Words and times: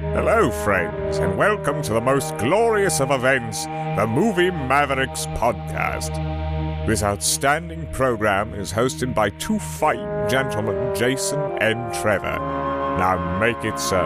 Hello, 0.00 0.50
friends, 0.50 1.18
and 1.18 1.36
welcome 1.36 1.82
to 1.82 1.92
the 1.92 2.00
most 2.00 2.34
glorious 2.38 3.02
of 3.02 3.10
events, 3.10 3.66
the 3.66 4.06
Movie 4.08 4.50
Mavericks 4.50 5.26
podcast. 5.26 6.16
This 6.86 7.02
outstanding 7.02 7.86
program 7.92 8.54
is 8.54 8.72
hosted 8.72 9.14
by 9.14 9.28
two 9.28 9.58
fine 9.58 10.26
gentlemen, 10.26 10.94
Jason 10.94 11.38
and 11.60 11.92
Trevor. 11.92 12.38
Now 12.96 13.38
make 13.38 13.62
it 13.62 13.78
so. 13.78 14.00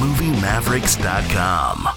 MovieMavericks.com. 0.00 1.88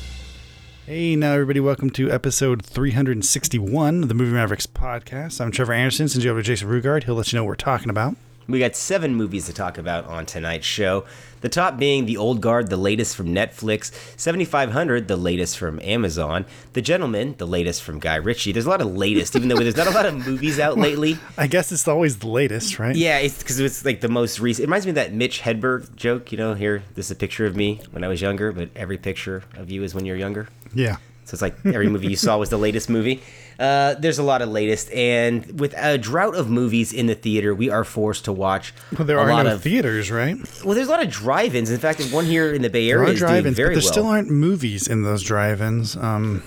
Hey, 0.86 1.16
now 1.16 1.32
everybody, 1.32 1.61
welcome 1.61 1.91
to 1.91 2.11
episode 2.11 2.61
361 2.66 4.04
of 4.04 4.09
the 4.09 4.16
Movie 4.16 4.34
Mavericks 4.34 4.68
podcast. 4.68 5.39
I'm 5.39 5.52
Trevor 5.52 5.71
Anderson. 5.71 6.09
Since 6.09 6.25
you 6.25 6.32
over 6.32 6.41
to 6.41 6.46
Jason 6.46 6.68
Rugard, 6.68 7.05
he'll 7.05 7.16
let 7.16 7.32
you 7.32 7.38
know 7.38 7.46
what 7.46 7.50
we're 7.50 7.55
talking 7.55 7.89
about. 7.89 8.18
We 8.50 8.59
got 8.59 8.75
seven 8.75 9.13
movies 9.16 9.45
to 9.45 9.54
talk 9.54 9.77
about 9.77 10.05
on 10.05 10.25
tonight's 10.25 10.66
show. 10.66 11.05
The 11.41 11.49
top 11.49 11.77
being 11.77 12.05
The 12.05 12.18
Old 12.18 12.41
Guard, 12.41 12.70
the 12.70 12.77
latest 12.77 13.16
from 13.16 13.27
Netflix, 13.27 13.94
7500, 14.17 15.08
the 15.08 15.16
latest 15.16 15.58
from 15.58 15.80
Amazon, 15.81 16.45
The 16.73 16.81
Gentlemen, 16.81 17.35
the 17.38 17.48
latest 17.48 17.84
from 17.84 17.99
Guy 17.99 18.16
Ritchie. 18.16 18.52
There's 18.52 18.66
a 18.66 18.70
lot 18.70 18.81
of 18.81 18.94
latest, 18.95 19.35
even 19.35 19.48
though 19.48 19.55
there's 19.55 19.77
not 19.77 19.88
a 19.88 19.91
lot 19.91 20.05
of 20.05 20.27
movies 20.27 20.59
out 20.59 20.77
lately. 20.77 21.17
I 21.38 21.48
guess 21.48 21.72
it's 21.72 21.88
always 21.88 22.20
the 22.20 22.27
latest, 22.27 22.80
right? 22.80 22.95
Yeah, 22.95 23.20
it's 23.20 23.38
because 23.38 23.59
it's 23.59 23.85
like 23.85 24.02
the 24.02 24.09
most 24.09 24.39
recent. 24.39 24.63
It 24.63 24.67
reminds 24.67 24.86
me 24.86 24.91
of 24.91 24.95
that 24.95 25.13
Mitch 25.13 25.41
Hedberg 25.41 25.95
joke. 25.95 26.31
You 26.31 26.39
know, 26.39 26.55
here, 26.55 26.84
this 26.95 27.05
is 27.05 27.11
a 27.11 27.16
picture 27.16 27.45
of 27.45 27.55
me 27.55 27.81
when 27.91 28.03
I 28.03 28.08
was 28.08 28.22
younger, 28.22 28.52
but 28.52 28.70
every 28.75 28.97
picture 28.97 29.44
of 29.55 29.70
you 29.70 29.84
is 29.84 29.94
when 29.94 30.05
you're 30.05 30.17
younger. 30.17 30.50
Yeah. 30.73 30.97
So 31.25 31.36
it's 31.36 31.41
like 31.44 31.55
every 31.63 31.88
movie 31.88 32.08
you 32.08 32.16
saw 32.16 32.39
was 32.39 32.50
the 32.50 32.58
latest 32.58 32.89
movie. 32.89 33.22
Uh, 33.59 33.94
there's 33.95 34.18
a 34.20 34.23
lot 34.23 34.41
of 34.41 34.48
latest, 34.49 34.90
and 34.94 35.59
with 35.59 35.73
a 35.77 35.98
drought 35.98 36.34
of 36.34 36.50
movies 36.50 36.94
in 36.94 37.08
the 37.08 37.16
theater, 37.16 37.54
we 37.54 37.70
are 37.70 37.84
forced 37.84 38.23
to 38.26 38.31
watch 38.31 38.73
Well, 38.98 39.05
there 39.05 39.17
a 39.17 39.22
are 39.23 39.30
lot 39.30 39.44
no 39.45 39.55
of. 39.55 39.62
theaters, 39.62 40.09
right? 40.09 40.38
well, 40.63 40.76
there's 40.76 40.88
a 40.88 40.91
lot 40.91 41.04
of 41.04 41.09
drive-ins. 41.09 41.70
In 41.70 41.77
fact, 41.80 42.00
there's 42.00 42.12
one 42.12 42.23
here 42.26 42.53
in 42.53 42.62
the 42.62 42.70
Bay 42.70 42.90
Area 42.90 43.00
There 43.03 43.09
are 43.09 43.14
is 43.16 43.20
drive-ins, 43.20 43.58
very 43.58 43.76
but 43.76 43.81
there 43.81 43.86
well. 43.86 43.91
still 43.91 44.05
aren't 44.08 44.30
movies 44.31 44.88
in 44.88 45.03
those 45.03 45.23
drive-ins. 45.23 45.98
Um, 45.98 46.42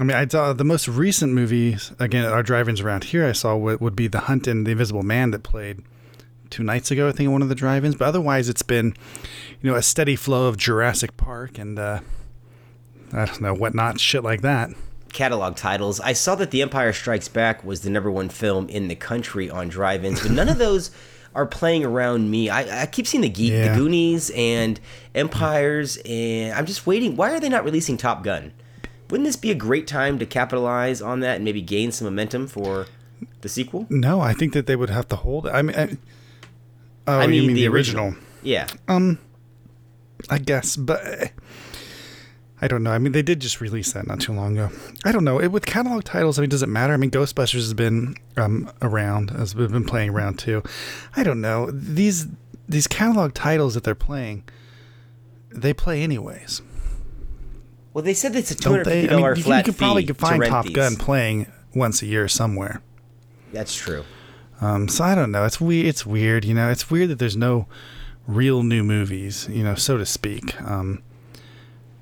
I 0.00 0.04
mean, 0.04 0.16
I 0.16 0.26
saw 0.26 0.54
the 0.54 0.64
most 0.64 0.88
recent 0.88 1.34
movies 1.34 1.92
again 1.98 2.24
at 2.24 2.32
our 2.32 2.42
drive-ins 2.42 2.80
around 2.80 3.04
here. 3.04 3.26
I 3.26 3.32
saw 3.32 3.54
would, 3.56 3.80
would 3.82 3.94
be 3.96 4.08
The 4.08 4.20
Hunt 4.20 4.46
and 4.46 4.66
The 4.66 4.70
Invisible 4.70 5.02
Man 5.02 5.32
that 5.32 5.42
played 5.42 5.82
two 6.48 6.62
nights 6.62 6.90
ago. 6.90 7.08
I 7.08 7.12
think 7.12 7.28
at 7.28 7.32
one 7.32 7.42
of 7.42 7.48
the 7.50 7.54
drive-ins. 7.54 7.96
But 7.96 8.08
otherwise, 8.08 8.48
it's 8.48 8.62
been 8.62 8.94
you 9.60 9.70
know 9.70 9.76
a 9.76 9.82
steady 9.82 10.16
flow 10.16 10.46
of 10.48 10.56
Jurassic 10.56 11.18
Park 11.18 11.58
and 11.58 11.78
uh, 11.78 12.00
I 13.12 13.24
don't 13.26 13.40
know 13.42 13.52
whatnot, 13.54 14.00
shit 14.00 14.22
like 14.24 14.40
that. 14.42 14.70
Catalog 15.16 15.56
titles. 15.56 15.98
I 16.00 16.12
saw 16.12 16.34
that 16.36 16.50
The 16.52 16.62
Empire 16.62 16.92
Strikes 16.92 17.26
Back 17.28 17.64
was 17.64 17.80
the 17.80 17.90
number 17.90 18.10
one 18.10 18.28
film 18.28 18.68
in 18.68 18.86
the 18.88 18.94
country 18.94 19.50
on 19.50 19.68
drive-ins, 19.68 20.20
but 20.22 20.30
none 20.30 20.48
of 20.48 20.58
those 20.58 20.90
are 21.34 21.46
playing 21.46 21.84
around 21.84 22.30
me. 22.30 22.48
I, 22.50 22.82
I 22.82 22.86
keep 22.86 23.06
seeing 23.06 23.22
the 23.22 23.28
Geek, 23.28 23.52
Yeah. 23.52 23.72
the 23.72 23.78
Goonies, 23.78 24.30
and 24.30 24.78
Empires, 25.14 25.98
and 26.04 26.54
I'm 26.54 26.66
just 26.66 26.86
waiting. 26.86 27.16
Why 27.16 27.30
are 27.32 27.40
they 27.40 27.48
not 27.48 27.64
releasing 27.64 27.96
Top 27.96 28.22
Gun? 28.22 28.52
Wouldn't 29.10 29.26
this 29.26 29.36
be 29.36 29.50
a 29.50 29.54
great 29.54 29.86
time 29.86 30.18
to 30.18 30.26
capitalize 30.26 31.00
on 31.02 31.20
that 31.20 31.36
and 31.36 31.44
maybe 31.44 31.62
gain 31.62 31.92
some 31.92 32.06
momentum 32.06 32.46
for 32.46 32.86
the 33.40 33.48
sequel? 33.48 33.86
No, 33.88 34.20
I 34.20 34.32
think 34.34 34.52
that 34.52 34.66
they 34.66 34.76
would 34.76 34.90
have 34.90 35.08
to 35.08 35.16
hold. 35.16 35.46
it. 35.46 35.50
I 35.50 35.62
mean, 35.62 35.76
I, 35.76 35.96
oh, 37.06 37.18
I 37.20 37.24
you 37.24 37.28
mean, 37.30 37.46
mean 37.48 37.56
the 37.56 37.62
the 37.62 37.68
original. 37.68 38.06
original? 38.06 38.22
Yeah. 38.42 38.66
I 40.30 40.38
guess, 40.38 40.76
but 40.76 41.06
uh, 41.06 41.26
I 42.60 42.68
don't 42.68 42.82
know. 42.82 42.92
I 42.92 42.98
mean, 42.98 43.12
they 43.12 43.22
did 43.22 43.40
just 43.40 43.60
release 43.60 43.92
that 43.92 44.06
not 44.06 44.20
too 44.20 44.32
long 44.32 44.56
ago. 44.58 44.74
I 45.04 45.12
don't 45.12 45.24
know. 45.24 45.38
It, 45.38 45.48
with 45.48 45.66
catalog 45.66 46.04
titles, 46.04 46.38
I 46.38 46.40
mean, 46.42 46.48
does 46.48 46.62
it 46.62 46.68
matter? 46.68 46.94
I 46.94 46.96
mean, 46.96 47.10
Ghostbusters 47.10 47.54
has 47.54 47.74
been 47.74 48.16
um, 48.38 48.70
around, 48.80 49.30
has 49.30 49.52
been 49.52 49.84
playing 49.84 50.10
around 50.10 50.38
too. 50.38 50.62
I 51.14 51.22
don't 51.22 51.40
know. 51.42 51.70
These 51.70 52.28
these 52.68 52.86
catalog 52.86 53.34
titles 53.34 53.74
that 53.74 53.84
they're 53.84 53.94
playing, 53.94 54.44
they 55.50 55.72
play 55.74 56.02
anyways, 56.02 56.62
Well, 57.92 58.02
they 58.04 58.14
said 58.14 58.34
it's 58.36 58.50
a 58.50 58.54
two 58.54 58.70
hundred 58.70 58.84
fifty 58.84 58.98
I 58.98 59.02
mean, 59.02 59.10
dollar 59.10 59.36
you, 59.36 59.42
flat 59.42 59.66
you 59.66 59.72
could 59.72 59.78
probably 59.78 60.06
find 60.06 60.42
to 60.42 60.48
Top 60.48 60.64
these. 60.66 60.74
Gun 60.74 60.96
playing 60.96 61.52
once 61.74 62.02
a 62.02 62.06
year 62.06 62.28
somewhere. 62.28 62.82
That's 63.52 63.74
true. 63.74 64.04
Um, 64.60 64.88
so 64.88 65.04
I 65.04 65.14
don't 65.14 65.30
know. 65.30 65.44
It's 65.44 65.60
we 65.60 65.82
It's 65.82 66.04
weird. 66.04 66.44
You 66.44 66.54
know, 66.54 66.70
it's 66.70 66.90
weird 66.90 67.10
that 67.10 67.18
there's 67.18 67.36
no 67.36 67.66
real 68.26 68.62
new 68.62 68.82
movies. 68.82 69.46
You 69.50 69.62
know, 69.62 69.74
so 69.74 69.96
to 69.98 70.06
speak. 70.06 70.60
Um, 70.62 71.02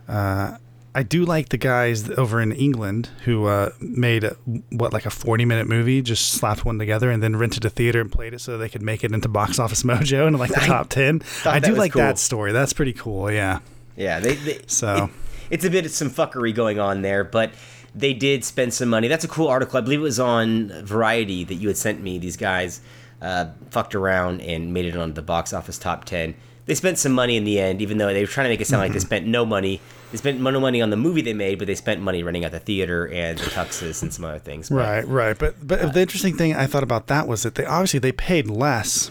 uh, 0.09 0.56
I 0.97 1.03
do 1.03 1.25
like 1.25 1.48
the 1.48 1.56
guys 1.56 2.09
over 2.10 2.41
in 2.41 2.53
England 2.53 3.09
who 3.25 3.47
uh, 3.47 3.70
made 3.81 4.22
a, 4.25 4.37
what 4.70 4.92
like 4.92 5.06
a 5.06 5.10
40 5.10 5.44
minute 5.44 5.66
movie, 5.66 6.03
just 6.03 6.28
slapped 6.32 6.65
one 6.65 6.78
together 6.78 7.10
and 7.10 7.22
then 7.22 7.34
rented 7.37 7.65
a 7.65 7.70
theater 7.70 8.00
and 8.00 8.12
played 8.12 8.32
it 8.34 8.41
so 8.41 8.56
they 8.59 8.69
could 8.69 8.82
make 8.82 9.03
it 9.03 9.12
into 9.12 9.28
Box 9.28 9.59
Office 9.59 9.82
Mojo 9.84 10.26
and 10.28 10.38
like 10.38 10.50
the 10.50 10.62
I 10.62 10.66
top 10.66 10.88
10. 10.91 11.22
I 11.44 11.59
that 11.59 11.64
do 11.64 11.75
like 11.75 11.93
cool. 11.93 12.03
that 12.03 12.19
story. 12.19 12.53
That's 12.53 12.72
pretty 12.72 12.93
cool. 12.93 13.31
Yeah. 13.31 13.59
Yeah, 13.97 14.20
they, 14.20 14.34
they 14.37 14.60
So- 14.66 15.04
it- 15.04 15.10
it's 15.50 15.64
a 15.64 15.70
bit 15.70 15.84
of 15.84 15.91
some 15.91 16.09
fuckery 16.10 16.54
going 16.54 16.78
on 16.81 17.03
there, 17.03 17.22
but 17.22 17.50
they 17.94 18.14
did 18.14 18.44
spend 18.44 18.72
some 18.72 18.88
money. 18.88 19.09
That's 19.09 19.25
a 19.25 19.28
cool 19.28 19.47
article. 19.48 19.76
I 19.76 19.82
believe 19.82 20.00
it 20.00 20.03
was 20.03 20.19
on 20.19 20.69
Variety 20.84 21.44
that 21.44 21.54
you 21.56 21.69
had 21.69 21.76
sent 21.76 22.00
me. 22.03 22.19
These 22.19 22.38
guys 22.38 22.81
uh, 23.20 23.47
fucked 23.70 23.94
around 23.94 24.41
and 24.41 24.72
made 24.72 24.87
it 24.87 24.97
on 24.97 25.12
the 25.12 25.22
box 25.22 25.53
office 25.53 25.76
top 25.78 26.04
ten. 26.06 26.34
They 26.66 26.75
spent 26.75 26.98
some 26.98 27.12
money 27.12 27.36
in 27.36 27.44
the 27.44 27.58
end, 27.60 27.82
even 27.82 27.98
though 27.98 28.12
they 28.12 28.20
were 28.22 28.26
trying 28.26 28.47
to 28.47 28.48
make 28.48 28.60
it 28.60 28.66
sound 28.66 28.80
like 28.82 28.92
they 28.92 28.98
spent 28.98 29.26
no 29.26 29.44
money. 29.44 29.80
They 30.12 30.19
spent 30.19 30.41
no 30.41 30.58
money 30.60 30.80
on 30.80 30.91
the 30.91 30.97
movie 30.97 31.20
they 31.20 31.34
made, 31.34 31.58
but 31.58 31.66
they 31.66 31.75
spent 31.75 32.00
money 32.00 32.22
renting 32.22 32.44
out 32.44 32.52
the 32.52 32.60
theater 32.60 33.06
and 33.08 33.38
the 33.38 33.50
tuxes 33.50 34.00
and 34.02 34.12
some 34.14 34.25
other 34.25 34.38
things. 34.38 34.69
But 34.70 34.76
Right, 34.76 35.06
right. 35.06 35.38
But 35.38 35.56
but 35.66 35.92
the 35.92 36.00
interesting 36.00 36.36
thing 36.36 36.54
I 36.54 36.66
thought 36.66 36.82
about 36.82 37.08
that 37.08 37.26
was 37.28 37.42
that 37.42 37.56
they 37.56 37.66
obviously 37.66 37.98
they 38.00 38.12
paid 38.12 38.47
less 38.48 39.10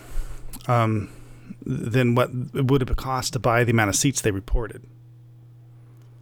um, 0.68 1.10
than 1.64 2.16
what 2.16 2.32
it 2.56 2.66
would 2.72 2.82
have 2.82 2.96
cost 2.98 3.34
to 3.34 3.40
buy 3.40 3.64
the 3.64 3.72
amount 3.72 3.90
of 3.90 3.96
seats 3.96 4.22
they 4.22 4.32
reported. 4.32 4.84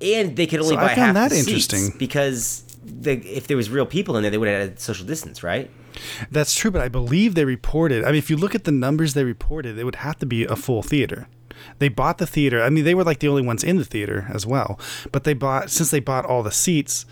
and 0.01 0.35
they 0.35 0.47
could 0.47 0.59
only 0.61 0.75
So 0.75 0.79
I 0.81 0.87
buy 0.87 0.95
found 0.95 1.15
half 1.17 1.29
that 1.29 1.37
interesting. 1.37 1.93
because 1.97 2.63
the, 2.83 3.13
if 3.27 3.47
there 3.47 3.57
was 3.57 3.69
real 3.69 3.85
people 3.85 4.15
in 4.17 4.23
there, 4.23 4.31
they 4.31 4.37
would 4.37 4.47
have 4.47 4.61
had 4.61 4.79
social 4.79 5.05
distance, 5.05 5.43
right? 5.43 5.69
That's 6.29 6.55
true, 6.55 6.71
but 6.71 6.81
I 6.81 6.87
believe 6.87 7.35
they 7.35 7.45
reported. 7.45 8.03
I 8.03 8.07
mean, 8.07 8.15
if 8.15 8.29
you 8.29 8.37
look 8.37 8.55
at 8.55 8.63
the 8.63 8.71
numbers 8.71 9.13
they 9.13 9.23
reported, 9.23 9.77
it 9.77 9.83
would 9.83 9.97
have 9.97 10.17
to 10.19 10.25
be 10.25 10.45
a 10.45 10.55
full 10.55 10.81
theater. 10.81 11.27
They 11.79 11.89
bought 11.89 12.17
the 12.17 12.25
theater. 12.25 12.61
I 12.61 12.69
mean, 12.69 12.85
they 12.85 12.95
were 12.95 13.03
like 13.03 13.19
the 13.19 13.27
only 13.27 13.43
ones 13.43 13.63
in 13.63 13.77
the 13.77 13.85
theater 13.85 14.27
as 14.33 14.45
well. 14.45 14.79
But 15.11 15.25
they 15.25 15.33
bought 15.33 15.69
since 15.69 15.91
they 15.91 15.99
bought 15.99 16.25
all 16.25 16.43
the 16.43 16.51
seats. 16.51 17.05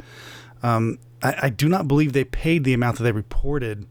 Um, 0.63 0.97
I, 1.21 1.35
I 1.43 1.49
do 1.49 1.69
not 1.69 1.87
believe 1.87 2.13
they 2.13 2.23
paid 2.23 2.63
the 2.63 2.73
amount 2.73 2.97
that 2.97 3.03
they 3.03 3.11
reported 3.11 3.85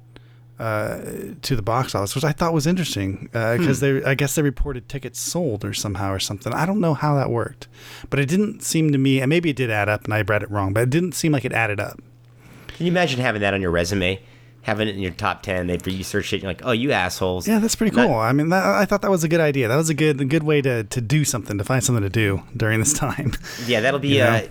uh, 0.58 0.98
to 1.42 1.54
the 1.56 1.62
box 1.62 1.94
office, 1.94 2.14
which 2.14 2.24
I 2.24 2.32
thought 2.32 2.52
was 2.52 2.66
interesting 2.66 3.28
because 3.32 3.80
they, 3.80 4.02
I 4.04 4.14
guess 4.14 4.34
they 4.34 4.42
reported 4.42 4.88
tickets 4.88 5.20
sold 5.20 5.64
or 5.64 5.72
somehow 5.72 6.12
or 6.12 6.18
something. 6.18 6.52
I 6.52 6.66
don't 6.66 6.80
know 6.80 6.94
how 6.94 7.14
that 7.16 7.30
worked, 7.30 7.68
but 8.10 8.18
it 8.18 8.26
didn't 8.28 8.62
seem 8.62 8.90
to 8.92 8.98
me, 8.98 9.20
and 9.20 9.28
maybe 9.28 9.50
it 9.50 9.56
did 9.56 9.70
add 9.70 9.88
up, 9.88 10.04
and 10.04 10.14
I 10.14 10.22
read 10.22 10.42
it 10.42 10.50
wrong, 10.50 10.72
but 10.72 10.82
it 10.82 10.90
didn't 10.90 11.12
seem 11.12 11.32
like 11.32 11.44
it 11.44 11.52
added 11.52 11.78
up. 11.80 12.00
Can 12.76 12.86
you 12.86 12.92
imagine 12.92 13.20
having 13.20 13.40
that 13.42 13.54
on 13.54 13.60
your 13.60 13.70
resume? 13.70 14.20
Having 14.62 14.88
it 14.88 14.96
in 14.96 15.00
your 15.00 15.12
top 15.12 15.42
ten, 15.42 15.66
they 15.68 15.78
research 15.78 16.32
it, 16.32 16.36
and 16.36 16.42
you're 16.42 16.50
like, 16.50 16.62
oh, 16.64 16.72
you 16.72 16.92
assholes. 16.92 17.48
Yeah, 17.48 17.58
that's 17.58 17.74
pretty 17.76 17.96
Not- 17.96 18.06
cool. 18.06 18.16
I 18.16 18.32
mean, 18.32 18.50
that, 18.50 18.64
I 18.66 18.84
thought 18.84 19.00
that 19.02 19.10
was 19.10 19.24
a 19.24 19.28
good 19.28 19.40
idea. 19.40 19.66
That 19.68 19.76
was 19.76 19.88
a 19.88 19.94
good, 19.94 20.20
a 20.20 20.24
good 20.24 20.42
way 20.42 20.60
to, 20.60 20.84
to 20.84 21.00
do 21.00 21.24
something, 21.24 21.56
to 21.56 21.64
find 21.64 21.82
something 21.82 22.02
to 22.02 22.10
do 22.10 22.42
during 22.56 22.78
this 22.80 22.92
time. 22.98 23.32
Yeah, 23.66 23.80
that'll 23.80 24.00
be 24.00 24.08
You 24.08 24.18
know? 24.24 24.30
uh, 24.30 24.42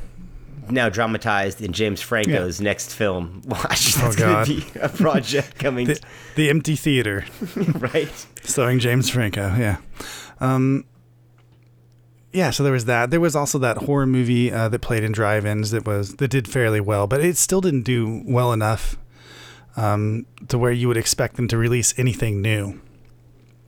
now 0.69 0.89
dramatized 0.89 1.61
in 1.61 1.73
James 1.73 2.01
Franco's 2.01 2.59
next 2.61 2.93
film. 2.93 3.41
Watch, 3.47 3.93
that's 3.95 4.15
Oh, 4.15 4.19
God. 4.19 4.47
gonna 4.47 4.59
be 4.59 4.65
a 4.79 4.89
project 4.89 5.57
coming, 5.59 5.87
The, 5.87 5.99
the 6.35 6.49
Empty 6.49 6.75
Theater, 6.75 7.25
right? 7.79 8.27
starring 8.43 8.79
James 8.79 9.09
Franco. 9.09 9.55
Yeah. 9.57 9.77
Um, 10.39 10.85
yeah, 12.33 12.51
so 12.51 12.63
there 12.63 12.73
was 12.73 12.85
that. 12.85 13.09
There 13.09 13.19
was 13.21 13.35
also 13.35 13.57
that 13.59 13.77
horror 13.77 14.05
movie 14.05 14.51
uh, 14.51 14.69
that 14.69 14.79
played 14.79 15.03
in 15.03 15.11
drive-ins 15.11 15.71
that 15.71 15.85
was 15.87 16.17
that 16.17 16.27
did 16.29 16.47
fairly 16.47 16.79
well, 16.81 17.07
but 17.07 17.21
it 17.23 17.37
still 17.37 17.61
didn't 17.61 17.83
do 17.83 18.21
well 18.25 18.53
enough 18.53 18.97
um, 19.75 20.25
to 20.49 20.57
where 20.57 20.71
you 20.71 20.87
would 20.87 20.97
expect 20.97 21.35
them 21.37 21.47
to 21.47 21.57
release 21.57 21.93
anything 21.97 22.41
new. 22.41 22.79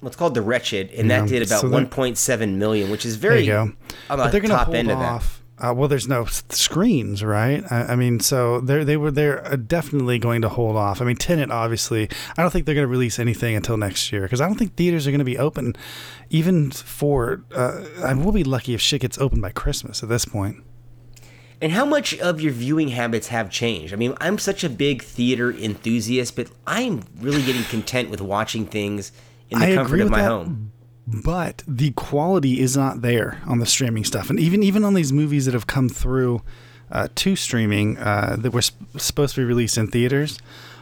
Well, 0.01 0.07
it's 0.07 0.15
called 0.15 0.33
The 0.35 0.41
Wretched, 0.41 0.91
and 0.91 1.09
that 1.09 1.27
did 1.27 1.41
about 1.41 1.61
so 1.61 1.69
1.7 1.69 2.55
million, 2.55 2.89
which 2.91 3.05
is 3.05 3.15
very 3.15 3.45
you 3.45 3.53
on 3.53 3.75
the 4.09 4.15
they're 4.27 4.39
going 4.41 4.44
to 4.51 4.56
top 4.56 4.69
end 4.74 4.91
of 4.91 5.00
that. 5.00 5.24
Uh, 5.59 5.73
well, 5.75 5.89
there's 5.89 6.07
no 6.07 6.23
s- 6.23 6.44
screens, 6.50 7.23
right? 7.23 7.63
I, 7.69 7.81
I 7.91 7.95
mean, 7.95 8.19
so 8.21 8.61
they 8.61 8.83
they 8.83 8.95
were 8.97 9.11
they're 9.11 9.45
uh, 9.45 9.56
definitely 9.57 10.17
going 10.17 10.41
to 10.41 10.50
hold 10.50 10.77
off. 10.77 11.01
I 11.01 11.06
mean, 11.06 11.17
Tenet, 11.17 11.51
obviously, 11.51 12.09
I 12.38 12.41
don't 12.41 12.51
think 12.51 12.65
they're 12.65 12.75
going 12.75 12.88
to 12.88 12.91
release 12.91 13.19
anything 13.19 13.56
until 13.56 13.75
next 13.75 14.11
year 14.11 14.21
because 14.23 14.39
I 14.39 14.47
don't 14.47 14.56
think 14.57 14.75
theaters 14.75 15.06
are 15.06 15.11
going 15.11 15.19
to 15.19 15.25
be 15.25 15.38
open, 15.38 15.75
even 16.29 16.71
for. 16.71 17.44
Uh, 17.53 17.83
I 18.03 18.13
will 18.13 18.31
be 18.31 18.44
lucky 18.44 18.73
if 18.73 18.81
shit 18.81 19.01
gets 19.01 19.17
open 19.17 19.41
by 19.41 19.51
Christmas 19.51 20.01
at 20.01 20.09
this 20.09 20.25
point. 20.25 20.63
And 21.62 21.73
how 21.73 21.83
much 21.83 22.17
of 22.19 22.39
your 22.39 22.53
viewing 22.53 22.88
habits 22.89 23.27
have 23.27 23.50
changed? 23.50 23.94
I 23.94 23.97
mean, 23.97 24.13
I'm 24.21 24.38
such 24.38 24.63
a 24.63 24.69
big 24.69 25.03
theater 25.03 25.51
enthusiast, 25.51 26.38
but 26.38 26.47
I'm 26.65 27.03
really 27.19 27.44
getting 27.44 27.63
content 27.63 28.09
with 28.09 28.21
watching 28.21 28.65
things 28.65 29.12
in 29.50 29.59
the 29.59 29.73
I 29.73 29.75
comfort 29.75 30.00
of 30.00 30.09
my 30.09 30.21
that. 30.21 30.27
home. 30.29 30.71
But 31.11 31.63
the 31.67 31.91
quality 31.91 32.59
is 32.59 32.77
not 32.77 33.01
there 33.01 33.41
on 33.47 33.59
the 33.59 33.65
streaming 33.65 34.03
stuff, 34.03 34.29
and 34.29 34.39
even 34.39 34.61
even 34.63 34.83
on 34.83 34.94
these 34.94 35.11
movies 35.11 35.45
that 35.45 35.53
have 35.53 35.67
come 35.67 35.89
through 35.89 36.41
uh, 36.91 37.07
to 37.15 37.35
streaming 37.35 37.97
uh, 37.97 38.35
that 38.39 38.51
were 38.53 38.61
sp- 38.61 38.77
supposed 38.97 39.35
to 39.35 39.41
be 39.41 39.45
released 39.45 39.77
in 39.77 39.88
theaters. 39.88 40.39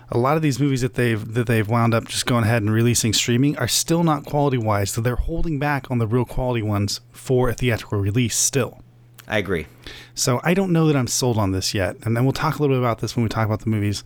a 0.10 0.18
lot 0.18 0.38
of 0.38 0.42
these 0.42 0.60
movies 0.60 0.82
that 0.82 0.94
they've 0.94 1.34
that 1.34 1.48
they've 1.48 1.68
wound 1.68 1.94
up 1.94 2.06
just 2.06 2.26
going 2.26 2.44
ahead 2.44 2.62
and 2.62 2.72
releasing 2.72 3.14
streaming 3.14 3.58
are 3.58 3.68
still 3.68 4.04
not 4.04 4.26
quality 4.26 4.58
wise. 4.58 4.92
So 4.92 5.02
they're 5.02 5.16
holding 5.16 5.60
back 5.60 5.90
on 5.92 5.98
the 5.98 6.08
real 6.08 6.26
quality 6.26 6.62
ones 6.62 7.02
for 7.12 7.50
a 7.50 7.54
theatrical 7.54 8.00
release 8.00 8.36
still. 8.36 8.80
I 9.28 9.38
agree. 9.40 9.68
So 10.16 10.40
I 10.44 10.54
don't 10.54 10.72
know 10.72 10.88
that 10.88 10.96
I'm 10.96 11.08
sold 11.08 11.38
on 11.38 11.52
this 11.52 11.74
yet. 11.74 11.98
And 12.04 12.16
then 12.16 12.24
we'll 12.24 12.32
talk 12.32 12.60
a 12.60 12.62
little 12.62 12.78
bit 12.78 12.80
about 12.82 13.00
this 13.00 13.16
when 13.16 13.24
we 13.24 13.30
talk 13.30 13.46
about 13.46 13.60
the 13.60 13.70
movies 13.70 14.06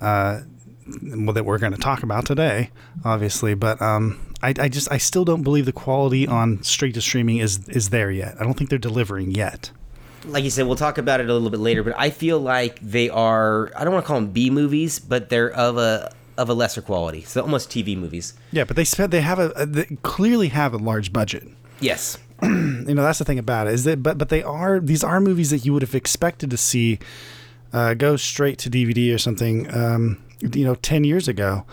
uh, 0.00 0.40
that 0.86 1.44
we're 1.44 1.58
going 1.58 1.72
to 1.72 1.78
talk 1.78 2.02
about 2.02 2.26
today, 2.26 2.70
obviously. 3.04 3.54
But 3.54 3.80
um, 3.80 4.29
I, 4.42 4.54
I 4.58 4.68
just 4.68 4.90
I 4.90 4.98
still 4.98 5.24
don't 5.24 5.42
believe 5.42 5.66
the 5.66 5.72
quality 5.72 6.26
on 6.26 6.62
straight 6.62 6.94
to 6.94 7.00
streaming 7.00 7.38
is 7.38 7.68
is 7.68 7.90
there 7.90 8.10
yet. 8.10 8.36
I 8.40 8.44
don't 8.44 8.54
think 8.54 8.70
they're 8.70 8.78
delivering 8.78 9.32
yet. 9.32 9.70
Like 10.26 10.44
you 10.44 10.50
said, 10.50 10.66
we'll 10.66 10.76
talk 10.76 10.98
about 10.98 11.20
it 11.20 11.30
a 11.30 11.32
little 11.32 11.50
bit 11.50 11.60
later. 11.60 11.82
But 11.82 11.94
I 11.96 12.10
feel 12.10 12.38
like 12.38 12.78
they 12.80 13.08
are. 13.08 13.70
I 13.76 13.84
don't 13.84 13.92
want 13.92 14.04
to 14.04 14.06
call 14.06 14.20
them 14.20 14.32
B 14.32 14.50
movies, 14.50 14.98
but 14.98 15.28
they're 15.28 15.52
of 15.52 15.76
a 15.78 16.12
of 16.36 16.48
a 16.48 16.54
lesser 16.54 16.82
quality. 16.82 17.22
So 17.22 17.42
almost 17.42 17.70
TV 17.70 17.96
movies. 17.96 18.34
Yeah, 18.52 18.64
but 18.64 18.76
they 18.76 18.84
spent 18.84 19.10
they 19.10 19.20
have 19.20 19.38
a, 19.38 19.50
a 19.50 19.66
they 19.66 19.84
clearly 20.02 20.48
have 20.48 20.72
a 20.72 20.78
large 20.78 21.12
budget. 21.12 21.46
Yes. 21.80 22.18
you 22.42 22.94
know 22.94 23.02
that's 23.02 23.18
the 23.18 23.24
thing 23.24 23.38
about 23.38 23.66
it 23.66 23.74
is 23.74 23.84
that 23.84 24.02
but 24.02 24.16
but 24.16 24.30
they 24.30 24.42
are 24.42 24.80
these 24.80 25.04
are 25.04 25.20
movies 25.20 25.50
that 25.50 25.66
you 25.66 25.74
would 25.74 25.82
have 25.82 25.94
expected 25.94 26.50
to 26.50 26.56
see 26.56 26.98
uh, 27.74 27.92
go 27.92 28.16
straight 28.16 28.58
to 28.58 28.70
DVD 28.70 29.14
or 29.14 29.18
something 29.18 29.70
um, 29.74 30.22
you 30.40 30.64
know 30.64 30.74
10 30.76 31.04
years 31.04 31.28
ago 31.28 31.66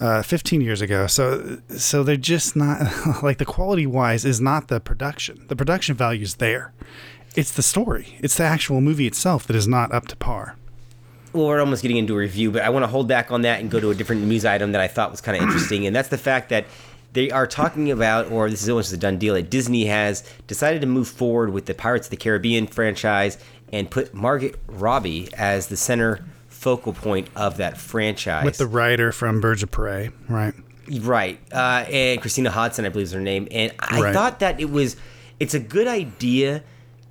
uh, 0.00 0.22
15 0.22 0.60
years 0.60 0.80
ago. 0.80 1.06
So 1.06 1.58
so 1.76 2.02
they're 2.02 2.16
just 2.16 2.56
not 2.56 2.80
like 3.22 3.38
the 3.38 3.44
quality 3.44 3.86
wise 3.86 4.24
is 4.24 4.40
not 4.40 4.68
the 4.68 4.80
production. 4.80 5.44
The 5.48 5.56
production 5.56 5.94
value 5.94 6.22
is 6.22 6.36
there. 6.36 6.72
It's 7.36 7.52
the 7.52 7.62
story. 7.62 8.18
It's 8.20 8.36
the 8.36 8.44
actual 8.44 8.80
movie 8.80 9.06
itself 9.06 9.46
that 9.46 9.54
is 9.54 9.68
not 9.68 9.92
up 9.92 10.08
to 10.08 10.16
par. 10.16 10.56
Well, 11.32 11.46
we're 11.46 11.60
almost 11.60 11.82
getting 11.82 11.96
into 11.96 12.14
a 12.14 12.16
review, 12.16 12.50
but 12.50 12.62
I 12.62 12.70
want 12.70 12.82
to 12.82 12.88
hold 12.88 13.06
back 13.06 13.30
on 13.30 13.42
that 13.42 13.60
and 13.60 13.70
go 13.70 13.78
to 13.78 13.90
a 13.90 13.94
different 13.94 14.22
news 14.22 14.44
item 14.44 14.72
that 14.72 14.80
I 14.80 14.88
thought 14.88 15.12
was 15.12 15.20
kind 15.20 15.36
of 15.36 15.44
interesting, 15.44 15.86
and 15.86 15.94
that's 15.94 16.08
the 16.08 16.18
fact 16.18 16.48
that 16.48 16.64
they 17.12 17.30
are 17.30 17.46
talking 17.46 17.92
about, 17.92 18.32
or 18.32 18.50
this 18.50 18.62
is 18.62 18.68
almost 18.68 18.92
a 18.92 18.96
done 18.96 19.16
deal, 19.16 19.34
that 19.34 19.48
Disney 19.48 19.86
has 19.86 20.28
decided 20.48 20.80
to 20.80 20.88
move 20.88 21.06
forward 21.06 21.52
with 21.52 21.66
the 21.66 21.74
Pirates 21.74 22.08
of 22.08 22.10
the 22.10 22.16
Caribbean 22.16 22.66
franchise 22.66 23.38
and 23.72 23.88
put 23.88 24.12
Margot 24.12 24.52
Robbie 24.66 25.28
as 25.34 25.68
the 25.68 25.76
center 25.76 26.24
focal 26.60 26.92
point 26.92 27.26
of 27.34 27.56
that 27.56 27.78
franchise. 27.78 28.44
with 28.44 28.58
the 28.58 28.66
writer 28.66 29.12
from 29.12 29.40
Birds 29.40 29.62
of 29.62 29.70
Prey 29.70 30.10
right 30.28 30.52
Right. 31.00 31.38
Uh, 31.52 31.84
and 31.88 32.20
Christina 32.20 32.50
Hodson, 32.50 32.84
I 32.84 32.88
believe 32.88 33.06
is 33.06 33.12
her 33.12 33.20
name. 33.20 33.46
And 33.52 33.72
I 33.78 34.00
Right. 34.00 34.12
thought 34.12 34.40
that 34.40 34.60
it 34.60 34.70
was, 34.70 34.96
it's 35.38 35.54
a 35.54 35.60
good 35.60 35.86
idea 35.86 36.64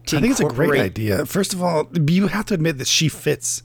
to 0.07 0.17
I 0.17 0.19
think 0.21 0.31
it's 0.31 0.41
a 0.41 0.45
great 0.45 0.81
idea. 0.81 1.25
First 1.25 1.53
of 1.53 1.63
all, 1.63 1.87
you 2.09 2.27
have 2.27 2.45
to 2.47 2.53
admit 2.53 2.77
that 2.79 2.87
she 2.87 3.07
fits. 3.07 3.63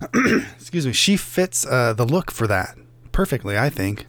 excuse 0.56 0.86
me, 0.86 0.92
she 0.92 1.16
fits 1.18 1.66
uh, 1.66 1.92
the 1.92 2.06
look 2.06 2.30
for 2.30 2.46
that 2.46 2.76
perfectly. 3.12 3.58
I 3.58 3.68
think. 3.68 4.06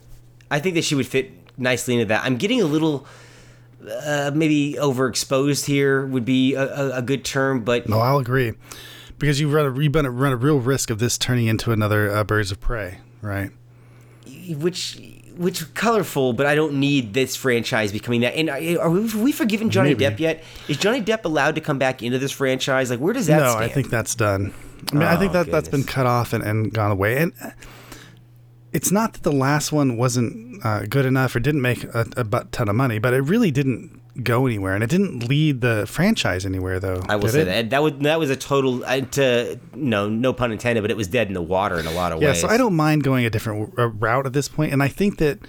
I 0.50 0.59
think 0.59 0.75
that 0.75 0.83
she 0.86 0.95
would 0.95 1.07
fit 1.07 1.31
nicely 1.57 1.95
into 1.95 2.06
that. 2.06 2.24
I'm 2.24 2.38
getting 2.38 2.62
a 2.62 2.66
little, 2.66 3.06
uh, 4.06 4.31
maybe 4.33 4.77
overexposed 4.80 5.66
here 5.66 6.06
would 6.06 6.25
be 6.25 6.54
a, 6.54 6.63
a, 6.63 6.98
a 7.00 7.01
good 7.01 7.25
term, 7.25 7.63
but 7.66 7.89
No, 7.89 8.00
I'll 8.00 8.19
agree, 8.19 8.54
because 9.24 9.40
you 9.40 9.48
run 9.50 9.66
a 9.66 9.81
you 9.81 9.90
run 9.90 10.06
a, 10.06 10.12
run 10.12 10.34
a 10.34 10.36
real 10.36 10.60
risk 10.60 10.90
of 10.90 11.00
this 11.00 11.18
turning 11.18 11.48
into 11.48 11.72
another 11.72 12.14
uh, 12.14 12.25
Birds 12.25 12.52
of 12.52 12.60
Prey, 12.60 12.98
right? 13.22 13.52
which 14.50 15.00
which 15.38 15.74
colorful, 15.75 16.34
but 16.34 16.46
I 16.46 16.56
don't 16.56 16.78
need 16.78 17.14
this 17.14 17.34
franchise 17.34 17.94
becoming 17.94 18.20
that. 18.20 18.36
And 18.36 18.50
are 18.50 18.90
we, 18.90 19.02
have 19.04 19.16
we 19.16 19.31
forgiven 19.31 19.70
Johnny 19.70 19.96
Maybe. 19.96 20.04
Depp 20.04 20.20
yet? 20.20 20.44
Is 20.68 20.75
Johnny 20.75 21.02
Depp 21.02 21.24
allowed 21.24 21.56
to 21.56 21.62
come 21.62 21.80
back 21.80 22.04
into 22.04 22.20
this 22.20 22.34
franchise? 22.34 22.90
Like, 22.90 23.00
where 23.00 23.14
does 23.14 23.28
that 23.28 23.40
no, 23.40 23.52
stand? 23.52 23.64
I 23.64 23.70
think 23.70 23.90
that's 23.90 24.14
done. 24.14 24.54
I 24.92 24.96
mean, 24.96 25.04
I 25.04 25.16
think 25.16 25.31
Oh, 25.31 25.44
that 25.44 25.50
that's 25.50 25.69
been 25.69 25.86
cut 25.86 26.06
off 26.06 26.34
and, 26.34 26.44
and 26.44 26.74
gone 26.74 26.92
away. 26.92 27.18
And 27.18 27.31
uh, 27.42 27.52
it's 28.74 28.92
not 28.92 29.14
that 29.14 29.24
the 29.24 29.31
last 29.31 29.72
one 29.72 29.96
wasn't 29.96 30.66
uh, 30.66 30.84
good 30.88 31.06
enough 31.06 31.34
or 31.34 31.40
didn't 31.40 31.62
make 31.62 31.86
a, 31.86 32.06
a 32.18 32.24
butt 32.26 32.52
ton 32.52 32.68
of 32.68 32.76
money, 32.76 33.00
but 33.00 33.14
it 33.14 33.22
really 33.22 33.52
didn't 33.52 34.02
go 34.21 34.45
anywhere, 34.45 34.75
and 34.75 34.83
it 34.83 34.89
didn't 34.89 35.27
lead 35.27 35.62
the 35.62 35.88
franchise 35.88 36.45
anywhere, 36.45 36.80
though. 36.80 37.01
I 37.10 37.15
will 37.15 37.30
say 37.30 37.42
it? 37.42 37.45
that 37.45 37.69
that 37.71 37.83
was 37.83 37.94
that 38.00 38.19
was 38.19 38.30
a 38.30 38.36
total 38.36 38.83
uh, 38.86 39.01
to 39.01 39.60
no 39.74 40.10
no 40.10 40.33
pun 40.33 40.51
intended, 40.51 40.81
but 40.81 40.92
it 40.92 40.98
was 40.98 41.07
dead 41.07 41.27
in 41.27 41.33
the 41.33 41.42
water 41.42 41.80
in 41.80 41.86
a 41.86 41.92
lot 41.92 42.12
of 42.12 42.21
Yeah, 42.21 42.30
ways. 42.30 42.44
Yeah, 42.44 42.50
so 42.50 42.54
I 42.54 42.57
don't 42.57 42.75
mind 42.75 43.04
going 43.04 43.25
a 43.25 43.30
different 43.30 43.74
uh, 43.77 43.89
route 43.89 44.25
at 44.25 44.33
this 44.33 44.48
point, 44.48 44.74
and 44.74 44.83
I 44.83 44.88
think 44.88 45.18
that 45.18 45.39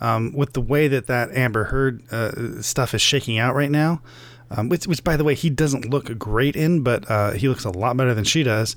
um, 0.00 0.32
with 0.32 0.52
the 0.52 0.60
way 0.60 0.88
that 0.88 1.06
that 1.08 1.30
Amber 1.32 1.64
Heard 1.64 2.02
uh, 2.12 2.62
stuff 2.62 2.94
is 2.94 3.02
shaking 3.02 3.38
out 3.38 3.54
right 3.54 3.70
now, 3.70 4.00
um, 4.50 4.68
which, 4.68 4.86
which 4.86 5.04
by 5.04 5.16
the 5.16 5.24
way 5.24 5.34
he 5.34 5.50
doesn't 5.50 5.90
look 5.90 6.16
great 6.18 6.56
in, 6.56 6.82
but 6.82 7.10
uh, 7.10 7.32
he 7.32 7.48
looks 7.48 7.64
a 7.64 7.70
lot 7.70 7.96
better 7.96 8.14
than 8.14 8.24
she 8.24 8.42
does. 8.42 8.76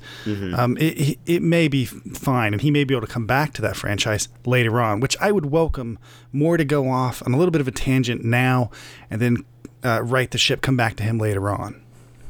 Um, 0.54 0.78
it, 0.78 1.00
it 1.00 1.20
it 1.26 1.42
may 1.42 1.68
be 1.68 1.86
fine, 1.86 2.54
and 2.54 2.62
he 2.62 2.72
may 2.72 2.84
be 2.84 2.94
able 2.94 3.06
to 3.06 3.12
come 3.12 3.26
back 3.26 3.54
to 3.54 3.62
that 3.62 3.76
franchise 3.76 4.28
later 4.46 4.82
on, 4.82 5.00
which 5.00 5.18
I 5.22 5.32
would 5.32 5.48
welcome 5.48 5.98
more 6.34 6.58
to 6.58 6.66
go 6.66 6.90
off 6.90 7.22
on 7.26 7.34
a 7.34 7.38
little 7.38 7.52
bit 7.52 7.62
of 7.62 7.68
a 7.68 7.72
tangent 7.72 8.24
now, 8.24 8.72
and 9.10 9.22
then 9.22 9.46
uh, 9.84 10.02
right 10.04 10.30
the 10.30 10.38
ship, 10.38 10.62
come 10.62 10.78
back 10.78 10.96
to 10.98 11.04
him 11.04 11.18
later 11.18 11.50
on. 11.50 11.82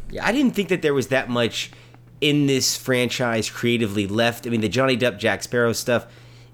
Yeah, 0.10 0.26
I 0.26 0.32
didn't 0.32 0.54
think 0.54 0.70
that 0.70 0.82
there 0.82 0.94
was 0.94 1.08
that 1.08 1.30
much 1.30 1.72
in 2.20 2.46
this 2.46 2.78
franchise 2.78 3.50
creatively 3.50 4.08
left. 4.08 4.46
I 4.46 4.50
mean, 4.50 4.62
the 4.62 4.70
Johnny 4.70 4.96
Depp 4.98 5.18
Jack 5.18 5.44
Sparrow 5.44 5.74
stuff 5.74 6.06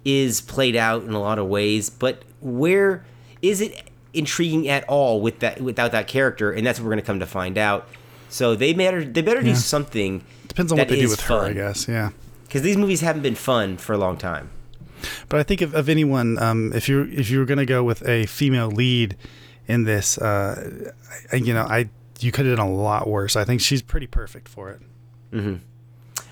is 0.06 0.40
played 0.40 0.76
out 0.76 1.04
in 1.04 1.12
a 1.12 1.20
lot 1.20 1.38
of 1.40 1.48
ways, 1.48 1.90
but 1.90 2.24
where 2.40 3.06
is 3.42 3.60
it 3.62 3.87
intriguing 4.14 4.68
at 4.68 4.84
all 4.86 5.22
with 5.22 5.40
that 5.40 5.62
without 5.62 5.92
that 5.92 6.08
character? 6.08 6.52
And 6.52 6.66
that's 6.66 6.80
what 6.80 6.86
we're 6.86 6.92
going 6.92 7.02
to 7.02 7.06
come 7.06 7.20
to 7.20 7.26
find 7.28 7.58
out. 7.58 7.88
So 8.30 8.56
they 8.56 8.74
better 8.74 9.04
they 9.06 9.22
better 9.22 9.42
do 9.42 9.56
something. 9.56 10.24
Depends 10.48 10.72
on 10.72 10.78
what 10.78 10.88
they 10.90 11.00
do 11.00 11.10
with 11.10 11.22
her, 11.22 11.40
I 11.42 11.54
guess. 11.54 11.88
Yeah. 11.88 12.10
Because 12.44 12.62
these 12.62 12.78
movies 12.78 13.02
haven't 13.02 13.22
been 13.24 13.36
fun 13.36 13.78
for 13.78 13.94
a 13.94 13.98
long 13.98 14.18
time. 14.18 14.50
But 15.30 15.40
I 15.40 15.44
think 15.44 15.62
of, 15.62 15.76
of 15.76 15.90
anyone, 15.90 16.38
um, 16.40 16.72
if 16.74 16.90
you 16.90 17.04
if 17.12 17.30
you 17.30 17.40
were 17.40 17.46
going 17.46 17.60
to 17.60 17.66
go 17.66 17.84
with 17.84 18.08
a 18.08 18.26
female 18.26 18.70
lead 18.70 19.16
in 19.68 19.84
this, 19.84 20.18
uh, 20.18 20.92
I- 21.32 21.36
you 21.36 21.54
know, 21.54 21.64
I 21.64 21.90
you 22.20 22.32
could 22.32 22.46
have 22.48 22.58
done 22.58 22.68
a 22.68 22.72
lot 22.72 23.08
worse. 23.08 23.36
I 23.36 23.44
think 23.46 23.62
she's 23.62 23.82
pretty 23.82 24.08
perfect 24.08 24.48
for 24.50 24.72
it. 24.72 24.82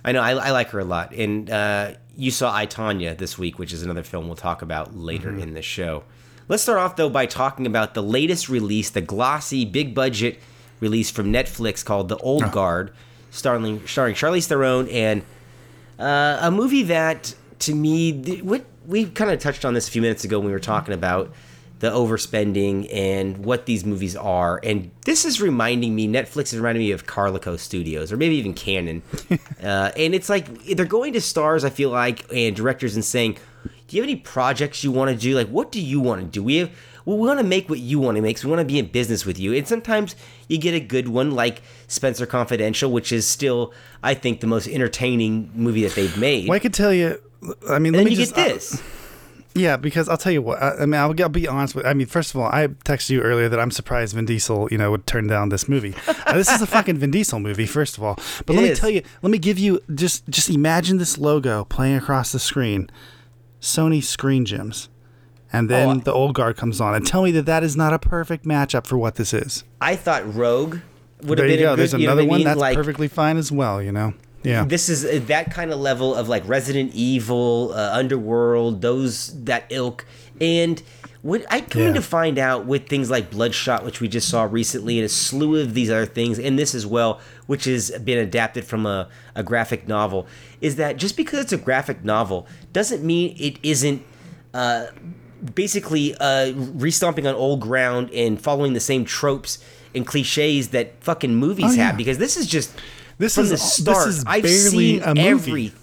I 0.03 0.11
know 0.11 0.21
I, 0.21 0.31
I 0.31 0.51
like 0.51 0.69
her 0.69 0.79
a 0.79 0.85
lot, 0.85 1.13
and 1.13 1.49
uh, 1.49 1.91
you 2.15 2.31
saw 2.31 2.53
I 2.53 2.65
Tonya 2.65 3.17
this 3.17 3.37
week, 3.37 3.59
which 3.59 3.71
is 3.73 3.83
another 3.83 4.03
film 4.03 4.27
we'll 4.27 4.35
talk 4.35 4.61
about 4.61 4.95
later 4.95 5.29
in 5.29 5.53
the 5.53 5.61
show. 5.61 6.03
Let's 6.47 6.63
start 6.63 6.79
off 6.79 6.95
though 6.95 7.09
by 7.09 7.25
talking 7.25 7.65
about 7.65 7.93
the 7.93 8.03
latest 8.03 8.49
release, 8.49 8.89
the 8.89 9.01
glossy, 9.01 9.65
big 9.65 9.95
budget 9.95 10.39
release 10.79 11.09
from 11.09 11.31
Netflix 11.31 11.83
called 11.83 12.09
The 12.09 12.17
Old 12.17 12.51
Guard, 12.51 12.91
starring 13.31 13.85
starring 13.87 14.15
Charlize 14.15 14.47
Theron, 14.47 14.87
and 14.89 15.23
uh, 15.97 16.39
a 16.41 16.51
movie 16.51 16.83
that 16.83 17.33
to 17.59 17.73
me, 17.73 18.21
th- 18.21 18.43
what 18.43 18.65
we 18.85 19.05
kind 19.05 19.31
of 19.31 19.39
touched 19.39 19.65
on 19.65 19.73
this 19.73 19.87
a 19.87 19.91
few 19.91 20.01
minutes 20.01 20.23
ago 20.23 20.39
when 20.39 20.47
we 20.47 20.53
were 20.53 20.59
talking 20.59 20.93
about 20.93 21.33
the 21.79 21.89
overspending 21.89 22.87
and 22.93 23.37
what 23.43 23.65
these 23.65 23.83
movies 23.83 24.15
are. 24.15 24.59
And 24.63 24.91
this 25.03 25.25
is 25.25 25.41
reminding 25.41 25.93
me, 25.93 26.07
Netflix 26.07 26.53
is 26.53 26.57
reminding 26.57 26.83
me 26.83 26.91
of 26.91 27.05
Carolco 27.05 27.59
Studios 27.59 28.11
or 28.11 28.17
maybe 28.17 28.35
even 28.35 28.53
Cannon. 28.53 29.01
uh, 29.63 29.91
and 29.97 30.15
it's 30.15 30.29
like 30.29 30.63
they're 30.65 30.85
going 30.85 31.13
to 31.13 31.21
stars, 31.21 31.65
I 31.65 31.69
feel 31.69 31.89
like, 31.89 32.25
and 32.33 32.55
directors 32.55 32.95
and 32.95 33.03
saying, 33.03 33.37
Do 33.87 33.95
you 33.95 34.01
have 34.01 34.09
any 34.09 34.19
projects 34.19 34.83
you 34.83 34.91
want 34.91 35.11
to 35.11 35.17
do? 35.17 35.35
Like, 35.35 35.47
what 35.49 35.71
do 35.71 35.79
you 35.81 35.99
want 35.99 36.21
to 36.21 36.27
do? 36.27 36.43
We 36.43 36.57
have. 36.57 36.71
We 37.05 37.13
want 37.13 37.39
to 37.39 37.45
make 37.45 37.69
what 37.69 37.77
you 37.77 37.99
want 37.99 38.15
to 38.15 38.21
make, 38.23 38.39
so 38.39 38.47
we 38.47 38.55
want 38.55 38.67
to 38.67 38.73
be 38.73 38.79
in 38.79 38.87
business 38.87 39.27
with 39.27 39.37
you. 39.37 39.53
And 39.53 39.67
sometimes 39.67 40.15
you 40.47 40.57
get 40.57 40.73
a 40.73 40.79
good 40.79 41.07
one, 41.07 41.29
like 41.29 41.61
Spenser 41.87 42.27
Confidential, 42.27 42.91
which 42.91 43.11
is 43.11 43.27
still, 43.27 43.73
I 44.01 44.15
think, 44.15 44.39
the 44.41 44.47
most 44.47 44.67
entertaining 44.67 45.51
movie 45.53 45.83
that 45.83 45.93
they've 45.93 46.17
made. 46.17 46.49
Well, 46.49 46.55
I 46.55 46.59
could 46.59 46.73
tell 46.73 46.91
you. 46.91 47.21
I 47.69 47.77
mean, 47.77 47.93
let 47.93 47.99
and 47.99 47.99
then 47.99 48.03
me 48.05 48.09
you 48.11 48.17
just 48.17 48.33
get 48.33 48.55
this. 48.55 48.81
yeah, 49.53 49.77
because 49.77 50.09
I'll 50.09 50.17
tell 50.17 50.31
you 50.31 50.41
what. 50.41 50.59
I, 50.59 50.77
I 50.77 50.85
mean, 50.87 50.99
I'll, 50.99 51.13
I'll 51.21 51.29
be 51.29 51.47
honest 51.47 51.75
with. 51.75 51.85
I 51.85 51.93
mean, 51.93 52.07
first 52.07 52.33
of 52.33 52.41
all, 52.41 52.47
I 52.47 52.69
texted 52.69 53.11
you 53.11 53.21
earlier 53.21 53.49
that 53.49 53.59
I'm 53.59 53.69
surprised 53.69 54.15
Vin 54.15 54.25
Diesel, 54.25 54.67
you 54.71 54.79
know, 54.79 54.89
would 54.89 55.05
turn 55.05 55.27
down 55.27 55.49
this 55.49 55.69
movie. 55.69 55.93
Uh, 56.25 56.33
this 56.33 56.49
is 56.49 56.59
a 56.59 56.65
fucking 56.65 56.97
Vin 56.97 57.11
Diesel 57.11 57.39
movie, 57.39 57.67
first 57.67 57.99
of 57.99 58.03
all. 58.03 58.15
But 58.47 58.55
It 58.55 58.59
let 58.59 58.69
me 58.69 58.73
tell 58.75 58.89
you. 58.89 59.03
Let 59.21 59.29
me 59.29 59.37
give 59.37 59.59
you 59.59 59.79
just 59.93 60.27
just 60.27 60.49
imagine 60.49 60.97
this 60.97 61.19
logo 61.19 61.65
playing 61.65 61.97
across 61.97 62.31
the 62.31 62.39
screen, 62.39 62.89
Sony 63.65 64.03
Screen 64.03 64.45
Gems, 64.45 64.89
and 65.51 65.69
then 65.69 65.89
Oh, 65.89 65.99
the 66.01 66.13
old 66.13 66.35
guard 66.35 66.55
comes 66.55 66.79
on, 66.79 66.93
and 66.93 67.05
tell 67.05 67.23
me 67.23 67.31
that 67.31 67.45
that 67.47 67.63
is 67.63 67.75
not 67.75 67.93
a 67.93 67.99
perfect 67.99 68.45
matchup 68.45 68.85
for 68.85 68.97
what 68.97 69.15
this 69.15 69.33
is. 69.33 69.63
I 69.81 69.95
thought 69.95 70.21
Rogue 70.33 70.77
would 71.23 71.39
There 71.39 71.45
have 71.47 71.51
you 71.51 71.57
been 71.57 71.63
go. 71.65 71.73
a 71.73 71.75
good. 71.75 71.79
There's 71.79 71.93
you 71.93 72.07
another 72.07 72.21
what 72.21 72.27
I 72.27 72.29
one 72.29 72.37
mean? 72.39 72.45
that's 72.45 72.59
like, 72.59 72.75
perfectly 72.77 73.07
fine 73.07 73.37
as 73.37 73.51
well. 73.51 73.81
You 73.81 73.91
know. 73.91 74.13
Yeah. 74.43 74.63
This 74.65 74.89
is 74.89 75.03
uh, 75.03 75.19
that 75.25 75.51
kind 75.51 75.71
of 75.73 75.79
level 75.79 76.13
of 76.13 76.29
like 76.29 76.47
Resident 76.47 76.93
Evil, 76.93 77.71
uh, 77.73 77.89
Underworld, 77.97 78.81
those 78.83 79.43
that 79.45 79.65
ilk, 79.71 80.05
and 80.41 80.81
what 81.21 81.43
I 81.49 81.61
come 81.61 81.81
Yeah. 81.81 81.93
to 81.93 82.01
find 82.03 82.37
out 82.37 82.65
with 82.67 82.87
things 82.87 83.09
like 83.09 83.31
Bloodshot, 83.31 83.83
which 83.83 83.99
we 83.99 84.07
just 84.07 84.29
saw 84.29 84.43
recently, 84.43 84.99
and 84.99 85.05
a 85.05 85.09
slew 85.09 85.59
of 85.59 85.73
these 85.73 85.89
other 85.89 86.05
things, 86.05 86.37
and 86.37 86.57
this 86.59 86.75
as 86.75 86.85
well, 86.85 87.19
which 87.47 87.63
has 87.65 87.89
been 88.03 88.19
adapted 88.19 88.63
from 88.65 88.85
a, 88.85 89.07
a 89.33 89.41
graphic 89.41 89.87
novel, 89.87 90.27
is 90.61 90.75
that 90.75 90.97
just 90.97 91.17
because 91.17 91.39
it's 91.39 91.53
a 91.53 91.57
graphic 91.57 92.03
novel 92.03 92.45
doesn't 92.73 93.03
mean 93.03 93.35
it 93.39 93.57
isn't 93.63 94.03
uh, 94.53 94.85
basically 95.55 96.13
uh, 96.15 96.51
restomping 96.53 97.27
on 97.27 97.35
old 97.35 97.59
ground 97.61 98.09
and 98.11 98.39
following 98.39 98.73
the 98.73 98.79
same 98.79 99.03
tropes 99.05 99.57
and 99.95 100.05
cliches 100.05 100.69
that 100.69 100.93
fucking 101.03 101.33
movies 101.35 101.65
Oh, 101.69 101.71
yeah. 101.71 101.87
have. 101.87 101.97
Because 101.97 102.17
this 102.19 102.37
is 102.37 102.45
just 102.47 102.71
This 103.17 103.35
from 103.35 103.45
is- 103.45 103.49
the 103.49 103.83
this 103.93 104.05
is 104.07 104.23
I've 104.27 104.43
barely 104.43 104.59
seen 104.99 105.01
a 105.03 105.15
movie. 105.15 105.27
every. 105.27 105.73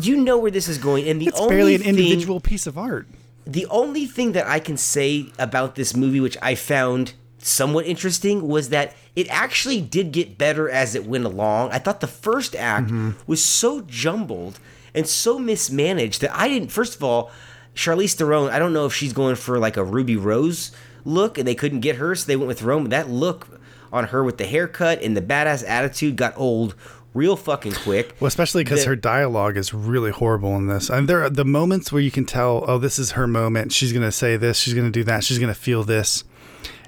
you 0.00 0.16
know 0.16 0.38
where 0.38 0.50
this 0.50 0.68
is 0.68 0.78
going, 0.78 1.08
and 1.08 1.20
the 1.20 1.26
It's 1.26 1.40
only 1.40 1.56
barely 1.56 1.74
an 1.74 1.80
thing, 1.82 1.90
individual 1.90 2.40
piece 2.40 2.66
of 2.66 2.78
art. 2.78 3.06
The 3.46 3.66
only 3.66 4.06
thing 4.06 4.32
that 4.32 4.46
I 4.46 4.58
can 4.58 4.76
say 4.76 5.32
about 5.38 5.74
this 5.74 5.94
movie, 5.94 6.20
which 6.20 6.38
I 6.40 6.54
found 6.54 7.14
somewhat 7.38 7.86
interesting, 7.86 8.48
was 8.48 8.70
that 8.70 8.94
it 9.14 9.28
actually 9.28 9.80
did 9.80 10.12
get 10.12 10.38
better 10.38 10.68
as 10.68 10.94
it 10.94 11.06
went 11.06 11.24
along. 11.24 11.70
I 11.70 11.78
thought 11.78 12.00
the 12.00 12.06
first 12.06 12.56
act 12.56 12.86
mm-hmm. 12.86 13.10
was 13.26 13.44
so 13.44 13.82
jumbled 13.82 14.58
and 14.94 15.06
so 15.06 15.38
mismanaged 15.38 16.20
that 16.22 16.34
I 16.34 16.48
didn't. 16.48 16.72
First 16.72 16.94
of 16.94 17.04
all, 17.04 17.30
Charlize 17.74 18.14
Theron, 18.14 18.50
I 18.50 18.58
don't 18.58 18.72
know 18.72 18.86
if 18.86 18.94
she's 18.94 19.12
going 19.12 19.36
for 19.36 19.58
like 19.58 19.76
a 19.76 19.84
Ruby 19.84 20.16
Rose 20.16 20.72
look, 21.04 21.36
and 21.36 21.46
they 21.46 21.54
couldn't 21.54 21.80
get 21.80 21.96
her, 21.96 22.14
so 22.14 22.26
they 22.26 22.36
went 22.36 22.48
with 22.48 22.62
Rome. 22.62 22.86
That 22.86 23.10
look 23.10 23.60
on 23.92 24.08
her 24.08 24.24
with 24.24 24.38
the 24.38 24.46
haircut 24.46 25.00
and 25.02 25.16
the 25.16 25.22
badass 25.22 25.64
attitude 25.66 26.16
got 26.16 26.36
old 26.36 26.74
real 27.14 27.36
fucking 27.36 27.72
quick. 27.72 28.14
Well, 28.20 28.28
especially 28.28 28.64
because 28.64 28.84
her 28.84 28.96
dialogue 28.96 29.56
is 29.56 29.72
really 29.72 30.10
horrible 30.10 30.56
in 30.56 30.66
this. 30.66 30.90
And 30.90 31.08
there 31.08 31.22
are 31.22 31.30
the 31.30 31.44
moments 31.44 31.92
where 31.92 32.02
you 32.02 32.10
can 32.10 32.26
tell, 32.26 32.64
oh, 32.66 32.78
this 32.78 32.98
is 32.98 33.12
her 33.12 33.26
moment. 33.26 33.72
She's 33.72 33.92
gonna 33.92 34.12
say 34.12 34.36
this. 34.36 34.58
She's 34.58 34.74
gonna 34.74 34.90
do 34.90 35.04
that. 35.04 35.24
She's 35.24 35.38
gonna 35.38 35.54
feel 35.54 35.84
this. 35.84 36.24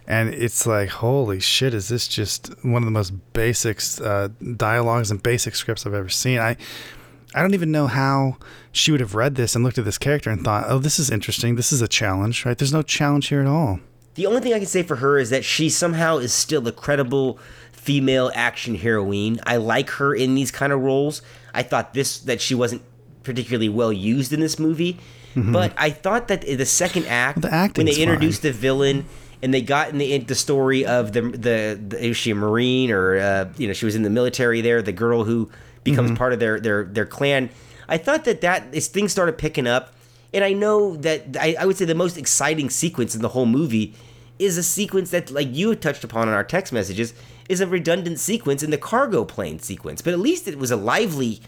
And 0.08 0.32
it's 0.32 0.66
like, 0.66 0.88
holy 0.90 1.40
shit, 1.40 1.74
is 1.74 1.88
this 1.88 2.06
just 2.06 2.54
one 2.64 2.82
of 2.82 2.84
the 2.84 2.92
most 2.92 3.12
basic 3.32 3.80
uh, 4.00 4.28
dialogues 4.56 5.10
and 5.10 5.20
basic 5.22 5.56
scripts 5.56 5.84
I've 5.84 5.94
ever 5.94 6.08
seen? 6.08 6.38
I, 6.38 6.56
I 7.34 7.42
don't 7.42 7.54
even 7.54 7.72
know 7.72 7.88
how 7.88 8.36
she 8.70 8.92
would 8.92 9.00
have 9.00 9.16
read 9.16 9.34
this 9.34 9.56
and 9.56 9.64
looked 9.64 9.78
at 9.78 9.84
this 9.84 9.98
character 9.98 10.30
and 10.30 10.44
thought, 10.44 10.66
oh, 10.68 10.78
this 10.78 11.00
is 11.00 11.10
interesting. 11.10 11.56
This 11.56 11.72
is 11.72 11.82
a 11.82 11.88
challenge, 11.88 12.44
right? 12.46 12.56
There's 12.56 12.72
no 12.72 12.82
challenge 12.82 13.28
here 13.28 13.40
at 13.40 13.48
all. 13.48 13.80
The 14.14 14.26
only 14.26 14.40
thing 14.40 14.54
I 14.54 14.58
can 14.58 14.66
say 14.66 14.82
for 14.82 14.96
her 14.96 15.18
is 15.18 15.30
that 15.30 15.44
she 15.44 15.68
somehow 15.68 16.16
is 16.18 16.32
still 16.32 16.66
a 16.66 16.72
credible 16.72 17.38
female 17.86 18.30
action 18.34 18.74
heroine. 18.74 19.38
I 19.44 19.56
like 19.56 19.88
her 19.98 20.14
in 20.14 20.34
these 20.34 20.50
kind 20.50 20.72
of 20.72 20.80
roles. 20.80 21.22
I 21.54 21.62
thought 21.62 21.94
this 21.94 22.18
that 22.28 22.40
she 22.40 22.54
wasn't 22.54 22.82
particularly 23.22 23.68
well 23.70 23.92
used 23.92 24.32
in 24.32 24.40
this 24.40 24.58
movie, 24.58 24.98
but 25.34 25.72
I 25.76 25.90
thought 25.90 26.28
that 26.28 26.40
the 26.42 26.66
second 26.66 27.06
act, 27.06 27.40
Mm-hmm. 27.40 27.72
the 27.74 27.78
when 27.78 27.86
they 27.86 28.02
introduced 28.02 28.42
the 28.42 28.52
villain 28.52 29.04
and 29.42 29.52
they 29.54 29.60
got 29.62 29.90
in 29.90 29.98
the, 29.98 30.12
in 30.14 30.24
the 30.26 30.34
story 30.34 30.84
of 30.84 31.12
the, 31.12 31.20
the 31.22 31.78
the 31.90 31.96
is 32.08 32.16
she 32.16 32.30
a 32.30 32.34
marine 32.34 32.90
or 32.90 33.04
uh, 33.18 33.48
you 33.56 33.66
know 33.68 33.72
she 33.74 33.84
was 33.86 33.94
in 33.94 34.02
the 34.02 34.10
military 34.10 34.60
there, 34.62 34.82
the 34.82 34.92
girl 34.92 35.24
who 35.24 35.48
becomes 35.84 36.08
Mm-hmm. 36.10 36.16
part 36.16 36.32
of 36.32 36.40
their 36.40 36.58
their 36.60 36.84
their 36.84 37.06
clan. 37.06 37.50
I 37.88 37.98
thought 37.98 38.24
that 38.24 38.40
that 38.40 38.74
as 38.74 38.88
things 38.88 39.12
started 39.12 39.38
picking 39.38 39.66
up, 39.68 39.94
and 40.34 40.42
I 40.42 40.52
know 40.52 40.96
that 41.06 41.36
I, 41.38 41.54
I 41.60 41.64
would 41.66 41.76
say 41.76 41.84
the 41.84 41.94
most 41.94 42.16
exciting 42.18 42.68
sequence 42.70 43.14
in 43.14 43.22
the 43.22 43.28
whole 43.28 43.46
movie 43.46 43.94
is 44.38 44.58
a 44.58 44.62
sequence 44.62 45.10
that, 45.12 45.30
like 45.30 45.48
you 45.54 45.68
had 45.70 45.80
touched 45.80 46.04
upon 46.04 46.28
in 46.28 46.34
our 46.34 46.44
text 46.44 46.72
messages, 46.72 47.14
is 47.48 47.60
a 47.60 47.66
redundant 47.66 48.18
sequence 48.18 48.62
in 48.62 48.70
the 48.70 48.78
cargo 48.78 49.24
plane 49.24 49.58
sequence. 49.58 50.02
But 50.02 50.12
at 50.12 50.18
least 50.18 50.48
it 50.48 50.58
was 50.58 50.70
a 50.70 50.76
lively 50.76 51.40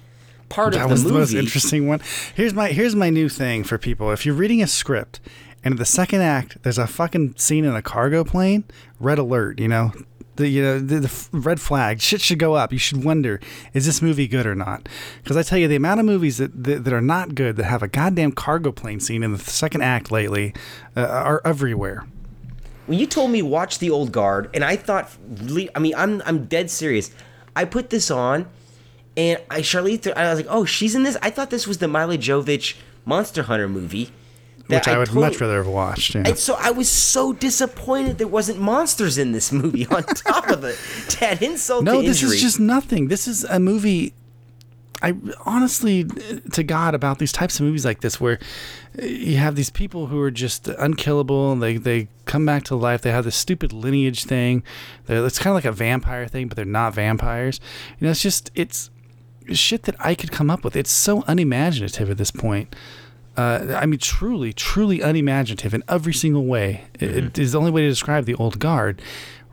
part 0.48 0.72
That 0.72 0.82
of 0.82 0.88
the 0.88 0.94
movie. 0.96 1.02
That 1.02 1.18
was 1.18 1.30
the 1.30 1.36
most 1.36 1.44
interesting 1.44 1.88
one. 1.88 2.00
Here's 2.34 2.54
my 2.54 2.68
here's 2.68 2.94
my 2.94 3.10
new 3.10 3.28
thing 3.28 3.64
for 3.64 3.78
people. 3.78 4.10
If 4.12 4.24
you're 4.24 4.34
reading 4.34 4.62
a 4.62 4.66
script 4.66 5.20
and 5.64 5.72
in 5.72 5.78
the 5.78 5.84
second 5.84 6.22
act 6.22 6.62
there's 6.62 6.78
a 6.78 6.86
fucking 6.86 7.36
scene 7.36 7.64
in 7.64 7.74
a 7.74 7.82
cargo 7.82 8.24
plane, 8.24 8.64
red 9.00 9.18
alert, 9.18 9.58
you 9.60 9.68
know. 9.68 9.92
The 10.36 10.46
you 10.48 10.62
know 10.62 10.78
the, 10.78 11.00
the 11.00 11.28
red 11.32 11.60
flag 11.60 12.00
shit 12.00 12.20
should 12.20 12.38
go 12.38 12.54
up. 12.54 12.72
You 12.72 12.78
should 12.78 13.02
wonder 13.02 13.40
is 13.74 13.86
this 13.86 14.00
movie 14.00 14.28
good 14.28 14.46
or 14.46 14.54
not? 14.54 14.88
Because 15.20 15.36
I 15.36 15.42
tell 15.42 15.58
you 15.58 15.66
the 15.66 15.74
amount 15.74 15.98
of 15.98 16.06
movies 16.06 16.38
that, 16.38 16.62
that 16.62 16.84
that 16.84 16.92
are 16.92 17.00
not 17.00 17.34
good 17.34 17.56
that 17.56 17.64
have 17.64 17.82
a 17.82 17.88
goddamn 17.88 18.30
cargo 18.30 18.70
plane 18.70 19.00
scene 19.00 19.24
in 19.24 19.32
the 19.32 19.38
second 19.40 19.82
act 19.82 20.12
lately 20.12 20.54
uh, 20.96 21.06
are 21.06 21.42
everywhere. 21.44 22.06
When 22.88 22.98
you 22.98 23.06
told 23.06 23.30
me 23.30 23.40
watch 23.42 23.78
the 23.78 23.90
old 23.90 24.10
guard 24.12 24.50
and 24.54 24.64
i 24.64 24.74
thought 24.76 25.10
really 25.44 25.68
i 25.74 25.78
mean 25.78 25.94
i'm 25.96 26.22
i'm 26.26 26.46
dead 26.46 26.70
serious 26.70 27.10
i 27.54 27.64
put 27.64 27.90
this 27.90 28.10
on 28.10 28.46
and 29.16 29.38
i 29.50 29.60
charlize 29.60 30.10
i 30.16 30.30
was 30.30 30.38
like 30.40 30.48
oh 30.48 30.64
she's 30.64 30.94
in 30.94 31.02
this 31.02 31.16
i 31.22 31.30
thought 31.30 31.50
this 31.50 31.66
was 31.66 31.78
the 31.78 31.88
Milla 31.88 32.16
Jovovich 32.18 32.76
monster 33.04 33.42
hunter 33.44 33.68
movie 33.68 34.10
that 34.68 34.80
Which 34.86 34.88
I, 34.88 34.98
would 34.98 35.06
totally- 35.08 35.26
much 35.30 35.40
rather 35.40 35.56
have 35.62 35.66
watched. 35.66 36.14
Yeah. 36.14 36.24
and 36.26 36.38
so 36.38 36.54
I 36.60 36.70
was 36.72 36.90
so 36.90 37.32
disappointed 37.32 38.18
there 38.18 38.26
wasn't 38.28 38.60
monsters 38.60 39.16
in 39.16 39.32
this 39.32 39.50
movie. 39.50 39.86
On 39.86 40.02
top 40.26 40.50
of 40.50 40.62
it, 40.62 40.76
to 41.12 41.24
add 41.26 41.42
insult 41.42 41.84
No, 41.84 42.02
to 42.02 42.06
this 42.06 42.20
injury. 42.22 42.36
is 42.36 42.42
just 42.42 42.60
nothing. 42.60 43.08
This 43.08 43.26
is 43.26 43.44
a 43.44 43.58
movie. 43.58 44.12
I 45.00 45.14
honestly, 45.46 46.04
to 46.52 46.62
God, 46.64 46.94
about 46.94 47.18
these 47.18 47.30
types 47.32 47.60
of 47.60 47.66
movies 47.66 47.84
like 47.84 48.00
this, 48.00 48.20
where 48.20 48.38
you 49.00 49.36
have 49.36 49.54
these 49.54 49.70
people 49.70 50.06
who 50.08 50.20
are 50.20 50.30
just 50.30 50.66
unkillable, 50.68 51.52
and 51.52 51.62
they 51.62 51.76
they 51.76 52.08
come 52.24 52.44
back 52.44 52.64
to 52.64 52.74
life. 52.74 53.02
They 53.02 53.12
have 53.12 53.24
this 53.24 53.36
stupid 53.36 53.72
lineage 53.72 54.24
thing. 54.24 54.62
They're, 55.06 55.24
it's 55.24 55.38
kind 55.38 55.52
of 55.52 55.54
like 55.54 55.64
a 55.64 55.72
vampire 55.72 56.26
thing, 56.26 56.48
but 56.48 56.56
they're 56.56 56.64
not 56.64 56.94
vampires. 56.94 57.60
You 58.00 58.06
know, 58.06 58.10
it's 58.10 58.22
just 58.22 58.50
it's 58.56 58.90
shit 59.52 59.84
that 59.84 59.94
I 60.00 60.14
could 60.14 60.32
come 60.32 60.50
up 60.50 60.64
with. 60.64 60.74
It's 60.74 60.90
so 60.90 61.22
unimaginative 61.28 62.10
at 62.10 62.18
this 62.18 62.30
point. 62.32 62.74
Uh, 63.36 63.76
I 63.80 63.86
mean, 63.86 64.00
truly, 64.00 64.52
truly 64.52 65.00
unimaginative 65.00 65.72
in 65.72 65.84
every 65.88 66.12
single 66.12 66.44
way. 66.44 66.86
It- 66.98 67.16
it 67.16 67.38
is 67.38 67.52
the 67.52 67.58
only 67.60 67.70
way 67.70 67.82
to 67.82 67.88
describe 67.88 68.24
the 68.24 68.34
old 68.34 68.58
guard. 68.58 69.00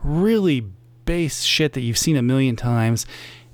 Really 0.02 0.66
base 1.04 1.44
shit 1.44 1.72
that 1.74 1.82
you've 1.82 1.96
seen 1.98 2.16
a 2.16 2.22
million 2.22 2.56
times, 2.56 3.06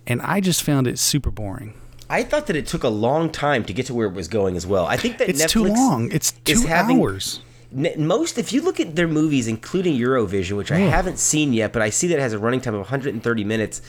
and 0.07 0.23
I 0.23 0.41
just 0.41 0.63
found 0.63 0.87
it 0.87 0.99
super 0.99 1.31
boring. 1.31 1.75
I 2.13 2.23
thought 2.23 2.47
that 2.49 2.57
it 2.57 2.67
took 2.67 2.85
a 2.85 2.89
long 3.07 3.31
time 3.31 3.65
to 3.65 3.73
get 3.73 3.87
to 3.87 3.95
where 3.95 4.07
it 4.07 4.13
was 4.15 4.29
going 4.29 4.55
as 4.57 4.67
well. 4.67 4.85
I 4.87 4.97
think 4.97 5.19
that 5.19 5.29
It's 5.31 5.43
Netflix 5.43 5.49
too 5.51 5.65
long. 5.65 6.11
It's 6.13 6.33
two 6.45 6.67
having- 6.67 7.01
hours. 7.01 7.41
N- 7.75 8.07
most 8.07 8.37
if 8.39 8.53
you 8.53 8.61
look 8.61 8.79
at 8.81 8.97
their 8.97 9.09
movies 9.09 9.49
including 9.49 9.95
eurovision 9.99 10.59
which 10.59 10.71
i 10.71 10.77
haven't 10.79 11.19
seen 11.19 11.55
yet 11.55 11.73
but 11.73 11.81
i 11.81 11.89
see 11.89 12.07
that 12.09 12.19
it 12.19 12.21
has 12.21 12.35
a 12.35 12.39
running 12.39 12.61
time 12.61 12.75
of 12.75 12.81
130 12.81 13.45
minutes 13.45 13.81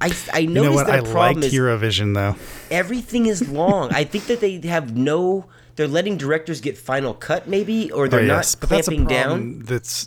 i 0.00 0.12
i 0.32 0.38
You 0.38 0.50
know 0.50 0.70
what? 0.70 0.86
that 0.86 0.94
I 0.94 0.98
a 0.98 1.02
like 1.02 1.10
problem 1.10 1.42
is 1.42 1.52
Eurovision 1.52 2.14
though. 2.14 2.36
everything 2.70 3.26
is 3.26 3.48
long 3.48 3.90
i 3.92 4.04
think 4.04 4.26
that 4.28 4.38
they 4.40 4.60
have 4.68 4.96
no 4.96 5.46
they're 5.74 5.88
letting 5.88 6.16
directors 6.16 6.60
get 6.60 6.78
final 6.78 7.12
cut 7.12 7.48
maybe 7.48 7.90
or 7.90 8.06
they're 8.06 8.20
Oh, 8.20 8.34
not 8.36 8.44
yes, 8.46 8.54
a 8.54 8.58
clamping 8.58 9.04
down 9.06 9.62
that's 9.64 10.06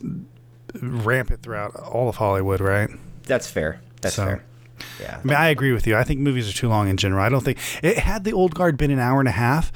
rampant 0.81 1.41
throughout 1.43 1.75
all 1.75 2.07
of 2.07 2.15
Hollywood, 2.15 2.61
right? 2.61 2.89
that's 3.23 3.47
fair 3.49 3.81
that's 3.99 4.15
So- 4.15 4.23
fair 4.25 4.43
yeah 4.99 5.19
I 5.23 5.27
mean, 5.27 5.35
I 5.35 5.47
agree 5.49 5.71
with 5.71 5.85
you. 5.87 5.95
I 5.95 6.03
think 6.03 6.19
movies 6.19 6.49
are 6.49 6.53
too 6.53 6.69
long 6.69 6.87
in 6.89 6.97
general. 6.97 7.21
I 7.23 7.29
don't 7.29 7.43
think 7.43 7.57
it 7.83 7.97
had 7.99 8.23
the 8.23 8.33
old 8.33 8.55
guard 8.55 8.77
been 8.77 8.91
an 8.91 8.99
hour 8.99 9.19
and 9.19 9.27
a 9.27 9.31
half. 9.31 9.71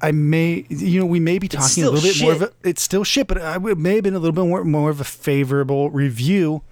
I 0.00 0.12
may, 0.12 0.64
you 0.68 1.00
know, 1.00 1.06
we 1.06 1.18
may 1.20 1.38
be 1.38 1.48
talking 1.48 1.82
a 1.82 1.90
little 1.90 2.08
bit 2.08 2.22
more 2.22 2.32
of 2.32 2.42
a. 2.42 2.52
It's 2.62 2.82
still 2.82 3.02
shit, 3.02 3.26
but 3.26 3.38
I 3.40 3.56
would- 3.58 3.78
may 3.78 3.96
have 3.96 4.04
been 4.04 4.14
a 4.14 4.18
little 4.20 4.32
bit 4.34 4.48
more, 4.48 4.64
more 4.64 4.90
of 4.90 5.00
a 5.00 5.04
favorable 5.04 5.90
review, 5.90 6.62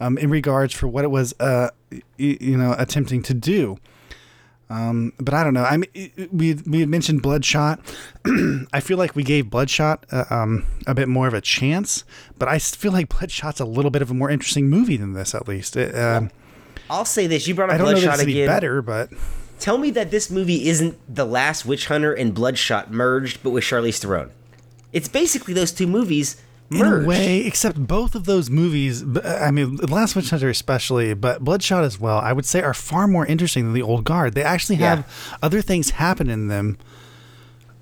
um, 0.00 0.18
in 0.18 0.30
regards 0.30 0.74
for 0.74 0.88
what 0.88 1.04
it 1.04 1.10
was, 1.12 1.32
uh, 1.38 1.68
y- 1.92 2.02
you 2.18 2.56
know, 2.56 2.74
attempting 2.76 3.22
to 3.22 3.34
do. 3.34 3.78
Um, 4.68 5.12
but 5.20 5.34
I 5.34 5.44
don't 5.44 5.52
know. 5.54 5.64
I 5.64 5.76
mean, 5.76 5.90
it- 5.94 6.32
we 6.34 6.54
we 6.66 6.80
had 6.80 6.88
mentioned 6.88 7.20
Bloodshot. 7.22 7.78
I 8.72 8.80
feel 8.80 8.96
like 8.98 9.14
we 9.14 9.22
gave 9.22 9.50
Bloodshot 9.50 10.04
uh, 10.10 10.24
um, 10.30 10.64
a 10.86 10.94
bit 10.94 11.08
more 11.08 11.28
of 11.28 11.34
a 11.34 11.40
chance, 11.42 12.04
but 12.38 12.48
I 12.48 12.58
feel 12.58 12.90
like 12.90 13.08
Bloodshot's 13.10 13.60
a 13.60 13.64
little 13.66 13.90
bit 13.90 14.02
of 14.02 14.10
a 14.10 14.14
more 14.14 14.30
interesting 14.30 14.68
movie 14.70 14.96
than 14.96 15.12
this, 15.12 15.34
at 15.34 15.46
least. 15.46 15.76
It, 15.76 15.94
um, 15.96 16.30
i'll 16.92 17.04
say 17.04 17.26
this 17.26 17.46
you 17.46 17.54
brought 17.54 17.70
up 17.70 17.74
I 17.74 17.78
don't 17.78 17.86
know 17.86 17.92
bloodshot 18.00 18.20
any 18.20 18.32
again 18.32 18.46
better, 18.46 18.82
but 18.82 19.10
tell 19.58 19.78
me 19.78 19.90
that 19.90 20.10
this 20.10 20.30
movie 20.30 20.68
isn't 20.68 20.96
the 21.12 21.24
last 21.24 21.64
witch 21.66 21.86
hunter 21.86 22.12
and 22.12 22.34
bloodshot 22.34 22.90
merged 22.92 23.42
but 23.42 23.50
with 23.50 23.64
charlize 23.64 23.98
theron 23.98 24.30
it's 24.92 25.08
basically 25.08 25.54
those 25.54 25.72
two 25.72 25.86
movies 25.86 26.36
merged 26.68 26.98
in 26.98 27.04
a 27.04 27.06
way, 27.06 27.38
except 27.46 27.86
both 27.86 28.14
of 28.14 28.24
those 28.24 28.48
movies, 28.48 29.04
I 29.24 29.50
mean, 29.50 29.76
The 29.76 29.86
Last 29.88 30.16
Witch 30.16 30.30
Hunter 30.30 30.48
especially, 30.48 31.12
but 31.12 31.44
Bloodshot 31.44 31.84
as 31.84 32.00
well, 32.00 32.18
I 32.18 32.32
would 32.32 32.46
say 32.46 32.62
are 32.62 32.72
far 32.72 33.06
more 33.06 33.26
interesting 33.26 33.64
than 33.64 33.74
The 33.74 33.82
Old 33.82 34.04
Guard. 34.04 34.34
They 34.34 34.42
actually 34.42 34.76
have 34.76 35.00
Yeah. 35.00 35.36
other 35.42 35.60
things 35.60 35.90
happen 35.90 36.30
in 36.30 36.48
them. 36.48 36.78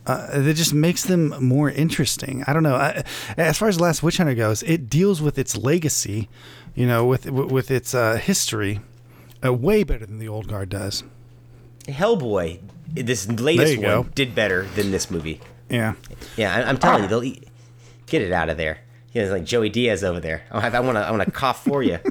Uh, 0.07 0.41
that 0.41 0.55
just 0.55 0.75
makes 0.75 1.05
them 1.05 1.29
more 1.41 1.71
interesting. 1.71 2.43
I 2.49 2.53
don't 2.53 2.63
know. 2.65 2.75
I, 2.75 3.05
as 3.37 3.59
far 3.59 3.69
as 3.69 3.77
The 3.77 3.83
Last 3.85 4.03
Witch 4.03 4.17
Hunter 4.17 4.35
goes, 4.35 4.63
it 4.65 4.91
deals 4.91 5.23
with 5.23 5.39
its 5.39 5.57
legacy, 5.57 6.29
you 6.75 6.87
know, 6.87 7.05
with 7.05 7.31
with 7.31 7.71
its 7.71 7.95
uh, 7.95 8.17
history, 8.17 8.81
uh, 9.45 9.53
way 9.53 9.83
better 9.85 10.07
than 10.07 10.19
The 10.19 10.29
Old 10.29 10.49
Guard 10.49 10.69
does. 10.69 11.03
Hellboy, 11.87 12.61
this 12.95 13.29
latest 13.29 13.77
one, 13.79 13.83
go. 13.87 14.03
did 14.15 14.35
better 14.35 14.65
than 14.75 14.91
this 14.91 15.11
movie. 15.11 15.41
Yeah. 15.69 15.95
Yeah, 16.37 16.55
I, 16.55 16.63
I'm 16.69 16.77
telling 16.79 17.03
you, 17.03 17.09
they'll 17.09 17.25
eat, 17.25 17.49
get 18.07 18.23
it 18.23 18.33
out 18.33 18.49
of 18.49 18.57
there. 18.57 18.79
Yeah, 19.13 19.23
it's 19.23 19.33
like 19.33 19.45
Joey 19.45 19.71
Diaz 19.71 20.05
over 20.05 20.21
there. 20.21 20.43
I 20.53 20.79
want 20.81 20.97
to, 20.97 21.01
I 21.01 21.11
want 21.11 21.25
to 21.25 21.31
cough 21.31 21.65
for 21.65 21.83
you. 21.83 21.99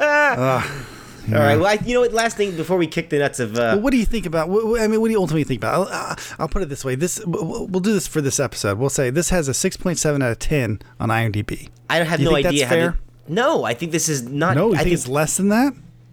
All 0.00 1.36
right. 1.38 1.56
Well, 1.56 1.66
I, 1.66 1.74
you 1.84 1.94
know 1.94 2.00
what? 2.00 2.12
Last 2.12 2.36
thing 2.36 2.56
before 2.56 2.76
we 2.76 2.86
kick 2.86 3.10
the 3.10 3.18
nuts 3.18 3.40
of. 3.40 3.54
Uh, 3.56 3.58
Well, 3.74 3.80
what 3.80 3.90
do 3.92 3.96
you 3.98 4.04
think 4.04 4.26
about? 4.26 4.48
wh- 4.48 4.76
wh- 4.76 4.80
I 4.82 4.86
mean, 4.88 5.00
what 5.00 5.08
do 5.08 5.12
you 5.12 5.20
ultimately 5.20 5.44
think 5.44 5.60
about? 5.60 5.88
I'll, 5.90 6.16
I'll 6.40 6.48
put 6.48 6.62
it 6.62 6.68
this 6.68 6.84
way: 6.84 6.94
this 6.96 7.24
we'll 7.24 7.66
we'll 7.66 7.80
do 7.80 7.92
this 7.92 8.06
for 8.06 8.20
this 8.20 8.40
episode. 8.40 8.78
We'll 8.78 8.90
say 8.90 9.10
this 9.10 9.30
has 9.30 9.46
a 9.46 9.54
six 9.54 9.76
point 9.76 9.98
seven 9.98 10.22
out 10.22 10.32
of 10.32 10.38
ten 10.38 10.80
on 10.98 11.08
IMDb. 11.08 11.68
I 11.88 11.98
have 11.98 12.18
do 12.18 12.24
you 12.24 12.30
no 12.30 12.34
think 12.36 12.46
idea 12.46 12.60
that's 12.60 12.70
how. 12.70 12.76
fair? 12.76 12.90
To, 13.26 13.32
no, 13.32 13.64
I 13.64 13.74
think 13.74 13.92
this 13.92 14.08
is 14.08 14.22
not. 14.22 14.56
No, 14.56 14.68
you 14.70 14.74
I 14.74 14.78
think, 14.82 14.92
it's 14.94 15.06
less 15.08 15.36
than 15.36 15.50
that? 15.50 15.72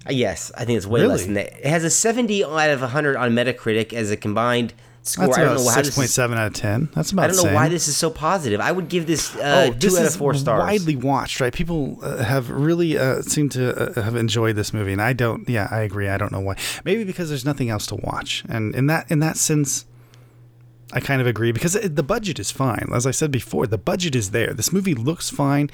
Yes, 0.10 0.52
I 0.56 0.66
think 0.66 0.78
it's 0.78 0.86
way 0.88 1.06
less 1.06 1.22
Really? 1.22 1.26
than 1.26 1.34
that. 1.36 1.60
It 1.60 1.66
has 1.68 1.84
a 1.84 1.90
70 1.90 2.44
out 2.44 2.70
of 2.70 2.82
100 2.82 3.16
on 3.16 3.32
Metacritic 3.32 3.94
as 3.94 4.12
a 4.12 4.18
combined 4.18 4.74
score. 5.04 5.26
That's 5.28 5.38
I 5.38 5.44
don't 5.46 5.56
know 5.58 5.64
why 5.64 5.82
this 5.82 5.98
is, 5.98 6.14
seven 6.14 6.38
out 6.38 6.48
of 6.48 6.54
ten. 6.54 6.90
That's 6.94 7.12
about. 7.12 7.30
I 7.30 7.34
don't 7.34 7.46
know 7.46 7.54
why 7.54 7.70
this 7.70 7.88
is 7.88 7.96
so 7.96 8.10
positive. 8.10 8.60
I 8.60 8.72
would 8.72 8.90
give 8.90 9.08
this 9.08 9.36
uh, 9.38 9.68
Oh, 9.70 9.74
two 9.74 9.80
this 9.80 10.00
out 10.00 10.06
of 10.08 10.16
four 10.16 10.34
stars. 10.34 10.60
widely 10.60 10.96
watched, 10.98 11.40
right? 11.40 11.54
People 11.54 11.98
uh, 12.02 12.18
have 12.24 12.50
really 12.50 12.98
uh, 12.98 13.22
seemed 13.22 13.54
to 13.54 13.98
uh, 13.98 14.02
have 14.02 14.16
enjoyed 14.18 14.56
this 14.58 14.74
movie, 14.74 14.92
and 14.92 15.02
I 15.02 15.14
don't. 15.14 15.48
Yeah, 15.48 15.68
I 15.72 15.80
agree. 15.80 16.10
I 16.10 16.18
don't 16.18 16.32
know 16.34 16.42
why. 16.42 16.56
Maybe 16.84 17.04
because 17.06 17.30
there's 17.30 17.46
nothing 17.46 17.70
else 17.70 17.88
to 17.88 17.96
watch, 17.96 18.44
and 18.50 18.76
in 18.76 18.88
that 18.88 19.10
in 19.10 19.20
that 19.20 19.38
sense, 19.38 19.86
I 20.92 21.00
kind 21.00 21.22
of 21.22 21.28
agree 21.28 21.52
because 21.54 21.76
it, 21.76 21.96
the 21.96 22.04
budget 22.04 22.38
is 22.38 22.52
fine. 22.52 22.90
As 22.94 23.06
I 23.08 23.12
said 23.12 23.32
before, 23.32 23.66
the 23.66 23.78
budget 23.78 24.14
is 24.16 24.32
there. 24.32 24.54
This 24.54 24.74
movie 24.74 24.94
looks 24.94 25.30
fine. 25.30 25.70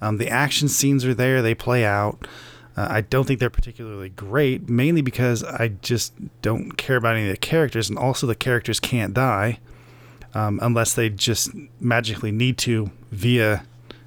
Um, 0.00 0.16
the 0.16 0.28
action 0.30 0.68
scenes 0.68 1.04
are 1.04 1.14
there; 1.14 1.42
they 1.42 1.54
play 1.54 1.84
out. 1.84 2.26
Uh, 2.78 2.86
I 2.88 3.00
don't 3.00 3.26
think 3.26 3.40
they're 3.40 3.50
particularly 3.50 4.10
great, 4.10 4.68
mainly 4.68 5.02
because 5.02 5.42
I 5.42 5.68
just 5.82 6.12
don't 6.42 6.76
care 6.76 6.96
about 6.96 7.16
any 7.16 7.26
of 7.26 7.32
the 7.32 7.36
characters, 7.36 7.88
and 7.88 7.98
also 7.98 8.26
the 8.28 8.36
characters 8.36 8.78
can't 8.78 9.12
die 9.12 9.58
um, 10.32 10.60
unless 10.62 10.94
they 10.94 11.08
just 11.10 11.50
magically 11.80 12.30
need 12.30 12.56
to 12.58 12.92
via 13.10 13.64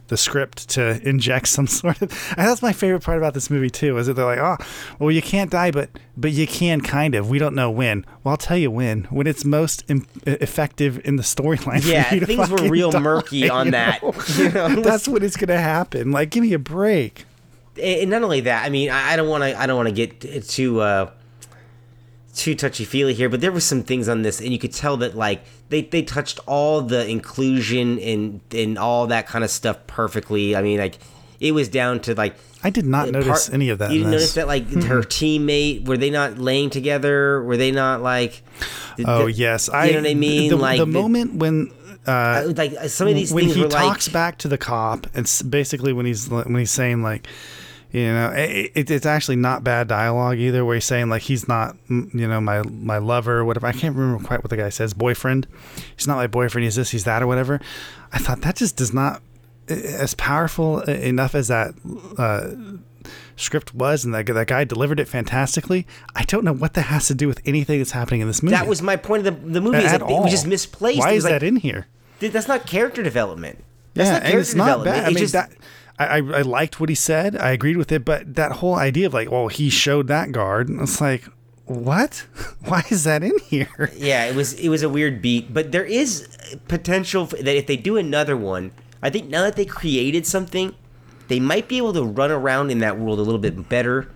the 0.07 0.15
script 0.15 0.69
to 0.69 1.01
inject 1.09 1.49
some 1.49 1.67
sort 1.67 2.01
of. 2.01 2.33
And 2.37 2.47
that's 2.47 2.61
my 2.61 2.71
favorite 2.71 3.03
part 3.03 3.17
about 3.17 3.33
this 3.33 3.49
movie 3.49 3.69
too, 3.69 3.97
is 3.97 4.07
that 4.07 4.13
they're 4.13 4.23
like, 4.25 4.39
oh, 4.39 4.55
well, 4.99 5.11
you 5.11 5.21
can't 5.21 5.51
die, 5.51 5.71
but 5.71 5.89
but 6.15 6.31
you 6.31 6.47
can 6.47 6.79
kind 6.79 7.13
of. 7.13 7.29
We 7.29 7.39
don't 7.39 7.55
know 7.55 7.69
when. 7.69 8.05
Well, 8.23 8.31
I'll 8.31 8.37
tell 8.37 8.57
you 8.57 8.71
when. 8.71 9.03
When 9.05 9.27
it's 9.27 9.43
most 9.43 9.83
Im- 9.89 10.07
effective 10.25 11.01
in 11.05 11.17
the 11.17 11.23
storyline. 11.23 11.81
for 11.81 11.89
Yeah, 11.89 12.03
things 12.25 12.49
were 12.49 12.69
real 12.69 12.91
die, 12.91 12.99
murky 12.99 13.49
on 13.49 13.65
you 13.65 13.71
that. 13.73 14.01
You 14.37 14.49
know? 14.49 14.81
that's 14.81 15.09
when 15.09 15.23
it's 15.23 15.35
gonna 15.35 15.59
happen. 15.59 16.11
Like, 16.11 16.29
give 16.29 16.41
me 16.43 16.53
a 16.53 16.59
break. 16.59 17.25
And 17.81 18.09
not 18.09 18.23
only 18.23 18.41
that, 18.41 18.65
I 18.65 18.69
mean, 18.69 18.89
I 18.89 19.15
don't 19.15 19.29
want 19.29 19.43
to, 19.43 19.59
I 19.59 19.67
don't 19.67 19.77
want 19.77 19.89
to 19.89 19.93
get 19.93 20.47
too, 20.47 20.81
uh, 20.81 21.11
too 22.33 22.55
touchy 22.55 22.85
feely 22.85 23.13
here, 23.13 23.29
but 23.29 23.41
there 23.41 23.51
were 23.51 23.59
some 23.59 23.83
things 23.83 24.07
on 24.07 24.21
this, 24.21 24.39
and 24.39 24.51
you 24.51 24.59
could 24.59 24.73
tell 24.73 24.97
that 24.97 25.15
like 25.15 25.43
they, 25.69 25.81
they 25.81 26.01
touched 26.01 26.39
all 26.47 26.81
the 26.81 27.07
inclusion 27.07 27.99
and 27.99 28.41
and 28.51 28.77
all 28.77 29.07
that 29.07 29.27
kind 29.27 29.43
of 29.43 29.49
stuff 29.49 29.85
perfectly. 29.87 30.55
I 30.55 30.61
mean, 30.61 30.79
like 30.79 30.97
it 31.39 31.53
was 31.53 31.69
down 31.69 31.99
to 32.01 32.15
like. 32.15 32.35
I 32.63 32.69
did 32.69 32.85
not 32.85 33.07
uh, 33.07 33.11
notice 33.11 33.49
any 33.49 33.69
of 33.69 33.79
that. 33.79 33.91
You 33.91 33.99
didn't 33.99 34.11
notice 34.11 34.35
that 34.35 34.47
like 34.47 34.69
her 34.69 35.01
teammate 35.01 35.85
were 35.85 35.97
they 35.97 36.09
not 36.09 36.37
laying 36.37 36.69
together? 36.69 37.43
Were 37.43 37.57
they 37.57 37.71
not 37.71 38.01
like? 38.01 38.43
Oh 39.03 39.25
th- 39.25 39.37
yes, 39.37 39.67
I. 39.67 39.85
you 39.85 39.93
know 39.93 40.01
what 40.01 40.09
I 40.09 40.13
mean. 40.13 40.49
The, 40.49 40.55
like 40.55 40.79
the 40.79 40.85
moment 40.85 41.35
when. 41.35 41.73
Uh, 42.03 42.51
like 42.57 42.73
some 42.89 43.07
of 43.07 43.13
these 43.13 43.31
when 43.31 43.43
things 43.43 43.55
he 43.55 43.61
talks 43.67 44.07
like 44.07 44.11
back 44.13 44.37
to 44.39 44.47
the 44.47 44.57
cop, 44.57 45.05
it's 45.13 45.43
basically 45.43 45.93
when 45.93 46.07
he's 46.07 46.27
when 46.27 46.55
he's 46.55 46.71
saying 46.71 47.03
like, 47.03 47.27
you 47.91 48.05
know, 48.05 48.31
it, 48.35 48.71
it, 48.73 48.91
it's 48.91 49.05
actually 49.05 49.35
not 49.35 49.63
bad 49.63 49.87
dialogue 49.87 50.37
either. 50.37 50.63
Where 50.63 50.75
he's 50.75 50.85
saying 50.85 51.09
like 51.09 51.23
he's 51.23 51.47
not, 51.47 51.75
you 51.89 52.27
know, 52.27 52.39
my 52.41 52.61
my 52.63 52.97
lover 52.97 53.39
or 53.39 53.45
whatever. 53.45 53.67
I 53.67 53.73
can't 53.73 53.95
remember 53.95 54.23
quite 54.23 54.43
what 54.43 54.49
the 54.49 54.57
guy 54.57 54.69
says. 54.69 54.93
Boyfriend. 54.93 55.47
He's 55.95 56.07
not 56.07 56.15
my 56.15 56.27
boyfriend. 56.27 56.63
He's 56.63 56.75
this. 56.75 56.91
He's 56.91 57.03
that 57.03 57.21
or 57.21 57.27
whatever. 57.27 57.59
I 58.13 58.17
thought 58.17 58.41
that 58.41 58.55
just 58.55 58.77
does 58.77 58.93
not 58.93 59.21
as 59.67 60.13
powerful 60.15 60.81
enough 60.81 61.35
as 61.35 61.47
that. 61.49 61.73
Uh, 62.17 62.79
script 63.35 63.73
was 63.73 64.05
and 64.05 64.13
that, 64.13 64.27
that 64.27 64.45
guy 64.45 64.63
delivered 64.63 64.99
it 64.99 65.07
fantastically 65.07 65.87
i 66.15 66.21
don't 66.25 66.43
know 66.43 66.53
what 66.53 66.75
that 66.75 66.83
has 66.83 67.07
to 67.07 67.15
do 67.15 67.27
with 67.27 67.41
anything 67.45 67.79
that's 67.79 67.91
happening 67.91 68.21
in 68.21 68.27
this 68.27 68.43
movie 68.43 68.55
that 68.55 68.67
was 68.67 68.83
my 68.83 68.95
point 68.95 69.25
of 69.25 69.41
the, 69.43 69.49
the 69.49 69.59
movie. 69.59 69.79
Is 69.79 69.85
at 69.85 70.01
that 70.01 70.01
it 70.07 70.13
all. 70.13 70.21
was 70.21 70.31
just 70.31 70.45
misplaced. 70.45 70.99
why 70.99 71.13
is 71.13 71.23
like, 71.23 71.31
that 71.31 71.41
in 71.41 71.55
here 71.55 71.87
that's 72.29 72.47
not 72.47 72.67
character 72.67 73.01
development. 73.01 73.63
That's 73.93 74.07
yeah, 74.07 74.13
not 74.13 74.21
and 74.23 74.31
character 74.31 74.39
it's 74.41 74.55
not 74.55 74.65
development. 74.65 74.95
bad. 74.95 75.03
I 75.03 75.07
It's 75.07 75.15
mean, 75.15 75.23
just- 75.23 75.33
that 75.33 75.51
I, 76.05 76.17
I 76.17 76.41
liked 76.41 76.79
what 76.79 76.89
he 76.89 76.95
said. 76.95 77.35
I 77.35 77.51
agreed 77.51 77.77
with 77.77 77.91
it, 77.91 78.05
but 78.05 78.35
that 78.35 78.53
whole 78.53 78.75
idea 78.75 79.07
of 79.07 79.13
like, 79.13 79.31
well, 79.31 79.47
he 79.47 79.69
showed 79.69 80.07
that 80.07 80.31
guard. 80.31 80.69
It's 80.69 81.01
like, 81.01 81.25
what? 81.65 82.25
Why 82.65 82.83
is 82.89 83.03
that 83.05 83.23
in 83.23 83.37
here? 83.39 83.91
yeah, 83.95 84.25
it 84.25 84.35
was 84.35 84.53
it 84.53 84.69
was 84.69 84.83
a 84.83 84.89
weird 84.89 85.21
beat, 85.21 85.53
but 85.53 85.71
there 85.71 85.85
is 85.85 86.27
potential 86.67 87.25
that 87.25 87.55
if 87.55 87.67
they 87.67 87.77
do 87.77 87.97
another 87.97 88.35
one, 88.37 88.71
I 89.01 89.09
think 89.09 89.29
now 89.29 89.41
that 89.43 89.55
they 89.55 89.65
created 89.65 90.25
something, 90.25 90.75
they 91.27 91.39
might 91.39 91.67
be 91.67 91.77
able 91.77 91.93
to 91.93 92.03
run 92.03 92.31
around 92.31 92.71
in 92.71 92.79
that 92.79 92.99
world 92.99 93.19
a 93.19 93.23
little 93.23 93.39
bit 93.39 93.69
better 93.69 94.11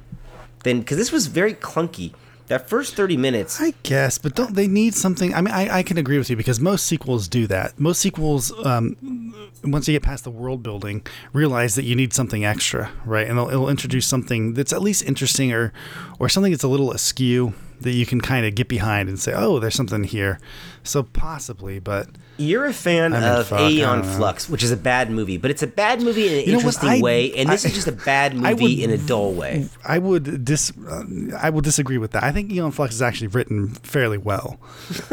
than 0.63 0.79
because 0.79 0.97
this 0.97 1.11
was 1.11 1.27
very 1.27 1.53
clunky. 1.53 2.13
That 2.47 2.69
first 2.69 2.95
thirty 2.95 3.17
minutes, 3.17 3.59
I 3.59 3.73
guess, 3.81 4.19
but 4.19 4.35
don't 4.35 4.53
they 4.53 4.67
need 4.67 4.93
something? 4.93 5.33
I 5.33 5.41
mean, 5.41 5.53
I, 5.53 5.77
I 5.77 5.83
can 5.83 5.97
agree 5.97 6.19
with 6.19 6.29
you 6.29 6.35
because 6.35 6.59
most 6.59 6.85
sequels 6.85 7.27
do 7.27 7.47
that. 7.47 7.79
Most 7.79 7.99
sequels, 7.99 8.53
um, 8.63 9.33
once 9.63 9.87
you 9.87 9.93
get 9.93 10.03
past 10.03 10.25
the 10.25 10.31
world 10.31 10.61
building, 10.61 11.05
realize 11.33 11.73
that 11.73 11.85
you 11.85 11.95
need 11.95 12.13
something 12.13 12.45
extra, 12.45 12.91
right? 13.03 13.27
And 13.27 13.39
it'll, 13.39 13.49
it'll 13.49 13.69
introduce 13.69 14.05
something 14.05 14.53
that's 14.53 14.71
at 14.71 14.83
least 14.83 15.03
interesting 15.03 15.53
or, 15.53 15.73
or 16.19 16.29
something 16.29 16.51
that's 16.51 16.63
a 16.63 16.67
little 16.67 16.91
askew 16.91 17.55
that 17.81 17.91
you 17.91 18.05
can 18.05 18.21
kind 18.21 18.45
of 18.45 18.55
get 18.55 18.67
behind 18.67 19.09
and 19.09 19.19
say, 19.19 19.33
oh, 19.35 19.59
there's 19.59 19.75
something 19.75 20.03
here. 20.03 20.39
So 20.83 21.03
possibly, 21.03 21.79
but 21.79 22.07
you're 22.37 22.65
a 22.65 22.73
fan 22.73 23.13
I 23.13 23.19
mean, 23.19 23.29
of 23.29 23.47
fuck, 23.47 23.59
Aeon. 23.71 24.03
Flux, 24.03 24.47
which 24.49 24.61
is 24.61 24.71
a 24.71 24.77
bad 24.77 25.09
movie, 25.09 25.37
but 25.37 25.49
it's 25.51 25.63
a 25.63 25.67
bad 25.67 26.01
movie 26.01 26.27
in 26.27 26.33
an 26.33 26.45
You 26.45 26.53
interesting 26.57 26.89
I- 26.89 27.01
way, 27.01 27.33
and 27.33 27.49
this 27.49 27.65
I- 27.65 27.69
is 27.69 27.75
just 27.75 27.87
a 27.87 27.91
bad 28.05 28.35
movie 28.35 28.75
would- 28.75 28.83
in 28.83 28.91
a 28.91 28.97
dull 28.97 29.33
way. 29.33 29.67
I 29.83 29.97
would 29.97 30.45
dis 30.45 30.71
uh, 30.87 31.03
I 31.39 31.49
will 31.49 31.61
disagree 31.61 31.97
with 31.97 32.11
that. 32.11 32.23
I 32.23 32.31
think 32.31 32.51
Aeon 32.51 32.71
Flux 32.71 32.93
is 32.95 33.01
actually 33.01 33.27
written 33.27 33.69
fairly 33.69 34.17
well. 34.19 34.59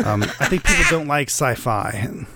Um, 0.04 0.22
I 0.22 0.46
think 0.46 0.64
people 0.64 0.84
don't 0.90 1.08
like 1.08 1.28
sci-fi. 1.28 2.26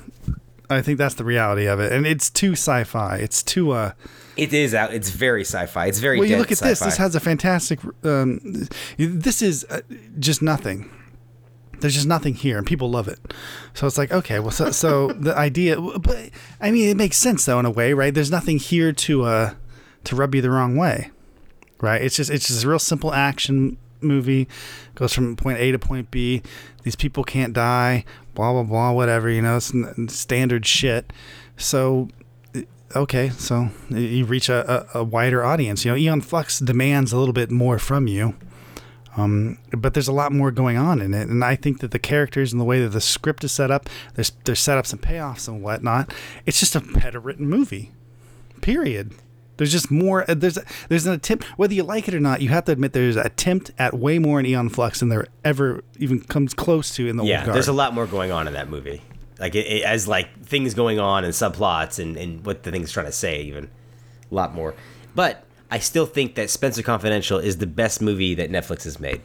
I 0.69 0.83
think 0.83 0.99
that's 0.99 1.15
the 1.15 1.25
reality 1.25 1.67
of 1.67 1.81
it, 1.81 1.93
and 1.93 2.07
it's 2.07 2.31
too 2.31 2.53
sci-fi. 2.53 3.17
It's 3.17 3.43
too 3.43 3.73
uh. 3.73 3.93
It 4.37 4.53
is 4.53 4.75
out. 4.75 4.93
It's 4.93 5.11
very 5.11 5.43
sci-fi. 5.43 5.87
It's 5.87 5.99
very. 5.99 6.19
Well, 6.19 6.29
you 6.29 6.37
look 6.37 6.53
at 6.53 6.59
this. 6.59 6.81
sci-fi. 6.81 6.85
This 6.87 6.97
has 6.99 7.15
a 7.15 7.21
fantastic. 7.21 7.81
Um, 8.05 8.69
this 8.99 9.43
is 9.43 9.65
uh, 9.71 9.81
just 10.19 10.43
nothing. 10.43 10.91
There's 11.81 11.95
just 11.95 12.07
nothing 12.07 12.35
here, 12.35 12.59
and 12.59 12.67
people 12.67 12.91
love 12.91 13.07
it. 13.07 13.19
So 13.75 13.87
it's 13.87 13.99
like, 13.99 14.11
okay, 14.11 14.39
well, 14.39 14.51
so, 14.51 14.71
so 14.71 15.09
the 15.13 15.37
idea, 15.37 15.81
but 15.81 16.31
I 16.61 16.71
mean, 16.71 16.89
it 16.89 16.97
makes 16.97 17.17
sense 17.17 17.45
though 17.45 17.61
in 17.61 17.67
a 17.67 17.71
way, 17.71 17.93
right? 17.93 18.13
There's 18.13 18.31
nothing 18.31 18.59
here 18.59 18.93
to 18.93 19.25
uh 19.25 19.55
to 20.05 20.17
rub 20.17 20.35
you 20.35 20.41
the 20.41 20.51
wrong 20.51 20.77
way, 20.77 21.11
right? 21.81 22.01
It's 22.01 22.17
just 22.17 22.31
it's 22.31 22.49
just 22.49 22.65
a 22.65 22.69
real 22.69 22.79
simple 22.79 23.13
action 23.13 23.77
movie. 24.07 24.49
Goes 24.95 25.13
from 25.13 25.37
point 25.37 25.59
A 25.59 25.73
to 25.73 25.79
point 25.79 26.11
B. 26.11 26.43
These 26.83 26.97
people 26.97 27.25
can't 27.25 27.53
die. 27.53 28.05
Blah 28.35 28.53
blah 28.53 28.63
blah. 28.63 28.93
Whatever 28.93 29.29
you 29.29 29.43
know, 29.43 29.57
it's 29.57 29.73
standard 30.15 30.67
shit. 30.67 31.13
So 31.57 32.09
okay, 32.95 33.31
so 33.31 33.71
you 33.91 34.25
reach 34.25 34.49
a, 34.49 34.89
a, 34.95 35.01
a 35.01 35.05
wider 35.05 35.45
audience. 35.45 35.85
You 35.85 35.93
know, 35.93 35.97
Aeon 35.97 36.21
Flux 36.21 36.59
demands 36.59 37.13
a 37.13 37.19
little 37.19 37.33
bit 37.33 37.51
more 37.51 37.79
from 37.79 38.07
you. 38.07 38.35
Um, 39.17 39.59
but 39.71 39.95
there's 39.95 40.09
a 40.09 40.13
lot 40.13 40.31
more 40.31 40.51
going 40.51 40.77
on 40.77 41.01
in 41.01 41.15
it, 41.15 41.29
and 41.29 41.43
I 41.43 41.57
think 41.57 41.81
that 41.81 41.91
the 41.91 41.99
characters 41.99 42.53
and 42.53 42.61
the 42.61 42.67
way 42.67 42.83
that 42.83 42.91
the 42.91 43.01
script 43.01 43.45
is 43.45 43.53
set 43.53 43.71
up, 43.71 43.89
there's 44.15 44.33
there's 44.45 44.61
setups 44.61 44.93
and 44.93 45.01
payoffs 45.01 45.49
and 45.49 45.63
whatnot. 45.63 46.13
It's 46.45 46.61
just 46.61 46.77
a 46.77 46.81
better 46.81 47.19
written 47.19 47.49
movie. 47.49 47.93
Period. 48.61 49.15
There's 49.57 49.73
just 49.73 49.91
more. 49.91 50.29
uh, 50.31 50.35
There's 50.35 50.59
there's 50.89 51.07
an 51.07 51.13
attempt, 51.15 51.45
whether 51.59 51.73
you 51.75 51.83
like 51.83 52.09
it 52.09 52.15
or 52.15 52.21
not. 52.21 52.41
You 52.43 52.51
have 52.51 52.65
to 52.67 52.73
admit 52.73 52.93
there's 52.93 53.17
an 53.17 53.27
attempt 53.27 53.71
at 53.79 53.95
way 53.95 54.19
more 54.19 54.39
in 54.41 54.47
Aeon 54.47 54.69
Flux 54.69 55.01
than 55.01 55.09
there 55.09 55.27
ever 55.45 55.83
even 55.99 56.21
comes 56.21 56.53
close 56.55 56.95
to 56.97 57.09
in 57.09 57.17
the 57.17 57.25
yeah, 57.25 57.39
old 57.39 57.47
guard. 57.47 57.57
there's 57.57 57.69
a 57.69 57.73
lot 57.73 57.95
more 57.95 58.07
going 58.07 58.31
on 58.33 58.47
in 58.47 58.53
that 58.55 58.69
movie. 58.69 59.03
Like 59.39 59.55
it, 59.55 59.67
it, 59.67 59.83
as 59.85 60.07
like 60.09 60.45
things 60.45 60.75
going 60.75 60.99
on 60.99 61.25
and 61.25 61.33
subplots 61.33 61.99
and 61.99 62.17
and 62.17 62.45
what 62.45 62.63
the 62.63 62.71
thing's 62.71 62.91
trying 62.93 63.07
to 63.07 63.13
say 63.13 63.43
even 63.43 63.71
a 64.31 64.35
lot 64.35 64.55
more. 64.55 64.75
But 65.15 65.45
I 65.71 65.79
still 65.79 66.07
think 66.07 66.35
that 66.37 66.49
Spenser 66.49 66.83
Confidential 66.83 67.39
is 67.39 67.57
the 67.59 67.67
best 67.67 68.01
movie 68.01 68.35
that 68.35 68.51
Netflix 68.51 68.85
has 68.85 69.01
made. 69.01 69.21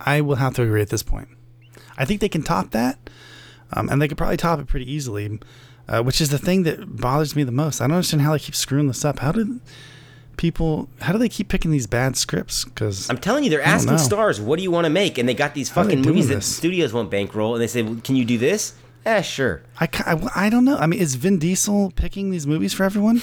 I 0.00 0.20
will 0.20 0.36
have 0.36 0.54
to 0.54 0.62
agree 0.62 0.82
at 0.82 0.88
this 0.90 1.02
point. 1.02 1.28
I 1.98 2.04
think 2.04 2.20
they 2.20 2.28
can 2.28 2.42
top 2.42 2.70
that, 2.70 2.98
um, 3.72 3.88
and 3.88 4.00
they 4.00 4.08
could 4.08 4.16
probably 4.18 4.36
top 4.36 4.60
it 4.60 4.66
pretty 4.66 4.90
easily, 4.90 5.38
uh, 5.90 6.02
which 6.02 6.20
is 6.20 6.30
the 6.30 6.38
thing 6.38 6.62
that 6.62 6.96
bothers 7.00 7.36
me 7.36 7.42
the 7.42 7.52
most. 7.52 7.80
I 7.80 7.86
don't 7.86 7.96
understand 7.96 8.22
how 8.22 8.32
they 8.32 8.38
keep 8.38 8.54
screwing 8.54 8.86
this 8.86 9.04
up. 9.04 9.18
How 9.18 9.32
did 9.32 9.60
people? 10.36 10.88
How 11.00 11.12
do 11.12 11.18
they 11.18 11.28
keep 11.28 11.48
picking 11.48 11.70
these 11.70 11.86
bad 11.86 12.16
scripts? 12.16 12.64
Because 12.64 13.10
I'm 13.10 13.18
telling 13.18 13.44
you, 13.44 13.50
they're 13.50 13.60
asking 13.60 13.92
know. 13.92 13.98
stars, 13.98 14.40
"What 14.40 14.56
do 14.56 14.62
you 14.62 14.70
want 14.70 14.84
to 14.86 14.90
make?" 14.90 15.18
And 15.18 15.28
they 15.28 15.34
got 15.34 15.54
these 15.54 15.68
How 15.68 15.82
fucking 15.82 16.02
movies 16.02 16.28
that 16.28 16.36
this? 16.36 16.46
studios 16.46 16.92
won't 16.92 17.10
bankroll, 17.10 17.54
and 17.54 17.62
they 17.62 17.66
say, 17.66 17.82
well, 17.82 17.98
"Can 18.02 18.16
you 18.16 18.24
do 18.24 18.38
this?" 18.38 18.74
Eh, 19.06 19.22
sure. 19.22 19.62
I, 19.80 19.88
I, 20.00 20.28
I 20.46 20.50
don't 20.50 20.66
know. 20.66 20.76
I 20.76 20.86
mean, 20.86 21.00
is 21.00 21.14
Vin 21.14 21.38
Diesel 21.38 21.90
picking 21.96 22.30
these 22.30 22.46
movies 22.46 22.74
for 22.74 22.84
everyone? 22.84 23.22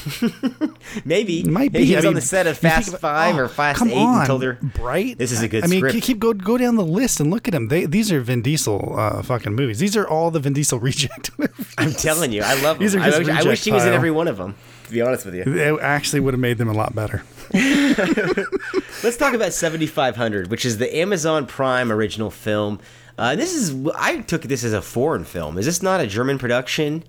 Maybe. 1.06 1.42
It 1.42 1.46
might 1.48 1.72
be. 1.72 1.86
He 1.86 1.94
I 1.96 2.00
was 2.00 2.06
on 2.06 2.10
mean, 2.12 2.16
the 2.16 2.22
set 2.22 2.48
of 2.48 2.58
Fast 2.58 2.90
about- 2.90 3.00
Five 3.00 3.36
oh, 3.36 3.42
or 3.42 3.48
Fast 3.48 3.78
come 3.78 3.90
Eight 3.92 3.98
on, 3.98 4.26
told 4.26 4.42
her, 4.42 4.54
bright. 4.62 5.20
This 5.20 5.32
is 5.32 5.44
a 5.44 5.48
good 5.48 5.64
I 5.64 5.68
mean, 5.68 5.82
script. 5.82 6.02
keep 6.04 6.18
go 6.18 6.34
go 6.34 6.58
down 6.58 6.78
the 6.78 6.86
list 6.86 7.20
and 7.20 7.30
look 7.30 7.48
at 7.48 7.52
them. 7.52 7.68
They 7.68 7.86
these 7.86 8.12
are 8.12 8.20
Vin 8.22 8.42
Diesel 8.42 8.96
uh, 8.98 9.22
fucking 9.22 9.54
movies. 9.54 9.78
These 9.78 9.96
are 9.96 10.08
all 10.08 10.32
the 10.32 10.40
Vin 10.40 10.54
Diesel 10.54 10.80
reject 10.90 11.38
movies. 11.38 11.74
I'm 11.78 11.92
telling 11.94 12.32
you, 12.32 12.42
I 12.42 12.60
love 12.64 12.80
These 12.80 12.96
him. 12.96 13.02
are 13.04 13.06
I 13.06 13.18
wish, 13.20 13.30
I 13.30 13.44
wish 13.44 13.64
he 13.64 13.72
was 13.72 13.86
in 13.86 13.94
every 13.94 14.12
one 14.12 14.28
of 14.28 14.38
them. 14.38 14.56
To 14.86 14.92
be 14.92 15.02
honest 15.02 15.26
with 15.26 15.36
you. 15.36 15.44
It 15.46 15.80
actually 15.82 16.22
would 16.22 16.34
have 16.34 16.40
made 16.42 16.58
them 16.58 16.70
a 16.70 16.74
lot 16.74 16.96
better. 16.96 17.24
Let's 17.54 19.18
talk 19.18 19.34
about 19.34 19.54
7500, 19.54 20.50
which 20.50 20.66
is 20.66 20.78
the 20.80 20.98
Amazon 20.98 21.46
Prime 21.46 21.92
original 21.92 22.32
film. 22.32 22.80
Uh, 23.18 23.36
this 23.36 23.54
is 23.54 23.76
I 23.96 24.22
took 24.22 24.44
this 24.44 24.64
as 24.64 24.74
a 24.74 24.82
foreign 24.82 25.24
film. 25.24 25.58
Is 25.58 25.66
this 25.66 25.82
not 25.82 26.00
a 26.02 26.08
German 26.08 26.38
production 26.38 27.04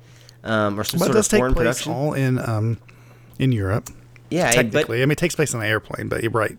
um, 0.44 0.78
or 0.78 0.84
some 0.84 0.98
But 0.98 1.06
sort 1.06 1.16
does 1.16 1.26
of 1.26 1.30
take 1.30 1.38
foreign 1.40 1.54
place 1.54 1.82
production? 1.82 1.92
all 1.92 2.12
in 2.14 2.38
um, 2.38 2.78
in 3.38 3.52
Europe. 3.52 3.90
yeah, 4.30 4.50
Technically, 4.50 5.02
I 5.02 5.04
mean, 5.06 5.12
it 5.12 5.18
takes 5.18 5.34
place 5.34 5.54
on 5.54 5.60
an 5.60 5.66
airplane, 5.68 6.08
but 6.08 6.22
you're 6.22 6.32
right. 6.32 6.56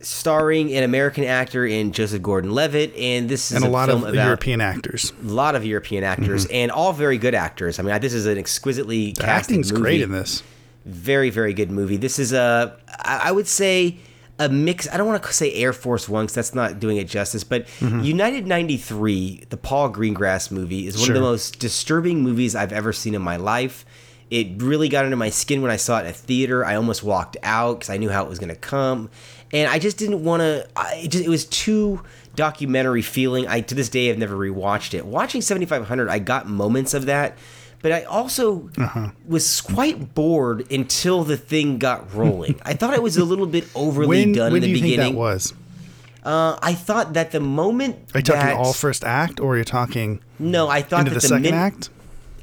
starring 0.00 0.72
an 0.74 0.82
American 0.84 1.24
actor 1.24 1.66
in 1.66 1.92
Joseph 1.92 2.22
Gordon-Levitt, 2.22 2.94
and 2.96 3.28
this 3.28 3.50
is 3.50 3.56
and 3.56 3.64
a 3.64 3.68
lot 3.68 3.88
film 3.88 4.04
of 4.04 4.14
European 4.14 4.60
actors. 4.60 5.12
a 5.22 5.26
lot 5.26 5.54
of 5.54 5.64
European 5.64 6.04
actors, 6.04 6.46
and 6.46 6.70
all 6.70 6.92
very 6.92 7.18
good 7.18 7.34
actors. 7.34 7.78
I 7.78 7.82
mean, 7.82 8.00
this 8.00 8.14
is 8.14 8.26
an 8.26 8.38
exquisitely 8.38 9.12
The 9.12 9.22
casted 9.22 9.52
acting's 9.54 9.72
movie. 9.72 9.82
great 9.82 10.00
in 10.02 10.10
this. 10.12 10.42
Very, 10.84 11.30
very 11.30 11.52
good 11.54 11.70
movie. 11.70 11.96
This 11.96 12.18
is 12.18 12.32
a, 12.32 12.76
I 13.00 13.28
I 13.28 13.32
would 13.32 13.46
say, 13.48 13.98
a 14.38 14.48
mix. 14.48 14.88
I 14.88 14.96
don't 14.96 15.06
want 15.06 15.22
to 15.22 15.32
say 15.32 15.52
Air 15.54 15.72
Force 15.72 16.08
One 16.08 16.24
because 16.24 16.34
that's 16.34 16.54
not 16.54 16.80
doing 16.80 16.96
it 16.96 17.08
justice. 17.08 17.44
But 17.44 17.66
mm-hmm. 17.80 18.00
United 18.00 18.46
'93, 18.46 19.46
the 19.50 19.56
Paul 19.56 19.92
Greengrass 19.92 20.50
movie, 20.50 20.86
is 20.86 20.98
one 20.98 21.08
of 21.08 21.14
the 21.14 21.20
most 21.20 21.58
disturbing 21.58 22.22
movies 22.22 22.54
I've 22.54 22.72
ever 22.72 22.92
seen 22.92 23.14
in 23.14 23.22
my 23.22 23.36
life. 23.36 23.84
It 24.30 24.62
really 24.62 24.90
got 24.90 25.04
under 25.04 25.16
my 25.16 25.30
skin 25.30 25.62
when 25.62 25.70
I 25.70 25.76
saw 25.76 25.98
it 25.98 26.02
in 26.02 26.06
a 26.08 26.12
theater. 26.12 26.64
I 26.64 26.76
almost 26.76 27.02
walked 27.02 27.36
out 27.42 27.80
because 27.80 27.90
I 27.90 27.96
knew 27.96 28.10
how 28.10 28.24
it 28.24 28.28
was 28.28 28.38
going 28.38 28.50
to 28.50 28.56
come, 28.56 29.10
and 29.52 29.70
I 29.70 29.78
just 29.78 29.96
didn't 29.96 30.22
want 30.22 30.40
to. 30.40 30.68
It 30.96 31.14
it 31.14 31.28
was 31.28 31.46
too 31.46 32.02
documentary 32.34 33.02
feeling. 33.02 33.48
I 33.48 33.62
to 33.62 33.74
this 33.74 33.88
day 33.88 34.06
have 34.06 34.18
never 34.18 34.36
rewatched 34.36 34.94
it. 34.94 35.04
Watching 35.04 35.42
7500, 35.42 36.08
I 36.08 36.20
got 36.20 36.48
moments 36.48 36.94
of 36.94 37.06
that, 37.06 37.36
but 37.82 37.92
I 37.92 38.02
also 38.04 38.68
Uh-huh. 38.78 39.10
was 39.26 39.60
quite 39.60 40.14
bored 40.14 40.70
until 40.72 41.24
the 41.24 41.36
thing 41.36 41.78
got 41.78 42.12
rolling. 42.14 42.60
I 42.64 42.74
thought 42.74 42.94
it 42.94 43.02
was 43.02 43.16
a 43.16 43.24
little 43.24 43.46
bit 43.46 43.64
overly 43.74 44.08
When, 44.08 44.32
done 44.32 44.52
when 44.52 44.62
in 44.62 44.68
do 44.68 44.74
the 44.74 44.78
you 44.78 44.80
think 44.84 44.92
beginning. 44.96 45.12
that 45.14 45.18
was? 45.18 45.54
Uh, 46.24 46.58
I 46.60 46.74
thought 46.74 47.14
that 47.14 47.30
the 47.30 47.40
moment 47.40 47.96
Are 48.14 48.18
you 48.18 48.24
talking 48.24 48.56
all 48.56 48.72
first 48.72 49.04
act, 49.04 49.40
or 49.40 49.54
are 49.54 49.58
you 49.58 49.64
talking 49.64 50.20
no, 50.38 50.68
I 50.68 50.82
thought 50.82 51.00
into 51.00 51.10
that 51.10 51.14
the 51.16 51.20
the, 51.22 51.28
second 51.28 51.42
min- 51.42 51.54
act? 51.54 51.90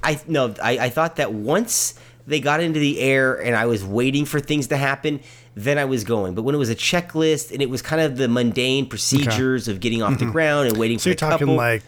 I 0.02 0.19
no, 0.28 0.54
I, 0.63 0.78
I 0.86 0.89
thought 0.89 1.17
that 1.17 1.34
once 1.34 1.93
they 2.28 2.39
got 2.39 2.60
into 2.62 2.80
the 2.80 3.00
air 3.00 3.36
and 3.39 3.56
I 3.56 3.65
was 3.67 3.84
waiting 3.84 4.26
for 4.26 4.39
things 4.39 4.67
to 4.67 4.78
happen, 4.78 5.19
then 5.56 5.78
I 5.78 5.86
was 5.86 6.04
going. 6.04 6.34
But 6.36 6.41
when 6.43 6.56
it 6.56 6.58
was 6.58 6.69
a 6.69 6.76
checklist 6.76 7.52
and 7.52 7.62
it 7.62 7.69
was 7.69 7.82
kind 7.84 8.02
of 8.02 8.17
the 8.17 8.28
mundane 8.28 8.88
procedures 8.88 9.67
of 9.67 9.80
getting 9.80 10.02
off 10.02 10.17
the 10.19 10.26
ground 10.26 10.67
and 10.69 10.78
waiting 10.78 10.98
Mm-hmm. 10.98 11.02
So 11.02 11.04
for 11.04 11.10
you're 11.10 11.15
talking 11.32 11.48
couple, 11.48 11.56
like 11.56 11.84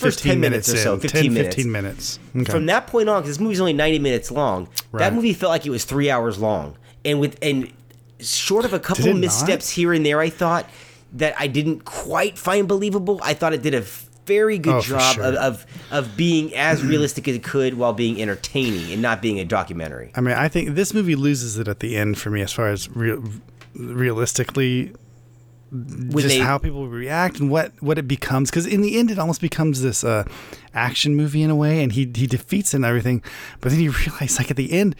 First 0.00 0.18
15 0.20 0.32
10 0.32 0.40
minutes 0.40 0.68
or 0.68 0.76
in, 0.76 0.82
so, 0.82 0.98
15 0.98 1.22
10, 1.24 1.32
minutes. 1.34 1.54
15 1.56 1.72
minutes. 1.72 2.18
Okay. 2.36 2.50
from 2.50 2.66
that 2.66 2.86
point 2.86 3.08
on, 3.08 3.22
because 3.22 3.36
this 3.36 3.40
movie's 3.40 3.60
only 3.60 3.72
90 3.72 3.98
minutes 3.98 4.30
long, 4.30 4.68
Right. 4.92 5.00
that 5.00 5.14
movie 5.14 5.32
felt 5.34 5.50
like 5.50 5.66
it 5.66 5.70
was 5.70 5.84
three 5.84 6.10
hours 6.10 6.38
long. 6.38 6.76
And 7.04 7.20
with 7.20 7.38
and 7.42 7.70
short 8.18 8.64
of 8.64 8.72
a 8.72 8.78
couple 8.80 9.06
it 9.06 9.12
not? 9.12 9.20
missteps 9.20 9.70
here 9.70 9.92
and 9.92 10.04
there, 10.04 10.20
I 10.20 10.28
thought 10.30 10.68
that 11.14 11.34
I 11.38 11.46
didn't 11.46 11.84
quite 11.84 12.38
find 12.38 12.66
believable. 12.68 13.20
I 13.22 13.34
thought 13.34 13.52
it 13.52 13.62
did 13.62 13.74
a 13.74 13.84
very 14.26 14.58
good 14.58 14.74
Oh, 14.76 14.80
job 14.80 15.14
sure. 15.16 15.24
of, 15.24 15.34
of 15.34 15.66
of 15.90 16.16
being 16.16 16.54
as 16.54 16.84
realistic 16.84 17.26
as 17.26 17.34
it 17.36 17.42
could 17.42 17.74
while 17.74 17.92
being 17.92 18.20
entertaining 18.22 18.92
and 18.92 19.02
not 19.02 19.20
being 19.20 19.40
a 19.40 19.44
documentary. 19.44 20.12
I 20.14 20.20
mean, 20.20 20.34
I 20.36 20.46
think 20.48 20.76
this 20.76 20.94
movie 20.94 21.16
loses 21.16 21.58
it 21.58 21.66
at 21.66 21.80
the 21.80 21.96
end 21.96 22.16
for 22.18 22.30
me 22.30 22.40
as 22.42 22.52
far 22.52 22.68
as 22.68 22.88
real, 22.94 23.24
realistically 23.74 24.92
just 25.72 26.28
they- 26.28 26.38
how 26.40 26.58
people 26.58 26.88
react 26.88 27.38
and 27.38 27.50
what 27.50 27.72
what 27.80 27.98
it 27.98 28.08
becomes 28.08 28.50
because 28.50 28.66
in 28.66 28.80
the 28.80 28.98
end 28.98 29.10
it 29.10 29.18
almost 29.18 29.40
becomes 29.40 29.82
this 29.82 30.02
uh 30.02 30.24
action 30.74 31.14
movie 31.14 31.42
in 31.42 31.50
a 31.50 31.54
way 31.54 31.82
and 31.82 31.92
he 31.92 32.10
he 32.14 32.26
defeats 32.26 32.74
it 32.74 32.78
and 32.78 32.84
everything 32.84 33.22
but 33.60 33.70
then 33.70 33.80
you 33.80 33.90
realize 34.06 34.38
like 34.38 34.50
at 34.50 34.56
the 34.56 34.72
end 34.72 34.96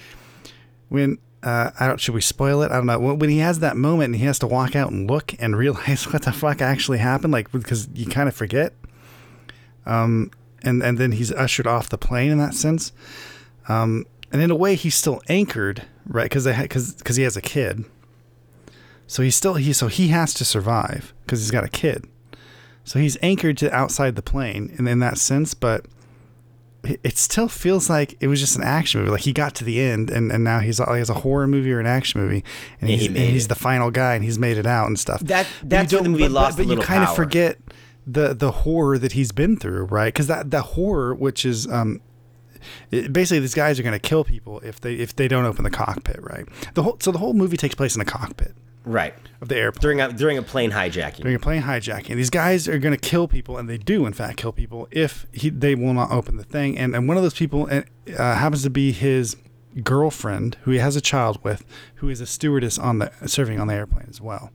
when 0.89 1.19
uh, 1.43 1.71
I 1.81 1.87
don't. 1.87 1.99
Should 1.99 2.15
we 2.15 2.21
spoil 2.21 2.63
it? 2.63 2.71
I 2.71 2.75
don't 2.75 2.87
know. 2.87 2.99
When, 2.99 3.19
when 3.19 3.31
he 3.31 3.39
has 3.39 3.61
that 3.61 3.77
moment 3.77 4.07
and 4.09 4.17
he 4.17 4.27
has 4.27 4.39
to 4.41 4.47
walk 4.47 4.77
out 4.77 4.91
and 4.91 5.09
look 5.09 5.35
and 5.39 5.57
realize 5.65 6.05
what 6.13 6.23
the 6.23 6.33
fuck 6.33 6.61
actually 6.61 6.99
happened, 6.99 7.33
like 7.33 7.51
because 7.51 7.89
you 7.95 8.07
kind 8.07 8.29
of 8.29 8.35
forget. 8.35 8.75
Um, 9.87 10.31
and 10.63 10.83
and 10.83 10.99
then 10.99 11.13
he's 11.13 11.33
ushered 11.33 11.67
off 11.67 11.89
the 11.89 11.97
plane 11.97 12.31
in 12.31 12.39
that 12.39 12.55
sense. 12.55 12.93
Um, 13.69 14.05
and 14.31 14.43
in 14.43 14.51
a 14.51 14.55
way, 14.55 14.75
he's 14.75 14.95
still 14.95 15.23
anchored, 15.29 15.85
right? 16.07 16.25
Because 16.25 16.45
because 16.45 16.95
because 16.95 17.17
he 17.17 17.23
has 17.23 17.37
a 17.37 17.41
kid. 17.41 17.85
So 19.11 19.25
he's 19.25 19.35
still 19.35 19.55
he 19.55 19.73
so 19.73 19.89
he 19.89 20.09
has 20.09 20.33
to 20.35 20.45
survive 20.45 21.13
because 21.25 21.41
he's 21.41 21.51
got 21.51 21.65
a 21.65 21.69
kid. 21.69 22.07
So 22.85 23.01
he's 23.01 23.19
anchored 23.23 23.57
to 23.59 23.75
outside 23.75 24.15
the 24.15 24.23
plane, 24.23 24.73
and 24.79 24.89
in 24.89 25.01
that 25.01 25.19
sense, 25.19 25.53
but 25.53 25.85
it, 26.85 27.19
still 27.19 27.49
feels 27.49 27.91
like 27.91 28.17
it 28.21 28.29
was 28.29 28.39
just 28.39 28.55
an 28.55 28.63
action 28.63 29.01
movie. 29.01 29.11
Like 29.11 29.23
he 29.23 29.33
got 29.33 29.57
to 29.57 29.65
the 29.65 29.81
end, 29.81 30.11
and, 30.11 30.31
and 30.31 30.45
now 30.45 30.61
he's 30.61 30.79
he 30.79 30.85
has 30.99 31.11
a 31.11 31.15
horror 31.15 31.49
movie 31.49 31.73
or 31.73 31.81
an 31.81 31.87
action 31.87 32.21
movie, 32.21 32.45
and 32.81 32.89
And 32.89 32.91
he's 32.91 33.01
he 33.01 33.07
and 33.09 33.17
he's 33.17 33.49
the 33.49 33.57
final 33.57 33.91
guy, 33.91 34.15
and 34.15 34.23
he's 34.23 34.39
made 34.39 34.59
it 34.59 34.65
out 34.67 34.87
and 34.87 34.97
stuff. 34.97 35.21
That- 35.23 35.49
that's 35.65 35.91
don't- 35.91 36.05
the 36.05 36.09
movie 36.09 36.23
but, 36.25 36.31
lost 36.31 36.57
but, 36.57 36.67
a 36.67 36.69
but 36.69 36.77
you 36.77 36.81
kind 36.81 37.05
power. 37.05 37.11
of 37.11 37.17
forget 37.17 37.59
the 38.07 38.33
the 38.33 38.53
horror 38.53 38.97
that 38.97 39.11
he's 39.13 39.33
been 39.33 39.57
through, 39.57 39.87
right? 39.87 40.15
Because 40.15 40.29
that 40.29 40.53
the 40.53 40.63
horror, 40.63 41.17
which 41.17 41.45
is 41.45 41.67
um, 41.67 42.01
it, 42.93 43.13
basically 43.13 43.41
these 43.41 43.55
guys 43.55 43.81
are 43.81 43.83
going 43.83 43.93
to 43.93 44.09
kill 44.09 44.23
people 44.23 44.61
if 44.61 44.81
they 44.81 44.95
if 44.95 45.17
they 45.17 45.27
don't 45.27 45.47
open 45.47 45.65
the 45.65 45.71
cockpit, 45.71 46.23
right? 46.23 46.47
The 46.75 46.85
whole 46.85 46.97
so 47.01 47.11
the 47.11 47.19
whole 47.19 47.35
movie 47.35 47.57
takes 47.57 47.75
place 47.75 47.97
in 47.97 47.99
the 47.99 48.05
cockpit 48.05 48.55
Right 48.85 49.15
of 49.43 49.49
the 49.49 49.57
airplane 49.57 49.81
during 49.81 50.01
a 50.01 50.13
during 50.13 50.39
a 50.39 50.43
plane 50.43 50.71
hijacking. 50.71 51.21
during 51.21 51.37
a 51.37 51.39
plane 51.39 51.63
hijacking. 51.63 52.17
These 52.17 52.31
guys 52.31 52.67
are 52.67 52.79
going 52.79 52.95
to 52.95 53.01
kill 53.01 53.29
people, 53.29 53.59
and 53.59 53.69
they 53.69 53.77
do, 53.79 54.07
in 54.07 54.13
fact, 54.15 54.39
kill 54.39 54.53
people 54.53 54.89
if 54.91 55.27
he, 55.33 55.51
they 55.51 55.75
will 55.75 55.93
not 55.93 56.11
open 56.11 56.37
the 56.39 56.45
thing. 56.45 56.79
And, 56.79 56.95
and 56.97 57.07
one 57.07 57.17
of 57.19 57.23
those 57.23 57.35
people 57.35 57.69
uh, 57.71 57.83
happens 58.17 58.63
to 58.63 58.71
be 58.71 58.93
his 58.93 59.37
girlfriend, 59.85 60.57
who 60.63 60.71
he 60.73 60.79
has 60.79 60.97
a 60.97 61.01
child 61.01 61.39
with, 61.45 61.65
who 61.97 62.09
is 62.09 62.21
a 62.21 62.27
stewardess 62.27 62.79
on 62.79 62.99
the 62.99 63.13
serving 63.27 63.61
on 63.61 63.67
the 63.67 63.75
airplane 63.75 64.07
as 64.09 64.21
well. 64.21 64.51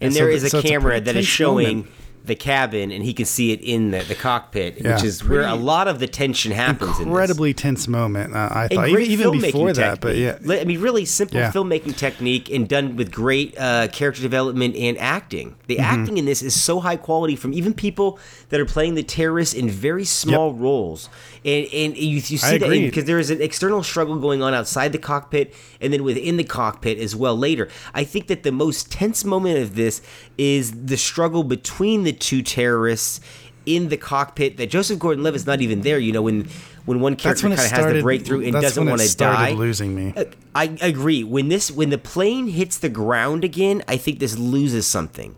and 0.00 0.12
so 0.12 0.18
there 0.20 0.28
the- 0.28 0.34
is 0.34 0.44
a 0.44 0.50
so 0.50 0.58
it's 0.58 0.66
a 0.66 0.68
camera 0.68 1.00
that 1.00 1.16
is 1.16 1.26
showing 1.26 1.76
moment. 1.78 1.92
The 2.26 2.34
cabin, 2.34 2.90
and 2.90 3.02
he 3.04 3.12
can 3.14 3.24
see 3.24 3.52
it 3.52 3.60
in 3.60 3.90
the, 3.90 4.00
the 4.00 4.14
cockpit, 4.14 4.78
Yeah. 4.80 4.94
which 4.94 5.04
is 5.04 5.24
where 5.24 5.42
a 5.42 5.54
lot 5.54 5.88
of 5.88 5.98
the 5.98 6.06
tension 6.06 6.52
happens. 6.52 6.98
Incredibly 6.98 7.54
tense 7.54 7.88
moment, 7.88 8.34
uh, 8.34 8.48
I 8.52 8.68
thought. 8.68 8.88
Even, 8.88 9.02
even 9.02 9.40
before 9.40 9.68
filmmaking 9.68 9.74
that, 9.76 10.00
but 10.00 10.16
yeah. 10.16 10.38
I 10.48 10.64
mean, 10.64 10.80
really 10.80 11.04
simple 11.04 11.38
Yeah. 11.38 11.52
filmmaking 11.52 11.96
technique 11.96 12.50
and 12.50 12.68
done 12.68 12.96
with 12.96 13.10
great 13.12 13.54
uh, 13.58 13.88
character 13.88 14.22
development 14.22 14.76
and 14.76 14.98
acting. 14.98 15.56
The 15.66 15.76
Mm-hmm. 15.76 15.84
acting 16.00 16.18
in 16.18 16.24
this 16.24 16.42
is 16.42 16.58
so 16.60 16.80
high 16.80 16.96
quality 16.96 17.36
from 17.36 17.52
even 17.52 17.74
people 17.74 18.18
that 18.48 18.60
are 18.60 18.64
playing 18.66 18.94
the 18.94 19.02
terrorists 19.02 19.54
in 19.54 19.68
very 19.68 20.04
small 20.04 20.54
roles. 20.54 21.08
And, 21.44 21.66
and 21.72 21.96
you, 21.96 22.16
you 22.16 22.20
see 22.20 22.58
that 22.58 22.68
because 22.70 23.04
there 23.04 23.18
is 23.18 23.30
an 23.30 23.40
external 23.42 23.82
struggle 23.82 24.16
going 24.18 24.42
on 24.42 24.54
outside 24.54 24.92
the 24.92 24.98
cockpit 24.98 25.54
and 25.80 25.92
then 25.92 26.02
within 26.02 26.38
the 26.38 26.44
cockpit 26.44 26.98
as 26.98 27.14
well 27.14 27.36
later. 27.36 27.68
I 27.94 28.04
think 28.04 28.26
that 28.28 28.42
the 28.42 28.52
most 28.52 28.90
tense 28.90 29.24
moment 29.24 29.58
of 29.58 29.74
this 29.76 30.00
is 30.38 30.86
the 30.86 30.96
struggle 30.96 31.44
between 31.44 32.04
the 32.04 32.12
two 32.20 32.42
terrorists 32.42 33.20
in 33.66 33.88
the 33.88 33.96
cockpit 33.96 34.56
that 34.58 34.70
Joseph 34.70 34.98
Gordon-Levitt 34.98 35.36
is 35.36 35.46
not 35.46 35.60
even 35.60 35.82
there. 35.82 35.98
You 35.98 36.12
know, 36.12 36.22
when 36.22 36.48
when 36.84 37.00
one 37.00 37.16
character 37.16 37.48
kind 37.48 37.54
of 37.54 37.58
has 37.58 37.92
the 37.92 38.02
breakthrough 38.02 38.44
and 38.44 38.52
doesn't 38.52 38.86
want 38.86 39.00
to 39.00 39.16
die. 39.16 39.52
losing 39.52 39.94
me. 39.94 40.14
Uh, 40.16 40.24
I 40.54 40.76
agree. 40.80 41.24
When 41.24 41.48
this 41.48 41.70
when 41.70 41.90
the 41.90 41.98
plane 41.98 42.46
hits 42.46 42.78
the 42.78 42.88
ground 42.88 43.44
again, 43.44 43.82
I 43.88 43.96
think 43.96 44.20
this 44.20 44.38
loses 44.38 44.86
something. 44.86 45.34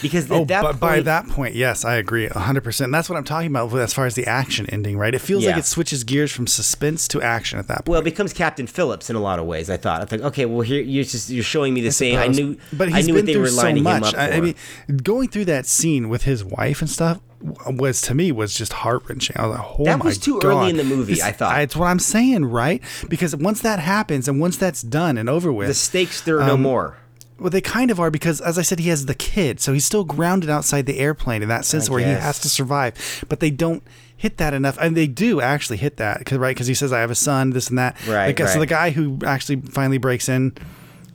Because 0.00 0.30
Oh, 0.30 0.42
at 0.42 0.48
that 0.48 0.62
but 0.62 0.70
point, 0.72 0.80
by 0.80 1.00
that 1.00 1.28
point, 1.28 1.54
yes, 1.54 1.84
I 1.84 1.96
agree 1.96 2.28
100%. 2.28 2.90
That's 2.92 3.08
what 3.08 3.16
I'm 3.16 3.24
talking 3.24 3.48
about 3.48 3.72
as 3.74 3.92
far 3.92 4.06
as 4.06 4.14
the 4.14 4.26
action 4.26 4.66
ending, 4.70 4.96
right? 4.98 5.14
It 5.14 5.20
feels 5.20 5.44
like 5.46 5.56
it 5.56 5.64
switches 5.64 6.04
gears 6.04 6.30
from 6.32 6.46
suspense 6.46 7.06
to 7.08 7.20
action 7.22 7.58
at 7.58 7.68
that 7.68 7.78
point. 7.78 7.88
well, 7.88 8.00
it 8.00 8.04
becomes 8.04 8.32
Captain 8.32 8.66
Phillips 8.66 9.10
in 9.10 9.16
a 9.16 9.20
lot 9.20 9.38
of 9.38 9.46
ways. 9.46 9.68
I 9.70 9.76
thought 9.76 10.02
I 10.02 10.04
thought, 10.04 10.20
okay, 10.20 10.44
well 10.46 10.60
here 10.62 10.80
you're 10.82 11.04
just 11.04 11.30
you're 11.30 11.42
showing 11.44 11.74
me 11.74 11.80
the 11.80 11.92
same. 11.92 12.18
I 12.18 12.28
knew, 12.28 12.56
but 12.72 12.88
I 12.88 12.96
he's 12.96 13.06
knew 13.06 13.14
been 13.14 13.22
what 13.22 13.26
they 13.26 13.32
through 13.34 13.42
were 13.42 13.50
lining 13.50 13.84
so 13.84 13.90
him 13.90 14.00
much. 14.00 14.14
up 14.14 14.20
I, 14.20 14.30
I 14.32 14.40
mean, 14.40 14.54
going 15.02 15.28
through 15.28 15.46
that 15.46 15.66
scene 15.66 16.08
with 16.08 16.22
his 16.24 16.44
wife 16.44 16.80
and 16.80 16.90
stuff 16.90 17.20
was 17.66 18.00
to 18.02 18.14
me 18.14 18.30
was 18.30 18.54
just 18.54 18.72
heart 18.72 19.02
wrenching. 19.08 19.36
I 19.36 19.46
was 19.46 19.58
like, 19.58 19.66
oh 19.80 19.84
That 19.84 20.04
was 20.04 20.16
too 20.18 20.38
God. 20.38 20.48
early 20.48 20.70
in 20.70 20.76
the 20.76 20.84
movie, 20.84 21.14
This- 21.14 21.22
I 21.24 21.32
thought. 21.32 21.60
It's 21.62 21.74
what 21.74 21.86
I'm 21.86 21.98
saying, 21.98 22.44
right? 22.44 22.80
Because 23.08 23.34
once 23.34 23.60
that 23.62 23.80
happens 23.80 24.28
and 24.28 24.40
once 24.40 24.56
that's 24.56 24.80
done 24.82 25.18
and 25.18 25.28
over 25.28 25.52
with, 25.52 25.66
the 25.68 25.74
stakes 25.74 26.20
there 26.20 26.40
are 26.40 26.46
no 26.46 26.54
um, 26.54 26.62
more. 26.62 26.96
Well, 27.42 27.50
they 27.50 27.60
kind 27.60 27.90
of 27.90 28.00
are 28.00 28.10
because, 28.10 28.40
as 28.40 28.58
I 28.58 28.62
said, 28.62 28.78
he 28.78 28.88
has 28.88 29.06
the 29.06 29.14
kid, 29.14 29.60
so 29.60 29.72
he's 29.72 29.84
still 29.84 30.04
grounded 30.04 30.48
outside 30.48 30.86
the 30.86 30.98
airplane 30.98 31.42
in 31.42 31.48
that 31.48 31.64
sense, 31.64 31.88
I 31.88 31.92
where 31.92 32.00
he 32.00 32.06
has 32.20 32.38
to 32.40 32.48
survive. 32.48 33.24
But 33.28 33.40
they 33.40 33.50
don't 33.50 33.82
hit 34.16 34.36
that 34.38 34.54
enough, 34.54 34.78
and 34.80 34.96
they 34.96 35.06
do 35.08 35.40
actually 35.40 35.76
hit 35.78 35.96
that, 35.98 36.24
cause, 36.24 36.38
right? 36.38 36.54
Because 36.54 36.68
he 36.68 36.74
says, 36.74 36.92
"I 36.92 37.00
have 37.00 37.10
a 37.10 37.14
son," 37.16 37.50
this 37.50 37.68
and 37.68 37.78
that. 37.78 37.96
Right, 38.06 38.28
The 38.28 38.32
guy- 38.34 38.44
So 38.54 38.60
the 38.60 38.66
guy 38.66 38.90
who 38.90 39.18
actually 39.26 39.60
finally 39.62 39.98
breaks 39.98 40.28
in 40.28 40.52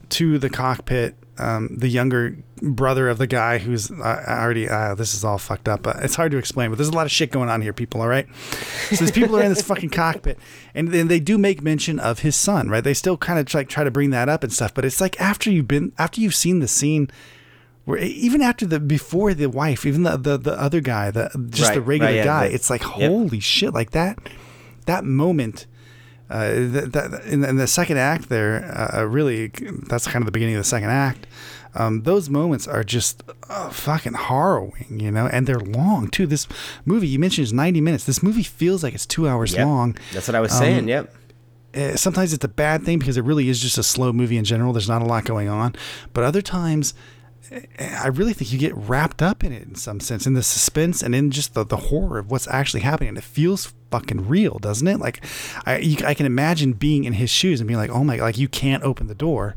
to 0.10 0.38
the 0.38 0.50
cockpit, 0.50 1.16
um, 1.40 1.70
the 1.72 1.88
younger 1.88 2.38
brother 2.62 3.08
of 3.10 3.18
the 3.18 3.28
guy 3.28 3.58
who's 3.58 3.92
uh, 3.92 4.24
already. 4.28 4.68
Uh, 4.68 4.96
this 4.96 5.14
is 5.14 5.24
all 5.24 5.38
fucked 5.38 5.68
up. 5.68 5.86
Uh, 5.86 5.94
it's 6.02 6.16
hard 6.16 6.32
to 6.32 6.38
explain, 6.38 6.70
but 6.70 6.78
there's 6.78 6.90
a 6.90 6.94
lot 6.94 7.06
of 7.06 7.12
shit 7.12 7.32
going 7.32 7.50
on 7.50 7.62
here, 7.62 7.74
people. 7.74 8.02
All 8.02 8.08
right. 8.08 8.28
So 8.90 8.98
these 8.98 9.12
people 9.12 9.38
are 9.38 9.44
in 9.44 9.50
this 9.50 9.62
fucking 9.68 9.90
cockpit, 9.90 10.40
and 10.74 10.90
then 10.90 11.08
they 11.08 11.20
do 11.20 11.38
make 11.38 11.62
mention 11.62 12.00
of 12.00 12.20
his 12.20 12.36
son, 12.36 12.70
right? 12.70 12.84
They 12.84 12.94
still 12.94 13.18
kind 13.18 13.40
of 13.40 13.54
like 13.54 13.70
try 13.70 13.84
to 13.84 13.92
bring 13.92 14.10
that 14.12 14.30
up 14.30 14.44
and 14.44 14.52
stuff, 14.52 14.74
but 14.74 14.86
it's 14.86 15.02
like 15.02 15.20
after 15.20 15.52
you've 15.52 15.68
been 15.68 15.94
after 15.98 16.22
you've 16.22 16.36
seen 16.36 16.60
the 16.60 16.68
scene. 16.68 17.10
Where 17.86 18.00
even 18.00 18.42
after 18.42 18.66
the 18.66 18.82
before 18.82 19.34
the 19.34 19.48
wife, 19.48 19.86
even 19.86 20.04
the 20.04 20.18
the, 20.18 20.38
the 20.38 20.60
other 20.60 20.82
guy, 20.82 21.10
the 21.10 21.30
just 21.50 21.74
the 21.74 21.80
regular 21.80 22.12
right, 22.12 22.18
yeah, 22.18 22.26
guy, 22.26 22.46
it's 22.48 22.70
like 22.70 22.82
holy 22.82 23.40
shit, 23.40 23.74
like 23.74 23.92
that 23.92 24.20
that 24.88 25.06
moment 25.06 25.68
uh, 26.30 26.50
that, 26.50 26.90
that 26.94 27.24
in, 27.26 27.42
the, 27.42 27.50
in 27.50 27.56
the 27.58 27.68
second 27.68 27.98
act 27.98 28.30
there 28.30 28.64
uh, 28.94 29.04
really 29.04 29.48
that's 29.88 30.06
kind 30.06 30.22
of 30.22 30.26
the 30.26 30.32
beginning 30.32 30.56
of 30.56 30.60
the 30.60 30.64
second 30.70 30.90
act 30.90 31.26
um, 31.76 32.04
those 32.04 32.30
moments 32.30 32.68
are 32.68 32.84
just 32.84 33.24
uh, 33.50 33.70
fucking 33.70 34.14
harrowing 34.14 35.00
you 35.00 35.12
know 35.12 35.28
and 35.28 35.48
they're 35.48 35.60
long 35.60 36.08
too 36.10 36.26
this 36.28 36.48
movie 36.86 37.08
you 37.08 37.20
mentioned 37.20 37.44
is 37.44 37.54
90 37.54 37.82
minutes 37.82 38.04
this 38.06 38.22
movie 38.24 38.44
feels 38.44 38.84
like 38.84 38.94
it's 38.94 39.06
two 39.06 39.28
hours 39.28 39.54
Yep. 39.54 39.66
long 39.66 39.98
That's 40.14 40.28
what 40.28 40.36
I 40.36 40.40
was 40.40 40.52
saying. 40.52 40.80
um, 40.80 40.88
yep. 40.88 41.14
uh, 41.76 41.96
sometimes 41.96 42.34
it's 42.34 42.44
a 42.46 42.50
bad 42.50 42.84
thing 42.84 43.00
because 43.00 43.18
it 43.18 43.24
really 43.24 43.48
is 43.50 43.62
just 43.62 43.78
a 43.78 43.84
slow 43.84 44.12
movie 44.12 44.38
in 44.38 44.44
general. 44.46 44.74
There's 44.74 44.90
not 44.90 45.02
a 45.02 45.06
lot 45.06 45.26
going 45.26 45.48
on, 45.50 45.76
but 46.14 46.24
other 46.24 46.42
times 46.42 46.94
I 47.80 48.08
really 48.08 48.34
think 48.34 48.52
you 48.52 48.60
get 48.60 48.76
wrapped 48.76 49.22
up 49.22 49.44
in 49.44 49.52
it 49.54 49.64
in 49.68 49.76
some 49.76 50.00
sense, 50.02 50.26
in 50.28 50.34
the 50.34 50.44
suspense 50.44 51.02
and 51.02 51.16
in 51.16 51.32
just 51.32 51.54
the, 51.54 51.64
the 51.64 51.78
horror 51.78 52.18
of 52.20 52.30
what's 52.30 52.48
actually 52.50 52.82
happening. 52.82 53.10
And 53.10 53.18
it 53.18 53.24
feels 53.24 53.74
fucking 53.92 54.28
real, 54.28 54.58
doesn't 54.60 54.88
it? 54.88 55.00
Like, 55.00 55.24
I 55.66 55.78
you, 55.78 56.06
I 56.06 56.14
can 56.14 56.26
imagine 56.26 56.74
being 56.74 57.04
in 57.06 57.14
his 57.14 57.30
shoes 57.30 57.60
and 57.62 57.68
being 57.68 57.80
like, 57.80 57.90
oh 57.90 58.04
my, 58.04 58.18
like 58.18 58.38
you 58.38 58.48
can't 58.48 58.84
open 58.84 59.08
the 59.08 59.16
door. 59.16 59.56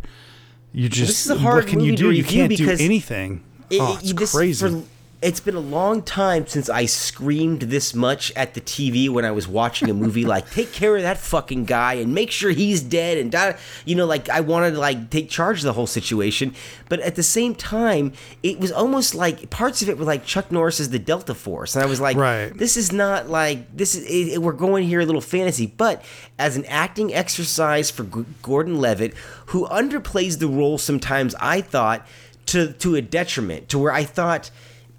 You 0.72 0.88
just 0.88 1.08
This 1.08 1.24
is 1.26 1.30
a 1.32 1.38
hard 1.38 1.64
what 1.64 1.66
can 1.70 1.80
you 1.80 1.96
do? 1.96 2.10
You 2.10 2.22
can't 2.24 2.54
do 2.56 2.70
anything. 2.70 3.42
It- 3.70 3.80
oh, 3.80 3.94
it- 3.94 4.02
it's 4.04 4.12
this- 4.12 4.32
crazy. 4.32 4.68
for- 4.68 4.82
it's 5.22 5.40
been 5.40 5.54
a 5.56 5.60
long 5.60 6.00
time 6.02 6.46
since 6.46 6.70
I 6.70 6.86
screamed 6.86 7.60
this 7.62 7.94
much 7.94 8.32
at 8.36 8.54
the 8.54 8.60
TV 8.62 9.10
when 9.10 9.26
I 9.26 9.32
was 9.32 9.46
watching 9.46 9.90
a 9.90 9.94
movie. 9.94 10.24
like, 10.24 10.50
take 10.52 10.72
care 10.72 10.96
of 10.96 11.02
that 11.02 11.18
fucking 11.18 11.66
guy 11.66 11.94
and 11.94 12.14
make 12.14 12.30
sure 12.30 12.50
he's 12.52 12.80
dead. 12.82 13.18
And 13.18 13.30
die. 13.30 13.58
you 13.84 13.96
know, 13.96 14.06
like 14.06 14.30
I 14.30 14.40
wanted 14.40 14.70
to 14.72 14.78
like 14.78 15.10
take 15.10 15.28
charge 15.28 15.58
of 15.58 15.64
the 15.64 15.74
whole 15.74 15.86
situation. 15.86 16.54
But 16.88 17.00
at 17.00 17.16
the 17.16 17.22
same 17.22 17.54
time, 17.54 18.12
it 18.42 18.58
was 18.60 18.72
almost 18.72 19.14
like 19.14 19.50
parts 19.50 19.82
of 19.82 19.90
it 19.90 19.98
were 19.98 20.06
like 20.06 20.24
Chuck 20.24 20.50
Norris 20.50 20.60
Norris's 20.60 20.90
The 20.90 20.98
Delta 20.98 21.34
Force, 21.34 21.74
and 21.74 21.82
I 21.82 21.86
was 21.86 22.00
like, 22.00 22.16
Right. 22.18 22.56
this 22.56 22.76
is 22.76 22.92
not 22.92 23.28
like 23.28 23.76
this 23.76 23.94
is 23.94 24.04
it, 24.04 24.34
it- 24.34 24.42
we're 24.42 24.52
going 24.52 24.86
here 24.86 25.00
a 25.00 25.06
little 25.06 25.20
fantasy 25.20 25.66
but 25.66 26.04
as 26.38 26.54
an 26.56 26.64
acting 26.66 27.12
exercise 27.14 27.90
for 27.90 28.04
G- 28.04 28.24
gordon 28.42 28.78
levitt 28.78 29.14
who 29.46 29.66
underplays 29.68 30.38
the 30.38 30.48
role 30.48 30.76
sometimes 30.78 31.34
i 31.40 31.60
thought 31.62 32.06
to 32.46 32.72
to 32.74 32.94
a 32.94 33.00
detriment 33.02 33.68
to 33.70 33.78
where 33.78 33.90
i 33.92 34.04
thought 34.04 34.50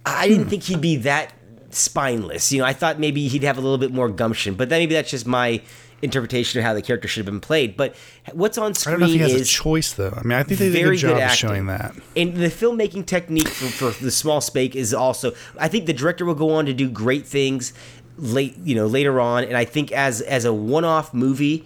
i 0.06 0.28
didn't 0.28 0.48
think 0.48 0.64
he'd 0.64 0.82
be 0.82 0.96
that 0.98 1.34
spineless 1.70 2.52
you 2.52 2.60
know 2.60 2.66
i 2.66 2.74
thought 2.74 3.00
maybe 3.00 3.28
he'd 3.28 3.44
have 3.44 3.58
a 3.58 3.62
little 3.62 3.78
bit 3.78 3.92
more 3.92 4.10
gumption 4.10 4.56
but 4.56 4.70
then 4.70 4.80
maybe 4.80 4.94
that's 4.94 5.12
just 5.12 5.26
my 5.26 5.62
interpretation 6.02 6.60
of 6.60 6.66
how 6.66 6.74
the 6.74 6.82
character 6.82 7.08
should 7.08 7.20
have 7.26 7.32
been 7.32 7.40
played 7.40 7.78
but 7.78 7.96
what's 8.34 8.58
on 8.58 8.74
screen 8.74 8.96
I 8.96 9.00
don't 9.00 9.02
know 9.02 9.06
if 9.08 9.14
he 9.14 9.20
has 9.20 9.34
is 9.34 9.48
a 9.48 9.52
choice 9.52 9.94
though. 9.94 10.14
I 10.16 10.24
mean, 10.24 10.38
I 10.38 10.44
think 10.44 10.60
they 10.60 10.70
did 10.70 10.86
a 10.86 10.90
good 10.90 10.98
job 10.98 11.16
good 11.16 11.24
of 11.24 11.32
showing 11.32 11.68
that. 11.68 11.96
And 12.16 12.36
the 12.36 12.48
filmmaking 12.48 13.06
technique 13.06 13.48
for, 13.48 13.92
for 13.92 14.04
the 14.04 14.12
small 14.12 14.42
spake 14.42 14.76
is 14.76 14.94
also. 14.94 15.34
I 15.60 15.68
think 15.68 15.86
the 15.86 15.94
director 15.94 16.26
will 16.26 16.36
go 16.36 16.52
on 16.52 16.66
to 16.66 16.74
do 16.74 16.90
great 16.90 17.26
things 17.26 17.74
late, 18.18 18.58
you 18.58 18.76
know, 18.76 18.88
later 18.88 19.20
on. 19.20 19.44
And 19.44 19.56
I 19.56 19.66
think 19.66 19.92
as 19.92 20.22
as 20.22 20.46
a 20.46 20.54
one 20.54 20.86
off 20.86 21.14
movie, 21.14 21.66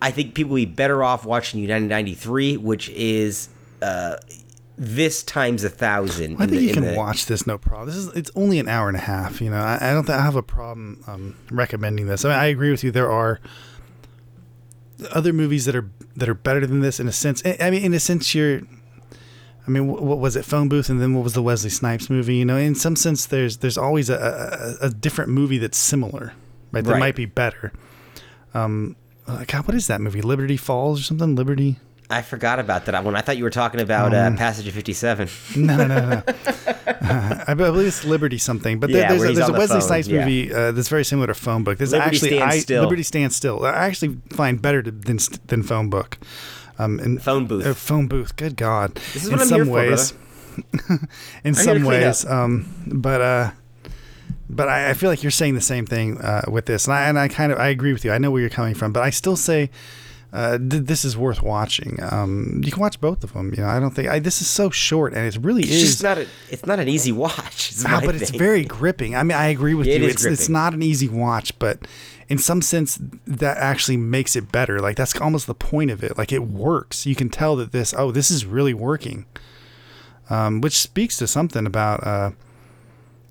I 0.00 0.10
think 0.10 0.34
people 0.34 0.50
will 0.50 0.62
be 0.62 0.66
better 0.66 1.02
off 1.02 1.24
watching 1.24 1.60
United 1.60 1.88
ninety 1.88 2.14
three, 2.14 2.56
which 2.56 2.88
is. 2.90 3.48
Uh, 3.82 4.16
this 4.76 5.22
times 5.22 5.62
a 5.64 5.70
thousand. 5.70 6.36
I 6.40 6.44
in 6.44 6.50
think 6.50 6.50
the- 6.50 6.62
you 6.62 6.72
can 6.74 6.84
the- 6.84 6.94
watch 6.94 7.26
this 7.26 7.46
no 7.46 7.58
problem. 7.58 7.86
This 7.88 7.96
is 7.96 8.08
it's 8.08 8.30
only 8.34 8.58
an 8.58 8.68
hour 8.68 8.88
and 8.88 8.96
a 8.96 9.00
half. 9.00 9.40
You 9.40 9.50
know, 9.50 9.58
I, 9.60 9.78
I 9.80 9.92
don't 9.92 10.04
think 10.04 10.18
I 10.18 10.22
have 10.22 10.36
a 10.36 10.42
problem 10.42 11.02
um, 11.06 11.36
recommending 11.50 12.06
this. 12.06 12.24
I 12.24 12.28
mean, 12.30 12.38
I 12.38 12.46
agree 12.46 12.70
with 12.70 12.82
you. 12.82 12.90
There 12.90 13.10
are 13.10 13.40
other 15.12 15.32
movies 15.32 15.64
that 15.66 15.74
are 15.76 15.88
that 16.16 16.28
are 16.28 16.34
better 16.34 16.66
than 16.66 16.80
this 16.80 17.00
in 17.00 17.08
a 17.08 17.12
sense. 17.12 17.42
I 17.44 17.56
I 17.60 17.70
mean, 17.70 17.82
in 17.84 17.94
a 17.94 18.00
sense, 18.00 18.34
you're. 18.34 18.62
I 19.66 19.70
mean, 19.70 19.86
what 19.86 20.18
was 20.18 20.36
it? 20.36 20.44
Phone 20.44 20.68
booth, 20.68 20.90
and 20.90 21.00
then 21.00 21.14
what 21.14 21.24
was 21.24 21.32
the 21.32 21.42
Wesley 21.42 21.70
Snipes 21.70 22.10
movie? 22.10 22.36
You 22.36 22.44
know, 22.44 22.58
in 22.58 22.74
some 22.74 22.96
sense, 22.96 23.24
there's 23.26 23.58
there's 23.58 23.78
always 23.78 24.10
a, 24.10 24.76
a, 24.82 24.86
a 24.86 24.90
different 24.90 25.30
movie 25.30 25.56
that's 25.56 25.78
similar, 25.78 26.34
right? 26.70 26.84
That 26.84 26.90
Right. 26.92 27.00
might 27.00 27.16
be 27.16 27.24
better. 27.24 27.72
Um, 28.52 28.94
uh, 29.26 29.44
God, 29.48 29.66
what 29.66 29.74
is 29.74 29.86
that 29.86 30.02
movie? 30.02 30.20
Liberty 30.20 30.58
Falls 30.58 31.00
or 31.00 31.02
something? 31.02 31.34
Liberty. 31.34 31.78
I 32.10 32.22
forgot 32.22 32.58
about 32.58 32.84
that 32.86 33.02
one. 33.04 33.16
I 33.16 33.22
thought 33.22 33.36
you 33.38 33.44
were 33.44 33.50
talking 33.50 33.80
about 33.80 34.12
uh, 34.14 34.18
Um, 34.18 34.36
Passenger 34.36 34.70
57. 34.70 35.28
No, 35.56 35.76
no, 35.76 35.86
no, 35.86 36.00
no. 36.10 36.22
Uh, 37.04 37.44
I 37.48 37.52
believe 37.54 37.86
it's 37.88 38.02
Liberty 38.04 38.38
something, 38.38 38.80
but 38.80 38.90
there, 38.90 39.02
Yeah, 39.02 39.08
there's 39.10 39.22
a, 39.22 39.32
there's 39.34 39.48
a 39.48 39.52
the 39.52 39.58
Wesley 39.58 39.80
phone, 39.80 39.88
Snipes 39.88 40.08
yeah. 40.08 40.20
movie 40.20 40.52
uh, 40.52 40.72
that's 40.72 40.88
very 40.88 41.04
similar 41.04 41.26
to 41.26 41.34
Phone 41.34 41.62
Book. 41.62 41.76
There's 41.76 41.92
Liberty 41.92 42.16
actually 42.16 42.28
Stands 42.36 42.54
I, 42.54 42.58
Still. 42.60 42.82
Liberty 42.82 43.02
Stands 43.02 43.36
Still. 43.36 43.64
I 43.66 43.86
actually 43.86 44.16
find 44.30 44.60
better 44.62 44.82
to, 44.82 44.90
than 44.90 45.18
than 45.48 45.62
Phone 45.62 45.90
Book. 45.90 46.18
Um, 46.78 46.98
in, 47.00 47.18
Phone 47.18 47.46
Booth. 47.46 47.66
uh, 47.66 47.74
phone 47.74 48.06
booth. 48.08 48.36
Good 48.36 48.56
God. 48.56 48.94
This 48.94 49.16
is 49.16 49.26
in 49.26 49.32
what 49.32 49.40
I'm 49.42 49.48
some 49.48 49.56
here 49.58 49.64
for, 49.66 49.72
ways, 49.72 50.14
in 50.88 50.96
here 51.44 51.52
to 51.52 51.54
some 51.54 51.84
ways, 51.84 52.24
um, 52.26 52.66
but 52.86 53.20
uh, 53.20 53.50
but 54.48 54.68
I, 54.68 54.90
I 54.90 54.94
feel 54.94 55.10
like 55.10 55.22
you're 55.22 55.30
saying 55.30 55.54
the 55.56 55.60
same 55.60 55.84
thing 55.86 56.18
uh, 56.22 56.42
with 56.48 56.64
this, 56.66 56.86
and 56.86 56.94
I 56.94 57.08
and 57.08 57.18
I 57.18 57.28
kind 57.28 57.52
of 57.52 57.58
I 57.58 57.68
agree 57.68 57.92
with 57.92 58.04
you. 58.04 58.12
I 58.12 58.18
know 58.18 58.30
where 58.30 58.40
you're 58.40 58.50
coming 58.50 58.74
from, 58.74 58.92
but 58.92 59.02
I 59.02 59.10
still 59.10 59.36
say. 59.36 59.70
Uh, 60.34 60.58
th- 60.58 60.82
this 60.82 61.04
is 61.04 61.16
worth 61.16 61.42
watching. 61.42 61.96
Um, 62.02 62.60
you 62.64 62.72
can 62.72 62.80
watch 62.80 63.00
both 63.00 63.22
of 63.22 63.34
them. 63.34 63.54
You 63.56 63.62
know, 63.62 63.68
I 63.68 63.78
don't 63.78 63.92
think 63.92 64.08
I, 64.08 64.18
this 64.18 64.40
is 64.40 64.48
so 64.48 64.68
short, 64.68 65.14
and 65.14 65.24
it 65.24 65.38
really 65.40 65.62
It's 65.62 65.70
is. 65.70 65.82
just 65.82 66.02
not 66.02 66.18
a. 66.18 66.26
It's 66.50 66.66
not 66.66 66.80
an 66.80 66.88
easy 66.88 67.12
watch. 67.12 67.72
my 67.84 68.04
but 68.04 68.16
it's 68.16 68.30
very 68.30 68.64
gripping. 68.64 69.14
I 69.14 69.22
mean, 69.22 69.38
I 69.38 69.46
agree 69.46 69.74
with 69.74 69.86
It 69.86 70.02
you. 70.02 70.08
It's 70.08 70.24
it's 70.24 70.48
not 70.48 70.74
an 70.74 70.82
easy 70.82 71.08
watch, 71.08 71.56
but 71.60 71.86
in 72.28 72.38
some 72.38 72.62
sense, 72.62 72.98
that 73.28 73.58
actually 73.58 73.96
makes 73.96 74.34
it 74.34 74.50
better. 74.50 74.80
Like 74.80 74.96
that's 74.96 75.14
almost 75.20 75.46
the 75.46 75.54
point 75.54 75.92
of 75.92 76.02
it. 76.02 76.18
Like 76.18 76.32
it 76.32 76.42
works. 76.42 77.06
You 77.06 77.14
can 77.14 77.28
tell 77.28 77.54
that 77.54 77.70
this. 77.70 77.94
Oh, 77.96 78.10
this 78.10 78.28
is 78.28 78.44
really 78.44 78.74
working. 78.74 79.26
Um, 80.30 80.60
which 80.60 80.76
speaks 80.78 81.16
to 81.18 81.28
something 81.28 81.64
about 81.64 82.04
uh, 82.04 82.30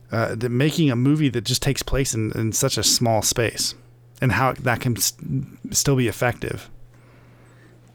uh, 0.09 0.35
the 0.35 0.47
making 0.47 0.89
a 0.89 0.95
movie 0.95 1.27
that 1.29 1.43
just 1.43 1.61
takes 1.61 1.83
place 1.83 2.13
in, 2.13 2.31
in 2.31 2.53
such 2.53 2.77
a 2.77 2.83
small 2.83 3.21
space, 3.21 3.75
and 4.21 4.31
how 4.31 4.53
that 4.53 4.79
can 4.79 4.95
st- 4.95 5.75
still 5.75 5.97
be 5.97 6.07
effective. 6.07 6.69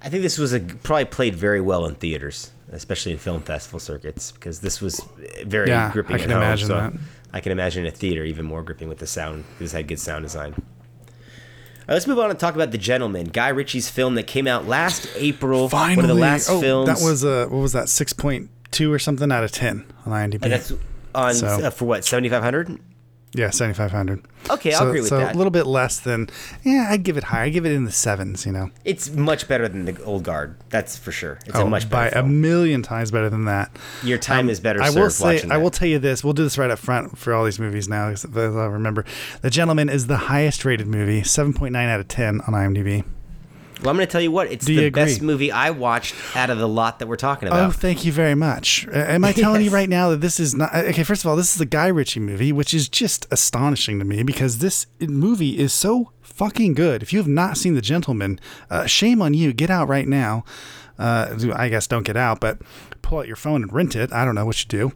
I 0.01 0.09
think 0.09 0.23
this 0.23 0.39
was 0.39 0.53
a 0.53 0.61
probably 0.61 1.07
played 1.07 1.35
very 1.35 1.61
well 1.61 1.87
in 1.87 1.95
theaters, 1.97 2.53
especially 2.71 3.13
in 3.13 3.19
film 3.19 3.43
festival 3.43 3.81
circuits, 3.81 4.31
because 4.33 4.61
this 4.61 4.81
was 4.81 5.01
very 5.45 5.69
Yeah, 5.69 5.93
gripping. 5.93 6.13
I 6.17 6.19
at 6.19 6.23
can 6.23 6.31
home, 6.31 6.43
imagine 6.43 6.69
so 6.69 6.75
that. 6.75 6.93
I 7.33 7.41
can 7.41 7.53
imagine 7.53 7.85
a 7.87 7.91
theater 7.91 8.25
even 8.25 8.47
more 8.47 8.63
gripping 8.63 8.89
with 8.89 8.99
the 8.99 9.07
sound. 9.07 9.45
This 9.59 9.73
had 9.73 9.89
good 9.89 9.99
sound 10.01 10.23
design. 10.23 10.53
Right, 10.53 11.95
let's 11.95 12.07
move 12.07 12.19
on 12.19 12.31
and 12.31 12.39
talk 12.39 12.55
about 12.55 12.71
The 12.71 12.79
Gentlemen, 12.79 13.27
Guy 13.29 13.49
Ritchie's 13.49 13.89
film 13.89 14.15
that 14.15 14.27
came 14.27 14.47
out 14.47 14.67
last 14.67 15.09
April. 15.17 15.69
Finally, 15.69 15.97
one 15.97 16.05
of 16.11 16.17
the 16.17 16.21
last 16.21 16.49
oh, 16.49 16.61
films. 16.61 16.87
that 16.87 17.05
was 17.05 17.25
uh, 17.25 17.47
what 17.49 17.61
was 17.61 17.73
that? 17.73 17.89
Six 17.89 18.13
point 18.13 18.51
two 18.71 18.93
or 18.93 18.99
something 18.99 19.33
out 19.33 19.43
of 19.45 19.51
ten 19.53 19.85
on 20.07 20.13
IMDb. 20.13 20.43
And 20.43 20.53
that's 20.53 20.73
on 21.15 21.35
So- 21.35 21.47
uh, 21.47 21.71
for 21.71 21.87
what 21.87 22.05
seventy 22.05 22.29
five 22.29 22.43
hundred. 22.43 22.79
Yeah, 23.35 23.51
seventy 23.51 23.75
five 23.77 23.91
hundred. 23.91 24.25
Okay, 24.49 24.73
I'll 24.73 24.89
agree 24.89 25.01
with 25.01 25.11
so 25.11 25.19
that. 25.19 25.35
a 25.35 25.37
little 25.39 25.51
bit 25.51 25.67
less 25.67 26.01
than. 26.01 26.31
Yeah, 26.63 26.87
I'd 26.89 27.03
give 27.03 27.19
it 27.19 27.25
higher. 27.25 27.43
I 27.45 27.49
give 27.51 27.67
it 27.67 27.73
in 27.73 27.85
the 27.85 27.93
sevens. 27.93 28.47
You 28.47 28.53
know, 28.53 28.71
It's 28.85 29.11
much 29.11 29.47
better 29.49 29.69
than 29.69 29.85
the 29.85 30.03
Old 30.03 30.23
Guard. 30.23 30.57
That's 30.71 30.97
for 30.97 31.13
sure. 31.13 31.39
It's 31.45 31.55
a 31.55 31.63
Oh, 31.63 31.69
much 31.69 31.91
by 31.91 32.09
better 32.09 32.21
a 32.21 32.27
million 32.27 32.83
times 32.83 33.11
better 33.11 33.29
than 33.29 33.45
that. 33.45 33.71
Your 34.03 34.17
time 34.19 34.47
um, 34.47 34.51
is 34.51 34.61
better 34.61 34.83
I 34.83 34.91
will 34.91 35.11
say. 35.11 35.43
I 35.51 35.59
will 35.59 35.71
tell 35.71 35.89
you 35.89 35.99
this. 35.99 36.25
We'll 36.25 36.33
do 36.33 36.45
this 36.45 36.57
right 36.57 36.71
up 36.71 36.79
front 36.79 37.19
for 37.19 37.35
all 37.35 37.45
these 37.45 37.59
movies 37.59 37.89
now, 37.89 38.09
as 38.09 38.25
I 38.25 38.41
remember. 38.41 39.05
The 39.43 39.51
Gentlemen 39.51 39.89
is 39.91 40.07
the 40.07 40.17
highest 40.17 40.65
rated 40.65 40.87
movie, 40.87 41.23
seven 41.23 41.53
point 41.53 41.73
nine 41.73 41.89
out 41.89 42.01
of 42.01 42.09
ten 42.09 42.41
on 42.43 42.55
IMDb. 42.55 43.05
Well, 43.81 43.91
I'm 43.91 43.97
going 43.97 44.07
to 44.07 44.11
tell 44.11 44.21
you 44.21 44.33
what. 44.33 44.51
It's 44.51 44.67
Do 44.67 44.75
the 44.75 44.91
best 44.91 45.23
movie 45.23 45.53
I 45.53 45.71
watched 45.71 46.15
out 46.37 46.51
of 46.51 46.59
the 46.59 46.67
lot 46.69 46.99
that 46.99 47.07
we're 47.07 47.17
talking 47.17 47.47
about. 47.49 47.69
Oh, 47.69 47.71
thank 47.73 48.05
you 48.05 48.11
very 48.13 48.35
much. 48.35 48.87
Am 48.93 49.25
I 49.25 49.33
telling 49.33 49.63
you 49.65 49.71
right 49.71 49.89
now 49.89 50.11
that 50.11 50.21
this 50.21 50.41
is 50.41 50.55
not 50.55 50.75
okay? 50.75 51.05
First 51.05 51.23
of 51.25 51.29
all, 51.31 51.37
this 51.37 51.55
is 51.55 51.61
a 51.61 51.67
Guy 51.67 51.87
Ritchie 51.87 52.21
movie, 52.21 52.53
which 52.53 52.75
is 52.75 52.89
just 52.89 53.27
astonishing 53.31 53.99
to 54.01 54.05
me 54.05 54.23
because 54.23 54.59
this 54.59 54.87
movie 55.01 55.59
is 55.59 55.73
so 55.73 56.11
fucking 56.23 56.75
good. 56.75 57.03
If 57.03 57.13
you 57.13 57.19
have 57.21 57.29
not 57.29 57.57
seen 57.57 57.75
The 57.75 57.81
Gentlemen, 57.81 58.41
uh, 58.71 58.87
shame 58.87 59.23
on 59.23 59.35
you. 59.35 59.53
Get 59.53 59.71
out 59.71 59.89
right 59.89 60.09
now. 60.09 60.45
Uh, 60.99 61.39
I 61.55 61.69
guess 61.69 61.87
don't 61.87 62.03
get 62.03 62.17
out, 62.17 62.41
but 62.41 62.59
pull 63.03 63.21
out 63.21 63.29
your 63.29 63.37
phone 63.37 63.63
and 63.63 63.73
rent 63.73 63.95
it. 63.95 64.13
I 64.13 64.25
don't 64.25 64.35
know 64.35 64.45
what 64.45 64.61
you 64.61 64.69
do, 64.69 64.93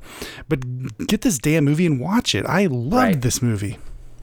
but 0.48 1.06
get 1.06 1.20
this 1.20 1.38
damn 1.38 1.64
movie 1.64 1.86
and 1.86 2.00
watch 2.00 2.34
it. 2.34 2.44
I 2.46 2.66
loved 2.66 2.92
Right. 2.94 3.20
this 3.20 3.40
movie. 3.40 3.78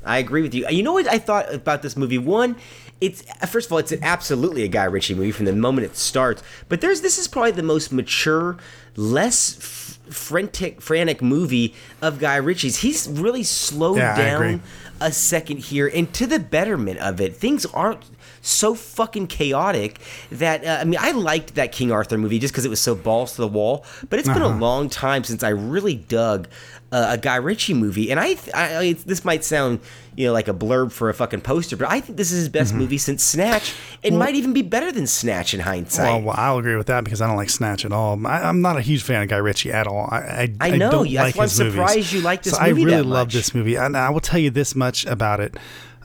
I 0.09 0.17
agree 0.19 0.41
with 0.41 0.53
you. 0.53 0.67
You 0.69 0.83
know 0.83 0.93
what 0.93 1.07
I 1.07 1.17
thought 1.19 1.53
about 1.53 1.81
this 1.81 1.95
movie? 1.95 2.17
One, 2.17 2.55
it's 3.01 3.21
first 3.47 3.67
of 3.67 3.71
all, 3.71 3.77
it's 3.77 3.91
an 3.91 3.99
absolutely 4.03 4.63
a 4.63 4.67
Guy 4.67 4.85
Ritchie 4.85 5.15
movie 5.15 5.31
from 5.31 5.45
the 5.45 5.53
moment 5.53 5.85
it 5.85 5.95
starts. 5.95 6.43
But 6.67 6.81
there's 6.81 7.01
this 7.01 7.17
is 7.17 7.27
probably 7.27 7.51
the 7.51 7.63
most 7.63 7.91
mature, 7.93 8.57
less 8.95 9.57
f- 9.57 9.99
frantic, 10.13 10.81
frantic 10.81 11.21
movie 11.21 11.73
of 12.01 12.19
Guy 12.19 12.35
Ritchie's. 12.37 12.77
He's 12.77 13.07
really 13.07 13.43
slowed 13.43 13.97
Yeah, 13.97 14.17
down 14.17 14.63
a 15.01 15.11
second 15.13 15.59
here, 15.59 15.89
and 15.93 16.13
to 16.15 16.27
the 16.27 16.39
betterment 16.39 16.99
of 16.99 17.21
it. 17.21 17.35
Things 17.37 17.65
aren't 17.67 18.03
so 18.41 18.73
fucking 18.75 19.27
chaotic 19.27 19.99
that 20.31 20.65
uh, 20.65 20.79
I 20.81 20.83
mean, 20.85 20.99
I 20.99 21.11
liked 21.11 21.55
that 21.55 21.71
King 21.71 21.91
Arthur 21.91 22.17
movie 22.17 22.39
just 22.39 22.53
because 22.53 22.65
it 22.65 22.69
was 22.69 22.81
so 22.81 22.95
balls 22.95 23.35
to 23.35 23.41
the 23.41 23.47
wall. 23.47 23.85
But 24.09 24.19
it's 24.19 24.27
been 24.27 24.41
Uh-huh. 24.41 24.57
a 24.57 24.59
long 24.59 24.89
time 24.89 25.23
since 25.23 25.41
I 25.43 25.49
really 25.49 25.95
dug 25.95 26.47
uh, 26.91 27.07
a 27.11 27.17
Guy 27.17 27.35
Ritchie 27.35 27.73
movie, 27.75 28.09
and 28.11 28.19
I, 28.19 28.33
th- 28.33 28.53
I 28.55 28.79
I- 28.79 28.93
this 28.93 29.23
might 29.23 29.43
sound 29.43 29.79
you 30.15 30.25
know 30.27 30.33
like 30.33 30.47
a 30.47 30.53
blurb 30.53 30.91
for 30.91 31.09
a 31.09 31.13
fucking 31.13 31.41
poster, 31.41 31.77
but 31.77 31.89
I 31.89 31.99
think 32.01 32.17
this 32.17 32.31
is 32.31 32.39
his 32.39 32.49
best 32.49 32.73
movie 32.73 32.97
since 32.97 33.23
Snatch. 33.23 33.73
It 34.03 34.13
might 34.13 34.35
even 34.35 34.53
be 34.53 34.61
better 34.63 34.91
than 34.91 35.05
Snatch 35.07 35.53
in 35.53 35.59
hindsight. 35.59 36.07
Well, 36.07 36.21
well, 36.21 36.35
I'll 36.37 36.57
agree 36.57 36.75
with 36.75 36.87
that 36.87 37.03
because 37.03 37.21
I 37.21 37.27
don't 37.27 37.35
like 37.37 37.49
Snatch 37.51 37.85
at 37.85 37.91
all. 37.91 38.25
I, 38.25 38.41
I'm 38.41 38.61
not 38.61 38.77
a 38.77 38.81
huge 38.81 39.03
fan 39.03 39.21
of 39.21 39.29
Guy 39.29 39.37
Ritchie 39.37 39.71
at 39.71 39.85
all. 39.87 40.07
I, 40.11 40.51
I, 40.59 40.67
I 40.73 40.77
know, 40.77 40.89
don't 40.91 41.13
that's 41.13 41.15
like 41.15 41.35
why 41.35 41.43
I'm 41.43 41.49
his 41.49 41.59
movies. 41.59 41.73
surprised 41.73 42.11
you 42.13 42.21
like 42.21 42.43
this 42.43 42.53
so 42.53 42.59
movie 42.61 42.81
I 42.81 42.85
really 42.85 43.01
love 43.03 43.31
this 43.31 43.53
movie, 43.53 43.75
and 43.75 43.95
I 43.95 44.09
will 44.09 44.19
tell 44.19 44.39
you 44.39 44.49
this 44.49 44.75
much 44.75 45.05
about 45.05 45.39
it. 45.39 45.55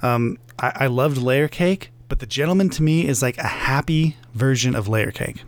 Um, 0.02 0.38
I, 0.58 0.72
I 0.80 0.86
loved 0.88 1.16
Layer 1.16 1.48
Cake, 1.48 1.90
but 2.08 2.18
The 2.20 2.26
Gentlemen 2.26 2.68
to 2.70 2.82
me 2.82 3.06
is 3.08 3.22
like 3.22 3.38
a 3.38 3.46
happy 3.46 4.16
version 4.34 4.74
of 4.74 4.86
Layer 4.86 5.10
Cake. 5.10 5.42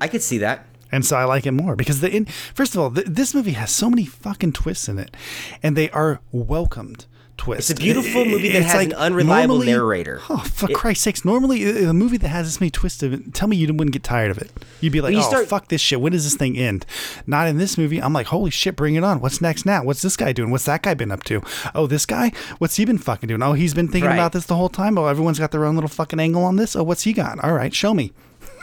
I 0.00 0.08
could 0.08 0.22
see 0.22 0.38
that. 0.38 0.66
And 0.94 1.04
so 1.04 1.16
I 1.16 1.24
like 1.24 1.44
it 1.44 1.50
more 1.52 1.74
because 1.74 2.00
the 2.00 2.08
in, 2.10 2.26
first 2.54 2.74
of 2.74 2.80
all, 2.80 2.90
th- 2.90 3.06
this 3.08 3.34
movie 3.34 3.52
has 3.52 3.70
so 3.72 3.90
many 3.90 4.04
fucking 4.04 4.52
twists 4.52 4.88
in 4.88 4.98
it, 4.98 5.16
and 5.62 5.76
they 5.76 5.90
are 5.90 6.20
welcomed 6.30 7.06
twist. 7.36 7.68
It's 7.68 7.80
a 7.80 7.82
beautiful 7.82 8.24
movie 8.24 8.50
that 8.52 8.62
it's 8.62 8.70
has 8.72 8.86
an 8.86 8.92
unreliable 8.92 9.58
narrator. 9.58 10.20
Oh, 10.30 10.36
for 10.38 10.70
It- 10.70 10.76
Christ's 10.76 11.02
sakes! 11.02 11.24
Normally, 11.24 11.84
a 11.84 11.92
movie 11.92 12.16
that 12.18 12.28
has 12.28 12.46
this 12.46 12.60
many 12.60 12.70
twists, 12.70 13.02
of 13.02 13.12
it, 13.12 13.34
tell 13.34 13.48
me 13.48 13.56
you 13.56 13.66
wouldn't 13.74 13.90
get 13.92 14.04
tired 14.04 14.30
of 14.30 14.38
it. 14.38 14.52
You'd 14.80 14.92
be 14.92 15.00
like, 15.00 15.16
"Oh, 15.16 15.20
start- 15.20 15.48
fuck 15.48 15.66
this 15.66 15.80
shit! 15.80 16.00
When 16.00 16.12
does 16.12 16.22
this 16.22 16.36
thing 16.36 16.56
end?" 16.56 16.86
Not 17.26 17.48
in 17.48 17.58
this 17.58 17.76
movie. 17.76 18.00
I'm 18.00 18.12
like, 18.12 18.28
"Holy 18.28 18.52
shit! 18.52 18.76
Bring 18.76 18.94
it 18.94 19.02
on! 19.02 19.20
What's 19.20 19.40
next 19.40 19.66
now? 19.66 19.82
What's 19.82 20.00
this 20.02 20.16
guy 20.16 20.32
doing? 20.32 20.52
What's 20.52 20.66
that 20.66 20.82
guy 20.82 20.94
been 20.94 21.10
up 21.10 21.24
to? 21.24 21.42
Oh, 21.74 21.88
this 21.88 22.06
guy? 22.06 22.30
What's 22.58 22.76
he 22.76 22.84
been 22.84 22.98
fucking 22.98 23.26
doing? 23.26 23.42
Oh, 23.42 23.54
he's 23.54 23.74
been 23.74 23.88
thinking 23.88 24.10
Right. 24.10 24.14
about 24.14 24.30
this 24.32 24.46
the 24.46 24.54
whole 24.54 24.68
time. 24.68 24.96
Oh, 24.96 25.06
everyone's 25.06 25.40
got 25.40 25.50
their 25.50 25.64
own 25.64 25.74
little 25.74 25.88
fucking 25.90 26.20
angle 26.20 26.44
on 26.44 26.54
this. 26.54 26.76
Oh, 26.76 26.84
what's 26.84 27.02
he 27.02 27.12
got? 27.12 27.42
All 27.42 27.52
right, 27.52 27.74
show 27.74 27.94
me." 27.94 28.12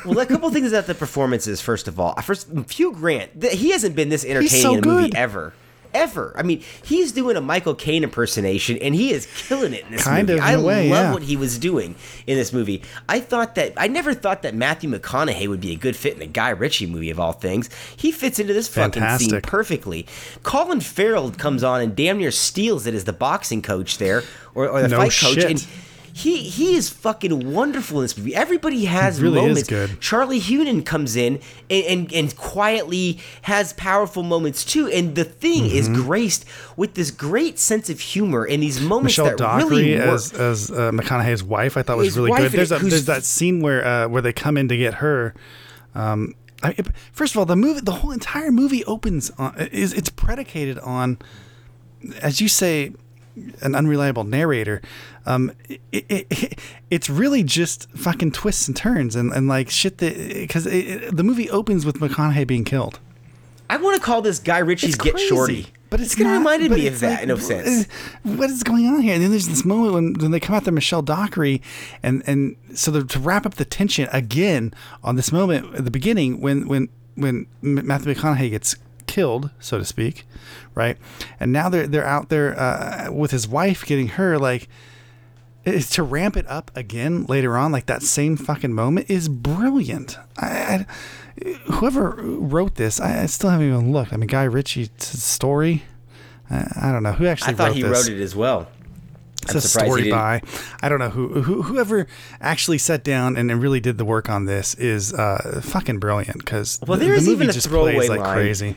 Well, 0.05 0.19
a 0.19 0.25
couple 0.25 0.49
things 0.51 0.71
about 0.71 0.87
the 0.87 0.95
performances. 0.95 1.61
First 1.61 1.87
of 1.87 1.99
all, 1.99 2.15
first 2.21 2.47
Hugh 2.71 2.91
Grant, 2.93 3.39
th- 3.41 3.53
he 3.53 3.71
hasn't 3.71 3.95
been 3.95 4.09
this 4.09 4.25
entertaining 4.25 4.61
so 4.61 4.73
in 4.73 4.83
a 4.83 4.87
movie 4.87 5.11
ever. 5.15 5.53
Ever. 5.93 6.33
I 6.37 6.43
mean, 6.43 6.63
he's 6.85 7.11
doing 7.11 7.35
a 7.35 7.41
Michael 7.41 7.75
Caine 7.75 8.05
impersonation, 8.05 8.77
and 8.77 8.95
he 8.95 9.11
is 9.11 9.27
killing 9.45 9.73
it 9.73 9.83
in 9.85 9.91
this 9.91 10.05
Kind 10.05 10.29
movie. 10.29 10.39
of, 10.39 10.45
I 10.45 10.55
way, 10.55 10.89
love 10.89 11.07
yeah. 11.07 11.13
what 11.13 11.23
he 11.23 11.35
was 11.35 11.57
doing 11.59 11.95
in 12.25 12.37
this 12.37 12.53
movie. 12.53 12.81
I 13.09 13.19
thought 13.19 13.55
that 13.55 13.73
I 13.75 13.87
never 13.89 14.13
thought 14.13 14.41
that 14.43 14.55
Matthew 14.55 14.89
McConaughey 14.89 15.49
would 15.49 15.59
be 15.59 15.73
a 15.73 15.75
good 15.75 15.97
fit 15.97 16.15
in 16.15 16.21
a 16.21 16.27
Guy 16.27 16.51
Ritchie 16.51 16.85
movie 16.85 17.09
of 17.09 17.19
all 17.19 17.33
things. 17.33 17.69
He 17.97 18.13
fits 18.13 18.39
into 18.39 18.53
this 18.53 18.69
fucking 18.69 19.05
scene 19.17 19.41
perfectly. 19.41 20.07
Colin 20.43 20.79
Farrell 20.79 21.29
comes 21.31 21.61
on 21.61 21.81
and 21.81 21.93
damn 21.93 22.19
near 22.19 22.31
steals 22.31 22.87
it 22.87 22.93
as 22.93 23.03
the 23.03 23.11
boxing 23.11 23.61
coach 23.61 23.97
there, 23.97 24.23
or, 24.55 24.69
or 24.69 24.81
the 24.83 24.87
No 24.87 24.95
fight 24.97 25.11
coach, 25.11 25.33
shit. 25.33 25.51
and 25.51 25.67
he 26.13 26.37
he 26.43 26.75
is 26.75 26.89
fucking 26.89 27.51
wonderful 27.53 27.99
in 27.99 28.03
this 28.03 28.17
movie. 28.17 28.35
Everybody 28.35 28.85
has 28.85 29.21
really 29.21 29.39
is 29.45 29.69
moments. 29.69 29.93
Charlie 29.99 30.39
Hunnam 30.39 30.85
comes 30.85 31.15
in 31.15 31.39
and, 31.69 31.85
and, 31.85 32.13
and 32.13 32.35
quietly 32.37 33.19
has 33.43 33.73
powerful 33.73 34.23
moments 34.23 34.63
too. 34.65 34.87
And 34.87 35.15
the 35.15 35.23
thing 35.23 35.65
is 35.65 35.87
Mm-hmm. 35.89 36.01
graced 36.03 36.45
with 36.77 36.93
this 36.93 37.11
great 37.11 37.59
sense 37.59 37.89
of 37.89 37.99
humor 37.99 38.45
and 38.45 38.61
these 38.63 38.79
moments 38.79 39.17
Michelle 39.17 39.25
that 39.25 39.37
Dockery 39.37 39.69
really 39.69 39.95
work. 39.97 40.07
as 40.07 40.33
as 40.33 40.71
uh, 40.71 40.91
McConaughey's 40.91 41.43
wife, 41.43 41.77
I 41.77 41.81
thought 41.81 41.97
was 41.97 42.07
His 42.07 42.17
really 42.17 42.31
good. 42.31 42.51
There's 42.51 42.71
a, 42.71 42.79
there's 42.79 43.05
that 43.05 43.23
scene 43.23 43.61
where 43.61 43.85
uh, 43.85 44.07
where 44.07 44.21
they 44.21 44.33
come 44.33 44.57
in 44.57 44.67
to 44.67 44.77
get 44.77 44.95
her. 44.95 45.33
Um, 45.95 46.35
I, 46.63 46.75
first 47.11 47.33
of 47.33 47.39
all, 47.39 47.45
the 47.45 47.55
movie, 47.55 47.79
the 47.81 47.91
whole 47.91 48.11
entire 48.11 48.51
movie 48.51 48.85
opens 48.85 49.31
on 49.37 49.57
is 49.71 49.93
it's 49.93 50.09
predicated 50.11 50.77
on, 50.79 51.17
as 52.21 52.39
you 52.39 52.47
say, 52.47 52.93
an 53.61 53.73
unreliable 53.75 54.23
narrator. 54.23 54.81
Um, 55.25 55.51
it, 55.69 55.81
it, 55.91 56.05
it, 56.29 56.59
it's 56.89 57.09
really 57.09 57.43
just 57.43 57.89
fucking 57.91 58.31
twists 58.31 58.67
and 58.67 58.75
turns 58.75 59.15
and, 59.15 59.31
and 59.31 59.47
like 59.47 59.69
shit 59.69 59.99
that 59.99 60.17
because 60.17 60.63
the 60.65 61.23
movie 61.23 61.49
opens 61.49 61.85
with 61.85 61.99
McConaughey 61.99 62.45
being 62.47 62.63
killed. 62.63 62.99
I 63.69 63.77
want 63.77 63.95
to 63.95 64.05
call 64.05 64.21
this 64.21 64.39
Guy 64.39 64.57
Ritchie's 64.59 64.95
It's 64.95 65.03
Get 65.03 65.17
Shorty. 65.19 65.67
But 65.89 65.99
it's 66.01 66.15
gonna 66.15 66.29
not- 66.31 66.37
reminded 66.39 66.71
me 66.71 66.87
of 66.87 66.99
that 67.01 67.11
like, 67.13 67.21
in 67.23 67.27
no 67.29 67.35
sense. 67.37 67.85
uh, 67.85 68.29
What 68.35 68.49
is 68.49 68.63
going 68.63 68.87
on 68.87 69.01
here? 69.01 69.13
And 69.13 69.23
then 69.23 69.29
there's 69.31 69.47
this 69.49 69.65
moment 69.65 69.93
when, 69.93 70.13
when 70.15 70.31
they 70.31 70.39
come 70.39 70.55
out 70.55 70.63
there, 70.63 70.73
Michelle 70.73 71.01
Dockery, 71.01 71.61
and 72.01 72.23
and 72.25 72.55
so 72.73 73.01
to 73.03 73.19
wrap 73.19 73.45
up 73.45 73.55
the 73.55 73.65
tension 73.65 74.07
again 74.13 74.73
on 75.03 75.15
this 75.17 75.31
moment 75.33 75.75
at 75.75 75.83
the 75.85 75.91
beginning 75.91 76.39
when 76.41 76.67
when 76.67 76.87
when 77.15 77.45
Matthew 77.61 78.13
McConaughey 78.13 78.51
gets 78.51 78.75
killed, 79.05 79.51
so 79.59 79.77
to 79.79 79.83
speak, 79.85 80.25
right? 80.75 80.97
And 81.41 81.51
now 81.51 81.67
they're 81.67 81.87
they're 81.87 82.05
out 82.07 82.29
there 82.29 82.57
uh, 82.57 83.09
with 83.11 83.31
his 83.31 83.45
wife 83.49 83.85
getting 83.85 84.07
her 84.09 84.37
like 84.39 84.69
is 85.65 85.89
to 85.91 86.03
ramp 86.03 86.35
it 86.37 86.47
up 86.47 86.71
again 86.75 87.25
later 87.25 87.57
on, 87.57 87.71
like 87.71 87.85
that 87.85 88.01
same 88.01 88.35
fucking 88.37 88.73
moment, 88.73 89.09
is 89.09 89.29
brilliant. 89.29 90.17
I, 90.37 90.85
I, 91.45 91.53
whoever 91.71 92.11
wrote 92.17 92.75
this, 92.75 92.99
I, 92.99 93.23
I 93.23 93.25
still 93.27 93.49
haven't 93.49 93.67
even 93.67 93.91
looked. 93.91 94.13
I 94.13 94.17
mean, 94.17 94.27
Guy 94.27 94.43
Ritchie's 94.43 94.89
story. 94.97 95.83
I, 96.49 96.67
I 96.89 96.91
don't 96.91 97.03
know 97.03 97.13
who 97.13 97.25
actually 97.27 97.53
I 97.53 97.55
thought 97.55 97.67
wrote 97.67 97.75
he 97.75 97.81
this. 97.83 98.07
wrote 98.09 98.15
it 98.17 98.21
as 98.21 98.35
well. 98.35 98.67
It's 99.43 99.51
I'm 99.51 99.57
a 99.57 99.61
story 99.61 100.11
by. 100.11 100.41
I 100.83 100.89
don't 100.89 100.99
know 100.99 101.09
who, 101.09 101.41
who 101.41 101.63
whoever 101.63 102.05
actually 102.39 102.77
sat 102.77 103.03
down 103.03 103.35
and, 103.37 103.51
really 103.61 103.79
did 103.79 103.97
the 103.97 104.05
work 104.05 104.29
on 104.29 104.45
this 104.45 104.75
is 104.75 105.13
uh, 105.13 105.61
fucking 105.63 105.97
brilliant 105.99 106.37
because 106.37 106.79
Well, 106.85 106.99
the, 106.99 107.05
there 107.05 107.13
the 107.15 107.21
is 107.21 107.25
movie 107.27 107.35
even 107.37 107.49
a 107.49 107.53
just 107.53 107.67
throwaway 107.67 108.07
like 108.07 108.19
line. 108.19 108.35
crazy. 108.35 108.75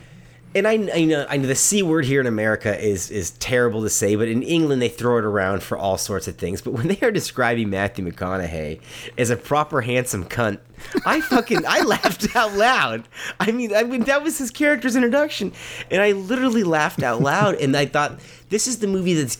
And 0.55 0.65
I, 0.65 0.73
I 0.93 1.03
know 1.03 1.25
I 1.29 1.35
know 1.35 1.47
the 1.47 1.55
c 1.55 1.83
word 1.83 2.05
here 2.05 2.21
in 2.21 2.27
America 2.27 2.81
is 2.81 3.11
is 3.11 3.31
terrible 3.31 3.81
to 3.83 3.89
say, 3.89 4.15
but 4.15 4.29
in 4.29 4.41
England 4.41 4.81
they 4.81 4.87
throw 4.87 5.17
it 5.17 5.25
around 5.25 5.61
for 5.61 5.77
all 5.77 5.97
sorts 5.97 6.29
of 6.29 6.37
things. 6.37 6.61
But 6.61 6.71
when 6.71 6.87
they 6.87 6.99
are 7.01 7.11
describing 7.11 7.69
Matthew 7.69 8.09
McConaughey 8.09 8.79
as 9.17 9.29
a 9.29 9.35
proper 9.35 9.81
handsome 9.81 10.23
cunt, 10.23 10.59
I 11.05 11.19
fucking 11.19 11.65
I 11.67 11.81
laughed 11.85 12.35
out 12.35 12.53
loud. 12.53 13.07
I 13.39 13.51
mean, 13.51 13.75
I 13.75 13.83
mean 13.83 14.05
that 14.05 14.23
was 14.23 14.37
his 14.37 14.49
character's 14.49 14.95
introduction, 14.95 15.51
and 15.91 16.01
I 16.01 16.13
literally 16.13 16.63
laughed 16.63 17.03
out 17.03 17.21
loud. 17.21 17.55
And 17.55 17.75
I 17.75 17.85
thought 17.85 18.19
this 18.49 18.67
is 18.67 18.79
the 18.79 18.87
movie 18.87 19.13
that's 19.13 19.35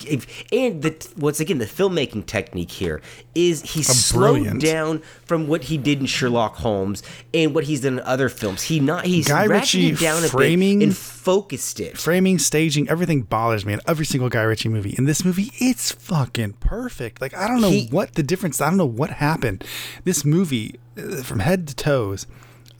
and 0.52 0.82
the 0.82 1.08
once 1.18 1.40
again 1.40 1.58
the 1.60 1.66
filmmaking 1.66 2.26
technique 2.26 2.72
here 2.72 3.02
is 3.36 3.62
he 3.74 3.84
slowed 3.84 4.60
down 4.60 5.00
from 5.26 5.48
what 5.48 5.66
he 5.66 5.78
did 5.78 6.00
in 6.00 6.06
Sherlock 6.06 6.56
Holmes 6.56 7.04
and 7.34 7.54
what 7.54 7.66
he's 7.66 7.82
done 7.82 7.94
in 7.94 8.00
other 8.00 8.30
films. 8.30 8.64
He 8.64 8.80
not 8.80 9.06
he's 9.06 9.28
Guy 9.28 9.44
Ritchie 9.46 9.90
it 9.90 10.00
down 10.00 10.24
a 10.24 10.28
framing- 10.28 10.82
and 10.82 10.96
focused 10.96 11.80
it. 11.80 11.98
Framing, 11.98 12.40
staging, 12.40 12.88
everything 12.90 13.22
bothers 13.24 13.66
me 13.66 13.74
in 13.74 13.82
every 13.88 14.06
single 14.06 14.30
Guy 14.30 14.42
Ritchie 14.44 14.70
movie. 14.70 14.96
In 14.98 15.06
this 15.06 15.24
movie, 15.26 15.52
it's 15.60 15.92
fucking 15.92 16.54
perfect. 16.54 17.22
Like 17.22 17.34
I 17.36 17.48
don't 17.48 17.62
know 17.62 17.70
He- 17.72 17.88
what 17.90 18.14
the 18.16 18.24
difference. 18.24 18.62
I 18.62 18.70
don't 18.70 18.78
know 18.78 18.86
what 18.86 19.10
happened. 19.12 19.64
This 20.04 20.24
movie, 20.26 20.80
uh, 20.98 21.24
from 21.24 21.40
head 21.40 21.68
to 21.68 21.76
toes, 21.76 22.26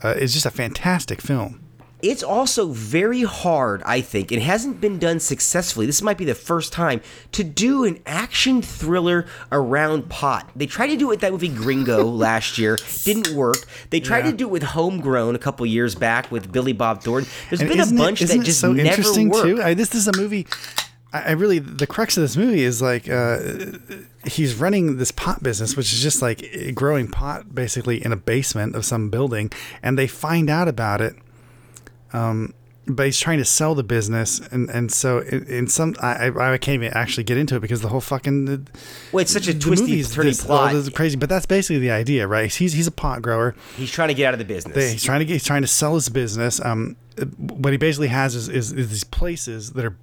uh, 0.02 0.14
is 0.18 0.32
just 0.32 0.46
a 0.46 0.50
fantastic 0.50 1.20
film. 1.20 1.60
It's 2.08 2.22
also 2.22 2.68
very 2.68 3.22
hard, 3.22 3.82
I 3.84 4.00
think. 4.00 4.30
It 4.32 4.40
hasn't 4.42 4.80
been 4.80 4.98
done 4.98 5.20
successfully. 5.20 5.86
This 5.86 6.02
might 6.02 6.16
be 6.18 6.24
the 6.24 6.34
first 6.34 6.72
time 6.72 7.00
to 7.32 7.42
do 7.44 7.84
an 7.84 8.00
action 8.06 8.62
thriller 8.62 9.26
around 9.52 10.08
pot. 10.08 10.50
They 10.54 10.66
tried 10.66 10.88
to 10.88 10.96
do 10.96 11.06
it 11.06 11.08
with 11.08 11.20
that 11.20 11.32
movie 11.32 11.48
Gringo 11.48 12.04
last 12.26 12.58
year, 12.58 12.78
didn't 13.04 13.30
work. 13.34 13.56
They 13.90 14.00
tried 14.00 14.24
Yeah. 14.24 14.30
to 14.30 14.36
do 14.36 14.44
it 14.46 14.50
with 14.50 14.62
Homegrown 14.62 15.34
a 15.34 15.38
couple 15.38 15.66
years 15.66 15.94
back 15.94 16.30
with 16.30 16.52
Billy 16.52 16.72
Bob 16.72 17.02
Thornton. 17.02 17.30
There's 17.50 17.60
And 17.60 17.68
been 17.68 17.80
a 17.80 17.86
it- 17.86 17.96
bunch 17.96 18.22
isn't 18.22 18.38
that 18.38 18.44
just 18.44 18.60
so 18.60 18.72
never 18.72 18.88
interesting 18.88 19.28
work. 19.28 19.44
too. 19.44 19.62
I, 19.62 19.74
this 19.74 19.94
is 19.94 20.06
a 20.08 20.16
movie. 20.16 20.46
I, 21.12 21.20
I 21.22 21.30
really 21.32 21.58
the 21.60 21.86
crux 21.86 22.16
of 22.16 22.22
this 22.22 22.36
movie 22.36 22.62
is 22.62 22.82
like 22.82 23.08
uh, 23.08 23.38
he's 24.26 24.54
running 24.54 24.96
this 24.96 25.10
pot 25.12 25.42
business, 25.42 25.76
which 25.76 25.92
is 25.92 26.02
just 26.02 26.20
like 26.22 26.44
growing 26.74 27.08
pot 27.08 27.54
basically 27.54 28.04
in 28.04 28.12
a 28.12 28.16
basement 28.16 28.74
of 28.74 28.84
some 28.84 29.08
building, 29.10 29.50
and 29.82 29.98
they 29.98 30.06
find 30.06 30.50
out 30.50 30.68
about 30.68 31.00
it. 31.00 31.14
Um, 32.12 32.54
but 32.88 33.06
he's 33.06 33.18
trying 33.18 33.38
to 33.38 33.44
sell 33.44 33.74
the 33.74 33.82
business, 33.82 34.38
and 34.52 34.70
and 34.70 34.92
so 34.92 35.18
in, 35.18 35.44
in 35.48 35.66
some 35.66 35.96
I 36.00 36.28
I 36.28 36.56
can't 36.56 36.76
even 36.76 36.92
actually 36.92 37.24
get 37.24 37.36
into 37.36 37.56
it 37.56 37.60
because 37.60 37.80
the 37.80 37.88
whole 37.88 38.00
fucking 38.00 38.68
Well, 39.10 39.22
it's 39.22 39.32
such 39.32 39.48
a 39.48 39.58
twisty, 39.58 40.00
turny 40.02 40.40
plot. 40.40 40.72
this 40.72 40.84
is 40.84 40.90
crazy. 40.90 41.16
But 41.16 41.28
that's 41.28 41.46
basically 41.46 41.80
the 41.80 41.90
idea, 41.90 42.28
right? 42.28 42.52
He's 42.54 42.74
he's 42.74 42.86
a 42.86 42.92
pot 42.92 43.22
grower. 43.22 43.56
He's 43.76 43.90
trying 43.90 44.08
to 44.08 44.14
get 44.14 44.28
out 44.28 44.34
of 44.34 44.38
the 44.38 44.44
business. 44.44 44.76
They- 44.76 44.92
he's 44.92 45.02
trying 45.02 45.18
to 45.18 45.24
get, 45.24 45.32
he's 45.32 45.44
trying 45.44 45.62
to 45.62 45.68
sell 45.68 45.94
his 45.96 46.08
business. 46.08 46.60
Um, 46.64 46.94
what 47.38 47.72
he 47.72 47.76
basically 47.76 48.08
has 48.08 48.36
is, 48.36 48.48
is, 48.48 48.72
is 48.72 48.90
these 48.90 49.02
places 49.04 49.72
that 49.72 49.84
are 49.84 49.96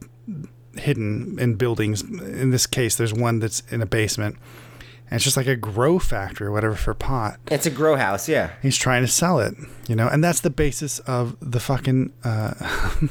hidden 0.75 1.37
in 1.39 1.55
buildings. 1.55 2.01
In 2.01 2.49
this 2.49 2.65
case, 2.67 2.95
there's 2.97 3.13
one 3.13 3.39
that's 3.39 3.61
in 3.71 3.81
a 3.81 3.85
basement, 3.85 4.35
and 5.09 5.17
it's 5.17 5.23
just 5.23 5.37
like 5.37 5.47
a 5.47 5.55
grow 5.55 5.99
factory 5.99 6.47
or 6.47 6.51
whatever 6.51 6.75
for 6.75 6.93
pot. 6.93 7.39
it's 7.51 7.65
a 7.65 7.69
grow 7.71 7.95
house, 7.95 8.27
yeah. 8.27 8.51
He's 8.61 8.77
trying 8.77 9.03
to 9.03 9.07
sell 9.07 9.39
it, 9.39 9.53
you 9.87 9.95
know, 9.95 10.07
and 10.07 10.23
that's 10.23 10.39
the 10.41 10.49
basis 10.49 10.99
of 10.99 11.35
the 11.39 11.59
fucking. 11.59 12.13
Uh, 12.23 12.53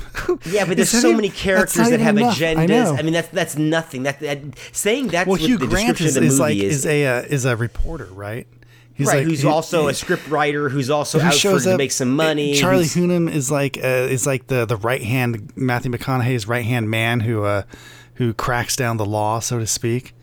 Yeah, 0.46 0.64
but 0.64 0.76
there's 0.76 0.90
so 0.90 0.98
even- 1.09 1.16
many 1.16 1.28
characters 1.31 1.90
that 1.90 2.00
have 2.00 2.16
enough. 2.16 2.37
Agendas. 2.38 2.68
know. 2.68 2.94
I, 2.96 3.02
mean, 3.02 3.12
that's 3.12 3.28
that's 3.28 3.57
nothing. 3.57 4.05
That, 4.05 4.20
that 4.20 4.38
saying 4.72 5.09
that's 5.09 5.26
well, 5.26 5.35
what 5.35 5.40
Hugh 5.40 5.59
the 5.59 5.66
Grant 5.66 5.96
description 5.96 6.24
is, 6.24 6.35
is 6.35 6.40
like 6.40 6.57
is. 6.57 6.76
is 6.78 6.87
a 6.87 7.07
uh, 7.07 7.20
is 7.22 7.44
a 7.44 7.57
reporter, 7.57 8.07
right? 8.07 8.46
He's 8.94 9.07
right, 9.07 9.18
like- 9.18 9.26
who's 9.26 9.42
he- 9.42 9.48
also 9.48 9.85
he- 9.85 9.90
a 9.90 9.94
script 9.94 10.28
writer, 10.28 10.68
who's 10.68 10.90
also 10.90 11.18
who 11.18 11.26
out 11.26 11.33
for 11.33 11.38
shows 11.38 11.64
to 11.64 11.76
make 11.76 11.92
some 11.92 12.14
money. 12.14 12.55
Charlie 12.55 12.85
Hunnam 12.85 13.31
is 13.31 13.50
like 13.50 13.76
uh, 13.78 13.87
is 13.87 14.26
like 14.26 14.46
the 14.48 14.64
the 14.64 14.76
right 14.76 15.02
hand 15.02 15.52
Matthew 15.57 15.90
McConaughey's 15.90 16.46
right 16.46 16.64
hand 16.64 16.90
man 16.90 17.20
who 17.20 17.44
uh 17.44 17.62
who 18.14 18.35
cracks 18.35 18.76
down 18.76 18.96
the 18.98 19.07
law, 19.07 19.40
so 19.40 19.59
to 19.59 19.66
speak. 19.66 20.14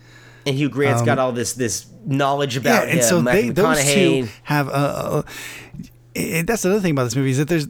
And 0.46 0.56
Hugh 0.56 0.68
Grant's 0.68 1.02
got 1.02 1.18
all 1.18 1.32
this 1.32 1.52
this 1.54 1.86
knowledge 2.04 2.56
about 2.56 2.84
Um, 2.84 2.88
and 2.90 2.98
him. 3.00 3.04
so 3.04 3.20
they 3.20 3.50
those 3.50 3.84
two 3.84 4.28
have 4.44 4.68
uh, 4.68 4.72
uh, 4.72 5.22
and 6.16 6.44
that's 6.48 6.64
another 6.64 6.80
thing 6.80 6.90
about 6.90 7.04
this 7.04 7.14
movie 7.14 7.30
is 7.30 7.38
that 7.38 7.46
there's 7.46 7.68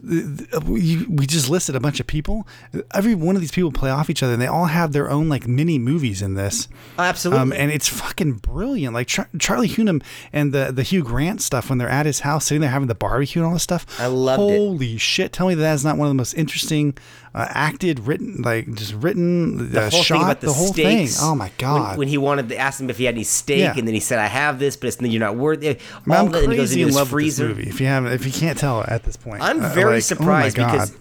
we, 0.63 1.05
just 1.27 1.47
listed 1.47 1.75
a 1.75 1.79
bunch 1.79 1.99
of 1.99 2.07
people. 2.07 2.47
Every 2.91 3.13
one 3.13 3.35
of 3.35 3.41
these 3.41 3.51
people 3.51 3.71
play 3.71 3.91
off 3.91 4.09
each 4.09 4.23
other, 4.23 4.33
and 4.33 4.41
they 4.41 4.47
all 4.47 4.65
have 4.65 4.93
their 4.93 5.11
own 5.11 5.29
like 5.29 5.47
mini 5.47 5.77
movies 5.77 6.23
in 6.23 6.33
this. 6.33 6.67
Absolutely. 6.97 7.39
Um, 7.39 7.53
and 7.53 7.71
it's 7.71 7.87
fucking 7.87 8.33
brilliant. 8.35 8.95
Like 8.95 9.05
Char- 9.07 9.29
Charlie 9.37 9.69
Hunnam 9.69 10.01
and 10.33 10.53
the 10.53 10.71
the 10.73 10.81
Hugh 10.81 11.03
Grant 11.03 11.41
stuff 11.41 11.69
when 11.69 11.77
they're 11.77 11.87
at 11.87 12.07
his 12.07 12.21
house 12.21 12.45
sitting 12.47 12.61
there 12.61 12.71
having 12.71 12.87
the 12.87 12.95
barbecue 12.95 13.41
and 13.43 13.47
all 13.47 13.53
this 13.53 13.63
stuff. 13.63 13.85
I 13.99 14.07
loved 14.07 14.41
it. 14.51 14.57
Holy 14.57 14.97
shit! 14.97 15.33
Tell 15.33 15.47
me 15.47 15.53
that 15.53 15.73
is 15.73 15.85
not 15.85 15.97
one 15.97 16.07
of 16.07 16.09
the 16.09 16.15
most 16.15 16.33
interesting 16.33 16.97
uh, 17.33 17.45
acted, 17.49 17.99
written, 18.01 18.41
like 18.41 18.71
just 18.73 18.93
written, 18.93 19.71
the 19.71 19.83
uh, 19.83 19.89
whole 19.89 20.01
shot, 20.01 20.15
thing 20.15 20.23
about 20.23 20.39
the, 20.41 20.47
the 20.47 20.53
whole 20.53 20.73
steaks. 20.73 21.17
thing. 21.17 21.25
Oh 21.29 21.35
my 21.35 21.51
god! 21.57 21.97
When, 21.97 22.07
he 22.07 22.17
wanted 22.17 22.49
to 22.49 22.57
ask 22.57 22.79
him 22.79 22.89
if 22.89 22.97
he 22.97 23.05
had 23.05 23.15
any 23.15 23.23
steak, 23.23 23.59
Yeah. 23.59 23.73
and 23.77 23.87
then 23.87 23.93
he 23.93 23.99
said, 24.01 24.19
"I 24.19 24.27
have 24.27 24.59
this, 24.59 24.75
but 24.75 24.87
it's 24.87 25.01
you're 25.01 25.19
not 25.19 25.37
worth 25.37 25.63
it." 25.63 25.79
All 26.09 26.13
I'm 26.13 26.31
that, 26.31 26.43
and 26.43 26.51
he 26.51 26.57
goes 26.57 26.69
crazy 26.69 26.81
into 26.81 26.89
in 26.91 26.95
love 26.95 27.09
freezer. 27.09 27.47
with 27.47 27.57
this 27.57 27.65
movie. 27.65 27.69
If 27.75 27.79
you 27.81 27.87
haven't, 27.87 28.11
if 28.13 28.25
you 28.25 28.31
can't 28.33 28.57
tell 28.57 28.83
at 28.87 29.03
this 29.03 29.15
point, 29.15 29.41
I'm 29.41 29.63
Uh, 29.63 29.69
very 29.69 29.95
like, 29.95 30.03
surprised 30.03 30.59
oh 30.59 30.65
because 30.65 30.93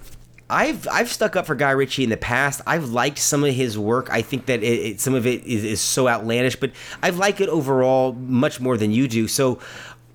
I've 0.48 0.86
I've 0.88 1.10
stuck 1.10 1.36
up 1.36 1.46
for 1.46 1.54
Guy 1.54 1.70
Ritchie 1.70 2.04
in 2.04 2.10
the 2.10 2.16
past. 2.16 2.60
I've 2.66 2.90
liked 2.90 3.18
some 3.18 3.44
of 3.44 3.52
his 3.54 3.76
work. 3.78 4.08
I 4.10 4.22
think 4.22 4.46
that 4.46 4.62
it, 4.62 4.66
it, 4.66 5.00
some 5.00 5.14
of 5.14 5.26
it 5.26 5.44
is, 5.44 5.64
is 5.64 5.80
so 5.80 6.08
outlandish, 6.08 6.56
but 6.56 6.72
I've 7.02 7.18
liked 7.18 7.40
it 7.40 7.48
overall 7.48 8.12
much 8.12 8.60
more 8.60 8.76
than 8.76 8.90
you 8.92 9.08
do. 9.08 9.26
So. 9.28 9.58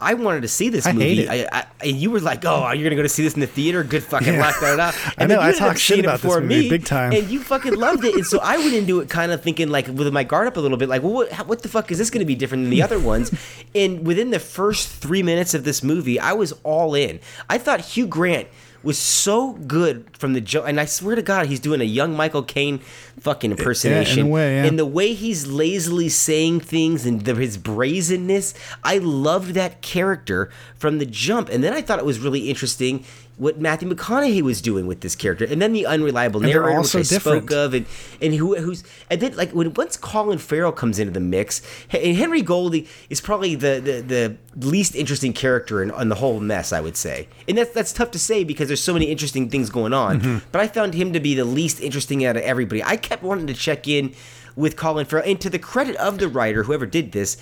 I 0.02 0.14
wanted 0.14 0.41
to 0.41 0.48
see 0.50 0.70
this 0.70 0.86
I 0.86 0.91
movie. 0.91 1.16
hate 1.16 1.20
it. 1.20 1.30
I, 1.52 1.60
I, 1.62 1.66
and 1.88 1.98
you 1.98 2.12
were 2.12 2.20
like, 2.20 2.43
"Oh, 2.46 2.72
you're 2.72 2.84
gonna 2.84 2.96
go 2.98 3.02
to 3.04 3.10
see 3.10 3.24
this 3.24 3.34
in 3.34 3.39
the 3.39 3.48
theater? 3.48 3.84
Good 3.84 4.04
fucking 4.04 4.34
Yeah. 4.34 4.39
luck." 4.41 4.60
Da, 4.60 4.76
da, 4.76 4.91
da. 4.91 4.98
I 5.18 5.26
know, 5.26 5.36
I 5.36 5.38
you 5.38 5.48
ended 5.48 5.62
up 5.62 5.68
talked 5.70 5.80
shit 5.80 6.00
about 6.00 6.20
this 6.22 6.34
movie 6.36 6.48
me, 6.64 6.70
big 6.70 6.86
time. 6.86 7.14
and 7.14 7.30
you 7.30 7.39
fucking 7.39 7.76
loved 7.76 8.04
it. 8.04 8.14
And 8.16 8.26
so 8.26 8.39
I 8.41 8.58
went 8.58 8.74
into 8.74 9.00
it 9.00 9.10
kind 9.10 9.32
of 9.32 9.41
thinking, 9.41 9.70
like, 9.70 9.88
with 9.88 10.12
my 10.12 10.24
guard 10.24 10.48
up 10.48 10.58
a 10.58 10.60
little 10.60 10.78
bit, 10.78 10.89
like, 10.89 11.02
well, 11.02 11.14
what, 11.14 11.32
what 11.48 11.62
the 11.62 11.70
fuck 11.70 11.91
is 11.91 11.98
this 11.98 12.10
going 12.10 12.20
to 12.20 12.26
be 12.26 12.36
different 12.36 12.64
than 12.66 12.72
the 12.72 12.82
other 12.82 13.00
ones? 13.14 13.32
And 13.74 14.06
within 14.06 14.32
the 14.32 14.39
first 14.39 14.89
three 14.89 15.24
minutes 15.24 15.54
of 15.54 15.64
this 15.64 15.82
movie, 15.82 16.20
I 16.20 16.34
was 16.34 16.52
all 16.64 16.93
in. 16.93 17.20
I 17.50 17.58
thought 17.58 17.80
Hugh 17.82 18.08
Grant 18.08 18.48
was 18.86 18.98
so 18.98 19.54
good 19.54 20.06
from 20.18 20.34
the 20.34 20.42
joke, 20.42 20.66
and 20.68 20.80
I 20.80 20.86
swear 20.86 21.16
to 21.16 21.22
God, 21.22 21.48
he's 21.48 21.60
doing 21.60 21.82
a 21.82 21.86
young 21.86 22.16
Michael 22.16 22.44
Caine 22.44 22.80
fucking 23.20 23.52
impersonation. 23.52 24.30
way, 24.30 24.56
yeah. 24.56 24.66
And 24.66 24.78
the 24.78 24.86
way 24.86 25.14
he's 25.14 25.48
lazily 25.48 26.10
saying 26.10 26.60
things 26.62 27.06
and 27.06 27.26
the, 27.26 27.36
his 27.36 27.58
brazenness, 27.58 28.54
I 28.84 29.00
loved 29.00 29.56
that 29.56 29.82
character 29.82 30.52
from 30.76 31.00
the 31.00 31.06
jump. 31.06 31.50
And 31.50 31.64
then 31.64 31.74
I 31.74 31.82
thought 31.82 32.00
it 32.00 32.06
was 32.06 32.20
really 32.20 32.50
interesting 32.50 33.04
what 33.38 33.60
Matthew 33.60 33.90
McConaughey 33.90 34.42
was 34.42 34.62
doing 34.62 34.88
with 34.88 35.02
this 35.02 35.16
character, 35.16 35.46
and 35.46 35.62
then 35.62 35.74
the 35.74 35.86
unreliable 35.86 36.42
And 36.42 36.52
narrator, 36.52 36.80
which 36.80 36.96
I 36.96 37.02
different. 37.02 37.50
spoke 37.50 37.52
of, 37.52 37.74
and 37.74 37.86
and 38.22 38.34
who 38.34 38.56
who's 38.56 38.84
and 39.10 39.22
then 39.22 39.36
like 39.36 39.52
when 39.52 39.74
once 39.74 39.98
Colin 39.98 40.38
Farrell 40.38 40.72
comes 40.72 41.00
into 41.00 41.12
the 41.12 41.20
mix, 41.20 41.62
and 41.92 42.16
Henry 42.16 42.42
Golding 42.42 42.88
is 43.10 43.20
probably 43.22 43.56
the 43.56 43.82
the, 43.84 44.38
the 44.56 44.68
least 44.68 44.96
interesting 44.96 45.34
character 45.34 45.84
in, 45.84 45.94
in 45.94 46.10
the 46.10 46.16
whole 46.16 46.40
mess, 46.40 46.72
I 46.72 46.80
would 46.80 46.96
say, 46.96 47.28
and 47.48 47.58
that's 47.58 47.72
that's 47.72 47.92
tough 47.92 48.12
to 48.12 48.20
say 48.20 48.44
because 48.44 48.68
there's 48.68 48.84
so 48.84 48.94
many 48.94 49.08
interesting 49.08 49.50
things 49.50 49.70
going 49.70 49.94
on. 49.94 50.22
Mm-hmm. 50.22 50.38
But 50.52 50.62
I 50.62 50.68
found 50.68 50.94
him 50.94 51.12
to 51.14 51.20
be 51.20 51.36
the 51.36 51.46
least 51.46 51.82
interesting 51.82 52.26
out 52.26 52.38
of 52.38 52.44
everybody. 52.44 52.84
I 52.84 52.98
kept 52.98 53.24
wanting 53.24 53.48
to 53.48 53.54
check 53.54 53.88
in 53.88 54.14
with 54.56 54.78
Colin 54.78 55.06
Farrell, 55.06 55.30
and 55.30 55.42
to 55.42 55.50
the 55.50 55.60
credit 55.60 55.98
of 55.98 56.18
the 56.18 56.30
writer, 56.30 56.64
whoever 56.64 56.86
did 56.86 57.12
this. 57.12 57.38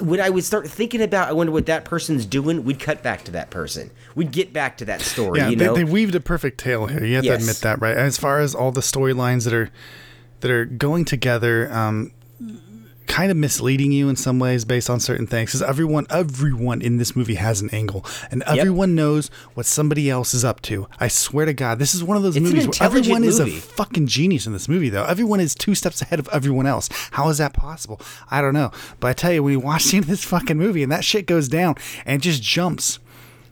When 0.00 0.18
I 0.20 0.30
would 0.30 0.44
start 0.44 0.66
thinking 0.68 1.02
about, 1.02 1.28
I 1.28 1.32
wonder 1.32 1.52
what 1.52 1.66
that 1.66 1.84
person's 1.84 2.24
doing. 2.24 2.64
We'd 2.64 2.80
cut 2.80 3.02
back 3.02 3.22
to 3.24 3.30
that 3.32 3.50
person. 3.50 3.90
We'd 4.14 4.32
get 4.32 4.52
back 4.52 4.78
to 4.78 4.86
that 4.86 5.02
story. 5.02 5.40
Yeah, 5.40 5.50
you 5.50 5.56
they, 5.56 5.68
they 5.68 5.84
weaved 5.84 6.14
a 6.14 6.20
perfect 6.20 6.58
tale 6.58 6.86
here. 6.86 7.04
You 7.04 7.16
have 7.16 7.24
Yes. 7.24 7.36
to 7.36 7.40
admit 7.42 7.56
that, 7.62 7.80
right? 7.82 7.96
As 7.96 8.16
far 8.16 8.40
as 8.40 8.54
all 8.54 8.72
the 8.72 8.80
storylines 8.80 9.44
that 9.44 9.52
are 9.52 9.70
that 10.40 10.50
are 10.50 10.64
going 10.64 11.04
together, 11.04 11.70
um, 11.72 12.12
kind 13.06 13.30
of 13.30 13.36
misleading 13.36 13.92
you 13.92 14.08
in 14.08 14.16
some 14.16 14.38
ways 14.38 14.64
based 14.64 14.90
on 14.90 15.00
certain 15.00 15.26
things. 15.26 15.50
Because 15.50 15.62
everyone, 15.62 16.06
everyone 16.10 16.82
in 16.82 16.96
this 16.96 17.14
movie 17.14 17.34
has 17.34 17.60
an 17.60 17.70
angle, 17.70 18.04
and 18.30 18.42
everyone 18.44 18.94
knows 18.94 19.28
what 19.54 19.66
somebody 19.66 20.10
else 20.10 20.34
is 20.34 20.44
up 20.44 20.60
to. 20.62 20.88
I 20.98 21.08
swear 21.08 21.46
to 21.46 21.54
God, 21.54 21.78
this 21.78 21.94
is 21.94 22.02
one 22.02 22.16
of 22.16 22.22
those 22.22 22.36
It's 22.36 22.44
movies 22.44 22.66
where 22.66 22.86
everyone 22.86 23.24
is 23.24 23.40
a 23.40 23.46
fucking 23.46 24.06
genius 24.06 24.46
in 24.46 24.52
this 24.52 24.68
movie. 24.68 24.88
Though 24.88 25.04
everyone 25.04 25.40
is 25.40 25.54
two 25.54 25.74
steps 25.74 26.02
ahead 26.02 26.18
of 26.18 26.28
everyone 26.32 26.66
else. 26.66 26.88
How 27.12 27.28
is 27.28 27.38
that 27.38 27.52
possible? 27.52 28.00
I 28.30 28.40
don't 28.40 28.54
know. 28.54 28.70
But 29.00 29.08
I 29.08 29.12
tell 29.12 29.32
you, 29.32 29.42
when 29.42 29.52
you 29.52 29.60
watch 29.60 29.84
the 29.86 29.96
end 29.96 30.04
of 30.04 30.10
this 30.10 30.24
fucking 30.24 30.56
movie 30.56 30.82
and 30.82 30.92
that 30.92 31.04
shit 31.04 31.26
goes 31.26 31.48
down 31.48 31.76
and 32.04 32.20
it 32.20 32.24
just 32.24 32.42
jumps 32.42 32.98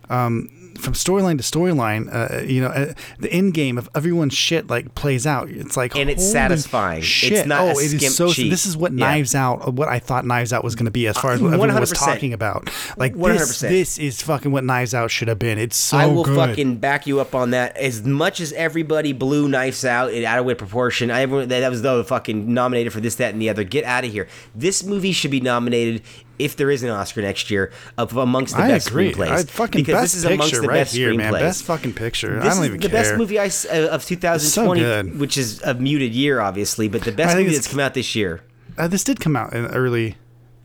um, 0.09 0.51
from 0.83 0.95
storyline 0.95 1.39
to 1.39 1.45
storyline, 1.45 2.09
uh, 2.13 2.43
you 2.43 2.61
know, 2.61 2.69
uh, 2.69 2.93
the 3.19 3.33
end 3.33 3.55
game 3.55 3.79
of 3.79 3.89
everyone's 3.95 4.35
shit 4.35 4.69
like 4.69 4.95
plays 4.95 5.27
out. 5.27 5.49
It's 5.49 5.77
like 5.77 5.97
And 5.97 6.11
it's 6.11 6.29
satisfying. 6.31 6.99
It's 6.99 7.07
Shit. 7.07 7.47
not 7.47 7.61
oh, 7.61 7.79
it 7.79 7.93
is 7.95 8.17
so. 8.17 8.29
This 8.29 8.67
is 8.67 8.77
what 8.77 8.93
Yeah. 8.93 9.07
Knives 9.07 9.35
Out, 9.35 9.75
what 9.75 9.89
I 9.89 9.99
thought 9.99 10.27
Knives 10.27 10.53
Out 10.53 10.65
was 10.65 10.75
going 10.75 10.87
to 10.87 10.91
be, 10.91 11.07
as 11.07 11.17
far 11.17 11.33
as 11.33 11.41
what 11.41 11.53
everyone 11.55 11.79
was 11.81 11.93
100%. 11.93 11.97
talking 11.97 12.33
about. 12.33 12.69
Like 12.97 13.15
100%. 13.15 13.39
this, 13.39 13.61
this 13.61 13.99
is 13.99 14.21
fucking 14.23 14.51
what 14.53 14.65
Knives 14.65 14.95
Out 14.95 15.11
should 15.11 15.29
have 15.29 15.39
been. 15.39 15.59
It's 15.59 15.77
so 15.77 15.97
I 15.97 16.07
will 16.07 16.25
good. 16.25 16.37
fucking 16.37 16.77
back 16.77 17.07
you 17.07 17.21
up 17.21 17.35
on 17.35 17.51
that. 17.51 17.77
As 17.77 18.03
much 18.05 18.41
as 18.41 18.53
everybody 18.53 19.13
blew 19.13 19.49
knives 19.49 19.85
out 19.85 20.13
in 20.13 20.25
out 20.25 20.39
of 20.39 20.45
proportion, 20.59 21.11
I 21.11 21.21
everyone 21.23 21.49
that, 21.49 21.61
that 21.61 21.71
was 21.71 21.83
though 21.83 22.03
fucking 22.03 22.53
nominated 22.53 22.93
for 22.93 23.01
this, 23.01 23.15
that, 23.17 23.33
and 23.33 23.41
the 23.41 23.49
other. 23.49 23.65
Get 23.65 23.85
out 23.85 24.05
of 24.05 24.11
here. 24.13 24.27
This 24.55 24.83
movie 24.83 25.13
should 25.13 25.31
be 25.31 25.41
nominated 25.41 26.03
if 26.43 26.57
there 26.57 26.71
is 26.71 26.83
an 26.83 26.91
Oscar 26.91 27.23
next 27.23 27.51
year 27.51 27.73
of 27.97 28.17
amongst 28.17 28.57
the 28.57 28.63
I 28.63 28.69
best 28.69 28.89
agree. 28.89 29.13
screenplays. 29.13 29.31
I 29.31 29.43
fucking 29.45 29.81
because 29.83 29.95
best 29.95 30.03
this 30.03 30.15
is 30.17 30.25
amongst 30.25 30.45
picture 30.53 30.63
the 30.63 30.69
right 30.69 30.75
best 30.75 30.95
here, 30.95 31.15
man. 31.15 31.33
Best 31.33 31.65
fucking 31.65 31.95
picture. 31.95 32.41
This 32.41 32.45
I 32.45 32.49
don't 32.55 32.63
is 32.65 32.69
even 32.69 32.81
the 32.81 32.89
care. 32.89 33.03
best 33.03 33.17
movie 33.17 33.39
I 33.39 33.47
uh, 33.47 33.89
of 33.89 34.05
2020, 34.05 34.81
good. 34.81 35.19
which 35.21 35.39
is 35.39 35.63
a 35.63 35.75
muted 35.75 36.15
year, 36.15 36.41
obviously, 36.41 36.89
but 36.89 37.03
the 37.03 37.13
best 37.13 37.37
movie 37.37 37.55
that's 37.55 37.69
come 37.69 37.81
out 37.81 37.95
this 37.95 38.15
year. 38.15 38.43
Uh, 38.77 38.89
this 38.89 39.05
did 39.05 39.21
come 39.21 39.37
out 39.37 39.53
in 39.53 39.67
early, 39.67 40.17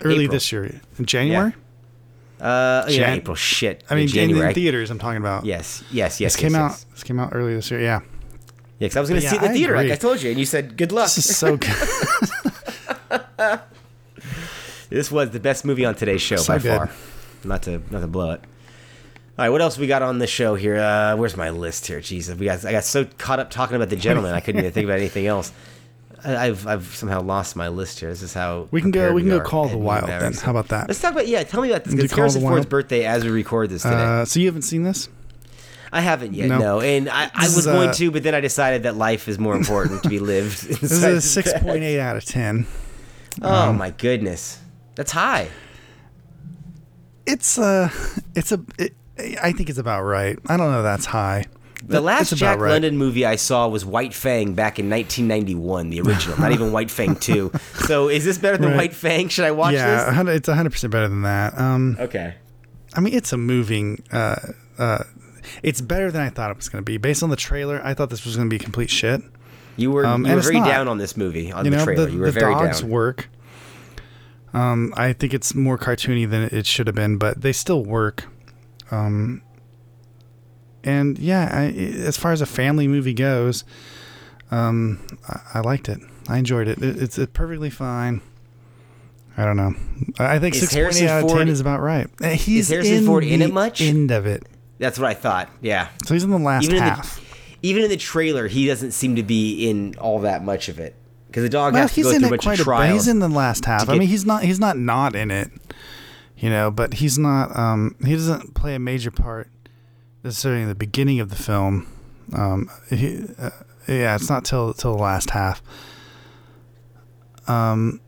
early 0.01 0.23
April. 0.25 0.33
this 0.35 0.51
year 0.51 0.81
in 0.97 1.05
January. 1.05 1.53
Uh, 2.39 2.85
yeah, 2.87 3.13
April. 3.13 3.35
Shit. 3.35 3.83
I 3.89 3.95
mean, 3.95 4.03
in, 4.03 4.09
January. 4.09 4.49
in 4.49 4.53
theaters. 4.53 4.91
I'm 4.91 4.99
talking 4.99 5.17
about. 5.17 5.45
yes, 5.45 5.83
yes, 5.91 6.21
yes. 6.21 6.33
This 6.33 6.41
came 6.41 6.53
yes, 6.53 6.85
out. 6.85 6.93
This 6.93 7.03
came 7.03 7.19
out 7.19 7.31
early 7.33 7.55
this 7.55 7.71
year. 7.71 7.81
Yeah. 7.81 8.01
Yeah, 8.79 8.85
because 8.85 8.97
I 8.97 8.99
was 8.99 9.09
going 9.09 9.21
to 9.21 9.25
Yeah, 9.25 9.31
see 9.31 9.35
it 9.37 9.39
in 9.39 9.43
the 9.45 9.49
I 9.49 9.53
theater, 9.53 9.75
like. 9.75 9.91
I 9.91 9.95
told 9.95 10.21
you, 10.21 10.29
and 10.29 10.39
you 10.39 10.45
said 10.45 10.77
good 10.77 10.91
luck. 10.91 11.05
This 11.05 11.29
is 11.29 11.35
so 11.35 11.57
good. 11.57 11.71
This 14.89 15.11
was 15.11 15.31
the 15.31 15.39
best 15.39 15.65
movie 15.65 15.85
on 15.85 15.95
today's 15.95 16.21
show 16.21 16.37
So 16.37 16.53
by 16.53 16.59
good. 16.59 16.77
far. 16.77 16.89
Not 17.43 17.63
to 17.63 17.81
not 17.91 17.99
to 18.01 18.07
blow 18.07 18.31
it. 18.31 18.41
All 19.37 19.45
right, 19.45 19.49
what 19.49 19.61
else 19.61 19.77
we 19.77 19.85
got 19.85 20.01
on 20.01 20.17
the 20.19 20.25
show 20.27 20.55
here? 20.55 20.77
Uh, 20.77 21.15
where's 21.15 21.37
my 21.37 21.51
list 21.51 21.85
here? 21.85 22.01
Jesus, 22.01 22.37
we 22.37 22.45
got 22.45 22.65
I 22.65 22.71
got 22.71 22.83
so 22.83 23.05
caught 23.17 23.39
up 23.39 23.49
talking 23.51 23.75
about 23.75 23.89
the 23.89 23.95
gentleman, 23.95 24.33
I 24.33 24.39
couldn't 24.39 24.59
even 24.59 24.71
think 24.71 24.85
about 24.85 24.97
anything 24.97 25.27
else. 25.27 25.51
I, 26.25 26.47
I've 26.47 26.65
I've 26.65 26.85
somehow 26.95 27.21
lost 27.21 27.55
my 27.55 27.67
list 27.67 27.99
here. 27.99 28.09
This 28.09 28.23
is 28.23 28.33
how 28.33 28.67
We 28.71 28.81
can 28.81 28.89
go- 28.91 29.13
we 29.13 29.21
can 29.21 29.29
go 29.29 29.39
Call 29.41 29.67
the 29.67 29.77
Wild 29.77 30.07
then. 30.09 30.33
How 30.33 30.49
about 30.51 30.69
that? 30.69 30.87
Let's 30.87 30.99
talk 30.99 31.11
about 31.11 31.27
yeah. 31.27 31.43
Tell 31.43 31.61
me 31.61 31.69
about 31.69 31.83
this 31.83 32.09
Call 32.09 32.17
Harrison 32.17 32.41
Ford's 32.41 32.53
Wild? 32.55 32.69
birthday 32.69 33.05
as 33.05 33.23
we 33.23 33.29
record 33.29 33.69
this 33.69 33.83
today. 33.83 33.95
Uh, 33.95 34.25
so 34.25 34.39
you 34.39 34.47
haven't 34.47 34.63
seen 34.63 34.81
this? 34.83 35.09
I 35.91 36.01
haven't 36.01 36.33
yet, 36.33 36.49
no. 36.49 36.57
no, 36.59 36.81
and 36.81 37.07
I, 37.07 37.31
I 37.33 37.43
was 37.43 37.59
is, 37.59 37.65
going 37.65 37.89
uh, 37.89 37.93
to, 37.93 38.11
but 38.11 38.21
then 38.21 38.35
I 38.35 38.41
decided 38.41 38.83
that 38.83 38.97
life 38.97 39.29
is 39.29 39.39
more 39.39 39.55
important 39.55 40.03
to 40.03 40.09
be 40.09 40.19
lived. 40.19 40.67
This 40.81 40.91
is 40.91 41.03
a 41.03 41.21
six 41.21 41.53
point 41.53 41.83
eight 41.83 41.99
out 41.99 42.17
of 42.17 42.25
ten. 42.25 42.65
Oh 43.41 43.69
Um, 43.69 43.77
my 43.77 43.91
goodness, 43.91 44.59
that's 44.97 45.11
high. 45.13 45.47
It's 47.25 47.57
uh 47.57 47.89
it's 48.35 48.51
a. 48.51 48.61
It, 48.77 48.93
I 49.41 49.51
think 49.51 49.69
it's 49.69 49.79
about 49.79 50.03
right. 50.03 50.37
I 50.47 50.57
don't 50.57 50.71
know. 50.71 50.79
if 50.79 50.83
That's 50.83 51.05
high. 51.05 51.45
The 51.83 52.01
last 52.01 52.35
Jack 52.35 52.59
right. 52.59 52.71
London 52.71 52.97
movie 52.97 53.25
I 53.25 53.35
saw 53.35 53.67
was 53.67 53.85
White 53.85 54.13
Fang 54.13 54.53
back 54.53 54.77
in 54.79 54.89
1991, 54.89 55.89
the 55.91 56.01
original, 56.01 56.39
not 56.39 56.51
even 56.51 56.71
White 56.71 56.89
Fang 56.91 57.15
2. 57.15 57.51
So 57.85 58.09
is 58.09 58.25
this 58.25 58.37
better 58.39 58.57
than 58.57 58.69
Right. 58.69 58.77
White 58.77 58.93
Fang? 58.95 59.27
Should 59.29 59.45
I 59.45 59.51
watch 59.51 59.73
yeah, 59.73 60.05
this? 60.05 60.15
hundred- 60.15 60.33
it's 60.33 60.49
hundred 60.49 60.71
percent 60.71 60.91
better 60.91 61.07
than 61.07 61.21
that. 61.21 61.57
Um, 61.57 61.95
Okay. 61.99 62.33
I 62.95 62.99
mean, 62.99 63.13
it's 63.13 63.31
a 63.31 63.37
moving. 63.37 64.03
Uh, 64.11 64.35
uh, 64.79 65.03
it's 65.63 65.81
better 65.81 66.11
than 66.11 66.21
I 66.21 66.29
thought 66.29 66.49
it 66.51 66.57
was 66.57 66.67
going 66.69 66.81
to 66.83 66.85
be. 66.85 66.97
Based 66.97 67.21
on 67.23 67.29
the 67.29 67.35
trailer, 67.35 67.79
I 67.83 67.93
thought 67.93 68.09
this 68.09 68.25
was 68.25 68.35
going 68.35 68.49
to 68.49 68.53
be 68.53 68.57
complete 68.63 68.89
shit. 68.89 69.21
You 69.77 69.91
were 69.91 70.05
Um, 70.05 70.25
you 70.25 70.33
were 70.33 70.41
very 70.41 70.59
not. 70.59 70.67
down 70.67 70.87
on 70.87 70.97
this 70.97 71.15
movie 71.15 71.51
on 71.51 71.63
you 71.65 71.71
the 71.71 71.77
know, 71.77 71.83
trailer. 71.83 72.05
the, 72.07 72.11
you 72.11 72.19
were 72.19 72.31
very 72.31 72.53
down. 72.53 72.53
the 72.53 72.57
very 72.59 72.69
dogs 72.71 72.81
down. 72.81 72.89
work. 72.89 73.29
Um, 74.57 74.91
I 74.97 75.13
think 75.13 75.35
it's 75.35 75.53
more 75.53 75.77
cartoony 75.77 76.27
than 76.27 76.49
it 76.51 76.65
should 76.65 76.87
have 76.87 76.95
been, 76.95 77.17
but 77.17 77.41
they 77.41 77.51
still 77.51 77.83
work. 77.83 78.25
Um, 78.89 79.43
and 80.83 81.19
yeah, 81.19 81.47
I, 81.51 81.65
as 81.67 82.17
far 82.17 82.31
as 82.31 82.41
a 82.41 82.47
family 82.47 82.87
movie 82.87 83.13
goes, 83.13 83.63
um, 84.49 85.05
I, 85.29 85.41
I 85.55 85.59
liked 85.59 85.89
it. 85.89 85.99
I 86.27 86.39
enjoyed 86.39 86.67
it. 86.67 86.81
it 86.81 86.99
it's, 86.99 87.19
it's 87.19 87.31
perfectly 87.33 87.69
fine. 87.69 88.21
I 89.37 89.45
don't 89.45 89.57
know. 89.57 89.75
I 90.17 90.39
think 90.39 90.55
Is 90.55 90.61
six 90.61 90.73
point 90.73 91.03
eight 91.03 91.07
out 91.07 91.25
of 91.25 91.29
ten 91.29 91.49
is 91.49 91.59
about 91.59 91.79
right. 91.79 92.07
He's 92.23 92.69
Harrison 92.69 92.95
in 92.95 93.05
Ford 93.05 93.23
in 93.23 93.43
it 93.43 93.53
much? 93.53 93.81
End 93.81 94.09
of 94.09 94.25
it. 94.25 94.47
That's 94.79 94.97
what 94.97 95.07
I 95.07 95.13
thought. 95.13 95.51
Yeah. 95.61 95.89
So 96.05 96.15
he's 96.15 96.23
in 96.23 96.31
the 96.31 96.39
last 96.39 96.63
Even 96.63 96.77
in 96.77 96.81
half. 96.81 97.19
the 97.61 97.67
even 97.67 97.83
in 97.83 97.89
the 97.89 97.97
trailer, 97.97 98.47
he 98.47 98.65
doesn't 98.65 98.91
seem 98.91 99.17
to 99.17 99.23
be 99.23 99.69
in 99.69 99.93
all 99.99 100.19
that 100.21 100.43
much 100.43 100.67
of 100.67 100.79
it 100.79 100.95
because 101.27 101.43
the 101.43 101.49
dog 101.49 101.73
well, 101.73 101.83
has 101.83 101.91
to 101.91 101.95
he's 101.95 102.05
go 102.05 102.11
in 102.11 102.19
through 102.19 102.27
a 102.27 102.31
bunch 102.31 102.43
quite 102.43 102.59
of 102.59 102.67
a 102.67 102.77
bit. 102.77 102.91
He's 102.93 103.07
in 103.07 103.19
the 103.19 103.29
last 103.29 103.65
half. 103.65 103.89
I 103.89 103.97
mean, 103.97 104.07
he's 104.07 104.25
not. 104.25 104.43
He's 104.43 104.59
not 104.59 104.77
not 104.77 105.15
in 105.15 105.31
it. 105.31 105.51
You 106.37 106.49
know, 106.49 106.71
but 106.71 106.95
he's 106.95 107.17
not. 107.17 107.55
Um, 107.57 107.95
he 108.05 108.13
doesn't 108.13 108.53
play 108.53 108.75
a 108.75 108.79
major 108.79 109.11
part 109.11 109.49
necessarily 110.23 110.61
in 110.61 110.67
the 110.67 110.75
beginning 110.75 111.19
of 111.19 111.29
the 111.29 111.35
film. 111.35 111.87
Um, 112.33 112.69
he, 112.89 113.25
uh, 113.37 113.49
yeah, 113.87 114.15
it's 114.15 114.29
not 114.29 114.45
till 114.45 114.73
till 114.73 114.95
the 114.95 115.01
last 115.01 115.31
half. 115.31 115.61
Um, 117.47 118.01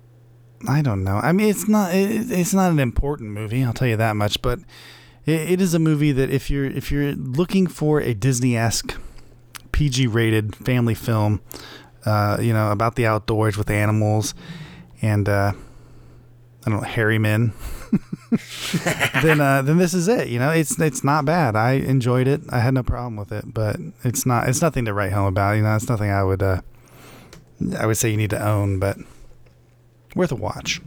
I 0.68 0.82
don't 0.82 1.04
know. 1.04 1.18
I 1.18 1.32
mean, 1.32 1.50
it's 1.50 1.68
not. 1.68 1.94
It, 1.94 2.32
it's 2.32 2.54
not 2.54 2.72
an 2.72 2.80
important 2.80 3.32
movie. 3.32 3.64
I'll 3.64 3.74
tell 3.74 3.88
you 3.88 3.98
that 3.98 4.16
much. 4.16 4.42
But 4.42 4.60
it, 5.26 5.52
it 5.52 5.62
is 5.62 5.74
a 5.74 5.80
movie 5.80 6.12
that 6.12 6.30
if 6.30 6.50
you're 6.50 6.66
if 6.66 6.92
you're 6.92 7.14
looking 7.14 7.68
for 7.68 8.02
a 8.02 8.14
Disney 8.14 8.58
esque, 8.58 8.96
PG 9.72 10.08
rated 10.08 10.56
family 10.56 10.96
film, 10.96 11.42
uh, 12.06 12.38
you 12.42 12.54
know 12.54 12.72
about 12.72 12.96
the 12.96 13.06
outdoors 13.06 13.58
with 13.58 13.70
animals, 13.70 14.34
and 15.02 15.28
uh, 15.28 15.54
I 16.66 16.70
don't 16.70 16.82
know 16.82 16.88
hairy 16.88 17.20
men. 17.20 17.54
then 19.24 19.42
uh, 19.42 19.62
then 19.62 19.78
this 19.78 19.94
is 19.94 20.08
it. 20.08 20.28
You 20.28 20.40
know, 20.40 20.52
it's 20.52 20.80
it's 20.80 21.04
not 21.04 21.26
bad. 21.26 21.56
I 21.56 21.74
enjoyed 21.74 22.28
it. 22.28 22.42
I 22.50 22.60
had 22.60 22.74
no 22.74 22.84
problem 22.84 23.16
with 23.16 23.32
it, 23.32 23.54
but 23.54 23.78
it's 24.04 24.26
not 24.26 24.48
it's 24.48 24.62
nothing 24.62 24.86
to 24.86 24.94
write 24.94 25.12
home 25.12 25.28
about. 25.28 25.54
You 25.54 25.64
know, 25.64 25.76
it's 25.76 25.90
nothing 25.90 26.12
I 26.12 26.24
would 26.24 26.44
uh, 26.44 26.62
I 27.78 27.86
would 27.86 27.98
say 27.98 28.10
you 28.10 28.18
need 28.18 28.30
to 28.30 28.46
own, 28.46 28.80
but 28.80 28.98
worth 30.16 30.32
a 30.32 30.36
watch. 30.36 30.82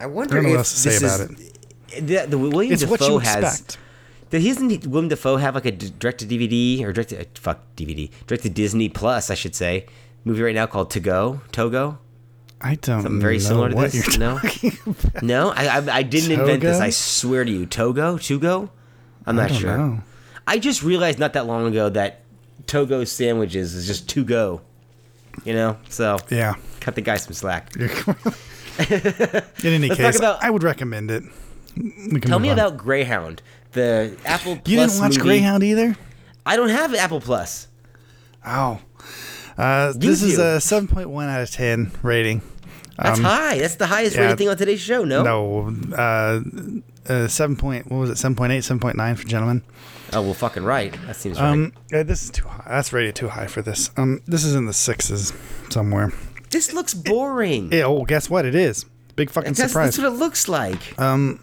I 0.00 0.04
I 0.04 0.06
wonder 0.06 0.40
know 0.40 0.48
if 0.48 0.52
what 0.52 0.58
else 0.58 0.72
to 0.72 0.78
say 0.78 0.90
this 0.90 1.20
about 1.20 1.38
is, 1.38 2.06
The, 2.06 2.26
the 2.28 2.38
William 2.38 2.72
It's 2.72 2.82
you 2.82 3.18
has 3.18 3.36
expect. 3.44 3.78
Did 4.30 4.42
he 4.42 4.50
isn't 4.50 4.86
Willem 4.86 5.08
Dafoe 5.08 5.36
have 5.36 5.54
like 5.54 5.66
a 5.66 5.72
direct 5.72 6.20
to 6.20 6.26
DVD 6.26 6.84
or 6.84 6.92
direct 6.92 7.10
to 7.10 7.20
uh, 7.20 7.24
fuck 7.34 7.60
DVD 7.76 8.10
direct 8.26 8.44
to 8.44 8.50
Disney 8.50 8.88
Plus 8.88 9.28
I 9.30 9.34
should 9.34 9.54
say 9.54 9.86
movie 10.24 10.42
right 10.42 10.54
now 10.54 10.66
called 10.66 10.90
To 10.92 11.00
Go 11.00 11.40
Togo 11.52 11.98
I 12.60 12.74
don't 12.74 13.02
something 13.02 13.20
very 13.20 13.38
similar 13.40 13.70
to 13.70 13.74
this 13.76 14.18
no 14.18 14.36
about. 14.36 15.22
no 15.22 15.48
I, 15.50 15.78
I 15.78 15.96
I 15.98 16.02
didn't 16.02 16.32
invent 16.38 16.60
this 16.60 16.78
I 16.78 16.90
swear 16.90 17.44
to 17.44 17.50
you 17.50 17.64
Togo 17.66 18.18
Togo 18.18 18.70
I'm 19.26 19.36
not 19.36 19.46
I 19.46 19.48
don't 19.48 19.58
sure 19.58 19.78
know. 19.78 20.02
I 20.46 20.58
just 20.58 20.82
realized 20.82 21.18
not 21.18 21.32
that 21.34 21.46
long 21.46 21.66
ago 21.66 21.88
that 21.90 22.20
Togo 22.66 23.04
sandwiches 23.04 23.74
is 23.74 23.86
just 23.86 24.08
to 24.10 24.24
go 24.24 24.60
you 25.44 25.54
know 25.54 25.78
so 25.88 26.18
Yeah. 26.28 26.54
cut 26.80 26.94
the 26.96 27.00
guy 27.00 27.16
some 27.16 27.32
slack 27.32 27.74
In 28.90 29.42
any 29.64 29.88
Let's 29.88 29.96
case, 30.00 30.18
about- 30.18 30.42
I 30.42 30.48
would 30.50 30.62
recommend 30.62 31.10
it. 31.10 31.22
Tell 32.22 32.38
me 32.38 32.48
on. 32.48 32.58
about 32.58 32.76
Greyhound 32.78 33.42
the 33.72 34.16
Apple 34.24 34.56
Plus 34.56 34.68
You 34.68 34.76
didn't 34.78 34.98
watch 34.98 35.10
movie. 35.12 35.20
Greyhound 35.20 35.62
either? 35.62 35.96
I 36.46 36.56
don't 36.56 36.70
have 36.70 36.94
Apple 36.94 37.20
Plus 37.20 37.68
Oh. 38.46 38.80
Uh, 39.60 39.92
this 39.94 40.22
is 40.22 40.38
a 40.38 40.56
7.1 40.58 41.28
out 41.28 41.42
of 41.42 41.50
10 41.50 41.92
rating. 42.02 42.40
That's 42.96 43.20
high. 43.20 43.58
That's 43.58 43.74
the 43.74 43.86
highest 43.86 44.16
Um, 44.16 44.20
yeah. 44.20 44.24
rated 44.26 44.38
thing 44.38 44.48
on 44.48 44.56
today's 44.56 44.80
show. 44.80 45.04
No. 45.04 45.22
No, 45.22 45.96
uh, 45.96 46.40
uh, 47.12 47.28
7 47.28 47.56
point, 47.56 47.90
what 47.90 47.98
was 47.98 48.10
it, 48.10 48.16
7.8, 48.16 48.62
7.9 48.62 49.16
for 49.16 49.26
gentlemen. 49.26 49.62
Oh 50.12 50.22
well, 50.22 50.34
fucking 50.34 50.64
right. 50.64 50.96
That 51.06 51.16
seems 51.16 51.38
right. 51.38 51.50
Um, 51.50 51.72
yeah, 51.92 52.02
this 52.02 52.24
is 52.24 52.30
too 52.30 52.48
high. 52.48 52.64
That's 52.66 52.92
rated 52.92 53.14
too 53.14 53.28
high 53.28 53.46
for 53.46 53.62
this. 53.62 53.90
Um, 53.96 54.20
this 54.26 54.44
is 54.44 54.54
in 54.54 54.66
the 54.66 54.72
sixes 54.72 55.32
somewhere. 55.68 56.12
this 56.50 56.72
looks 56.72 56.94
boring. 56.94 57.72
Yeah, 57.72 57.84
oh, 57.84 58.04
guess 58.04 58.28
what? 58.28 58.44
It 58.44 58.54
is. 58.56 58.86
Big 59.14 59.30
fucking 59.30 59.52
that's, 59.52 59.70
surprise. 59.70 59.88
that's 59.88 59.98
what 59.98 60.06
it 60.06 60.18
looks 60.18 60.48
like. 60.48 60.98
Um, 60.98 61.38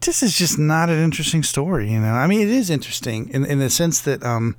this 0.00 0.22
is 0.22 0.38
just 0.38 0.58
not 0.58 0.88
an 0.88 1.02
interesting 1.02 1.42
story, 1.42 1.90
you 1.92 2.00
know. 2.00 2.14
I 2.14 2.26
mean, 2.26 2.40
it 2.40 2.48
is 2.48 2.70
interesting 2.70 3.28
in 3.28 3.44
in 3.44 3.58
the 3.58 3.68
sense 3.68 4.00
that 4.02 4.24
um, 4.24 4.56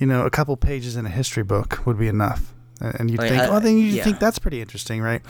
you 0.00 0.06
know, 0.06 0.26
a 0.26 0.30
couple 0.30 0.56
pages 0.56 0.96
in 0.96 1.06
a 1.06 1.10
history 1.10 1.44
book 1.44 1.86
would 1.86 1.98
be 1.98 2.08
enough, 2.08 2.52
and 2.80 3.08
you'd 3.10 3.18
Like, 3.20 3.28
think, 3.30 3.42
I- 3.42 3.46
oh, 3.48 3.60
then 3.60 3.78
you 3.78 3.84
yeah. 3.84 4.02
think 4.02 4.18
that's 4.18 4.38
pretty 4.40 4.60
interesting, 4.60 5.00
right? 5.00 5.22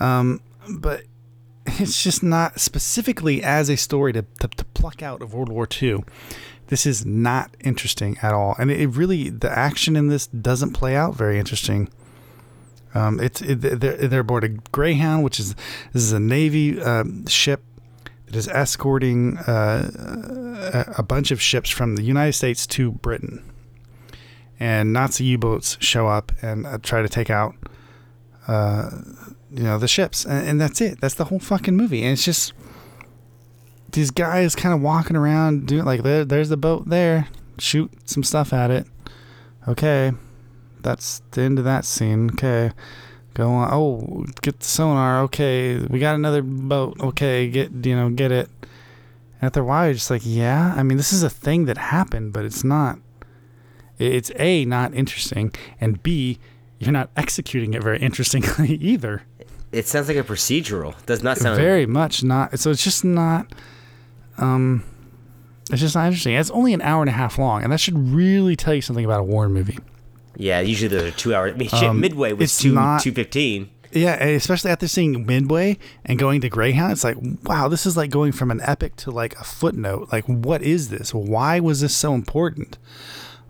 Um, 0.00 0.40
but 0.68 1.02
it's 1.66 2.02
just 2.02 2.22
not 2.22 2.58
specifically 2.60 3.42
as 3.44 3.68
a 3.70 3.76
story 3.76 4.12
to, 4.14 4.22
to 4.40 4.48
to 4.48 4.64
pluck 4.74 5.02
out 5.02 5.22
of 5.22 5.32
World 5.32 5.48
War 5.50 5.68
II. 5.80 6.02
This 6.68 6.86
is 6.86 7.04
not 7.04 7.54
interesting 7.60 8.16
at 8.22 8.32
all, 8.32 8.56
and 8.58 8.70
it, 8.70 8.80
it 8.80 8.86
really 8.88 9.28
the 9.30 9.50
action 9.56 9.94
in 9.96 10.08
this 10.08 10.26
doesn't 10.26 10.72
play 10.72 10.96
out 10.96 11.14
very 11.14 11.38
interesting. 11.38 11.88
Um, 12.94 13.18
it's 13.20 13.42
it, 13.42 13.56
they're, 13.60 13.96
they're 14.08 14.20
aboard 14.20 14.44
a 14.44 14.48
Greyhound, 14.48 15.24
which 15.24 15.38
is 15.40 15.54
this 15.92 16.02
is 16.02 16.12
a 16.12 16.20
Navy 16.20 16.80
um, 16.80 17.26
ship 17.26 17.62
that 18.26 18.36
is 18.36 18.48
escorting 18.48 19.36
uh, 19.38 20.84
a, 20.96 21.00
a 21.00 21.02
bunch 21.02 21.30
of 21.30 21.40
ships 21.42 21.68
from 21.70 21.96
the 21.96 22.02
United 22.02 22.32
States 22.34 22.66
to 22.68 22.92
Britain. 22.92 23.42
And 24.64 24.94
Nazi 24.94 25.24
U-boats 25.24 25.76
show 25.80 26.06
up 26.08 26.32
and 26.40 26.64
uh, 26.64 26.78
try 26.78 27.02
to 27.02 27.08
take 27.08 27.28
out, 27.28 27.54
uh, 28.48 28.88
you 29.50 29.62
know, 29.62 29.76
the 29.76 29.86
ships, 29.86 30.24
and, 30.24 30.48
and 30.48 30.58
that's 30.58 30.80
it. 30.80 31.02
That's 31.02 31.16
the 31.16 31.26
whole 31.26 31.38
fucking 31.38 31.76
movie, 31.76 32.02
and 32.02 32.12
it's 32.12 32.24
just 32.24 32.54
these 33.92 34.10
guys 34.10 34.54
kind 34.54 34.74
of 34.74 34.80
walking 34.80 35.16
around 35.16 35.66
doing 35.66 35.84
like 35.84 36.02
there, 36.02 36.24
there's 36.24 36.48
the 36.48 36.56
boat 36.56 36.88
there, 36.88 37.28
shoot 37.58 37.92
some 38.08 38.22
stuff 38.22 38.54
at 38.54 38.70
it. 38.70 38.86
Okay, 39.68 40.12
that's 40.80 41.20
the 41.32 41.42
end 41.42 41.58
of 41.58 41.66
that 41.66 41.84
scene. 41.84 42.30
Okay, 42.30 42.72
go 43.34 43.50
on. 43.50 43.68
Oh, 43.70 44.24
get 44.40 44.60
the 44.60 44.64
sonar. 44.64 45.20
Okay, 45.24 45.76
we 45.76 45.98
got 45.98 46.14
another 46.14 46.40
boat. 46.40 46.96
Okay, 47.00 47.50
get 47.50 47.70
you 47.84 47.94
know 47.94 48.08
get 48.08 48.32
it. 48.32 48.48
And 48.62 49.42
after 49.42 49.60
a 49.60 49.64
while, 49.64 49.84
you're 49.88 50.00
just 50.00 50.10
like, 50.10 50.22
yeah. 50.24 50.72
I 50.74 50.82
mean, 50.82 50.96
this 50.96 51.12
is 51.12 51.22
a 51.22 51.28
thing 51.28 51.66
that 51.66 51.76
happened, 51.76 52.32
but 52.32 52.46
it's 52.46 52.64
not. 52.64 52.98
It's 53.98 54.30
a 54.36 54.64
not 54.64 54.94
interesting, 54.94 55.52
and 55.80 56.02
b 56.02 56.38
you're 56.78 56.92
not 56.92 57.10
executing 57.16 57.74
it 57.74 57.82
very 57.82 57.98
interestingly 58.00 58.74
either. 58.80 59.22
It 59.72 59.86
sounds 59.86 60.08
like 60.08 60.16
a 60.16 60.22
procedural. 60.22 60.94
Does 61.06 61.22
not 61.22 61.38
sound 61.38 61.56
Very 61.56 61.86
much 61.86 62.22
not. 62.22 62.58
So 62.58 62.70
it's 62.70 62.84
just 62.84 63.04
not. 63.04 63.52
Um, 64.38 64.84
it's 65.70 65.80
just 65.80 65.94
not 65.94 66.06
interesting. 66.06 66.34
It's 66.34 66.50
only 66.50 66.74
an 66.74 66.82
hour 66.82 67.02
and 67.02 67.08
a 67.08 67.12
half 67.12 67.38
long, 67.38 67.62
and 67.62 67.72
that 67.72 67.80
should 67.80 67.96
really 67.98 68.54
tell 68.56 68.74
you 68.74 68.82
something 68.82 69.04
about 69.04 69.20
a 69.20 69.24
war 69.24 69.48
movie. 69.48 69.78
Yeah, 70.36 70.60
usually 70.60 70.88
they're 70.88 71.10
two 71.10 71.34
hours. 71.34 71.54
I 71.54 71.56
mean, 71.56 71.68
Um, 71.72 72.00
Midway 72.00 72.32
was 72.32 72.56
two 72.58 72.76
two 73.00 73.12
fifteen. 73.12 73.70
Yeah, 73.92 74.14
especially 74.24 74.72
after 74.72 74.88
seeing 74.88 75.24
Midway 75.24 75.78
and 76.04 76.18
going 76.18 76.40
to 76.40 76.48
Greyhound, 76.48 76.90
it's 76.92 77.04
like, 77.04 77.16
wow, 77.44 77.68
this 77.68 77.86
is 77.86 77.96
like 77.96 78.10
going 78.10 78.32
from 78.32 78.50
an 78.50 78.60
epic 78.62 78.96
to 78.96 79.12
like 79.12 79.38
a 79.38 79.44
footnote. 79.44 80.08
Like, 80.10 80.24
what 80.24 80.62
is 80.62 80.88
this? 80.88 81.14
Why 81.14 81.60
was 81.60 81.80
this 81.80 81.94
so 81.94 82.12
important? 82.12 82.76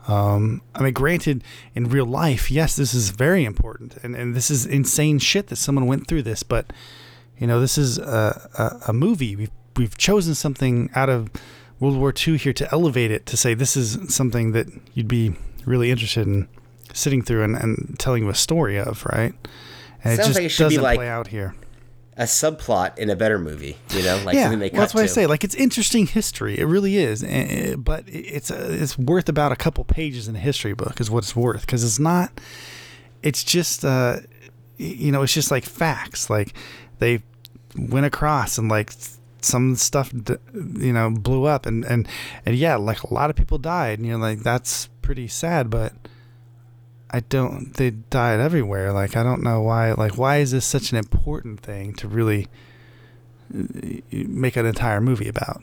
Um, 0.06 0.60
I 0.74 0.82
mean, 0.82 0.92
granted, 0.92 1.42
in 1.74 1.88
real 1.88 2.04
life, 2.06 2.50
yes, 2.50 2.76
this 2.76 2.92
is 2.94 3.10
very 3.10 3.44
important, 3.44 3.96
and, 4.02 4.14
and 4.14 4.34
this 4.34 4.50
is 4.50 4.66
insane 4.66 5.18
shit 5.18 5.46
that 5.48 5.56
someone 5.56 5.86
went 5.86 6.06
through 6.06 6.22
this. 6.22 6.42
But 6.42 6.72
you 7.38 7.46
know, 7.46 7.60
this 7.60 7.78
is 7.78 7.98
a, 7.98 8.48
a, 8.58 8.90
a 8.90 8.92
movie. 8.92 9.34
We've 9.36 9.50
we've 9.76 9.96
chosen 9.96 10.34
something 10.34 10.90
out 10.94 11.08
of 11.08 11.30
World 11.80 11.96
War 11.96 12.12
II 12.26 12.36
here 12.38 12.52
to 12.52 12.68
elevate 12.72 13.10
it 13.10 13.26
to 13.26 13.36
say 13.36 13.54
this 13.54 13.76
is 13.76 14.14
something 14.14 14.52
that 14.52 14.66
you'd 14.94 15.08
be 15.08 15.34
really 15.64 15.90
interested 15.90 16.26
in 16.26 16.48
sitting 16.92 17.22
through 17.22 17.42
and, 17.42 17.56
and 17.56 17.96
telling 17.98 18.22
you 18.22 18.28
a 18.28 18.34
story 18.34 18.78
of, 18.78 19.04
right? 19.06 19.32
And 20.04 20.16
Sounds 20.16 20.18
it 20.18 20.22
just 20.28 20.34
like 20.36 20.44
it 20.44 20.48
should 20.50 20.64
doesn't 20.64 20.82
like- 20.82 20.98
play 20.98 21.08
out 21.08 21.28
here. 21.28 21.54
A 22.16 22.24
subplot 22.24 22.96
in 22.96 23.10
a 23.10 23.16
better 23.16 23.40
movie. 23.40 23.76
You 23.90 24.04
know, 24.04 24.22
like 24.24 24.36
yeah, 24.36 24.48
well, 24.54 24.70
that's 24.72 24.94
what 24.94 25.02
I 25.02 25.06
say. 25.06 25.26
Like 25.26 25.42
it's 25.42 25.54
interesting 25.56 26.06
history. 26.06 26.58
It 26.58 26.64
really 26.64 26.96
is, 26.96 27.24
Eh, 27.24 27.26
eh, 27.28 27.74
but 27.76 28.04
it's 28.06 28.52
uh, 28.52 28.68
it's 28.70 28.96
worth 28.96 29.28
about 29.28 29.50
a 29.50 29.56
couple 29.56 29.82
pages 29.84 30.28
in 30.28 30.36
a 30.36 30.38
history 30.38 30.74
book 30.74 31.00
is 31.00 31.10
what 31.10 31.24
it's 31.24 31.34
worth 31.34 31.62
because 31.62 31.82
it's 31.82 31.98
not. 31.98 32.40
It's 33.22 33.42
just 33.42 33.84
uh, 33.84 34.18
you 34.76 35.10
know, 35.10 35.22
it's 35.22 35.32
just 35.34 35.50
like 35.50 35.64
facts. 35.64 36.30
Like 36.30 36.54
they 37.00 37.22
went 37.76 38.06
across 38.06 38.58
and 38.58 38.68
like 38.68 38.92
some 39.40 39.74
stuff 39.74 40.12
you 40.12 40.92
know 40.92 41.10
blew 41.10 41.44
up 41.46 41.66
and 41.66 41.84
and 41.84 42.06
and 42.46 42.54
yeah, 42.56 42.76
like 42.76 43.02
a 43.02 43.12
lot 43.12 43.28
of 43.28 43.34
people 43.34 43.58
died. 43.58 43.98
And 43.98 44.06
you're 44.06 44.18
like 44.18 44.40
that's 44.40 44.88
pretty 45.02 45.26
sad, 45.26 45.68
but. 45.68 45.92
I 47.16 47.20
don't. 47.20 47.72
They 47.74 47.90
died 47.90 48.40
everywhere. 48.40 48.92
Like 48.92 49.16
I 49.16 49.22
don't 49.22 49.42
know 49.42 49.60
why. 49.62 49.92
Like 49.92 50.18
why 50.18 50.38
is 50.38 50.50
this 50.50 50.64
such 50.64 50.90
an 50.92 50.98
important 50.98 51.60
thing 51.60 51.94
to 51.94 52.08
really 52.08 52.48
uh, 53.54 53.62
make 54.10 54.56
an 54.56 54.66
entire 54.66 55.00
movie 55.00 55.28
about? 55.28 55.62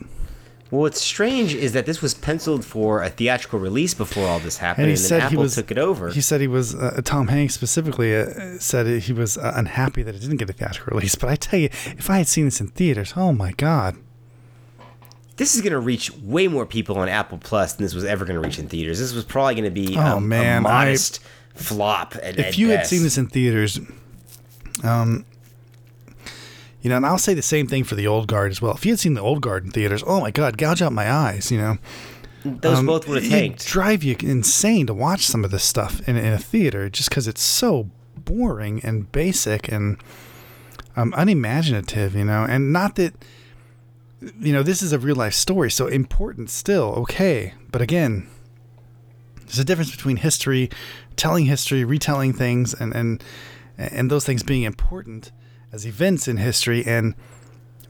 Well, 0.70 0.82
what's 0.82 1.02
strange 1.02 1.54
is 1.54 1.74
that 1.74 1.86
this 1.86 2.02
was 2.02 2.14
penciled 2.14 2.64
for 2.64 3.04
a 3.04 3.10
theatrical 3.10 3.60
release 3.60 3.94
before 3.94 4.26
all 4.26 4.40
this 4.40 4.58
happened, 4.60 4.86
And 4.86 4.92
and, 4.92 4.98
he 4.98 5.02
then 5.02 5.10
said 5.10 5.20
he 5.24 5.26
Apple 5.36 5.42
was- 5.44 5.56
took 5.56 5.70
it 5.70 5.78
over. 5.78 6.10
He 6.12 6.22
said 6.22 6.40
he 6.40 6.48
was 6.48 6.74
uh, 6.76 7.02
Tom 7.04 7.28
Hanks 7.28 7.54
specifically 7.54 8.16
uh, 8.16 8.58
said 8.60 8.88
he 9.02 9.12
was 9.12 9.38
uh, 9.38 9.52
unhappy 9.56 10.02
that 10.04 10.16
it 10.16 10.20
didn't 10.22 10.38
get 10.38 10.50
a 10.50 10.54
theatrical 10.54 10.96
release. 10.96 11.16
But 11.16 11.30
I 11.30 11.36
tell 11.36 11.60
you, 11.60 11.68
if 11.98 12.10
I 12.10 12.20
had 12.20 12.28
seen 12.30 12.46
this 12.46 12.62
in 12.62 12.68
theaters, 12.68 13.14
oh 13.18 13.34
my 13.34 13.52
god, 13.58 13.98
This 15.36 15.56
is 15.56 15.62
going 15.62 15.74
to 15.74 15.80
reach 15.80 16.10
way 16.24 16.48
more 16.48 16.66
people 16.66 16.98
on 17.00 17.10
Apple 17.10 17.38
Plus 17.40 17.74
than 17.74 17.84
this 17.84 17.94
was 17.94 18.06
ever 18.06 18.24
going 18.24 18.40
to 18.42 18.48
reach 18.48 18.58
in 18.60 18.68
theaters. 18.70 18.98
This 19.00 19.14
was 19.14 19.26
probably 19.26 19.56
going 19.56 19.66
to 19.66 19.72
be 19.72 19.98
Oh, 19.98 20.18
a, 20.18 20.22
man, 20.22 20.64
a 20.64 20.70
I- 20.70 20.72
modest 20.86 21.20
flop. 21.56 22.16
At, 22.16 22.40
if 22.40 22.48
at 22.48 22.58
you 22.58 22.70
had 22.70 22.88
seen 22.88 23.04
this 23.04 23.18
in 23.18 23.28
theaters, 23.28 23.80
um, 24.84 25.26
you 26.82 26.90
know, 26.90 26.98
and 26.98 27.06
I'll 27.06 27.18
say 27.18 27.34
the 27.34 27.42
same 27.42 27.68
thing 27.68 27.84
for 27.84 27.96
the 27.96 28.08
old 28.08 28.28
guard 28.28 28.52
as 28.52 28.62
well. 28.62 28.74
If 28.74 28.86
you 28.86 28.94
had 28.94 29.00
seen 29.00 29.14
the 29.14 29.22
old 29.22 29.42
guard 29.42 29.66
in 29.66 29.72
theaters, 29.72 30.04
oh 30.06 30.20
my 30.20 30.32
god, 30.32 30.58
gouge 30.58 30.82
out 30.82 30.94
my 30.94 31.12
eyes, 31.12 31.52
you 31.52 31.58
know. 31.58 31.78
those 32.44 32.80
Um, 32.80 32.86
both 32.88 33.08
would 33.08 33.22
have 33.22 33.32
tanked. 33.32 33.66
drive 33.68 34.04
you 34.04 34.16
insane 34.20 34.88
to 34.88 34.94
watch 34.94 35.26
some 35.26 35.46
of 35.46 35.52
this 35.52 35.64
stuff 35.64 36.08
in, 36.08 36.18
in 36.18 36.34
a 36.34 36.40
theater 36.40 36.90
just 36.90 37.10
because 37.10 37.28
it's 37.28 37.42
so 37.44 37.90
boring 38.16 38.82
and 38.84 39.12
basic 39.12 39.72
and 39.72 39.98
um, 40.96 41.14
unimaginative, 41.16 42.16
you 42.16 42.26
know. 42.26 42.44
And 42.44 42.74
not 42.74 42.96
that, 42.96 43.14
you 44.40 44.54
know, 44.54 44.64
this 44.64 44.82
is 44.82 44.92
a 44.92 45.00
real 45.00 45.16
life 45.16 45.34
story, 45.34 45.70
so 45.70 45.88
important 45.88 46.50
still, 46.50 46.94
okay. 46.98 47.54
But 47.72 47.82
again, 47.82 48.28
there's 49.46 49.60
a 49.60 49.66
difference 49.66 49.92
between 49.92 50.18
history, 50.18 50.70
telling 51.16 51.46
history, 51.46 51.84
retelling 51.84 52.34
things, 52.34 52.74
and 52.74 52.96
and 52.96 53.24
and 53.78 54.10
those 54.12 54.26
things 54.26 54.44
being 54.44 54.64
important 54.64 55.32
as 55.72 55.86
events 55.86 56.28
in 56.28 56.38
history 56.38 56.86
and 56.86 57.16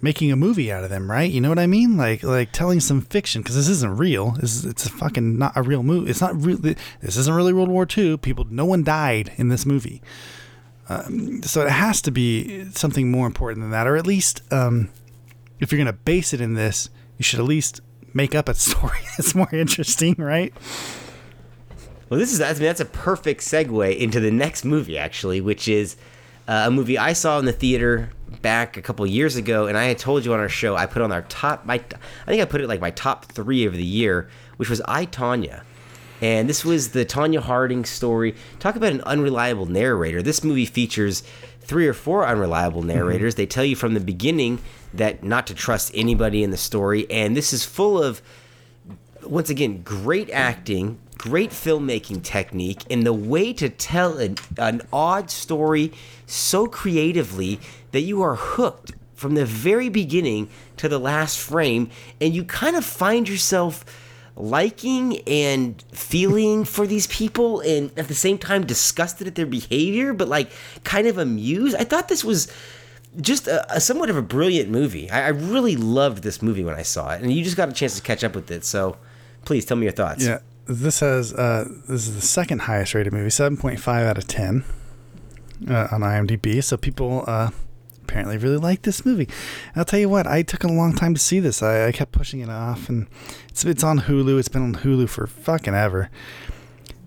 making 0.01 0.31
a 0.31 0.35
movie 0.35 0.71
out 0.71 0.83
of 0.83 0.89
them, 0.89 1.09
right? 1.09 1.29
You 1.31 1.41
know 1.41 1.49
what 1.49 1.59
I 1.59 1.67
mean? 1.67 1.95
Like 1.97 2.23
like 2.23 2.51
telling 2.51 2.79
some 2.79 3.01
fiction 3.01 3.41
because 3.41 3.55
this 3.55 3.69
isn't 3.69 3.97
real. 3.97 4.31
This 4.31 4.65
it's 4.65 4.87
fucking 4.87 5.37
not 5.37 5.53
a 5.55 5.61
real 5.61 5.83
movie. 5.83 6.09
It's 6.09 6.21
not 6.21 6.39
really. 6.41 6.75
This 7.01 7.17
isn't 7.17 7.33
really 7.33 7.53
World 7.53 7.69
War 7.69 7.87
II. 7.95 8.17
People, 8.17 8.45
no 8.49 8.65
one 8.65 8.83
died 8.83 9.31
in 9.37 9.49
this 9.49 9.65
movie. 9.65 10.01
Um, 10.89 11.41
so 11.43 11.61
it 11.65 11.71
has 11.71 12.01
to 12.01 12.11
be 12.11 12.65
something 12.71 13.11
more 13.11 13.27
important 13.27 13.61
than 13.61 13.71
that, 13.71 13.87
or 13.87 13.95
at 13.95 14.05
least 14.05 14.41
um, 14.51 14.89
if 15.59 15.71
you're 15.71 15.79
gonna 15.79 15.93
base 15.93 16.33
it 16.33 16.41
in 16.41 16.55
this, 16.55 16.89
you 17.17 17.23
should 17.23 17.39
at 17.39 17.45
least 17.45 17.81
make 18.13 18.35
up 18.35 18.49
a 18.49 18.53
story 18.55 18.99
that's 19.17 19.35
more 19.35 19.53
interesting, 19.53 20.15
right? 20.17 20.53
Well, 22.11 22.19
this 22.19 22.33
is 22.33 22.41
I 22.41 22.51
mean, 22.51 22.63
that's 22.63 22.81
a 22.81 22.85
perfect 22.85 23.39
segue 23.39 23.97
into 23.97 24.19
the 24.19 24.31
next 24.31 24.65
movie, 24.65 24.97
actually, 24.97 25.39
which 25.39 25.69
is 25.69 25.95
uh, 26.45 26.65
a 26.67 26.69
movie 26.69 26.97
I 26.97 27.13
saw 27.13 27.39
in 27.39 27.45
the 27.45 27.53
theater 27.53 28.09
back 28.41 28.75
a 28.75 28.81
couple 28.81 29.07
years 29.07 29.37
ago, 29.37 29.67
and 29.67 29.77
I 29.77 29.85
had 29.85 29.97
told 29.97 30.25
you 30.25 30.33
on 30.33 30.41
our 30.41 30.49
show 30.49 30.75
I 30.75 30.87
put 30.87 31.01
on 31.01 31.13
our 31.13 31.21
top. 31.21 31.63
My 31.63 31.75
I 31.75 32.25
think 32.25 32.41
I 32.41 32.45
put 32.45 32.59
it 32.59 32.67
like 32.67 32.81
my 32.81 32.91
top 32.91 33.31
three 33.31 33.63
of 33.63 33.71
the 33.71 33.85
year, 33.85 34.29
which 34.57 34.69
was 34.69 34.81
I 34.89 35.05
Tonya. 35.05 35.63
And 36.19 36.49
this 36.49 36.65
was 36.65 36.89
the 36.89 37.05
Tonya 37.05 37.39
Harding 37.39 37.85
story. 37.85 38.35
Talk 38.59 38.75
about 38.75 38.91
an 38.91 39.01
unreliable 39.03 39.67
narrator. 39.67 40.21
This 40.21 40.43
movie 40.43 40.65
features 40.65 41.23
three 41.61 41.87
or 41.87 41.93
four 41.93 42.27
unreliable 42.27 42.83
narrators. 42.83 43.35
They 43.35 43.45
tell 43.45 43.63
you 43.63 43.77
from 43.77 43.93
the 43.93 44.01
beginning 44.01 44.59
that 44.93 45.23
not 45.23 45.47
to 45.47 45.53
trust 45.53 45.93
anybody 45.95 46.43
in 46.43 46.51
the 46.51 46.57
story, 46.57 47.09
and 47.09 47.37
this 47.37 47.53
is 47.53 47.63
full 47.63 48.03
of 48.03 48.21
once 49.23 49.49
again, 49.49 49.81
great 49.83 50.29
acting, 50.31 50.99
great 51.21 51.51
filmmaking 51.51 52.23
technique, 52.23 52.83
and 52.89 53.05
the 53.05 53.13
way 53.13 53.53
to 53.53 53.69
tell 53.69 54.17
an, 54.17 54.35
an 54.57 54.81
odd 54.91 55.29
story 55.29 55.91
so 56.25 56.65
creatively 56.65 57.59
that 57.91 58.01
you 58.01 58.23
are 58.23 58.35
hooked 58.35 58.93
from 59.13 59.35
the 59.35 59.45
very 59.45 59.87
beginning 59.87 60.49
to 60.77 60.89
the 60.89 60.97
last 60.97 61.37
frame, 61.37 61.91
and 62.19 62.33
you 62.33 62.43
kind 62.43 62.75
of 62.75 62.83
find 62.83 63.29
yourself 63.29 63.85
liking 64.35 65.19
and 65.27 65.83
feeling 65.91 66.65
for 66.65 66.87
these 66.87 67.05
people 67.05 67.59
and 67.59 67.91
at 67.99 68.07
the 68.07 68.15
same 68.15 68.39
time 68.39 68.65
disgusted 68.65 69.27
at 69.27 69.35
their 69.35 69.45
behavior 69.45 70.13
but 70.13 70.27
like 70.27 70.49
kind 70.83 71.05
of 71.05 71.19
amused. 71.19 71.75
I 71.75 71.83
thought 71.83 72.07
this 72.07 72.23
was 72.23 72.51
just 73.19 73.45
a, 73.47 73.75
a 73.75 73.81
somewhat 73.81 74.09
of 74.09 74.15
a 74.15 74.21
brilliant 74.21 74.69
movie. 74.69 75.11
I, 75.11 75.25
I 75.25 75.27
really 75.27 75.75
loved 75.75 76.23
this 76.23 76.41
movie 76.41 76.63
when 76.63 76.75
i 76.75 76.81
saw 76.81 77.11
it 77.11 77.21
and 77.21 77.31
you 77.31 77.43
just 77.43 77.57
got 77.57 77.67
a 77.67 77.73
chance 77.73 77.97
to 77.97 78.01
catch 78.01 78.23
up 78.23 78.33
with 78.33 78.49
it 78.49 78.63
so 78.63 78.97
please 79.45 79.65
tell 79.65 79.77
me 79.77 79.83
your 79.83 79.91
thoughts. 79.91 80.25
Yeah, 80.25 80.39
this 80.65 80.99
has 80.99 81.33
uh, 81.33 81.67
this 81.87 82.07
is 82.07 82.15
the 82.15 82.21
second 82.21 82.61
highest 82.61 82.93
rated 82.93 83.13
movie, 83.13 83.29
seven 83.29 83.57
point 83.57 83.79
five 83.79 84.05
out 84.05 84.17
of 84.17 84.27
ten 84.27 84.63
uh, 85.69 85.87
on 85.91 86.01
IMDb. 86.01 86.63
So 86.63 86.77
people 86.77 87.23
uh, 87.27 87.51
apparently 88.03 88.37
really 88.37 88.57
like 88.57 88.81
this 88.83 89.05
movie. 89.05 89.27
And 89.69 89.77
I'll 89.77 89.85
tell 89.85 89.99
you 89.99 90.09
what, 90.09 90.27
I 90.27 90.41
took 90.41 90.63
a 90.63 90.67
long 90.67 90.93
time 90.93 91.13
to 91.13 91.19
see 91.19 91.39
this. 91.39 91.63
I, 91.63 91.87
I 91.87 91.91
kept 91.91 92.11
pushing 92.11 92.41
it 92.41 92.49
off, 92.49 92.89
and 92.89 93.07
it's 93.49 93.65
it's 93.65 93.83
on 93.83 94.01
Hulu. 94.01 94.39
It's 94.39 94.49
been 94.49 94.63
on 94.63 94.75
Hulu 94.75 95.09
for 95.09 95.27
fucking 95.27 95.73
ever. 95.73 96.09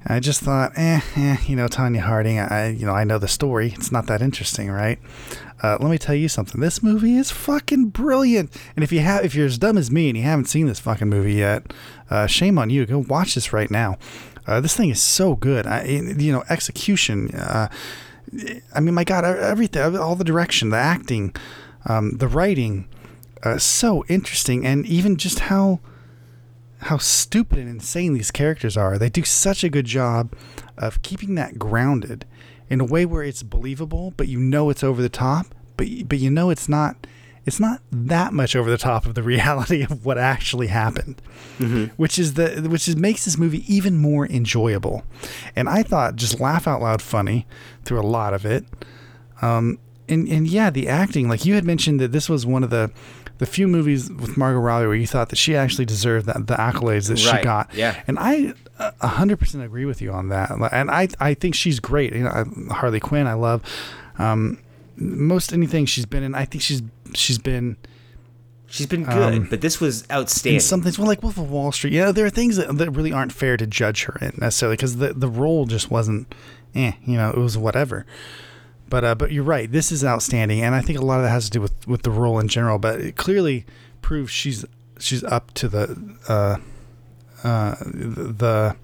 I 0.06 0.20
just 0.20 0.42
thought, 0.42 0.72
eh, 0.76 1.00
eh, 1.16 1.38
you 1.46 1.56
know, 1.56 1.66
Tonya 1.66 2.00
Harding. 2.00 2.38
I, 2.38 2.68
you 2.68 2.84
know, 2.84 2.92
I 2.92 3.04
know 3.04 3.16
the 3.16 3.28
story. 3.28 3.72
It's 3.74 3.90
not 3.90 4.06
that 4.08 4.20
interesting, 4.20 4.70
right? 4.70 4.98
Uh, 5.64 5.78
let 5.80 5.90
me 5.90 5.96
tell 5.96 6.14
you 6.14 6.28
something. 6.28 6.60
This 6.60 6.82
movie 6.82 7.16
is 7.16 7.30
fucking 7.30 7.86
brilliant. 7.86 8.54
And 8.76 8.84
if 8.84 8.92
you 8.92 9.00
have, 9.00 9.24
if 9.24 9.34
you're 9.34 9.46
as 9.46 9.56
dumb 9.56 9.78
as 9.78 9.90
me 9.90 10.10
and 10.10 10.18
you 10.18 10.22
haven't 10.22 10.44
seen 10.44 10.66
this 10.66 10.78
fucking 10.78 11.08
movie 11.08 11.36
yet, 11.36 11.72
uh, 12.10 12.26
shame 12.26 12.58
on 12.58 12.68
you. 12.68 12.84
Go 12.84 12.98
watch 12.98 13.34
this 13.34 13.50
right 13.50 13.70
now. 13.70 13.96
Uh, 14.46 14.60
this 14.60 14.76
thing 14.76 14.90
is 14.90 15.00
so 15.00 15.36
good. 15.36 15.66
I, 15.66 15.84
you 15.84 16.32
know, 16.32 16.44
execution. 16.50 17.34
Uh, 17.34 17.68
I 18.74 18.80
mean, 18.80 18.92
my 18.92 19.04
God, 19.04 19.24
everything, 19.24 19.96
all 19.96 20.16
the 20.16 20.22
direction, 20.22 20.68
the 20.68 20.76
acting, 20.76 21.34
um, 21.86 22.18
the 22.18 22.28
writing, 22.28 22.86
uh, 23.42 23.56
so 23.56 24.04
interesting, 24.06 24.66
and 24.66 24.84
even 24.84 25.16
just 25.16 25.38
how 25.38 25.80
how 26.80 26.98
stupid 26.98 27.58
and 27.58 27.70
insane 27.70 28.12
these 28.12 28.30
characters 28.30 28.76
are. 28.76 28.98
They 28.98 29.08
do 29.08 29.24
such 29.24 29.64
a 29.64 29.70
good 29.70 29.86
job 29.86 30.34
of 30.76 31.00
keeping 31.00 31.36
that 31.36 31.58
grounded 31.58 32.26
in 32.70 32.80
a 32.80 32.84
way 32.84 33.04
where 33.04 33.22
it's 33.22 33.42
believable, 33.42 34.12
but 34.16 34.28
you 34.28 34.38
know 34.38 34.70
it's 34.70 34.82
over 34.84 35.02
the 35.02 35.08
top, 35.08 35.54
but 35.76 35.86
but 36.08 36.18
you 36.18 36.30
know 36.30 36.50
it's 36.50 36.68
not 36.68 37.06
it's 37.46 37.60
not 37.60 37.82
that 37.92 38.32
much 38.32 38.56
over 38.56 38.70
the 38.70 38.78
top 38.78 39.06
of 39.06 39.14
the 39.14 39.22
reality 39.34 39.82
of 39.82 40.04
what 40.04 40.18
actually 40.18 40.68
happened, 40.68 41.20
mm-hmm. 41.58 41.86
which 41.96 42.18
is 42.18 42.34
the 42.34 42.66
which 42.70 42.88
is 42.88 42.96
makes 42.96 43.24
this 43.24 43.36
movie 43.36 43.64
even 43.72 43.96
more 43.96 44.26
enjoyable. 44.26 45.04
And 45.54 45.68
I 45.68 45.82
thought 45.82 46.16
just 46.16 46.40
laugh 46.40 46.66
out 46.66 46.80
loud 46.80 47.02
funny 47.02 47.46
through 47.84 48.00
a 48.00 48.06
lot 48.06 48.34
of 48.34 48.44
it. 48.46 48.64
Um, 49.42 49.78
and 50.08 50.28
and 50.28 50.46
yeah, 50.46 50.70
the 50.70 50.88
acting, 50.88 51.28
like 51.28 51.44
you 51.44 51.54
had 51.54 51.64
mentioned 51.64 52.00
that 52.00 52.12
this 52.12 52.28
was 52.28 52.46
one 52.46 52.64
of 52.64 52.70
the 52.70 52.90
the 53.38 53.46
few 53.46 53.66
movies 53.66 54.10
with 54.10 54.36
Margot 54.36 54.60
Robbie 54.60 54.86
where 54.86 54.94
you 54.94 55.06
thought 55.06 55.28
that 55.30 55.36
she 55.36 55.56
actually 55.56 55.84
deserved 55.84 56.26
that, 56.26 56.46
the 56.46 56.54
accolades 56.54 57.08
that 57.08 57.24
Right, 57.26 57.40
she 57.40 57.44
got. 57.44 57.74
yeah. 57.74 58.00
And 58.06 58.16
I 58.18 58.54
hundred 59.00 59.38
percent 59.38 59.64
agree 59.64 59.84
with 59.84 60.02
you 60.02 60.10
on 60.12 60.28
that. 60.28 60.50
And 60.50 60.90
I 60.90 61.08
I 61.20 61.34
think 61.34 61.54
she's 61.54 61.80
great. 61.80 62.14
You 62.14 62.24
know, 62.24 62.30
I- 62.30 62.74
Harley 62.74 63.00
Quinn, 63.00 63.26
I 63.26 63.34
love. 63.34 63.62
Um, 64.18 64.58
most 64.96 65.52
anything 65.52 65.86
she's 65.86 66.06
been 66.06 66.22
in, 66.22 66.34
I 66.34 66.44
think 66.44 66.62
she's 66.62 66.82
she's 67.14 67.38
been 67.38 67.76
she's 68.66 68.86
been 68.86 69.04
good 69.04 69.34
Um, 69.34 69.46
but 69.48 69.60
this 69.60 69.80
was 69.80 70.04
outstanding 70.10 70.56
in 70.56 70.60
some 70.60 70.82
things. 70.82 70.98
Well, 70.98 71.06
like 71.06 71.22
Wolf 71.22 71.36
of 71.38 71.50
Wall 71.50 71.72
Street. 71.72 71.92
You 71.92 72.00
know, 72.00 72.12
there 72.12 72.26
are 72.26 72.30
things 72.30 72.56
that, 72.56 72.76
that 72.78 72.90
really 72.90 73.12
aren't 73.12 73.32
fair 73.32 73.56
to 73.56 73.66
judge 73.66 74.04
her 74.04 74.18
in 74.20 74.32
necessarily 74.38 74.76
because 74.76 74.96
the 74.96 75.12
the 75.12 75.28
role 75.28 75.66
just 75.66 75.90
wasn't. 75.90 76.32
Eh, 76.74 76.92
you 77.04 77.16
know, 77.16 77.30
it 77.30 77.36
was 77.36 77.56
whatever. 77.56 78.04
But 78.88 79.04
uh, 79.04 79.14
but 79.14 79.32
you're 79.32 79.44
right. 79.44 79.70
This 79.70 79.90
is 79.92 80.04
outstanding, 80.04 80.60
and 80.60 80.74
I 80.74 80.80
think 80.80 80.98
a 80.98 81.04
lot 81.04 81.18
of 81.18 81.22
that 81.24 81.30
has 81.30 81.44
to 81.46 81.50
do 81.50 81.60
with 81.60 81.86
with 81.86 82.02
the 82.02 82.10
role 82.10 82.38
in 82.38 82.48
general. 82.48 82.78
But 82.78 83.00
it 83.00 83.16
clearly 83.16 83.64
proves 84.02 84.30
she's 84.30 84.64
she's 84.98 85.24
up 85.24 85.54
to 85.54 85.68
the 85.68 86.16
uh, 86.28 86.56
uh, 87.44 87.74
the 87.84 88.74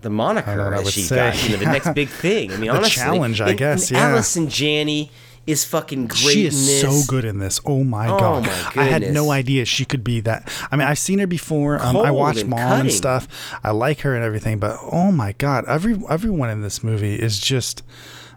the 0.00 0.10
moniker 0.10 0.70
would 0.76 0.86
she 0.92 1.02
say. 1.02 1.16
got, 1.16 1.42
you 1.42 1.50
know, 1.50 1.56
the 1.56 1.64
next 1.66 1.92
big 1.92 2.08
thing. 2.08 2.52
I 2.52 2.56
mean, 2.56 2.60
The 2.70 2.76
honestly, 2.76 2.90
challenge, 2.90 3.40
I 3.40 3.50
and- 3.50 3.58
guess, 3.58 3.90
and 3.90 3.96
yeah. 3.98 4.08
Allison 4.10 4.48
Janney 4.48 5.10
is 5.46 5.64
fucking 5.64 6.06
great. 6.08 6.18
she 6.20 6.46
is 6.46 6.80
so 6.80 7.00
good 7.08 7.24
in 7.24 7.38
this. 7.38 7.58
Oh 7.64 7.82
my 7.82 8.06
Oh 8.08 8.18
god! 8.18 8.42
my 8.76 8.82
I 8.82 8.84
had 8.84 9.12
no 9.14 9.30
idea 9.30 9.64
she 9.64 9.84
could 9.86 10.04
be 10.04 10.20
that. 10.20 10.48
I 10.70 10.76
mean, 10.76 10.86
I've 10.86 10.98
seen 10.98 11.18
her 11.20 11.26
before. 11.26 11.82
Um, 11.82 11.96
I 11.96 12.10
watched 12.10 12.42
and 12.42 12.50
Mom 12.50 12.58
cutting. 12.60 12.80
and 12.82 12.92
stuff. 12.92 13.26
I 13.64 13.70
like 13.70 14.00
her 14.00 14.14
and 14.14 14.22
everything, 14.22 14.58
but 14.58 14.78
oh 14.92 15.10
my 15.10 15.32
god, 15.32 15.64
every 15.66 15.98
everyone 16.10 16.50
in 16.50 16.60
this 16.62 16.84
movie 16.84 17.14
is 17.16 17.38
just, 17.40 17.82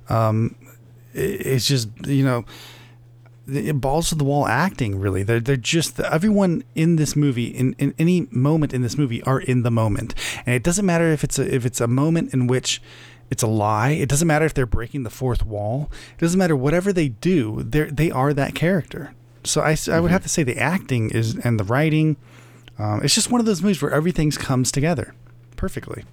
um, 0.09 0.55
it's 1.13 1.67
just 1.67 1.89
you 2.07 2.23
know, 2.23 2.45
the- 3.47 3.71
balls 3.71 4.09
to 4.09 4.15
the 4.15 4.23
wall 4.23 4.47
acting. 4.47 4.99
Really, 4.99 5.23
they're 5.23 5.39
they're 5.39 5.57
just 5.57 5.99
everyone 5.99 6.63
in 6.75 6.95
this 6.95 7.15
movie 7.15 7.47
in, 7.47 7.75
in 7.77 7.93
any 7.97 8.27
moment 8.31 8.73
in 8.73 8.81
this 8.81 8.97
movie 8.97 9.21
are 9.23 9.39
in 9.39 9.63
the 9.63 9.71
moment, 9.71 10.13
and 10.45 10.55
it 10.55 10.63
doesn't 10.63 10.85
matter 10.85 11.07
if 11.11 11.23
it's 11.23 11.39
a 11.39 11.53
if 11.53 11.65
it's 11.65 11.81
a 11.81 11.87
moment 11.87 12.33
in 12.33 12.47
which 12.47 12.81
it's 13.29 13.43
a 13.43 13.47
lie. 13.47 13.91
It 13.91 14.09
doesn't 14.09 14.27
matter 14.27 14.45
if 14.45 14.53
they're 14.53 14.65
breaking 14.65 15.03
the 15.03 15.09
fourth 15.09 15.45
wall. 15.45 15.89
It 16.17 16.21
doesn't 16.21 16.37
matter 16.37 16.55
whatever 16.55 16.91
they 16.93 17.09
do. 17.09 17.63
They 17.63 17.85
they 17.85 18.11
are 18.11 18.33
that 18.33 18.55
character. 18.55 19.13
So 19.43 19.61
I, 19.61 19.75
I 19.91 19.99
would 19.99 20.11
have 20.11 20.23
to 20.23 20.29
say 20.29 20.43
the 20.43 20.59
acting 20.59 21.09
is 21.09 21.35
and 21.37 21.59
the 21.59 21.63
writing. 21.63 22.17
Um, 22.77 23.01
it's 23.03 23.15
just 23.15 23.31
one 23.31 23.39
of 23.39 23.45
those 23.45 23.61
movies 23.61 23.81
where 23.81 23.91
everything 23.91 24.31
comes 24.31 24.71
together 24.71 25.13
perfectly. 25.55 26.03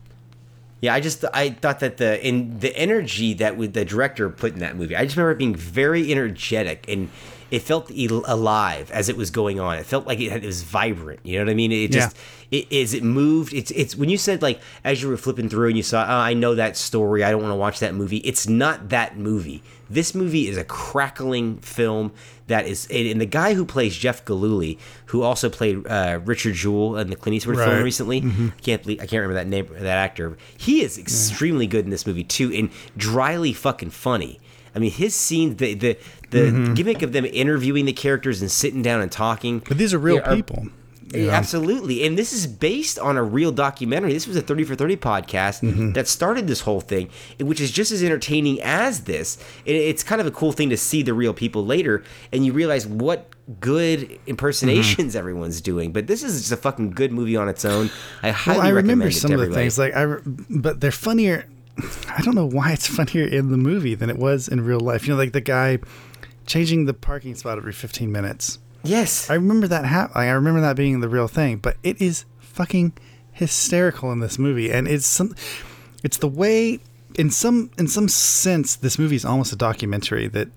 Yeah, 0.81 0.95
I 0.95 1.01
just 1.01 1.25
I 1.35 1.51
thought 1.51 1.81
that 1.81 1.97
the 1.97 2.25
in 2.27 2.61
the 2.61 2.77
energy 2.77 3.35
that 3.35 3.57
would 3.57 3.73
the 3.73 3.85
director 3.85 4.31
put 4.31 4.53
in 4.53 4.61
that 4.61 4.77
movie, 4.77 4.95
I 4.95 5.05
just 5.05 5.17
remember 5.17 5.33
it 5.33 5.39
being 5.39 5.55
very 5.55 6.11
energetic 6.13 6.85
and 6.89 7.11
it 7.51 7.63
felt 7.63 7.91
el- 7.91 8.25
alive 8.27 8.91
as 8.91 9.09
it 9.09 9.17
was 9.17 9.31
going 9.31 9.59
on. 9.59 9.79
It 9.79 9.87
felt 9.87 10.07
like 10.07 10.21
it, 10.21 10.31
had, 10.31 10.45
it 10.45 10.47
was 10.47 10.63
vibrant. 10.63 11.21
You 11.25 11.39
know 11.39 11.47
what 11.47 11.51
I 11.51 11.55
mean? 11.55 11.73
It 11.73 11.91
just 11.91 12.17
it 12.51 12.71
is 12.71 12.95
it 12.95 13.03
moved. 13.03 13.55
It's 13.55 13.71
it's 13.73 13.97
when 13.97 14.09
you 14.09 14.19
said 14.19 14.43
like 14.43 14.61
as 14.85 15.03
you 15.03 15.09
were 15.09 15.17
flipping 15.17 15.49
through 15.49 15.69
and 15.69 15.77
you 15.77 15.83
saw, 15.83 16.05
oh, 16.05 16.21
I 16.21 16.35
know 16.35 16.55
that 16.55 16.77
story. 16.77 17.25
I 17.25 17.31
don't 17.31 17.43
want 17.43 17.53
to 17.53 17.57
watch 17.57 17.81
that 17.81 17.95
movie. 17.95 18.19
It's 18.19 18.49
not 18.49 18.91
that 18.91 19.19
movie. 19.19 19.63
This 19.91 20.15
movie 20.15 20.49
is 20.49 20.57
a 20.57 20.65
crackling 20.65 21.59
film 21.59 22.13
that 22.47 22.67
is, 22.67 22.87
and 22.91 23.21
the 23.21 23.27
guy 23.27 23.55
who 23.55 23.65
plays 23.65 23.97
Jeff 23.97 24.25
Gillooly, 24.25 24.79
who 25.07 25.23
also 25.23 25.49
played 25.51 25.87
uh, 25.87 26.21
Richard 26.25 26.55
Jewell 26.55 26.97
in 26.99 27.11
the 27.11 27.17
Clint 27.17 27.37
Eastwood 27.37 27.57
film 27.57 27.69
Right. 27.71 27.83
recently, 27.83 28.19
I 28.19 28.61
can't 28.63 28.83
believe 28.83 28.99
I 29.01 29.07
can't 29.07 29.23
remember 29.23 29.35
that 29.35 29.47
name 29.47 29.69
that 29.73 29.87
actor. 29.99 30.37
He 30.57 30.83
is 30.83 30.99
extremely 30.99 31.67
good 31.67 31.85
in 31.85 31.91
this 31.91 32.07
movie 32.07 32.25
too, 32.25 32.53
and 32.53 32.71
dryly 32.97 33.53
fucking 33.53 33.91
funny. 33.91 34.41
I 34.75 34.79
mean, 34.79 34.91
his 34.91 35.15
scenes, 35.15 35.57
the 35.57 35.75
the 35.75 35.99
the 36.31 36.73
gimmick 36.75 37.03
of 37.03 37.13
them 37.13 37.25
interviewing 37.25 37.85
the 37.87 37.93
characters 37.93 38.41
and 38.43 38.51
sitting 38.51 38.83
down 38.83 39.01
and 39.01 39.11
talking. 39.11 39.61
But 39.67 39.79
these 39.79 39.95
are 39.95 39.99
real 39.99 40.17
Yeah, 40.17 40.35
people. 40.35 40.67
Know? 41.13 41.31
Absolutely. 41.31 42.05
And 42.07 42.19
this 42.19 42.33
is 42.33 42.47
based 42.47 42.99
on 42.99 43.17
a 43.17 43.23
real 43.23 43.51
documentary. 43.53 44.13
This 44.13 44.27
was 44.27 44.37
a 44.37 44.43
30 44.43 44.65
for 44.65 44.75
30 44.75 44.97
podcast 44.97 45.63
Mm-hmm. 45.63 45.93
that 45.93 46.07
started 46.09 46.47
this 46.47 46.61
whole 46.61 46.81
thing, 46.81 47.09
which 47.41 47.61
is 47.61 47.71
just 47.71 47.91
as 47.93 48.03
entertaining 48.03 48.61
as 48.63 49.05
this. 49.05 49.39
It's 49.65 50.03
kind 50.03 50.21
of 50.21 50.27
a 50.27 50.31
cool 50.31 50.53
thing 50.53 50.71
to 50.71 50.77
see 50.77 51.03
the 51.03 51.15
real 51.15 51.33
people 51.33 51.65
later 51.65 52.05
and 52.33 52.45
you 52.45 52.53
realize 52.53 52.87
what 52.87 53.29
good 53.61 54.19
impersonations 54.27 55.13
Mm-hmm. 55.13 55.19
everyone's 55.19 55.61
doing. 55.61 55.93
But 55.93 56.07
this 56.07 56.23
is 56.23 56.41
just 56.41 56.53
a 56.53 56.57
fucking 56.57 56.91
good 56.91 57.13
movie 57.13 57.37
on 57.37 57.49
its 57.49 57.65
own. 57.65 57.91
I 58.23 58.31
highly 58.31 58.59
Well, 58.59 58.67
I 58.67 58.71
remember 58.71 59.11
some 59.11 59.33
of 59.33 59.41
the 59.41 59.51
things 59.55 59.79
like 59.79 59.95
I, 59.97 60.03
re- 60.03 60.23
but 60.51 60.81
they're 60.81 60.91
funnier. 60.93 61.47
I 62.09 62.21
don't 62.23 62.35
know 62.35 62.47
why 62.49 62.73
it's 62.73 62.87
funnier 62.89 63.25
in 63.25 63.51
the 63.51 63.57
movie 63.57 63.95
than 63.95 64.11
it 64.11 64.19
was 64.19 64.49
in 64.49 64.61
real 64.65 64.81
life. 64.81 65.07
You 65.07 65.15
know, 65.15 65.19
like 65.19 65.33
the 65.33 65.41
guy 65.41 65.79
changing 66.47 66.87
the 66.87 66.95
parking 66.95 67.35
spot 67.35 67.57
every 67.59 67.73
15 67.73 68.11
minutes. 68.11 68.59
Yes. 68.83 69.31
I 69.31 69.35
remember 69.35 69.67
that 69.69 69.85
hap- 69.85 70.15
I 70.15 70.29
remember 70.31 70.61
that 70.61 70.77
being 70.77 71.01
the 71.01 71.09
real 71.09 71.29
thing, 71.29 71.59
but 71.59 71.77
it 71.83 72.01
is 72.01 72.25
fucking 72.39 72.93
hysterical 73.33 74.11
in 74.13 74.21
this 74.21 74.39
movie, 74.39 74.71
and 74.71 74.89
it's 74.89 75.07
some, 75.07 75.35
it's 76.03 76.17
the 76.17 76.29
way, 76.29 76.81
in 77.17 77.31
some 77.31 77.71
in 77.79 77.89
some 77.89 78.09
sense, 78.09 78.77
this 78.77 78.99
movie 78.99 79.17
is 79.17 79.25
almost 79.25 79.53
a 79.53 79.57
documentary 79.57 80.29
that 80.29 80.49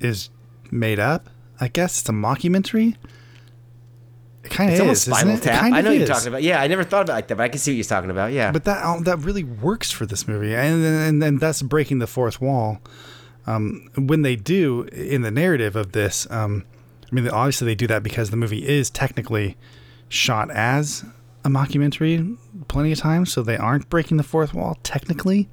is 0.00 0.30
made 0.70 0.98
up. 0.98 1.28
I 1.60 1.68
guess 1.68 2.00
it's 2.00 2.08
a 2.08 2.12
mockumentary. 2.12 2.96
It 4.44 4.50
kind 4.50 4.70
of 4.70 4.74
is. 4.74 4.80
almost 4.80 5.04
Spinal 5.06 5.38
Tap. 5.38 5.64
I 5.64 5.80
know 5.80 5.90
you're 5.90 6.06
talking 6.06 6.28
about. 6.28 6.42
Yeah, 6.42 6.60
I 6.60 6.68
never 6.68 6.84
thought 6.84 7.02
about 7.02 7.14
it 7.14 7.16
like 7.16 7.28
that, 7.28 7.36
but 7.36 7.44
I 7.44 7.48
can 7.48 7.58
see 7.58 7.72
what 7.72 7.76
you're 7.76 7.84
talking 7.84 8.10
about. 8.10 8.32
Yeah. 8.32 8.52
But 8.52 8.64
that 8.64 8.84
um, 8.84 9.02
that 9.04 9.18
really 9.18 9.42
works 9.42 9.90
for 9.90 10.06
this 10.06 10.28
movie, 10.28 10.54
and 10.54 10.84
and, 10.84 11.22
and 11.22 11.40
that's 11.40 11.62
breaking 11.62 11.98
the 11.98 12.06
fourth 12.06 12.40
wall. 12.40 12.80
Um, 13.46 13.88
when 13.96 14.22
they 14.22 14.36
do 14.36 14.82
in 14.92 15.22
the 15.22 15.30
narrative 15.30 15.76
of 15.76 15.92
this, 15.92 16.28
um, 16.30 16.64
I 17.10 17.14
mean, 17.14 17.28
obviously 17.28 17.66
they 17.66 17.74
do 17.74 17.86
that 17.86 18.02
because 18.02 18.30
the 18.30 18.36
movie 18.36 18.66
is 18.66 18.90
technically 18.90 19.56
shot 20.08 20.50
as 20.50 21.04
a 21.44 21.48
mockumentary 21.48 22.36
plenty 22.68 22.92
of 22.92 22.98
times, 22.98 23.32
so 23.32 23.42
they 23.42 23.56
aren't 23.56 23.88
breaking 23.88 24.16
the 24.16 24.22
fourth 24.22 24.52
wall 24.52 24.78
technically, 24.82 25.48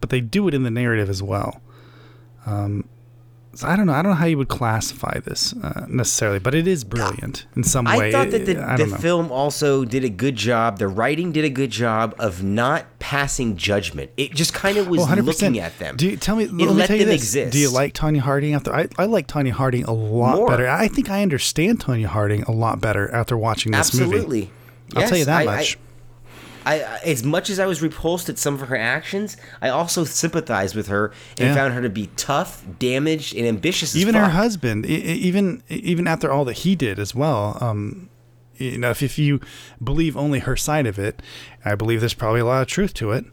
but 0.00 0.10
they 0.10 0.20
do 0.20 0.48
it 0.48 0.54
in 0.54 0.62
the 0.62 0.70
narrative 0.70 1.10
as 1.10 1.22
well. 1.22 1.60
Um, 2.46 2.88
I 3.62 3.74
don't 3.76 3.86
know. 3.86 3.92
I 3.92 4.02
don't 4.02 4.12
know 4.12 4.16
how 4.16 4.26
you 4.26 4.38
would 4.38 4.48
classify 4.48 5.18
this 5.20 5.52
uh, 5.62 5.86
necessarily, 5.88 6.38
but 6.38 6.54
it 6.54 6.66
is 6.68 6.84
brilliant 6.84 7.46
in 7.56 7.64
some 7.64 7.86
way. 7.86 8.08
I 8.08 8.12
thought 8.12 8.30
that 8.30 8.46
the, 8.46 8.54
the 8.54 8.96
film 8.98 9.32
also 9.32 9.84
did 9.84 10.04
a 10.04 10.08
good 10.08 10.36
job. 10.36 10.78
The 10.78 10.86
writing 10.86 11.32
did 11.32 11.44
a 11.44 11.48
good 11.50 11.70
job 11.70 12.14
of 12.18 12.42
not 12.42 12.86
passing 12.98 13.56
judgment. 13.56 14.10
It 14.16 14.32
just 14.34 14.54
kind 14.54 14.76
of 14.78 14.86
was 14.88 15.00
Oh, 15.00 15.14
looking 15.14 15.58
at 15.58 15.76
them. 15.78 15.96
Do 15.96 16.08
you 16.08 16.16
tell 16.16 16.36
me? 16.36 16.46
let 16.46 16.52
It 16.52 16.54
me 16.54 16.66
let 16.66 16.86
tell 16.86 16.96
you 16.96 17.04
them 17.04 17.12
this. 17.14 17.22
exist. 17.22 17.52
Do 17.52 17.58
you 17.58 17.70
like 17.70 17.94
Tonya 17.94 18.20
Harding 18.20 18.54
after? 18.54 18.72
I, 18.72 18.86
I 18.96 19.06
like 19.06 19.26
Tonya 19.26 19.50
Harding 19.52 19.84
a 19.84 19.92
lot 19.92 20.36
More. 20.36 20.48
better. 20.48 20.68
I 20.68 20.86
think 20.88 21.10
I 21.10 21.22
understand 21.22 21.80
Tonya 21.80 22.06
Harding 22.06 22.42
a 22.44 22.52
lot 22.52 22.80
better 22.80 23.10
after 23.12 23.36
watching 23.36 23.72
this 23.72 23.92
movie. 23.94 24.14
Absolutely. 24.14 24.50
I'll 24.94 25.08
tell 25.08 25.18
you 25.18 25.24
that 25.24 25.40
I- 25.40 25.44
much. 25.44 25.76
I, 25.76 25.80
I, 26.66 26.80
as 27.04 27.24
much 27.24 27.50
as 27.50 27.58
I 27.58 27.66
was 27.66 27.80
repulsed 27.82 28.28
at 28.28 28.38
some 28.38 28.54
of 28.54 28.60
her 28.68 28.76
actions, 28.76 29.36
I 29.62 29.68
also 29.68 30.04
sympathized 30.04 30.74
with 30.74 30.88
her 30.88 31.12
and 31.38 31.48
Yeah. 31.48 31.54
found 31.54 31.74
her 31.74 31.82
to 31.82 31.88
be 31.90 32.10
tough, 32.16 32.62
damaged, 32.78 33.34
and 33.36 33.46
ambitious. 33.46 33.94
Even 33.96 34.14
her 34.14 34.28
husband, 34.30 34.86
even 34.86 35.62
even 35.68 36.06
after 36.06 36.30
all 36.30 36.44
that 36.44 36.58
he 36.58 36.76
did 36.76 36.98
as 36.98 37.14
well. 37.14 37.56
Um, 37.60 38.08
you 38.56 38.76
know, 38.78 38.90
if, 38.90 39.02
if 39.02 39.18
you 39.18 39.40
believe 39.82 40.16
only 40.16 40.40
her 40.40 40.56
side 40.56 40.86
of 40.86 40.98
it, 40.98 41.22
I 41.64 41.74
believe 41.76 42.00
there's 42.00 42.14
probably 42.14 42.40
a 42.40 42.44
lot 42.44 42.60
of 42.62 42.68
truth 42.68 42.92
to 42.94 43.12
it. 43.12 43.24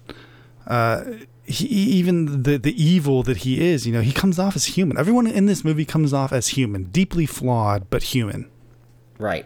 Uh, 0.67 1.03
he, 1.43 1.65
even 1.67 2.43
the 2.43 2.57
the 2.57 2.73
evil 2.83 3.21
that 3.23 3.37
he 3.37 3.63
is, 3.67 3.85
you 3.85 3.93
know, 3.93 4.01
he 4.01 4.11
comes 4.11 4.39
off 4.39 4.55
as 4.55 4.65
human. 4.65 4.97
Everyone 4.97 5.27
in 5.27 5.45
this 5.45 5.63
movie 5.63 5.85
comes 5.85 6.13
off 6.13 6.31
as 6.33 6.49
human, 6.49 6.85
deeply 6.85 7.25
flawed 7.25 7.89
but 7.89 8.03
human. 8.03 8.49
Right. 9.17 9.45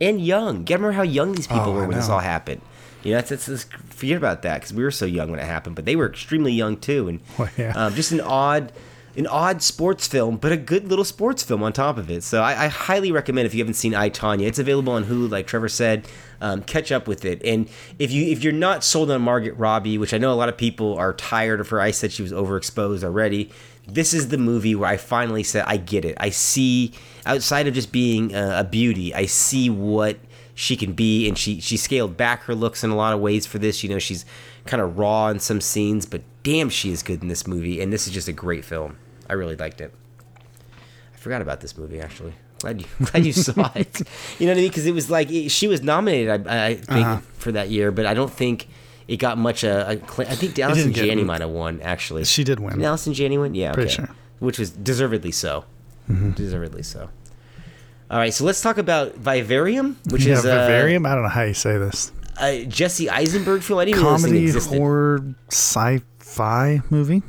And 0.00 0.20
young. 0.24 0.62
Get 0.64 0.76
remember 0.76 0.92
how 0.92 1.02
young 1.02 1.32
these 1.32 1.46
people 1.48 1.70
Oh, 1.70 1.72
were 1.72 1.86
when 1.86 1.96
this 1.96 2.08
all 2.08 2.20
happened. 2.20 2.60
You 3.04 3.12
know, 3.12 3.18
that's, 3.18 3.30
that's, 3.30 3.46
that's 3.46 3.64
forget 3.94 4.16
about 4.16 4.42
that 4.42 4.56
because 4.56 4.72
we 4.72 4.82
were 4.82 4.90
so 4.90 5.06
young 5.06 5.30
when 5.30 5.40
it 5.40 5.46
happened, 5.46 5.76
but 5.76 5.84
they 5.84 5.96
were 5.96 6.06
extremely 6.08 6.52
young 6.52 6.76
too, 6.76 7.08
and 7.08 7.20
Well, 7.38 7.48
yeah. 7.56 7.72
um, 7.76 7.94
just 7.94 8.10
an 8.12 8.20
odd, 8.20 8.72
an 9.16 9.26
odd 9.26 9.62
sports 9.62 10.06
film, 10.06 10.36
but 10.36 10.52
a 10.52 10.56
good 10.56 10.88
little 10.88 11.04
sports 11.04 11.42
film 11.42 11.62
on 11.62 11.72
top 11.72 11.96
of 11.98 12.10
it. 12.10 12.22
So 12.22 12.42
I, 12.42 12.64
I 12.64 12.68
highly 12.68 13.12
recommend 13.12 13.46
if 13.46 13.54
you 13.54 13.60
haven't 13.60 13.74
seen 13.74 13.94
I 13.94 14.10
Tonya, 14.10 14.46
it's 14.46 14.58
available 14.58 14.92
on 14.92 15.04
Hulu, 15.04 15.30
like 15.30 15.46
Trevor 15.46 15.68
said. 15.68 16.08
Um, 16.40 16.62
catch 16.62 16.92
up 16.92 17.08
with 17.08 17.24
it, 17.24 17.42
and 17.44 17.68
if 17.98 18.12
you 18.12 18.30
if 18.30 18.44
you're 18.44 18.52
not 18.52 18.84
sold 18.84 19.10
on 19.10 19.20
Margaret 19.22 19.56
Robbie, 19.56 19.98
which 19.98 20.14
I 20.14 20.18
know 20.18 20.32
a 20.32 20.34
lot 20.38 20.48
of 20.48 20.56
people 20.56 20.96
are 20.96 21.12
tired 21.12 21.58
of 21.60 21.68
her, 21.70 21.80
I 21.80 21.90
said 21.90 22.12
she 22.12 22.22
was 22.22 22.30
overexposed 22.32 23.02
already. 23.02 23.50
This 23.88 24.14
is 24.14 24.28
the 24.28 24.38
movie 24.38 24.76
where 24.76 24.88
I 24.88 24.98
finally 24.98 25.42
said 25.42 25.64
I 25.66 25.78
get 25.78 26.04
it. 26.04 26.16
I 26.20 26.30
see 26.30 26.92
outside 27.26 27.66
of 27.66 27.74
just 27.74 27.90
being 27.90 28.34
a, 28.36 28.60
a 28.60 28.64
beauty, 28.64 29.12
I 29.14 29.26
see 29.26 29.68
what 29.68 30.18
she 30.60 30.76
can 30.76 30.92
be 30.92 31.28
and 31.28 31.38
she 31.38 31.60
she 31.60 31.76
scaled 31.76 32.16
back 32.16 32.42
her 32.42 32.54
looks 32.54 32.82
in 32.82 32.90
a 32.90 32.96
lot 32.96 33.12
of 33.14 33.20
ways 33.20 33.46
for 33.46 33.58
this. 33.60 33.84
You 33.84 33.90
know 33.90 34.00
she's 34.00 34.24
kind 34.66 34.82
of 34.82 34.98
raw 34.98 35.28
in 35.28 35.38
some 35.38 35.60
scenes 35.60 36.04
but 36.04 36.20
damn 36.42 36.68
she 36.68 36.90
is 36.90 37.02
good 37.04 37.22
in 37.22 37.28
this 37.28 37.46
movie 37.46 37.80
and 37.80 37.92
this 37.92 38.08
is 38.08 38.12
just 38.12 38.26
a 38.26 38.32
great 38.32 38.64
film. 38.64 38.96
I 39.30 39.34
really 39.34 39.54
liked 39.54 39.80
it. 39.80 39.94
I 41.14 41.16
forgot 41.16 41.42
about 41.42 41.60
this 41.60 41.76
movie 41.78 42.00
actually. 42.00 42.32
Glad 42.58 42.80
you 42.80 42.88
glad 43.06 43.24
you 43.24 43.32
saw 43.32 43.70
it. 43.76 44.00
You 44.40 44.46
know 44.46 44.52
what 44.52 44.58
i 44.58 44.62
mean? 44.62 44.68
Because 44.70 44.86
it 44.86 44.94
was 44.94 45.08
like 45.08 45.30
it, 45.30 45.50
she 45.50 45.68
was 45.68 45.80
nominated 45.82 46.48
i, 46.48 46.66
I 46.66 46.74
think 46.74 47.06
Uh-huh. 47.06 47.20
for 47.34 47.52
that 47.52 47.70
year 47.70 47.92
but 47.92 48.04
i 48.06 48.14
don't 48.14 48.32
think 48.32 48.66
it 49.06 49.18
got 49.18 49.38
much 49.38 49.62
uh, 49.62 49.94
accla- 49.94 50.26
i 50.26 50.34
think 50.34 50.58
Allison 50.58 50.90
didn't 50.92 51.06
Janney 51.06 51.22
might 51.24 51.40
have 51.40 51.50
won 51.50 51.80
actually. 51.82 52.24
She 52.24 52.42
did 52.42 52.58
win. 52.58 52.74
Did 52.78 52.84
Allison 52.84 53.14
Janney 53.14 53.38
win? 53.38 53.54
Yeah 53.54 53.72
Pretty 53.74 53.88
okay. 53.90 53.96
sure. 53.96 54.06
Mm-hmm. 54.06 54.44
which 54.46 54.58
was 54.58 54.70
deservedly 54.70 55.30
so. 55.32 55.64
Deservedly 56.34 56.82
so 56.82 57.10
all 58.10 58.18
right, 58.18 58.32
so 58.32 58.44
let's 58.44 58.60
talk 58.60 58.78
about 58.78 59.14
Vivarium, 59.16 59.96
which 60.10 60.24
yeah, 60.24 60.34
is 60.34 60.44
uh, 60.44 60.48
Vivarium. 60.66 61.06
I 61.06 61.14
don't 61.14 61.22
know 61.24 61.28
how 61.28 61.42
you 61.42 61.54
say 61.54 61.76
this. 61.78 62.12
a 62.40 62.64
Jesse 62.66 63.10
Eisenberg 63.10 63.62
film. 63.62 63.78
I 63.80 63.84
didn't 63.84 64.00
even 64.00 64.04
know 64.10 64.16
this 64.16 64.22
thing 64.22 64.52
Comedy, 64.52 64.78
horror, 64.78 65.34
sci-fi 65.50 66.80
movie. 66.90 67.22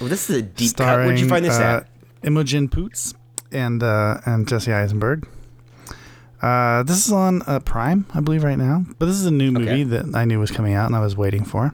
Well, 0.00 0.08
this 0.08 0.28
is 0.30 0.36
a 0.36 0.42
deep 0.42 0.76
cut. 0.76 0.98
Where'd 0.98 1.18
you 1.18 1.28
find 1.28 1.44
this 1.44 1.58
uh, 1.58 1.82
at? 1.82 1.88
Imogen 2.24 2.68
Poots 2.68 3.14
and 3.50 3.82
uh, 3.82 4.20
and 4.26 4.46
Jesse 4.48 4.72
Eisenberg. 4.72 5.26
Uh, 6.40 6.82
this 6.82 7.06
is 7.06 7.12
on 7.12 7.42
uh, 7.46 7.60
Prime, 7.60 8.04
I 8.14 8.20
believe, 8.20 8.42
right 8.42 8.58
now. 8.58 8.84
But 8.98 9.06
this 9.06 9.14
is 9.16 9.26
a 9.26 9.30
new 9.30 9.52
movie 9.52 9.68
Okay. 9.70 9.82
that 9.84 10.14
I 10.14 10.24
knew 10.24 10.40
was 10.40 10.50
coming 10.50 10.74
out 10.74 10.86
and 10.86 10.96
I 10.96 11.00
was 11.00 11.16
waiting 11.16 11.44
for. 11.44 11.72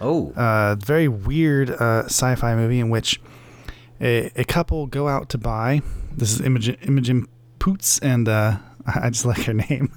Oh, 0.00 0.32
Uh, 0.32 0.74
very 0.74 1.06
weird 1.06 1.70
uh, 1.70 2.04
sci-fi 2.06 2.56
movie 2.56 2.80
in 2.80 2.90
which 2.90 3.20
a, 4.00 4.30
a 4.34 4.44
couple 4.44 4.86
go 4.88 5.06
out 5.08 5.28
to 5.30 5.38
buy. 5.38 5.80
This 6.16 6.32
is 6.32 6.40
Imogen, 6.40 6.76
Imogen 6.82 7.28
Poots 7.64 7.98
and 8.00 8.28
uh, 8.28 8.56
I 8.86 9.08
just 9.08 9.24
like 9.24 9.42
her 9.44 9.54
name. 9.54 9.90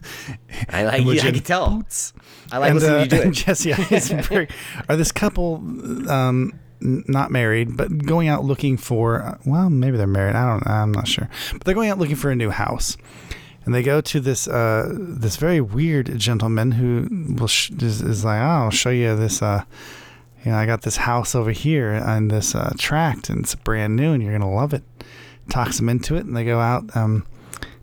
I 0.70 0.84
like. 0.86 1.03
Yeah, 1.05 1.28
I 1.28 1.32
can 1.32 1.39
tell. 1.43 1.70
Poots 1.78 2.13
I 2.51 2.59
like 2.59 2.72
and, 2.72 2.80
listening 2.80 2.95
uh, 3.01 3.05
to 3.05 3.15
you 3.18 3.22
do 3.24 3.28
it. 3.30 3.32
Jesse 3.34 3.74
Eisenberg 3.74 4.51
are 4.89 4.95
this 4.95 5.11
couple, 5.11 5.55
um, 6.09 6.57
n- 6.82 7.03
not 7.07 7.30
married, 7.30 7.76
but 7.76 8.05
going 8.05 8.30
out 8.30 8.45
looking 8.45 8.78
for. 8.78 9.22
uh, 9.22 9.38
Well, 9.45 9.70
maybe 9.70 9.97
they're 9.97 10.07
married. 10.07 10.36
I 10.36 10.45
don't. 10.49 10.65
I'm 10.65 10.93
not 10.93 11.07
sure. 11.09 11.30
But 11.51 11.63
they're 11.65 11.76
going 11.76 11.89
out 11.89 11.97
looking 11.99 12.15
for 12.15 12.32
a 12.32 12.36
new 12.38 12.49
house, 12.51 12.95
and 13.65 13.76
they 13.76 13.84
go 13.84 13.99
to 13.99 14.20
this 14.22 14.47
uh, 14.47 14.93
this 14.97 15.36
very 15.36 15.59
weird 15.59 16.18
gentleman 16.18 16.72
who 16.72 17.36
will 17.38 17.47
sh- 17.49 17.72
is, 17.82 18.01
is 18.01 18.24
like, 18.24 18.39
oh, 18.39 18.45
I'll 18.45 18.70
show 18.72 18.91
you 18.91 19.13
this. 19.18 19.41
Uh, 19.41 19.65
you 20.45 20.51
know, 20.51 20.57
I 20.57 20.65
got 20.65 20.84
this 20.84 20.95
house 20.97 21.36
over 21.36 21.51
here 21.51 21.91
on 22.05 22.30
this 22.30 22.55
uh, 22.55 22.72
tract, 22.78 23.30
and 23.30 23.41
it's 23.41 23.55
brand 23.55 23.97
new, 23.97 24.13
and 24.13 24.24
you're 24.24 24.32
gonna 24.32 24.49
love 24.49 24.74
it. 24.74 24.84
Talks 25.49 25.76
them 25.76 25.89
into 25.89 26.15
it, 26.15 26.26
and 26.26 26.38
they 26.38 26.45
go 26.45 26.59
out 26.61 26.95
um, 26.95 27.26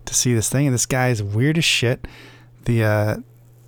to 0.06 0.14
see 0.14 0.34
this 0.34 0.48
thing. 0.48 0.66
And 0.66 0.74
this 0.74 0.86
guy 0.86 1.08
is 1.08 1.22
weird 1.22 1.58
as 1.58 1.64
shit. 1.64 2.06
The 2.64 2.84
uh, 2.84 3.16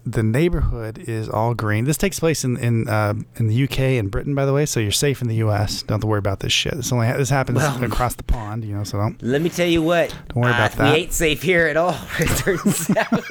the 0.09 0.23
neighborhood 0.23 0.99
is 1.09 1.29
all 1.29 1.53
green. 1.55 1.85
This 1.85 1.97
takes 1.97 2.21
place 2.21 2.45
in 2.45 2.57
in 2.59 2.89
uh, 2.89 3.15
in 3.37 3.49
the 3.49 3.65
UK 3.65 3.81
and 3.81 4.11
Britain, 4.11 4.35
by 4.35 4.47
the 4.47 4.53
way. 4.53 4.65
So 4.65 4.81
you're 4.81 4.93
safe 4.93 5.21
in 5.21 5.29
the 5.29 5.37
US. 5.37 5.83
Don't 5.83 5.97
have 5.97 6.01
to 6.03 6.07
worry 6.07 6.21
about 6.21 6.41
this 6.41 6.53
shit. 6.53 6.75
This 6.75 6.93
only 6.93 7.09
ha- 7.09 7.17
this 7.17 7.31
happens 7.31 7.59
Well- 7.59 7.85
across 7.85 8.15
the 8.15 8.23
pond, 8.23 8.65
you 8.65 8.77
know. 8.77 8.85
So 8.85 8.99
don't. 8.99 9.21
Let 9.23 9.43
me 9.43 9.51
tell 9.51 9.67
you 9.67 9.83
what. 9.83 10.11
Don't 10.29 10.43
worry 10.43 10.53
uh, 10.53 10.57
about 10.57 10.73
that. 10.73 10.95
We 10.95 11.01
ain't 11.01 11.13
safe 11.13 11.43
here 11.43 11.67
at 11.67 11.77
all. 11.77 11.97
It 12.19 12.29
turns 12.39 12.91
out. 12.97 13.23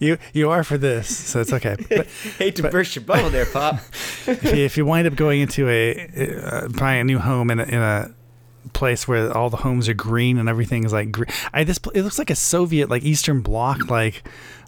You 0.00 0.18
you 0.32 0.50
are 0.50 0.64
for 0.64 0.78
this, 0.78 1.14
so 1.14 1.40
it's 1.40 1.52
okay. 1.52 1.76
But 1.88 2.06
Hate 2.38 2.56
to 2.56 2.68
burst 2.68 2.96
your 2.96 3.04
bubble 3.04 3.30
there, 3.30 3.46
Pop. 3.46 3.76
if 4.26 4.42
you, 4.44 4.64
if 4.64 4.76
you 4.76 4.86
wind 4.86 5.06
up 5.06 5.14
going 5.14 5.40
into 5.40 5.68
a 5.68 6.08
uh, 6.44 6.68
buying 6.68 7.02
a 7.02 7.04
new 7.04 7.18
home 7.18 7.50
in 7.50 7.60
a, 7.60 7.64
in 7.64 7.74
a 7.74 8.14
place 8.74 9.08
where 9.08 9.34
all 9.36 9.48
the 9.48 9.58
homes 9.58 9.88
are 9.88 9.94
green 9.94 10.38
and 10.38 10.48
everything 10.48 10.84
is 10.84 10.92
like 10.92 11.10
green, 11.10 11.30
I 11.52 11.64
this 11.64 11.78
it 11.94 12.02
looks 12.02 12.18
like 12.18 12.30
a 12.30 12.34
Soviet 12.34 12.90
like 12.90 13.02
Eastern 13.02 13.40
Bloc 13.40 13.90
like. 13.90 14.22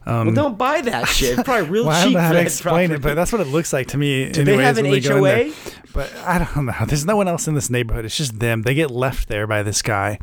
Um, 0.07 0.27
well, 0.27 0.35
don't 0.37 0.57
buy 0.59 0.83
that 0.83 1.09
shit. 1.09 1.37
It's 1.37 1.43
probably 1.43 1.69
real 1.69 1.87
well, 1.87 1.97
I 1.97 2.01
don't 2.03 2.11
cheap 2.11 2.17
know 2.17 2.23
how 2.23 2.33
to 2.33 2.41
explain 2.41 2.93
it, 2.93 3.03
but 3.03 3.15
that's 3.15 3.33
what 3.33 3.41
it 3.41 3.49
looks 3.49 3.73
like 3.73 3.89
to 3.89 3.99
me. 3.99 4.31
Do 4.31 4.45
they 4.45 4.57
have 4.57 4.79
an 4.79 4.85
HOA? 4.87 5.53
But 5.93 6.15
I 6.19 6.39
don't 6.39 6.67
know. 6.67 6.75
There's 6.87 7.05
no 7.05 7.17
one 7.17 7.27
else 7.27 7.49
in 7.49 7.55
this 7.55 7.71
neighborhood. 7.71 8.05
It's 8.05 8.17
just 8.17 8.39
them. 8.39 8.63
They 8.63 8.75
get 8.75 8.93
left 8.93 9.29
there 9.29 9.49
by 9.49 9.65
this 9.65 9.83
guy, 9.83 10.21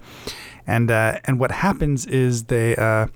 and 0.65 0.89
uh, 0.89 1.19
and 1.25 1.37
what 1.37 1.51
happens 1.51 2.05
is 2.05 2.45
they 2.45 2.77
uh, 2.77 3.07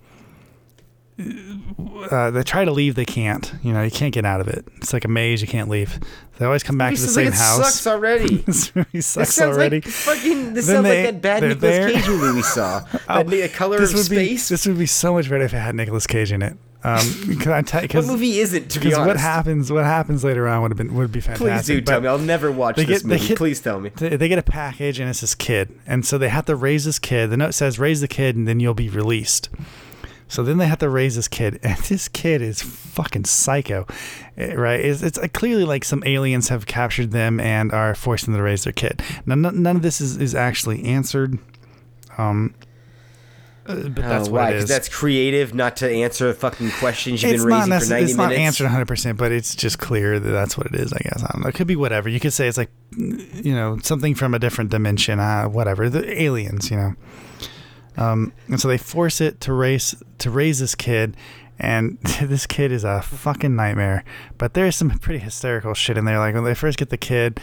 uh, 2.11 2.32
they 2.32 2.43
try 2.43 2.63
to 2.65 2.72
leave. 2.72 2.95
They 2.95 3.05
can't. 3.05 3.51
You 3.63 3.74
know, 3.74 3.84
you 3.84 3.91
can't 3.91 4.13
get 4.13 4.26
out 4.26 4.41
of 4.41 4.47
it. 4.47 4.68
It's 4.78 4.93
like 4.93 5.05
a 5.05 5.07
maze. 5.07 5.41
You 5.41 5.47
can't 5.47 5.70
leave. 5.70 5.99
They 6.38 6.45
always 6.45 6.61
come 6.63 6.78
back 6.78 6.93
to 6.95 7.01
the 7.01 7.07
same 7.07 7.26
like 7.26 7.34
it 7.34 7.38
house. 7.38 7.57
sucks 7.74 7.88
already. 7.88 8.38
this 8.45 8.76
movie 8.76 8.89
This 8.93 9.07
sucks 9.07 9.34
sounds 9.34 9.57
already. 9.57 9.78
like 9.78 9.86
fucking. 9.88 10.53
This 10.53 10.68
Then 10.68 10.76
sounds 10.76 10.88
they- 10.88 11.05
like 11.05 11.13
that 11.15 11.22
bad 11.22 11.43
Nicolas 11.43 11.61
there. 11.61 11.91
Cage 11.91 12.07
movie 12.07 12.36
we 12.36 12.41
saw. 12.43 12.84
Oh, 13.09 13.24
the 13.24 13.47
color 13.49 13.80
this 13.80 13.91
of 13.91 13.97
would 13.99 14.09
be 14.09 14.26
space. 14.38 14.49
this 14.49 14.68
would 14.68 14.78
be 14.78 14.86
so 14.86 15.13
much 15.13 15.30
better 15.30 15.43
if 15.45 15.53
it 15.53 15.57
had 15.59 15.74
Nicolas 15.76 16.05
Cage 16.07 16.32
in 16.32 16.41
it. 16.41 16.57
Um, 16.84 16.99
can 17.41 17.51
I 17.51 17.61
tell? 17.63 17.82
what 17.82 18.05
movie 18.05 18.39
isn't? 18.39 18.70
To 18.70 18.80
be 18.80 18.86
because 18.86 18.99
honest, 18.99 19.15
what 19.15 19.18
happens 19.20 19.72
what 19.72 19.84
happens 19.86 20.24
later 20.24 20.47
on 20.47 20.61
would 20.61 20.72
have 20.72 20.78
been 20.78 20.93
would 20.93 21.11
be 21.11 21.20
fantastic. 21.22 21.47
Please 21.47 21.65
do 21.65 21.82
tell 21.82 22.01
me. 22.01 22.07
I'll 22.07 22.20
never 22.20 22.51
watch 22.51 22.76
this 22.76 22.86
get- 22.86 23.05
movie. 23.05 23.28
get- 23.30 23.38
Please 23.38 23.59
tell 23.59 23.80
me. 23.80 23.89
They 23.89 24.28
get 24.28 24.38
a 24.38 24.43
package 24.43 24.99
and 24.99 25.09
it's 25.09 25.22
this 25.22 25.34
kid, 25.34 25.78
and 25.88 26.05
so 26.05 26.18
they 26.20 26.30
have 26.30 26.45
to 26.45 26.55
raise 26.55 26.86
this 26.86 26.99
kid. 26.99 27.32
The 27.32 27.38
note 27.38 27.55
says 27.55 27.80
raise 27.80 28.01
the 28.01 28.07
kid 28.07 28.36
and 28.36 28.47
then 28.47 28.59
you'll 28.59 28.74
be 28.76 28.89
released. 28.89 29.49
So 30.30 30.43
then 30.43 30.57
they 30.57 30.67
have 30.67 30.80
to 30.80 30.89
raise 30.89 31.15
this 31.15 31.28
kid, 31.28 31.59
and 31.63 31.78
this 31.80 32.07
kid 32.07 32.41
is 32.41 32.61
fucking 32.61 33.25
psycho, 33.25 33.86
eh, 34.38 34.53
right? 34.55 34.80
It's, 34.80 35.01
it's 35.01 35.17
uh, 35.17 35.28
clearly 35.34 35.63
like 35.63 35.86
some 35.86 36.03
aliens 36.05 36.49
have 36.49 36.65
captured 36.65 37.11
them 37.11 37.39
and 37.39 37.71
are 37.71 37.95
forcing 37.95 38.34
them 38.34 38.39
to 38.39 38.43
raise 38.43 38.63
their 38.65 38.73
kid. 38.73 39.01
Now, 39.25 39.36
none, 39.36 39.61
none 39.63 39.75
of 39.78 39.82
this 39.82 40.01
is, 40.01 40.17
is 40.17 40.36
actually 40.36 40.84
answered, 40.84 41.39
um, 42.17 42.53
uh, 43.65 43.75
but 43.89 43.95
that's 43.95 44.28
oh, 44.30 44.32
why? 44.32 44.49
it 44.49 44.53
'Cause 44.53 44.63
is. 44.63 44.69
that's 44.69 44.89
creative, 44.89 45.53
not 45.53 45.75
to 45.78 45.89
answer 45.89 46.34
fucking 46.34 46.71
questions 46.71 47.21
you've 47.23 47.34
it's 47.34 47.43
been 47.43 47.53
raising 47.53 47.71
for 47.71 47.78
necess- 47.80 47.89
90 47.89 48.03
it's 48.05 48.15
not 48.15 48.23
minutes. 48.30 48.39
answered 48.39 48.63
100 48.65 48.86
percent 48.88 49.17
but 49.17 49.32
it's 49.34 49.55
just 49.55 49.78
clear 49.78 50.19
that 50.21 50.30
that's 50.30 50.57
what 50.57 50.67
it 50.67 50.75
is 50.75 50.93
i 50.93 50.99
guess 50.99 51.21
i 51.21 51.28
don't 51.34 51.41
know 51.43 51.49
it 51.49 51.53
could 51.53 51.67
be 51.67 51.75
whatever 51.75 52.07
you 52.07 52.17
could 52.17 52.32
say 52.32 52.47
it's 52.47 52.57
like 52.57 52.69
you 52.97 53.53
know 53.53 53.78
something 53.84 54.15
from 54.15 54.34
a 54.34 54.39
different 54.39 54.69
dimension 54.71 55.19
uh, 55.19 55.43
whatever 55.49 55.89
the 55.89 56.21
aliens 56.21 56.71
you 56.71 56.78
know 56.78 56.95
um, 57.97 58.31
and 58.47 58.59
so 58.59 58.67
they 58.67 58.77
force 58.77 59.19
it 59.21 59.39
to 59.41 59.53
raise 59.53 59.95
to 60.19 60.29
raise 60.29 60.59
this 60.59 60.75
kid 60.75 61.15
and 61.59 61.97
this 62.21 62.45
kid 62.45 62.71
is 62.71 62.83
a 62.83 63.01
fucking 63.01 63.55
nightmare 63.55 64.03
but 64.37 64.53
there's 64.53 64.75
some 64.75 64.89
pretty 64.99 65.19
hysterical 65.19 65.73
shit 65.73 65.97
in 65.97 66.05
there 66.05 66.19
like 66.19 66.33
when 66.35 66.43
they 66.43 66.53
first 66.55 66.77
get 66.77 66.89
the 66.89 66.97
kid 66.97 67.39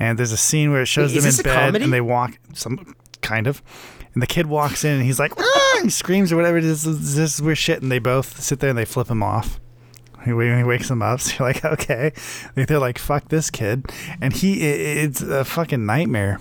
And 0.00 0.16
there's 0.18 0.30
a 0.32 0.36
scene 0.36 0.70
where 0.70 0.82
it 0.82 0.86
shows 0.86 1.12
Wait, 1.12 1.20
them 1.22 1.30
in 1.30 1.36
bed 1.42 1.54
comedy? 1.66 1.84
and 1.84 1.92
they 1.92 2.00
walk 2.00 2.38
some 2.54 2.94
kind 3.20 3.48
of. 3.48 3.60
And 4.14 4.22
the 4.22 4.28
kid 4.28 4.46
walks 4.46 4.84
in 4.84 4.92
and 4.94 5.02
he's 5.02 5.18
like, 5.18 5.32
ah! 5.36 5.80
he 5.82 5.90
screams 5.90 6.30
or 6.32 6.36
whatever 6.36 6.56
it 6.56 6.64
is. 6.64 6.84
This 6.84 7.34
is 7.34 7.42
weird 7.42 7.58
shit. 7.58 7.82
And 7.82 7.90
they 7.90 7.98
both 7.98 8.40
sit 8.40 8.60
there 8.60 8.70
and 8.70 8.78
they 8.78 8.84
flip 8.84 9.08
him 9.10 9.24
off. 9.24 9.58
He, 10.24 10.30
he 10.30 10.62
wakes 10.64 10.86
them 10.86 11.02
up. 11.02 11.18
So 11.24 11.32
you're 11.44 11.48
like, 11.52 11.64
okay. 11.64 12.12
Like, 12.56 12.68
They're 12.68 12.78
like, 12.78 12.96
fuck 12.98 13.28
this 13.28 13.50
kid. 13.50 13.90
And 14.20 14.32
he, 14.32 14.62
it's 14.62 15.20
a 15.20 15.44
fucking 15.44 15.84
nightmare 15.84 16.38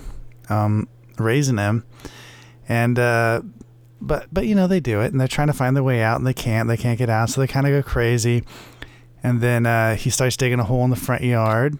um, 0.50 0.88
raising 1.18 1.58
him. 1.58 1.84
And, 2.70 3.00
uh, 3.00 3.42
but, 4.02 4.28
but, 4.32 4.46
you 4.46 4.56
know, 4.56 4.68
they 4.68 4.80
do 4.80 5.02
it 5.02 5.12
and 5.12 5.20
they're 5.20 5.28
trying 5.28 5.48
to 5.48 5.54
find 5.54 5.76
their 5.76 5.84
way 5.84 6.02
out 6.02 6.18
and 6.18 6.28
they 6.28 6.34
can't. 6.34 6.68
They 6.68 6.78
can't 6.78 6.98
get 7.00 7.10
out. 7.10 7.30
So 7.30 7.42
they 7.42 7.48
kind 7.48 7.66
of 7.68 7.72
go 7.72 7.82
crazy. 7.88 8.44
And 9.24 9.42
then 9.42 9.66
uh, 9.66 9.96
he 9.96 10.10
starts 10.10 10.38
digging 10.38 10.60
a 10.60 10.64
hole 10.64 10.84
in 10.84 10.90
the 10.90 10.96
front 10.96 11.24
yard. 11.24 11.78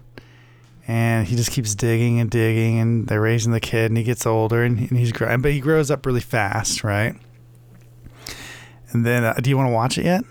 And 0.90 1.26
he 1.28 1.36
just 1.36 1.50
keeps 1.50 1.74
digging 1.74 2.18
and 2.18 2.30
digging, 2.30 2.78
and 2.78 3.06
they're 3.06 3.20
raising 3.20 3.52
the 3.52 3.60
kid, 3.60 3.90
and 3.90 3.98
he 3.98 4.02
gets 4.04 4.24
older, 4.24 4.62
and, 4.64 4.78
and 4.78 4.98
he's 4.98 5.12
growing, 5.12 5.42
but 5.42 5.52
he 5.52 5.60
grows 5.60 5.90
up 5.90 6.06
really 6.06 6.22
fast, 6.22 6.82
right? 6.82 7.14
And 8.92 9.04
then, 9.04 9.22
uh, 9.22 9.34
do 9.34 9.50
you 9.50 9.56
want 9.58 9.68
to 9.68 9.72
watch 9.74 9.98
it 9.98 10.06
yet? 10.06 10.24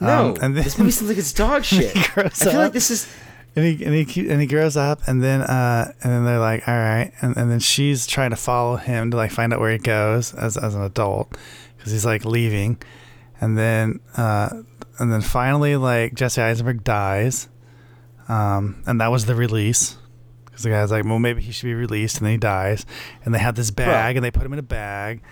No, 0.00 0.26
Um, 0.30 0.36
and 0.40 0.56
then- 0.56 0.62
this 0.64 0.78
movie 0.78 0.92
sounds 0.92 1.08
like 1.08 1.18
it's 1.18 1.32
dog 1.32 1.64
shit. 1.64 1.96
I 2.16 2.28
feel 2.28 2.48
up. 2.50 2.54
like 2.54 2.72
this 2.72 2.92
is. 2.92 3.08
And 3.56 3.64
he 3.64 3.84
and 3.84 3.94
he 3.94 4.04
keep, 4.04 4.30
and 4.30 4.40
he 4.40 4.46
grows 4.46 4.76
up, 4.76 5.00
and 5.06 5.22
then 5.22 5.42
uh, 5.42 5.92
and 6.02 6.12
then 6.12 6.24
they're 6.24 6.38
like, 6.38 6.66
all 6.68 6.74
right, 6.74 7.12
and, 7.20 7.36
and 7.36 7.50
then 7.50 7.60
she's 7.60 8.06
trying 8.06 8.30
to 8.30 8.36
follow 8.36 8.76
him 8.76 9.10
to 9.10 9.16
like 9.16 9.30
find 9.30 9.52
out 9.52 9.60
where 9.60 9.72
he 9.72 9.78
goes 9.78 10.34
as 10.34 10.56
as 10.56 10.74
an 10.74 10.82
adult, 10.82 11.36
because 11.76 11.92
he's 11.92 12.04
like 12.06 12.24
leaving, 12.24 12.80
and 13.40 13.58
then 13.58 14.00
uh, 14.16 14.50
and 14.98 15.12
then 15.12 15.20
finally 15.20 15.76
like 15.76 16.14
Jesse 16.14 16.40
Eisenberg 16.40 16.84
dies, 16.84 17.48
um, 18.28 18.82
and 18.86 19.00
that 19.00 19.10
was 19.10 19.26
the 19.26 19.34
release. 19.34 19.96
Because 20.44 20.64
the 20.64 20.70
guy's 20.70 20.90
like, 20.90 21.04
well, 21.04 21.18
maybe 21.20 21.40
he 21.40 21.52
should 21.52 21.66
be 21.66 21.74
released, 21.74 22.18
and 22.18 22.26
then 22.26 22.32
he 22.32 22.38
dies, 22.38 22.84
and 23.24 23.32
they 23.32 23.38
have 23.38 23.54
this 23.54 23.70
bag, 23.70 24.16
and 24.16 24.24
they 24.24 24.30
put 24.32 24.44
him 24.44 24.52
in 24.52 24.58
a 24.58 24.62
bag. 24.62 25.22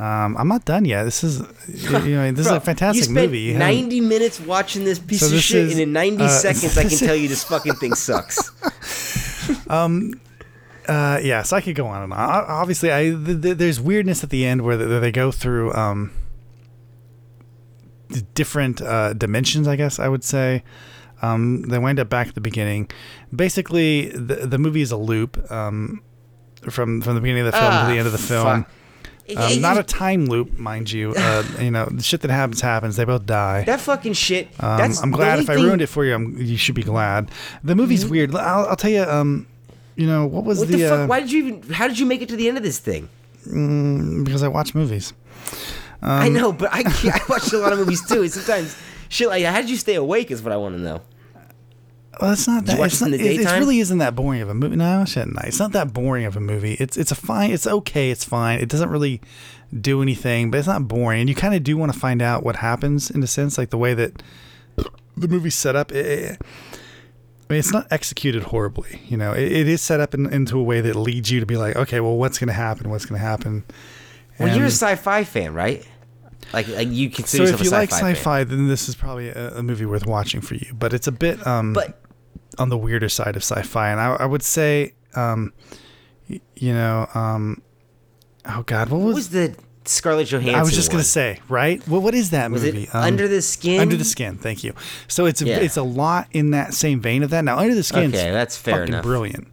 Um, 0.00 0.36
I'm 0.38 0.48
not 0.48 0.64
done 0.64 0.86
yet. 0.86 1.04
This 1.04 1.22
is, 1.22 1.40
you 1.68 2.14
know, 2.16 2.32
this 2.32 2.46
is 2.46 2.52
a 2.52 2.60
fantastic 2.70 3.08
you 3.08 3.14
movie. 3.14 3.40
You 3.40 3.52
haven't- 3.54 3.68
90 3.90 4.00
minutes 4.00 4.40
watching 4.40 4.84
this 4.84 4.98
piece 4.98 5.20
So 5.20 5.26
of 5.26 5.32
this 5.32 5.42
shit, 5.42 5.66
is, 5.66 5.72
and 5.72 5.80
in 5.82 5.92
90 5.92 6.24
uh, 6.24 6.28
seconds, 6.46 6.78
I 6.78 6.84
can 6.84 6.96
tell 6.96 7.14
you 7.14 7.28
this 7.28 7.44
fucking 7.44 7.74
thing 7.74 7.94
sucks. 7.94 8.50
Uh, 10.88 11.20
yeah, 11.22 11.42
so 11.42 11.56
I 11.56 11.60
could 11.60 11.76
go 11.76 11.86
on 11.86 12.02
and 12.02 12.12
on. 12.12 12.18
Obviously, 12.18 12.92
I 12.92 13.10
th- 13.10 13.42
th- 13.42 13.56
there's 13.58 13.80
weirdness 13.80 14.24
at 14.24 14.30
the 14.30 14.44
end 14.44 14.62
where 14.62 14.76
they, 14.76 14.98
they 14.98 15.12
go 15.12 15.30
through 15.30 15.72
um, 15.74 16.10
different 18.34 18.80
uh, 18.82 19.12
dimensions. 19.12 19.68
I 19.68 19.76
guess 19.76 19.98
I 20.00 20.08
would 20.08 20.24
say 20.24 20.64
um, 21.22 21.62
they 21.62 21.78
wind 21.78 22.00
up 22.00 22.08
back 22.08 22.28
at 22.28 22.34
the 22.34 22.40
beginning. 22.40 22.90
Basically, 23.34 24.08
the 24.08 24.46
the 24.46 24.58
movie 24.58 24.80
is 24.80 24.90
a 24.90 24.96
loop 24.96 25.38
um, 25.52 26.02
from 26.68 27.00
from 27.02 27.14
the 27.14 27.20
beginning 27.20 27.46
of 27.46 27.52
the 27.52 27.58
film 27.58 27.70
Ah, 27.72 27.86
to 27.86 27.92
the 27.92 27.98
end 27.98 28.06
of 28.06 28.12
the 28.12 28.18
film. 28.18 28.64
fuck. 28.64 28.70
Um, 29.36 29.60
not 29.60 29.78
a 29.78 29.82
time 29.82 30.26
loop, 30.26 30.58
mind 30.58 30.90
you. 30.90 31.14
Uh, 31.20 31.44
you 31.60 31.70
know, 31.70 31.86
the 31.90 32.02
shit 32.02 32.20
that 32.22 32.30
happens 32.30 32.60
happens. 32.60 32.96
They 32.96 33.04
both 33.04 33.26
die. 33.26 33.62
that 33.64 33.80
fucking 33.80 34.14
shit. 34.14 34.48
Um, 34.58 34.78
that's 34.78 35.00
I'm 35.02 35.10
glad 35.10 35.38
if 35.38 35.50
I 35.50 35.54
thing- 35.54 35.64
ruined 35.64 35.82
it 35.82 35.86
for 35.88 36.04
you. 36.04 36.14
I'm, 36.14 36.36
you 36.40 36.56
should 36.56 36.74
be 36.74 36.82
glad. 36.82 37.30
The 37.62 37.74
movie's 37.76 38.06
weird. 38.06 38.34
I'll, 38.34 38.66
I'll 38.68 38.76
tell 38.76 38.90
you. 38.90 39.02
Um, 39.02 39.46
you 39.96 40.06
know 40.06 40.24
what 40.26 40.44
was 40.44 40.58
What 40.60 40.68
the, 40.68 40.76
the, 40.78 40.88
fuck? 40.88 41.00
uh, 41.00 41.06
Why 41.06 41.20
did 41.20 41.30
you 41.30 41.46
even? 41.46 41.72
How 41.72 41.86
did 41.88 41.98
you 41.98 42.06
make 42.06 42.22
it 42.22 42.28
to 42.30 42.36
the 42.36 42.48
end 42.48 42.56
of 42.56 42.62
this 42.62 42.78
thing? 42.78 43.08
because 44.24 44.42
I 44.42 44.48
watch 44.48 44.74
movies. 44.74 45.12
I 46.02 46.26
Um, 46.28 46.32
know, 46.34 46.52
but 46.52 46.70
I 46.72 46.80
I 46.86 47.20
watch 47.28 47.52
a 47.52 47.58
lot 47.58 47.72
of 47.72 47.78
movies 47.78 48.06
too. 48.06 48.22
And 48.22 48.32
sometimes 48.32 48.76
shit 49.08 49.28
like 49.28 49.44
how 49.44 49.60
did 49.60 49.68
you 49.70 49.76
stay 49.76 49.94
awake 49.96 50.30
is 50.30 50.42
what 50.42 50.52
I 50.52 50.56
want 50.56 50.76
to 50.76 50.80
know. 50.80 51.02
Well, 52.20 52.32
it's 52.32 52.46
not 52.48 52.64
that. 52.66 52.78
It's 52.86 53.00
it 53.00 53.04
not, 53.04 53.14
it, 53.20 53.20
it 53.40 53.44
really 53.60 53.78
isn't 53.80 53.98
that 53.98 54.14
boring 54.16 54.40
of 54.42 54.48
a 54.48 54.54
movie. 54.54 54.76
No, 54.76 55.04
shit, 55.04 55.28
night. 55.28 55.46
It's 55.48 55.58
not 55.58 55.72
that 55.72 55.92
boring 55.92 56.24
of 56.26 56.36
a 56.36 56.40
movie. 56.40 56.74
It's 56.74 56.96
it's 56.96 57.12
a 57.12 57.14
fine. 57.14 57.50
It's 57.52 57.66
okay. 57.66 58.10
It's 58.10 58.24
fine. 58.24 58.58
It 58.60 58.68
doesn't 58.68 58.90
really 58.90 59.20
do 59.78 60.02
anything, 60.02 60.50
but 60.50 60.58
it's 60.58 60.66
not 60.66 60.88
boring. 60.88 61.20
And 61.20 61.28
you 61.28 61.34
kind 61.34 61.54
of 61.54 61.62
do 61.62 61.76
want 61.76 61.92
to 61.92 61.98
find 61.98 62.20
out 62.20 62.42
what 62.42 62.56
happens 62.56 63.10
in 63.10 63.22
a 63.22 63.26
sense, 63.26 63.56
like 63.58 63.70
the 63.70 63.78
way 63.78 63.94
that 63.94 64.22
the 65.16 65.28
movie's 65.28 65.54
set 65.54 65.76
up. 65.76 65.92
It, 65.92 66.06
it- 66.06 66.42
I 67.48 67.54
mean, 67.54 67.58
it's 67.58 67.72
not 67.72 67.88
executed 67.90 68.44
horribly. 68.44 69.00
You 69.08 69.16
know, 69.16 69.32
it, 69.32 69.50
it 69.50 69.66
is 69.66 69.82
set 69.82 69.98
up 69.98 70.14
in, 70.14 70.32
into 70.32 70.56
a 70.56 70.62
way 70.62 70.80
that 70.82 70.94
leads 70.94 71.32
you 71.32 71.40
to 71.40 71.46
be 71.46 71.56
like, 71.56 71.74
okay, 71.74 71.98
well, 71.98 72.16
what's 72.16 72.38
going 72.38 72.46
to 72.46 72.52
happen? 72.54 72.90
What's 72.90 73.06
going 73.06 73.20
to 73.20 73.26
happen? 73.26 73.64
Well, 74.38 74.54
you're 74.56 74.66
a 74.66 74.70
sci-fi 74.70 75.24
fan, 75.24 75.52
right? 75.52 75.84
Like, 76.52 76.68
like 76.68 76.88
you 76.88 77.10
so 77.10 77.16
consider 77.16 77.44
if 77.44 77.50
yourself 77.50 77.64
you 77.64 77.70
a 77.70 77.78
like 77.80 77.90
sci-fi, 77.90 78.06
fan. 78.06 78.16
sci-fi, 78.16 78.44
then 78.44 78.68
this 78.68 78.88
is 78.88 78.94
probably 78.94 79.28
a, 79.28 79.56
a 79.58 79.62
movie 79.62 79.86
worth 79.86 80.06
watching 80.06 80.40
for 80.40 80.54
you. 80.54 80.72
But 80.74 80.92
it's 80.92 81.06
a 81.06 81.12
bit 81.12 81.44
um, 81.46 81.72
But 81.72 82.00
on 82.58 82.68
the 82.68 82.76
weirder 82.78 83.08
side 83.08 83.36
of 83.36 83.42
sci-fi, 83.42 83.90
and 83.90 84.00
I, 84.00 84.14
I 84.14 84.26
would 84.26 84.42
say, 84.42 84.94
um, 85.14 85.52
y- 86.28 86.40
you 86.56 86.72
know, 86.74 87.08
um, 87.14 87.62
oh 88.46 88.62
God, 88.64 88.88
what 88.90 88.98
what 89.00 89.06
was? 89.08 89.14
was 89.16 89.30
the 89.30 89.54
Scarlett 89.84 90.28
Johansson? 90.28 90.54
I 90.56 90.62
was 90.62 90.74
just 90.74 90.90
gonna 90.90 91.02
say, 91.04 91.38
right? 91.48 91.86
Well, 91.88 92.00
what 92.00 92.14
is 92.14 92.30
that 92.30 92.50
Was 92.50 92.62
movie? 92.64 92.82
it 92.84 92.94
Under 92.94 93.26
the 93.28 93.42
Skin? 93.42 93.80
Under 93.80 93.96
the 93.96 94.04
Skin. 94.04 94.36
Thank 94.36 94.62
you. 94.64 94.74
So 95.08 95.26
it's 95.26 95.40
a, 95.42 95.46
Yeah. 95.46 95.56
it's 95.58 95.76
a 95.76 95.82
lot 95.82 96.28
in 96.32 96.50
that 96.50 96.74
same 96.74 97.00
vein 97.00 97.22
of 97.22 97.30
that. 97.30 97.44
Now, 97.44 97.58
Under 97.58 97.74
the 97.74 97.82
Skin, 97.82 98.10
Okay, 98.10 98.30
that's 98.30 98.56
fair 98.56 98.74
fucking 98.80 98.88
enough. 98.94 99.04
brilliant. 99.04 99.48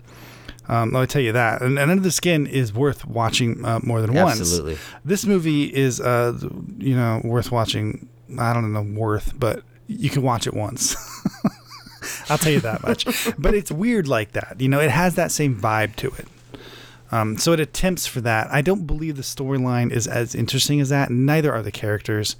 Um, 0.70 0.92
let 0.92 1.02
me 1.02 1.08
tell 1.08 1.22
you 1.22 1.32
that. 1.32 1.62
And, 1.62 1.80
and 1.80 1.90
Under 1.90 2.04
the 2.04 2.12
Skin 2.12 2.46
is 2.46 2.74
worth 2.74 3.06
watching 3.06 3.64
uh, 3.64 3.80
more 3.84 4.02
than 4.02 4.16
Absolutely. 4.16 4.24
once. 4.24 4.40
Absolutely. 4.42 4.78
This 5.06 5.26
movie 5.26 5.64
is, 5.66 6.02
uh, 6.02 6.38
you 6.78 6.96
know, 6.96 7.22
worth 7.24 7.52
watching. 7.52 8.10
I 8.38 8.54
don't 8.54 8.74
know 8.74 8.82
worth, 8.82 9.34
but 9.40 9.64
you 9.88 10.10
can 10.10 10.22
watch 10.22 10.48
it 10.48 10.54
once. 10.54 10.96
I'll 12.30 12.38
tell 12.38 12.52
you 12.52 12.60
that 12.62 12.84
much. 12.84 13.06
but 13.38 13.54
it's 13.54 13.72
weird 13.72 14.08
like 14.08 14.34
that. 14.34 14.58
You 14.60 14.68
know, 14.68 14.80
it 14.80 14.92
has 14.92 15.16
that 15.16 15.32
same 15.32 15.60
vibe 15.60 15.96
to 15.98 16.08
it. 16.10 16.28
Um, 17.12 17.38
so 17.38 17.54
it 17.54 17.60
attempts 17.60 18.06
for 18.06 18.20
that. 18.22 18.52
I 18.52 18.62
don't 18.62 18.86
believe 18.86 19.16
the 19.16 19.22
storyline 19.22 19.92
is 19.92 20.08
as 20.08 20.36
interesting 20.36 20.82
as 20.82 20.90
that. 20.90 21.10
Neither 21.10 21.54
are 21.54 21.64
the 21.64 21.72
characters. 21.72 22.36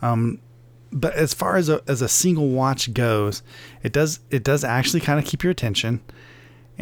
Um, 0.00 0.40
but 0.92 1.14
as 1.14 1.34
far 1.34 1.56
as 1.56 1.68
a, 1.68 1.82
as 1.88 2.02
a 2.02 2.08
single 2.08 2.48
watch 2.50 2.92
goes, 2.92 3.42
it 3.82 3.92
does 3.92 4.20
it 4.30 4.44
does 4.44 4.62
actually 4.62 5.00
kind 5.00 5.18
of 5.18 5.24
keep 5.24 5.42
your 5.42 5.50
attention, 5.50 6.00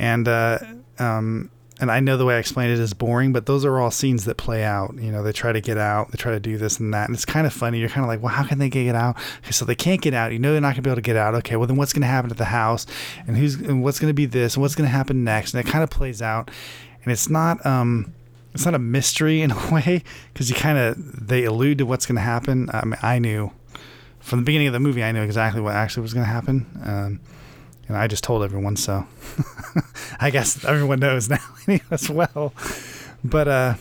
and 0.00 0.26
uh, 0.26 0.58
um, 0.98 1.50
and 1.78 1.90
I 1.90 2.00
know 2.00 2.16
the 2.16 2.24
way 2.24 2.36
I 2.36 2.38
explained 2.38 2.72
it 2.72 2.78
is 2.78 2.92
boring, 2.92 3.32
but 3.32 3.46
those 3.46 3.64
are 3.64 3.78
all 3.78 3.90
scenes 3.90 4.24
that 4.24 4.36
play 4.36 4.64
out. 4.64 4.94
You 4.98 5.12
know, 5.12 5.22
they 5.22 5.32
try 5.32 5.52
to 5.52 5.60
get 5.60 5.78
out, 5.78 6.10
they 6.10 6.16
try 6.16 6.32
to 6.32 6.40
do 6.40 6.58
this 6.58 6.80
and 6.80 6.92
that, 6.92 7.06
and 7.06 7.14
it's 7.14 7.24
kind 7.24 7.46
of 7.46 7.52
funny. 7.52 7.78
You're 7.78 7.88
kind 7.88 8.04
of 8.04 8.08
like, 8.08 8.22
well, 8.22 8.32
how 8.32 8.44
can 8.44 8.58
they 8.58 8.68
get 8.68 8.94
out? 8.94 9.16
Okay, 9.38 9.52
so 9.52 9.64
they 9.64 9.74
can't 9.74 10.00
get 10.00 10.14
out. 10.14 10.32
You 10.32 10.38
know, 10.38 10.52
they're 10.52 10.60
not 10.60 10.74
gonna 10.74 10.82
be 10.82 10.90
able 10.90 10.96
to 10.96 11.02
get 11.02 11.16
out. 11.16 11.34
Okay, 11.36 11.56
well 11.56 11.66
then 11.66 11.76
what's 11.76 11.92
gonna 11.92 12.06
happen 12.06 12.30
at 12.30 12.38
the 12.38 12.46
house, 12.46 12.86
and 13.26 13.36
who's 13.36 13.54
and 13.56 13.82
what's 13.82 13.98
gonna 13.98 14.14
be 14.14 14.26
this, 14.26 14.54
and 14.54 14.62
what's 14.62 14.74
gonna 14.74 14.88
happen 14.88 15.22
next, 15.22 15.54
and 15.54 15.66
it 15.66 15.70
kind 15.70 15.84
of 15.84 15.90
plays 15.90 16.22
out, 16.22 16.50
and 17.04 17.12
it's 17.12 17.28
not 17.28 17.64
um. 17.64 18.14
It's 18.52 18.64
not 18.64 18.74
a 18.74 18.80
mystery 18.80 19.42
in 19.42 19.52
a 19.52 19.70
way 19.72 20.02
because 20.32 20.50
you 20.50 20.56
kind 20.56 20.76
of 20.76 21.28
they 21.28 21.44
allude 21.44 21.78
to 21.78 21.86
what's 21.86 22.04
going 22.04 22.16
to 22.16 22.20
happen. 22.20 22.68
I 22.72 22.84
mean, 22.84 22.98
I 23.00 23.20
knew 23.20 23.52
from 24.18 24.40
the 24.40 24.44
beginning 24.44 24.66
of 24.66 24.72
the 24.72 24.80
movie, 24.80 25.04
I 25.04 25.12
knew 25.12 25.22
exactly 25.22 25.60
what 25.60 25.76
actually 25.76 26.02
was 26.02 26.14
going 26.14 26.26
to 26.26 26.32
happen. 26.32 26.66
Um, 26.84 27.20
and 27.90 27.98
I 27.98 28.06
just 28.06 28.22
told 28.22 28.44
everyone, 28.44 28.76
so 28.76 29.04
I 30.20 30.30
guess 30.30 30.64
everyone 30.64 31.00
knows 31.00 31.28
now 31.28 31.44
as 31.90 32.08
well. 32.08 32.54
But 33.24 33.48
uh, 33.48 33.74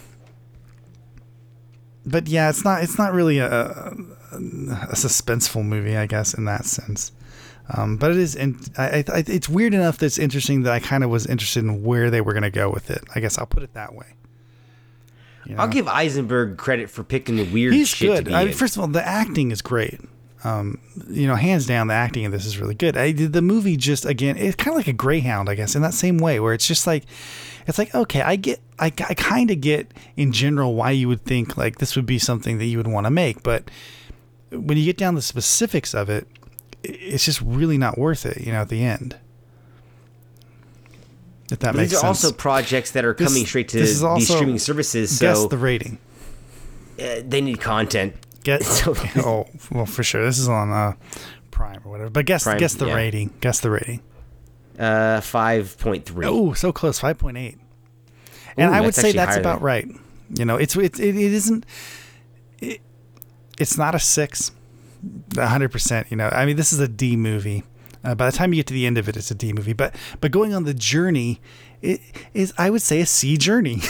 but 2.08 2.28
yeah, 2.28 2.50
it's 2.50 2.66
not 2.66 2.82
it's 2.82 2.98
not 2.98 3.14
really 3.14 3.38
a, 3.38 3.46
a, 3.48 3.94
a 4.32 4.96
suspenseful 4.96 5.64
movie, 5.64 5.96
I 5.96 6.08
guess, 6.08 6.34
in 6.34 6.46
that 6.46 6.66
sense. 6.66 7.12
Um, 7.78 7.98
but 7.98 8.10
it 8.10 8.18
is, 8.18 8.34
in, 8.34 8.60
I, 8.80 9.04
I, 9.08 9.24
it's 9.28 9.48
weird 9.48 9.76
enough 9.76 10.00
that 10.00 10.08
it's 10.08 10.18
interesting 10.18 10.64
that 10.64 10.74
I 10.74 10.80
kind 10.80 11.04
of 11.04 11.12
was 11.12 11.28
interested 11.28 11.64
in 11.64 11.84
where 11.84 12.10
they 12.10 12.20
were 12.20 12.34
going 12.34 12.42
to 12.42 12.50
go 12.50 12.68
with 12.72 12.90
it. 12.90 13.04
I 13.14 13.20
guess 13.20 13.38
I'll 13.38 13.46
put 13.46 13.62
it 13.62 13.76
that 13.76 13.94
way. 13.94 14.08
You 15.46 15.56
I'll 15.56 15.68
give 15.68 15.88
Eisenberg 15.88 16.58
credit 16.58 16.90
for 16.90 17.04
picking 17.04 17.36
the 17.36 17.44
weird 17.44 17.74
He's 17.74 17.90
shit 17.90 18.10
to 18.10 18.16
good. 18.24 18.26
be 18.26 18.34
I, 18.34 18.52
first 18.54 18.76
of 18.76 18.82
all, 18.82 18.88
the 18.88 19.08
acting 19.08 19.52
is 19.52 19.62
great. 19.62 20.02
Um, 20.46 20.80
you 21.10 21.28
know, 21.28 21.36
hands 21.36 21.66
down, 21.66 21.88
the 21.88 21.94
acting 21.94 22.24
in 22.24 22.32
this 22.32 22.46
is 22.46 22.58
really 22.60 22.76
good. 22.76 22.96
I, 22.96 23.12
the 23.12 23.42
movie 23.42 23.76
just 23.76 24.06
again, 24.06 24.38
it's 24.38 24.56
kind 24.56 24.70
of 24.74 24.78
like 24.78 24.88
a 24.88 24.94
Greyhound, 24.94 25.50
I 25.50 25.56
guess, 25.56 25.76
in 25.76 25.82
that 25.82 25.94
same 25.94 26.18
way, 26.18 26.40
where 26.40 26.54
it's 26.54 26.66
just 26.66 26.88
like, 26.88 27.04
it's 27.68 27.78
like 27.78 27.94
okay, 27.94 28.22
I 28.22 28.38
get, 28.38 28.62
I, 28.80 28.86
I 28.86 29.14
kind 29.16 29.52
of 29.52 29.60
get 29.60 29.94
in 30.16 30.32
general 30.32 30.76
why 30.76 30.92
you 30.92 31.10
would 31.10 31.26
think 31.26 31.58
like 31.58 31.80
this 31.80 31.96
would 31.98 32.06
be 32.06 32.20
something 32.20 32.58
that 32.58 32.66
you 32.66 32.78
would 32.78 32.88
want 32.88 33.06
to 33.06 33.12
make, 33.12 33.44
but 33.44 33.70
when 34.52 34.78
you 34.78 34.86
get 34.86 34.98
down 34.98 35.14
to 35.14 35.18
the 35.18 35.22
specifics 35.22 35.94
of 35.94 36.10
it, 36.10 36.26
it's 36.84 37.26
just 37.26 37.42
really 37.42 37.78
not 37.78 37.98
worth 37.98 38.26
it. 38.26 38.40
You 38.42 38.54
know, 38.54 38.62
at 38.62 38.70
the 38.70 38.84
end. 38.84 39.18
If 41.52 41.60
that 41.60 41.74
But 41.74 41.78
makes 41.78 41.90
these 41.92 41.98
are 42.00 42.02
sense. 42.14 42.24
also 42.24 42.36
projects 42.36 42.92
that 42.92 43.04
are 43.04 43.14
This- 43.14 43.28
coming 43.28 43.46
straight 43.46 43.70
to 43.70 43.78
these 43.80 43.98
streaming 44.26 44.60
services, 44.60 45.20
Guess 45.20 45.48
the 45.48 45.58
rating. 45.58 45.98
uh, 47.00 47.22
they 47.28 47.42
need 47.42 47.60
content. 47.60 48.14
Get 48.44 48.64
So- 48.66 48.96
oh 49.18 49.46
well 49.72 49.86
for 49.86 50.04
sure. 50.04 50.24
This 50.24 50.40
is 50.40 50.48
on 50.50 50.72
uh, 50.72 50.94
Prime 51.52 51.82
or 51.86 51.92
whatever. 51.92 52.10
But 52.10 52.26
guess 52.26 52.44
Prime, 52.44 52.58
guess 52.58 52.74
the 52.76 52.88
yeah. 52.88 52.96
rating. 52.96 53.34
Guess 53.42 53.60
the 53.62 53.70
rating. 53.72 54.02
Uh, 54.78 55.20
five 55.22 55.78
point 55.80 56.06
three. 56.06 56.26
Oh, 56.26 56.54
so 56.54 56.72
close. 56.72 57.00
Five 57.00 57.18
point 57.18 57.38
eight. 57.38 57.58
And 58.58 58.72
Ooh, 58.72 58.74
I 58.74 58.82
would 58.82 58.96
say 58.96 59.12
that's 59.12 59.38
about 59.38 59.58
than- 59.60 59.66
right. 59.66 59.88
You 60.38 60.46
know, 60.46 60.58
it's 60.58 60.76
it's 60.76 61.00
it, 61.00 61.16
it 61.16 61.34
isn't. 61.34 61.66
It, 62.60 62.82
it's 63.60 63.78
not 63.78 63.96
a 63.96 64.00
six. 64.00 64.52
hundred 65.36 65.72
percent. 65.72 66.08
You 66.10 66.18
know, 66.18 66.30
I 66.30 66.46
mean, 66.46 66.56
this 66.56 66.72
is 66.72 66.80
a 66.80 66.88
D 66.88 67.16
movie. 67.16 67.64
Uh, 68.04 68.16
by 68.16 68.30
the 68.30 68.38
time 68.38 68.54
you 68.54 68.58
get 68.60 68.68
to 68.68 68.74
the 68.74 68.86
end 68.86 68.98
of 68.98 69.10
it, 69.10 69.18
it's 69.18 69.32
a 69.32 69.36
D 69.36 69.52
movie. 69.54 69.74
But 69.74 69.96
but 70.22 70.32
going 70.32 70.54
on 70.54 70.64
the 70.64 70.74
journey, 70.74 71.42
it 71.82 72.00
is 72.34 72.54
I 72.58 72.70
would 72.70 72.82
say 72.82 73.02
a 73.02 73.06
C 73.06 73.36
journey. 73.38 73.82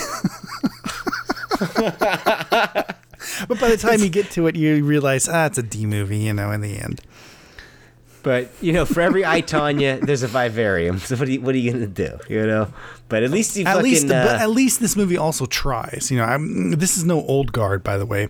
but 3.48 3.58
by 3.60 3.68
the 3.68 3.76
time 3.88 4.00
you 4.00 4.08
get 4.08 4.30
to 4.32 4.46
it, 4.46 4.56
you 4.56 4.84
realize 4.84 5.28
ah, 5.28 5.46
it's 5.46 5.58
a 5.58 5.62
D 5.62 5.86
movie. 5.86 6.18
You 6.18 6.32
know, 6.32 6.50
in 6.50 6.60
the 6.60 6.78
end. 6.78 7.00
But 8.22 8.50
you 8.60 8.72
know, 8.74 8.84
for 8.84 9.00
every 9.00 9.24
I 9.24 9.40
Tonya, 9.40 10.00
there's 10.02 10.22
a 10.22 10.28
vivarium. 10.28 10.98
So 10.98 11.16
what 11.16 11.26
are 11.26 11.30
you, 11.30 11.40
what 11.40 11.54
are 11.54 11.58
you 11.58 11.72
gonna 11.72 11.86
do? 11.86 12.18
You 12.28 12.46
know. 12.46 12.72
But 13.08 13.22
at 13.22 13.30
least 13.30 13.56
you 13.56 13.64
At 13.64 13.76
fucking. 13.76 13.82
least, 13.82 14.04
uh, 14.10 14.24
but 14.26 14.40
at 14.40 14.50
least 14.50 14.80
this 14.80 14.94
movie 14.94 15.16
also 15.16 15.46
tries. 15.46 16.10
You 16.10 16.18
know, 16.18 16.24
I'm, 16.24 16.72
this 16.72 16.96
is 16.98 17.04
no 17.04 17.22
old 17.22 17.52
guard, 17.52 17.82
by 17.82 17.96
the 17.96 18.04
way. 18.06 18.28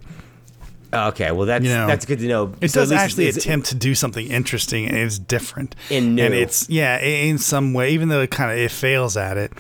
okay, 0.93 1.33
well 1.33 1.47
that's 1.47 1.65
You 1.65 1.71
know, 1.73 1.87
that's 1.89 2.07
good 2.07 2.21
to 2.21 2.29
know. 2.29 2.55
It 2.61 2.71
So 2.71 2.81
does 2.81 2.93
actually 2.93 3.29
attempt 3.29 3.69
to 3.71 3.75
do 3.75 3.95
something 3.97 4.27
interesting 4.29 4.87
and 4.87 4.97
it's 4.97 5.19
different. 5.19 5.75
And 5.91 6.15
new. 6.17 6.23
And 6.25 6.35
it's 6.35 6.69
yeah, 6.71 6.99
in 7.01 7.39
some 7.39 7.75
way, 7.75 7.91
even 7.91 8.09
though 8.11 8.21
it 8.21 8.31
kind 8.31 8.53
of 8.53 8.59
it 8.59 8.71
fails 8.71 9.17
at 9.17 9.37
it, 9.37 9.53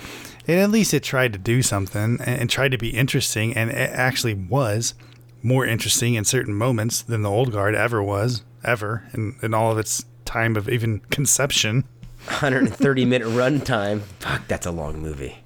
it 0.46 0.58
at 0.58 0.70
least 0.70 0.94
it 0.94 1.02
tried 1.02 1.32
to 1.32 1.38
do 1.40 1.60
something 1.60 2.18
and, 2.20 2.40
and 2.42 2.50
tried 2.50 2.70
to 2.70 2.78
be 2.78 2.90
interesting, 2.90 3.56
and 3.56 3.70
it 3.70 3.90
actually 3.92 4.34
was 4.34 4.94
more 5.42 5.66
interesting 5.66 6.14
in 6.14 6.24
certain 6.24 6.54
moments 6.54 7.02
than 7.02 7.22
the 7.22 7.30
old 7.30 7.52
guard 7.52 7.74
ever 7.74 8.02
was 8.02 8.42
ever 8.64 9.04
in, 9.14 9.36
in 9.42 9.54
all 9.54 9.72
of 9.72 9.78
its 9.78 10.04
time 10.24 10.56
of 10.56 10.68
even 10.68 11.00
conception. 11.10 11.84
130 12.26 13.04
minute 13.06 13.28
runtime. 13.28 14.02
Fuck, 14.20 14.46
that's 14.48 14.66
a 14.66 14.70
long 14.70 15.00
movie. 15.00 15.38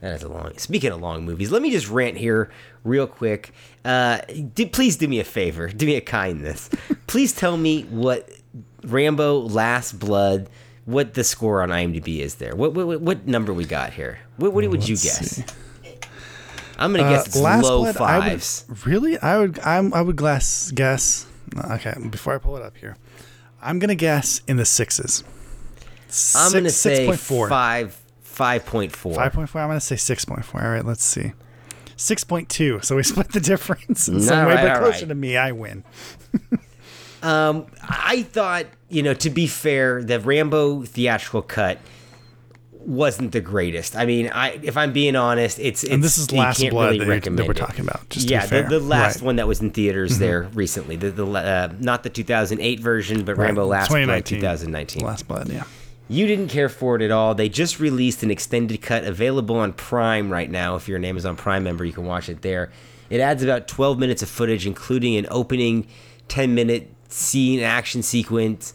That 0.00 0.14
is 0.14 0.22
a 0.24 0.28
long. 0.28 0.56
Speaking 0.58 0.90
of 0.90 1.00
long 1.00 1.24
movies, 1.24 1.52
let 1.52 1.62
me 1.62 1.70
just 1.70 1.88
rant 1.88 2.16
here 2.16 2.50
real 2.82 3.06
quick. 3.06 3.52
Uh, 3.84 4.18
do, 4.54 4.66
please 4.66 4.96
do 4.96 5.06
me 5.06 5.20
a 5.20 5.24
favor. 5.24 5.68
Do 5.68 5.86
me 5.86 5.94
a 5.94 6.00
kindness. 6.00 6.68
Please 7.06 7.32
tell 7.32 7.56
me 7.56 7.82
what 7.84 8.28
Rambo: 8.82 9.38
Last 9.40 9.98
Blood. 9.98 10.48
What 10.86 11.14
the 11.14 11.22
score 11.22 11.62
on 11.62 11.68
IMDb 11.68 12.18
is 12.18 12.36
there? 12.36 12.56
What 12.56 12.74
what, 12.74 13.00
what 13.00 13.26
number 13.28 13.54
we 13.54 13.64
got 13.64 13.92
here? 13.92 14.18
What, 14.38 14.52
what 14.52 14.68
would 14.68 14.88
you 14.88 14.96
guess? 14.96 15.44
I'm 16.78 16.92
gonna 16.92 17.08
guess 17.08 17.26
it's 17.26 17.36
low 17.36 17.84
I 17.86 17.92
fives. 17.92 18.64
would, 18.68 18.86
really? 18.86 19.18
I 19.18 19.38
would 19.38 19.58
I'm, 19.60 19.92
I 19.94 20.02
would 20.02 20.16
guess 20.16 20.70
guess. 20.72 21.26
Okay, 21.72 21.94
before 22.10 22.34
I 22.34 22.38
pull 22.38 22.56
it 22.56 22.62
up 22.62 22.76
here, 22.76 22.96
I'm 23.60 23.78
gonna 23.78 23.94
guess 23.94 24.40
in 24.48 24.56
the 24.56 24.64
sixes. 24.64 25.22
I'm 26.34 26.52
gonna 26.52 26.70
Six- 26.70 26.76
say 26.76 27.06
6.4. 27.06 27.48
five 27.48 27.98
five 28.22 28.64
point 28.66 28.94
four. 28.96 29.14
5.4. 29.14 29.60
I'm 29.60 29.68
going 29.68 29.78
to 29.78 29.80
say 29.80 29.96
6.4. 29.96 30.54
All 30.62 30.70
right, 30.70 30.84
let's 30.84 31.04
see. 31.04 31.32
6.2. 31.98 32.82
So 32.82 32.96
we 32.96 33.02
split 33.02 33.30
the 33.32 33.40
difference 33.40 34.08
in 34.08 34.20
some 34.22 34.46
way, 34.46 34.54
right, 34.54 34.68
but 34.68 34.78
closer 34.78 35.00
right. 35.00 35.08
to 35.10 35.14
me, 35.14 35.36
I 35.36 35.52
win. 35.52 35.84
Um, 37.22 37.66
I 37.82 38.22
thought, 38.22 38.66
you 38.88 39.02
know, 39.02 39.14
to 39.14 39.30
be 39.30 39.46
fair, 39.46 40.02
the 40.02 40.18
Rambo 40.18 40.82
theatrical 40.84 41.42
cut 41.42 41.78
wasn't 42.86 43.32
the 43.32 43.40
greatest. 43.40 43.96
I 43.96 44.06
mean, 44.06 44.28
I 44.32 44.58
if 44.62 44.76
I'm 44.76 44.92
being 44.92 45.16
honest, 45.16 45.58
it's, 45.58 45.82
it's 45.84 45.92
And 45.92 46.02
this 46.02 46.18
is 46.18 46.30
Last 46.32 46.60
Blood 46.70 46.92
really 47.00 47.18
that, 47.20 47.36
that 47.36 47.46
we're 47.46 47.54
talking 47.54 47.86
about. 47.86 48.08
Just 48.08 48.28
yeah, 48.30 48.46
the, 48.46 48.62
the 48.62 48.80
last 48.80 49.02
Right. 49.02 49.16
Mm-hmm. 49.16 49.26
one 49.26 49.36
that 49.36 49.48
was 49.48 49.60
in 49.60 49.70
theaters 49.70 50.18
there 50.18 50.42
recently. 50.54 50.96
The 50.96 51.10
the 51.10 51.26
uh, 51.26 51.72
not 51.78 52.02
the 52.02 52.10
2008 52.10 52.80
version, 52.80 53.24
but 53.24 53.36
Right. 53.36 53.46
Rambo 53.46 53.66
Last 53.66 53.88
Blood 53.88 54.00
2019. 54.26 54.38
2019. 54.40 55.04
Last 55.04 55.28
Blood, 55.28 55.48
yeah. 55.48 55.64
You 56.08 56.26
didn't 56.26 56.48
care 56.48 56.68
for 56.68 56.96
it 56.96 57.02
at 57.02 57.10
all. 57.10 57.34
They 57.34 57.48
just 57.48 57.80
released 57.80 58.22
an 58.22 58.30
extended 58.30 58.82
cut 58.82 59.04
available 59.04 59.56
on 59.56 59.72
Prime 59.72 60.30
right 60.30 60.50
now. 60.50 60.76
If 60.76 60.86
you're 60.88 60.98
an 60.98 61.04
Amazon 61.04 61.36
Prime 61.36 61.62
member, 61.64 61.84
you 61.84 61.92
can 61.92 62.04
watch 62.04 62.28
it 62.28 62.42
there. 62.42 62.70
It 63.08 63.20
adds 63.20 63.42
about 63.42 63.68
12 63.68 63.98
minutes 63.98 64.22
of 64.22 64.28
footage, 64.28 64.66
including 64.66 65.16
an 65.16 65.26
opening 65.30 65.86
10 66.28 66.54
minute 66.54 66.90
scene 67.08 67.60
action 67.60 68.02
sequence 68.02 68.74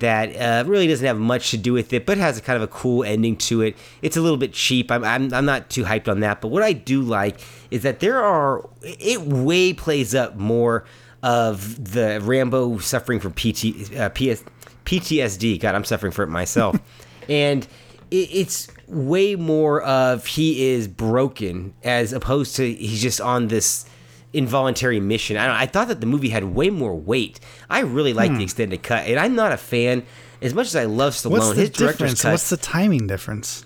that 0.00 0.36
uh, 0.36 0.68
really 0.68 0.86
doesn't 0.86 1.06
have 1.06 1.18
much 1.18 1.50
to 1.50 1.56
do 1.56 1.72
with 1.72 1.92
it, 1.92 2.06
but 2.06 2.18
has 2.18 2.38
a 2.38 2.42
kind 2.42 2.56
of 2.56 2.62
a 2.62 2.68
cool 2.68 3.04
ending 3.04 3.36
to 3.36 3.62
it. 3.62 3.76
It's 4.02 4.16
a 4.16 4.20
little 4.20 4.36
bit 4.36 4.52
cheap. 4.52 4.90
I'm, 4.90 5.04
I'm, 5.04 5.32
I'm 5.32 5.44
not 5.44 5.70
too 5.70 5.84
hyped 5.84 6.08
on 6.08 6.20
that. 6.20 6.40
But 6.40 6.48
what 6.48 6.62
I 6.62 6.72
do 6.72 7.02
like 7.02 7.40
is 7.70 7.82
that 7.82 8.00
there 8.00 8.22
are, 8.22 8.68
it 8.82 9.22
way 9.22 9.72
plays 9.72 10.14
up 10.14 10.36
more 10.36 10.84
of 11.22 11.92
the 11.92 12.20
Rambo 12.22 12.78
suffering 12.78 13.20
from 13.20 13.32
PT, 13.32 13.96
uh, 13.96 14.08
PS, 14.10 14.44
PTSD. 14.84 15.60
God, 15.60 15.74
I'm 15.74 15.84
suffering 15.84 16.12
from 16.12 16.30
it 16.30 16.32
myself. 16.32 16.76
and 17.28 17.66
it, 18.10 18.28
it's 18.32 18.68
way 18.86 19.34
more 19.34 19.82
of 19.82 20.26
he 20.26 20.68
is 20.68 20.88
broken 20.88 21.74
as 21.84 22.12
opposed 22.12 22.56
to 22.56 22.72
he's 22.72 23.02
just 23.02 23.20
on 23.20 23.48
this 23.48 23.84
involuntary 24.32 25.00
mission. 25.00 25.36
I, 25.36 25.46
don't, 25.46 25.56
I 25.56 25.66
thought 25.66 25.88
that 25.88 26.00
the 26.00 26.06
movie 26.06 26.28
had 26.28 26.44
way 26.44 26.70
more 26.70 26.94
weight. 26.94 27.40
I 27.70 27.80
really 27.80 28.12
like 28.12 28.32
the 28.36 28.42
extended 28.44 28.82
cut, 28.82 29.06
and 29.06 29.18
I'm 29.18 29.34
not 29.34 29.52
a 29.52 29.56
fan. 29.56 30.04
As 30.40 30.54
much 30.54 30.66
as 30.68 30.76
I 30.76 30.84
love 30.84 31.14
Stallone, 31.14 31.30
What's 31.32 31.48
the 31.50 31.54
his 31.62 31.70
director's 31.70 31.96
difference? 31.98 32.22
cut. 32.22 32.30
What's 32.32 32.50
the 32.50 32.56
timing 32.58 33.06
difference? 33.06 33.64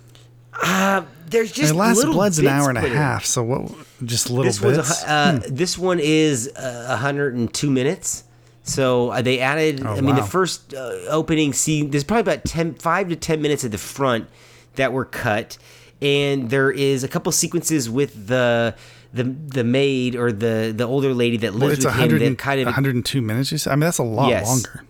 uh, 0.62 1.02
there's 1.26 1.50
just 1.52 1.74
Last 1.74 2.04
Blood's 2.04 2.38
an 2.38 2.46
hour 2.46 2.68
and 2.68 2.78
a 2.78 2.82
half, 2.88 3.24
so 3.24 3.42
what? 3.42 3.72
Just 4.04 4.30
little 4.30 4.44
This 4.44 4.58
a, 4.62 4.66
bits. 4.68 5.04
uh, 5.04 5.40
this 5.48 5.78
one 5.78 5.98
is 6.00 6.48
uh, 6.56 6.86
102 6.88 7.70
minutes. 7.70 8.24
So 8.64 9.10
uh, 9.10 9.22
they 9.22 9.40
added. 9.40 9.84
I 9.84 10.00
mean, 10.00 10.14
the 10.14 10.22
first 10.22 10.72
uh, 10.74 10.78
opening 11.08 11.52
scene. 11.52 11.90
There's 11.90 12.04
probably 12.04 12.32
about 12.32 12.44
10, 12.44 12.74
five 12.74 13.08
to 13.08 13.16
10 13.16 13.42
minutes 13.42 13.64
at 13.64 13.70
the 13.72 13.78
front 13.78 14.28
that 14.76 14.92
were 14.92 15.04
cut, 15.04 15.58
and 16.00 16.48
there 16.48 16.70
is 16.70 17.02
a 17.02 17.08
couple 17.08 17.32
sequences 17.32 17.90
with 17.90 18.28
the 18.28 18.74
the 19.14 19.24
the 19.24 19.64
maid 19.64 20.16
or 20.16 20.32
the 20.32 20.72
the 20.76 20.84
older 20.84 21.12
lady 21.14 21.36
that 21.38 21.52
Well, 21.52 21.60
lives 21.68 21.78
it's 21.78 21.84
with 21.84 21.94
him. 21.94 22.00
100 22.00 22.22
That 22.22 22.38
kind 22.38 22.60
of 22.60 22.66
102 22.66 23.20
minutes. 23.22 23.52
You 23.52 23.58
said? 23.58 23.72
I 23.72 23.76
mean, 23.76 23.80
that's 23.80 23.98
a 23.98 24.02
lot 24.02 24.28
Yes. 24.30 24.46
longer. 24.46 24.84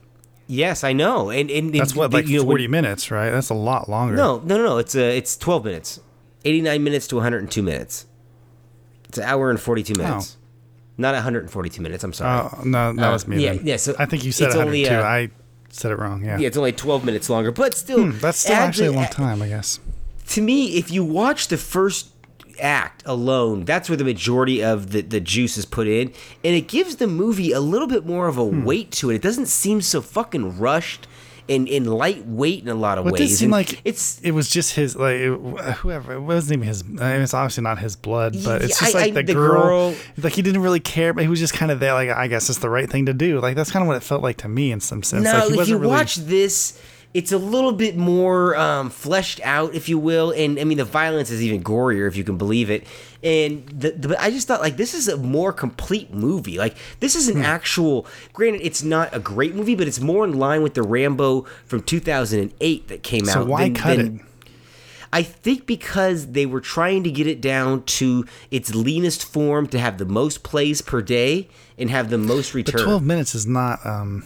yes, 0.47 0.85
I 0.85 0.93
know, 0.93 1.31
and 1.31 1.51
and 1.51 1.73
That's 1.75 1.91
and, 1.93 1.99
what 1.99 2.12
like 2.12 2.29
you 2.29 2.39
know, 2.39 2.45
when- 2.45 2.55
40 2.55 2.68
minutes, 2.68 3.11
right? 3.11 3.31
That's 3.31 3.51
a 3.51 3.55
lot 3.55 3.89
longer. 3.89 4.14
No, 4.14 4.41
no, 4.45 4.57
no, 4.59 4.64
no. 4.64 4.79
It's 4.79 4.95
uh, 4.95 5.01
it's 5.01 5.37
12 5.37 5.64
minutes, 5.64 6.01
89 6.45 6.83
minutes 6.85 7.07
to 7.09 7.16
102 7.16 7.62
minutes. 7.62 8.07
It's 9.09 9.18
an 9.18 9.25
hour 9.25 9.51
and 9.51 9.61
42 9.61 9.95
minutes. 9.95 10.37
Not 10.99 11.14
142 11.14 11.83
minutes. 11.83 12.05
I'm 12.05 12.12
sorry. 12.12 12.49
Oh 12.53 12.62
no, 12.64 12.93
that 12.95 13.09
Uh, 13.09 13.12
was 13.12 13.27
me. 13.27 13.43
yeah, 13.43 13.55
then. 13.55 13.66
yeah, 13.66 13.77
so 13.77 13.95
I 13.99 14.07
think 14.07 14.25
you 14.25 14.31
said 14.33 14.49
it's 14.49 14.57
only, 14.57 14.83
102. 14.85 14.95
uh, 14.95 15.09
I 15.09 15.31
said 15.70 15.91
it 15.91 15.99
wrong. 15.99 16.23
Yeah. 16.25 16.39
Yeah, 16.39 16.47
it's 16.49 16.57
only 16.57 16.73
12 16.73 17.05
minutes 17.05 17.29
longer, 17.31 17.51
but 17.51 17.75
still, 17.75 18.05
Hmm, 18.12 18.18
that's 18.20 18.39
still 18.39 18.55
actually 18.57 18.89
a 18.89 18.93
long 18.93 19.07
time, 19.07 19.41
I 19.43 19.49
guess. 19.49 19.81
To 20.29 20.41
me, 20.43 20.77
if 20.77 20.91
you 20.91 21.03
watch 21.05 21.49
the 21.49 21.57
first 21.57 22.09
act 22.61 23.03
alone, 23.07 23.65
that's 23.65 23.89
where 23.89 23.97
the 23.97 24.05
majority 24.05 24.63
of 24.63 24.91
the, 24.93 25.01
the 25.03 25.21
juice 25.21 25.57
is 25.57 25.65
put 25.67 25.87
in, 25.87 26.09
and 26.45 26.55
it 26.55 26.69
gives 26.69 26.97
the 26.97 27.07
movie 27.07 27.53
a 27.53 27.61
little 27.61 27.89
bit 27.89 28.05
more 28.07 28.29
of 28.29 28.39
a 28.39 28.45
Hmm. 28.45 28.65
weight 28.65 28.91
to 28.93 29.11
it. 29.11 29.17
It 29.17 29.23
doesn't 29.23 29.47
seem 29.47 29.81
so 29.83 30.01
fucking 30.01 30.59
rushed 30.59 31.07
and, 31.49 31.69
and 31.69 31.93
lightweight 31.93 32.63
in 32.63 32.69
a 32.69 32.75
lot 32.75 32.99
of 32.99 33.07
it 33.07 33.13
ways. 33.15 33.31
did 33.31 33.37
seem 33.37 33.47
And 33.47 33.53
like 33.53 33.81
it's 33.85 34.21
it 34.21 34.31
was 34.31 34.49
just 34.49 34.75
his 34.77 34.95
like 34.95 35.17
it, 35.17 35.33
whoever 35.79 36.13
it 36.15 36.21
wasn't 36.21 36.59
even 36.59 36.69
his. 36.69 36.83
I 36.83 36.85
mean, 37.15 37.23
it's 37.23 37.35
obviously 37.35 37.65
not 37.65 37.81
his 37.81 37.97
blood, 37.97 38.37
but 38.45 38.63
it's 38.63 38.79
just 38.79 38.95
I- 38.95 38.99
like 39.01 39.09
I- 39.11 39.15
the, 39.15 39.23
the 39.25 39.35
girl, 39.35 39.63
girl- 39.63 39.95
Like 40.23 40.35
he 40.35 40.43
didn't 40.43 40.63
really 40.63 40.79
care, 40.81 41.13
but 41.13 41.23
he 41.25 41.29
was 41.29 41.41
just 41.41 41.53
kind 41.55 41.73
of 41.73 41.81
there. 41.81 41.95
Like 41.95 42.11
I 42.11 42.29
guess 42.29 42.49
it's 42.49 42.61
the 42.61 42.71
right 42.71 42.89
thing 42.89 43.07
to 43.07 43.13
do. 43.13 43.41
Like 43.41 43.57
that's 43.57 43.73
kind 43.73 43.83
of 43.83 43.89
what 43.89 43.97
it 43.97 44.05
felt 44.05 44.23
like 44.23 44.37
to 44.39 44.49
me 44.49 44.71
in 44.71 44.79
some 44.81 45.03
sense. 45.03 45.25
No, 45.25 45.33
like, 45.33 45.41
he 45.41 45.47
if 45.47 45.51
you 45.53 45.57
wasn't 45.57 45.81
really, 45.81 45.91
watch 45.93 46.15
this, 46.17 46.81
it's 47.15 47.31
a 47.33 47.37
little 47.39 47.73
bit 47.73 47.97
more 47.97 48.57
um, 48.57 48.89
fleshed 48.89 49.41
out, 49.45 49.75
if 49.75 49.89
you 49.89 49.99
will, 49.99 50.31
and 50.31 50.59
I 50.59 50.65
mean 50.65 50.79
the 50.79 50.85
violence 50.85 51.31
is 51.31 51.43
even 51.43 51.63
gorier, 51.63 52.09
if 52.09 52.17
you 52.17 52.25
can 52.25 52.39
believe 52.39 52.71
it. 52.71 52.87
And 53.23 53.67
the, 53.69 53.91
the, 53.93 54.21
I 54.23 54.31
just 54.31 54.49
thought 54.49 54.61
like 54.61 54.77
this 54.77 54.95
is 54.95 55.09
a 55.09 55.17
more 55.17 55.53
complete 55.53 56.13
movie. 56.13 56.59
Like 56.59 56.75
this 57.01 57.15
is 57.15 57.29
an 57.29 57.37
Hmm. 57.37 57.43
actual. 57.43 58.07
Granted, 58.33 58.63
it's 58.63 58.83
not 58.83 59.15
a 59.15 59.19
great 59.21 59.55
movie, 59.55 59.75
but 59.75 59.87
it's 59.87 60.01
more 60.01 60.25
in 60.25 60.39
line 60.39 60.63
with 60.63 60.75
the 60.75 60.83
Rambo 60.83 61.43
from 61.67 61.83
2008 61.83 62.89
that 62.89 63.03
came 63.03 63.27
So 63.27 63.41
out. 63.41 63.47
why 63.47 63.65
than- 63.65 63.75
cut 63.75 63.97
than- 63.99 64.17
it? 64.17 64.23
I 65.15 65.23
think 65.23 65.67
because 65.67 66.29
they 66.29 66.47
were 66.47 66.63
trying 66.63 67.05
to 67.05 67.11
get 67.11 67.27
it 67.27 67.43
down 67.43 67.83
to 68.01 68.25
its 68.51 68.75
leanest 68.75 69.23
form 69.31 69.67
to 69.67 69.79
have 69.79 69.99
the 69.99 70.07
most 70.07 70.43
plays 70.43 70.81
per 70.81 71.03
day 71.03 71.49
and 71.77 71.91
have 71.91 72.09
the 72.09 72.17
most 72.17 72.53
But 72.53 72.55
return. 72.55 72.83
12 72.83 73.03
minutes 73.03 73.35
is 73.35 73.47
not. 73.47 73.85
um 73.85 74.25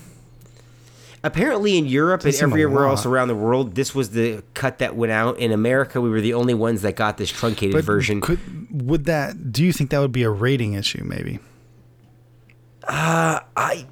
Apparently, 1.27 1.77
in 1.77 1.87
Europe 1.87 2.21
and 2.23 2.33
Doesn't 2.33 2.39
seem 2.39 2.49
a 2.51 2.53
everywhere 2.53 2.87
else 2.87 3.05
around 3.05 3.29
the 3.29 3.35
world, 3.35 3.75
this 3.75 3.95
was 3.95 4.11
the 4.11 4.43
cut 4.55 4.79
that 4.79 4.95
went 4.97 5.13
out. 5.13 5.39
In 5.39 5.53
America, 5.53 6.01
we 6.01 6.09
were 6.09 6.21
the 6.21 6.35
only 6.35 6.55
ones 6.55 6.83
that 6.83 6.97
got 6.97 7.17
this 7.19 7.31
truncated 7.31 7.75
But 7.75 7.85
version. 7.85 8.21
could 8.21 8.39
would 8.71 9.05
that? 9.07 9.53
Do 9.53 9.65
you 9.65 9.73
think 9.73 9.91
that 9.91 9.99
would 10.01 10.13
be 10.13 10.23
a 10.23 10.31
rating 10.31 10.75
issue? 10.75 11.03
Maybe. 11.05 11.41
Uh, 12.87 13.41
I 13.57 13.87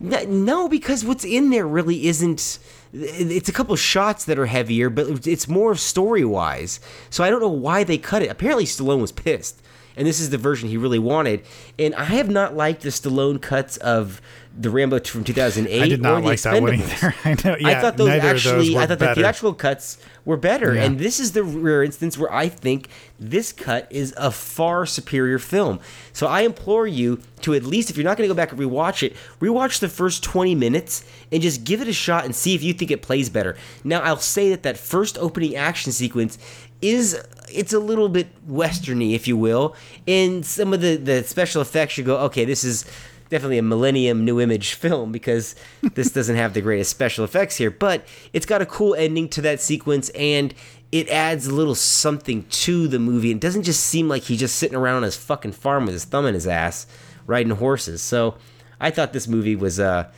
N- 0.00 0.44
no, 0.44 0.68
because 0.68 1.04
what's 1.04 1.24
in 1.24 1.50
there 1.50 1.66
really 1.66 2.06
isn't. 2.06 2.58
It's 2.92 3.48
a 3.48 3.52
couple 3.52 3.76
shots 3.76 4.24
that 4.24 4.38
are 4.38 4.46
heavier, 4.46 4.88
but 4.90 5.26
it's 5.26 5.46
more 5.48 5.74
story 5.74 6.24
wise. 6.24 6.80
So 7.10 7.22
I 7.22 7.30
don't 7.30 7.40
know 7.40 7.48
why 7.48 7.84
they 7.84 7.98
cut 7.98 8.22
it. 8.22 8.30
Apparently, 8.30 8.64
Stallone 8.64 9.00
was 9.00 9.12
pissed, 9.12 9.60
and 9.96 10.06
this 10.06 10.20
is 10.20 10.30
the 10.30 10.38
version 10.38 10.68
he 10.68 10.76
really 10.76 10.98
wanted. 10.98 11.42
And 11.78 11.94
I 11.96 12.04
have 12.04 12.30
not 12.30 12.56
liked 12.56 12.82
the 12.82 12.88
Stallone 12.88 13.42
cuts 13.42 13.76
of 13.78 14.22
the 14.60 14.70
Rambo 14.70 14.98
from 15.00 15.22
2008 15.24 15.80
I 15.82 15.88
did 15.88 16.00
or 16.00 16.02
not 16.02 16.20
the 16.20 16.26
like 16.26 16.40
that 16.42 16.60
one 16.60 16.74
either. 16.74 17.14
I 17.24 17.36
know. 17.44 17.56
Yeah, 17.58 17.68
I 17.68 17.80
thought 17.80 17.96
those 17.96 18.08
of 18.08 18.22
those 18.22 18.24
actually, 18.46 18.76
I 18.76 18.86
thought 18.86 18.98
better. 18.98 19.14
the 19.14 19.20
theatrical 19.20 19.54
cuts 19.54 19.98
were 20.24 20.36
better, 20.36 20.74
Yeah. 20.74 20.84
and 20.84 20.98
this 20.98 21.20
is 21.20 21.32
the 21.32 21.44
rare 21.44 21.82
instance 21.82 22.18
where 22.18 22.32
I 22.32 22.48
think 22.48 22.88
this 23.20 23.52
cut 23.52 23.86
is 23.90 24.12
a 24.16 24.30
far 24.30 24.84
superior 24.84 25.38
film. 25.38 25.78
So 26.12 26.26
I 26.26 26.40
implore 26.42 26.86
you 26.86 27.20
to 27.42 27.54
at 27.54 27.62
least, 27.62 27.88
if 27.88 27.96
you're 27.96 28.04
not 28.04 28.16
going 28.16 28.28
to 28.28 28.34
go 28.34 28.36
back 28.36 28.50
and 28.50 28.60
rewatch 28.60 29.02
it, 29.02 29.14
rewatch 29.40 29.78
the 29.78 29.88
first 29.88 30.24
20 30.24 30.54
minutes 30.56 31.04
and 31.30 31.40
just 31.40 31.62
give 31.64 31.80
it 31.80 31.86
a 31.88 31.92
shot 31.92 32.24
and 32.24 32.34
see 32.34 32.54
if 32.54 32.62
you 32.62 32.72
think 32.72 32.90
it 32.90 33.00
plays 33.00 33.30
better. 33.30 33.56
Now 33.84 34.00
I'll 34.00 34.16
say 34.18 34.50
that 34.50 34.64
that 34.64 34.76
first 34.76 35.16
opening 35.18 35.54
action 35.54 35.92
sequence 35.92 36.36
is 36.82 37.16
it's 37.52 37.72
a 37.72 37.78
little 37.78 38.08
bit 38.08 38.28
westerny, 38.48 39.14
if 39.14 39.26
you 39.28 39.36
will, 39.36 39.74
and 40.06 40.44
some 40.44 40.72
of 40.72 40.80
the 40.80 40.96
the 40.96 41.22
special 41.24 41.62
effects 41.62 41.96
you 41.96 42.04
go, 42.04 42.18
okay, 42.18 42.44
this 42.44 42.64
is 42.64 42.84
definitely 43.28 43.58
a 43.58 43.62
Millennium 43.62 44.24
Nu 44.24 44.40
Image 44.40 44.74
film 44.74 45.12
because 45.12 45.54
this 45.94 46.10
doesn't 46.10 46.36
have 46.36 46.54
the 46.54 46.60
greatest 46.60 46.90
special 46.90 47.24
effects 47.24 47.56
here 47.56 47.70
but 47.70 48.06
it's 48.32 48.46
got 48.46 48.62
a 48.62 48.66
cool 48.66 48.94
ending 48.94 49.28
to 49.28 49.40
that 49.42 49.60
sequence 49.60 50.08
and 50.10 50.54
it 50.90 51.08
adds 51.08 51.46
a 51.46 51.54
little 51.54 51.74
something 51.74 52.44
to 52.44 52.88
the 52.88 52.98
movie. 52.98 53.30
It 53.30 53.40
doesn't 53.40 53.64
just 53.64 53.84
seem 53.84 54.08
like 54.08 54.22
he's 54.22 54.40
just 54.40 54.56
sitting 54.56 54.76
around 54.76 54.96
on 54.96 55.02
his 55.02 55.16
fucking 55.16 55.52
farm 55.52 55.84
with 55.84 55.92
his 55.92 56.04
thumb 56.04 56.26
in 56.26 56.34
his 56.34 56.46
ass 56.46 56.86
riding 57.26 57.52
horses. 57.52 58.00
So 58.02 58.36
i 58.80 58.90
thought 58.90 59.12
this 59.12 59.28
movie 59.28 59.56
was 59.56 59.80
uh 59.80 60.10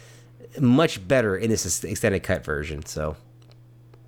much 0.61 1.07
better 1.07 1.37
in 1.37 1.51
this 1.51 1.85
extended 1.85 2.23
cut 2.23 2.45
version. 2.45 2.85
So 2.85 3.17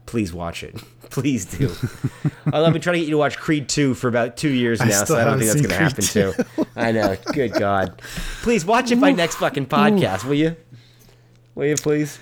please 0.07 0.32
watch 0.32 0.62
it 0.62 0.76
please 1.12 1.44
do 1.44 1.70
I've 2.46 2.72
been 2.72 2.82
trying 2.82 2.94
to 2.94 2.98
get 3.00 3.04
you 3.04 3.12
to 3.12 3.18
watch 3.18 3.38
Creed 3.38 3.68
2 3.68 3.94
for 3.94 4.08
about 4.08 4.36
two 4.36 4.48
years 4.48 4.80
I 4.80 4.86
now, 4.86 5.04
so 5.04 5.16
I 5.16 5.24
don't 5.24 5.38
think 5.38 5.50
that's 5.52 5.60
going 5.60 5.70
to 5.70 5.76
happen 5.76 6.04
too. 6.04 6.66
I 6.74 6.90
know. 6.90 7.16
Good 7.32 7.52
God. 7.52 8.02
Please 8.42 8.64
watch 8.64 8.90
it 8.90 9.00
by 9.00 9.12
next 9.12 9.36
fucking 9.36 9.66
podcast, 9.66 10.24
will 10.24 10.34
you? 10.34 10.56
Will 11.54 11.66
you 11.66 11.76
please? 11.76 12.18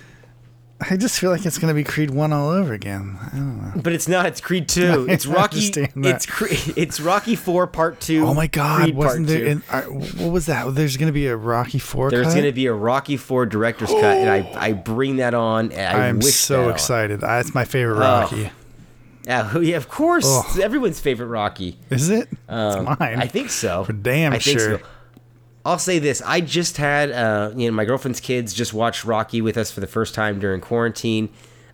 I 0.89 0.97
just 0.97 1.19
feel 1.19 1.29
like 1.29 1.45
it's 1.45 1.59
gonna 1.59 1.75
be 1.75 1.83
Creed 1.83 2.09
One 2.09 2.33
all 2.33 2.49
over 2.49 2.73
again. 2.73 3.17
I 3.21 3.35
don't 3.35 3.61
know. 3.75 3.81
But 3.81 3.93
it's 3.93 4.07
not. 4.07 4.25
It's 4.25 4.41
Creed 4.41 4.67
2. 4.69 5.07
It's 5.09 5.27
I 5.27 5.33
Rocky. 5.33 5.71
It's 5.75 6.25
Cre- 6.25 6.47
It's 6.75 6.99
Rocky 6.99 7.35
4 7.35 7.67
Part 7.67 8.01
2. 8.01 8.25
Oh 8.25 8.33
my 8.33 8.47
God! 8.47 8.81
Creed 8.83 8.95
wasn't 8.95 9.27
there? 9.27 9.39
2. 9.41 9.45
In, 9.45 9.63
uh, 9.69 9.81
what 9.83 10.31
was 10.31 10.47
that? 10.47 10.73
There's 10.73 10.97
gonna 10.97 11.11
be 11.11 11.27
a 11.27 11.35
Rocky 11.35 11.77
Four. 11.77 12.09
There's 12.09 12.27
cut? 12.27 12.33
going 12.33 12.45
to 12.45 12.51
be 12.51 12.65
a 12.65 12.73
Rocky 12.73 13.17
4 13.17 13.45
director's 13.45 13.89
cut, 13.89 14.17
and 14.17 14.29
I, 14.29 14.51
I 14.55 14.73
bring 14.73 15.17
that 15.17 15.33
on. 15.33 15.71
And 15.71 15.97
I 15.97 16.07
I'm 16.09 16.17
wish 16.17 16.33
so 16.33 16.69
excited. 16.69 17.21
That's 17.21 17.53
my 17.53 17.65
favorite 17.65 17.99
Rocky. 17.99 18.51
Yeah, 19.25 19.57
yeah, 19.59 19.77
of 19.77 19.87
course. 19.89 20.25
Ugh. 20.27 20.59
Everyone's 20.59 20.99
favorite 20.99 21.27
Rocky. 21.27 21.77
Is 21.89 22.09
it? 22.09 22.29
Um, 22.49 22.87
it's 22.87 22.99
mine. 22.99 23.19
I 23.21 23.27
think 23.27 23.49
so. 23.49 23.83
For 23.83 23.93
damn 23.93 24.33
I 24.33 24.39
think 24.39 24.59
sure. 24.59 24.79
so. 24.79 24.85
I'll 25.63 25.79
say 25.79 25.99
this: 25.99 26.21
I 26.25 26.41
just 26.41 26.77
had, 26.77 27.11
uh, 27.11 27.51
you 27.55 27.67
know, 27.69 27.73
my 27.75 27.85
girlfriend's 27.85 28.19
kids 28.19 28.53
just 28.53 28.73
watched 28.73 29.05
Rocky 29.05 29.41
with 29.41 29.57
us 29.57 29.69
for 29.71 29.79
the 29.79 29.87
first 29.87 30.15
time 30.15 30.39
during 30.39 30.61
quarantine. 30.61 31.29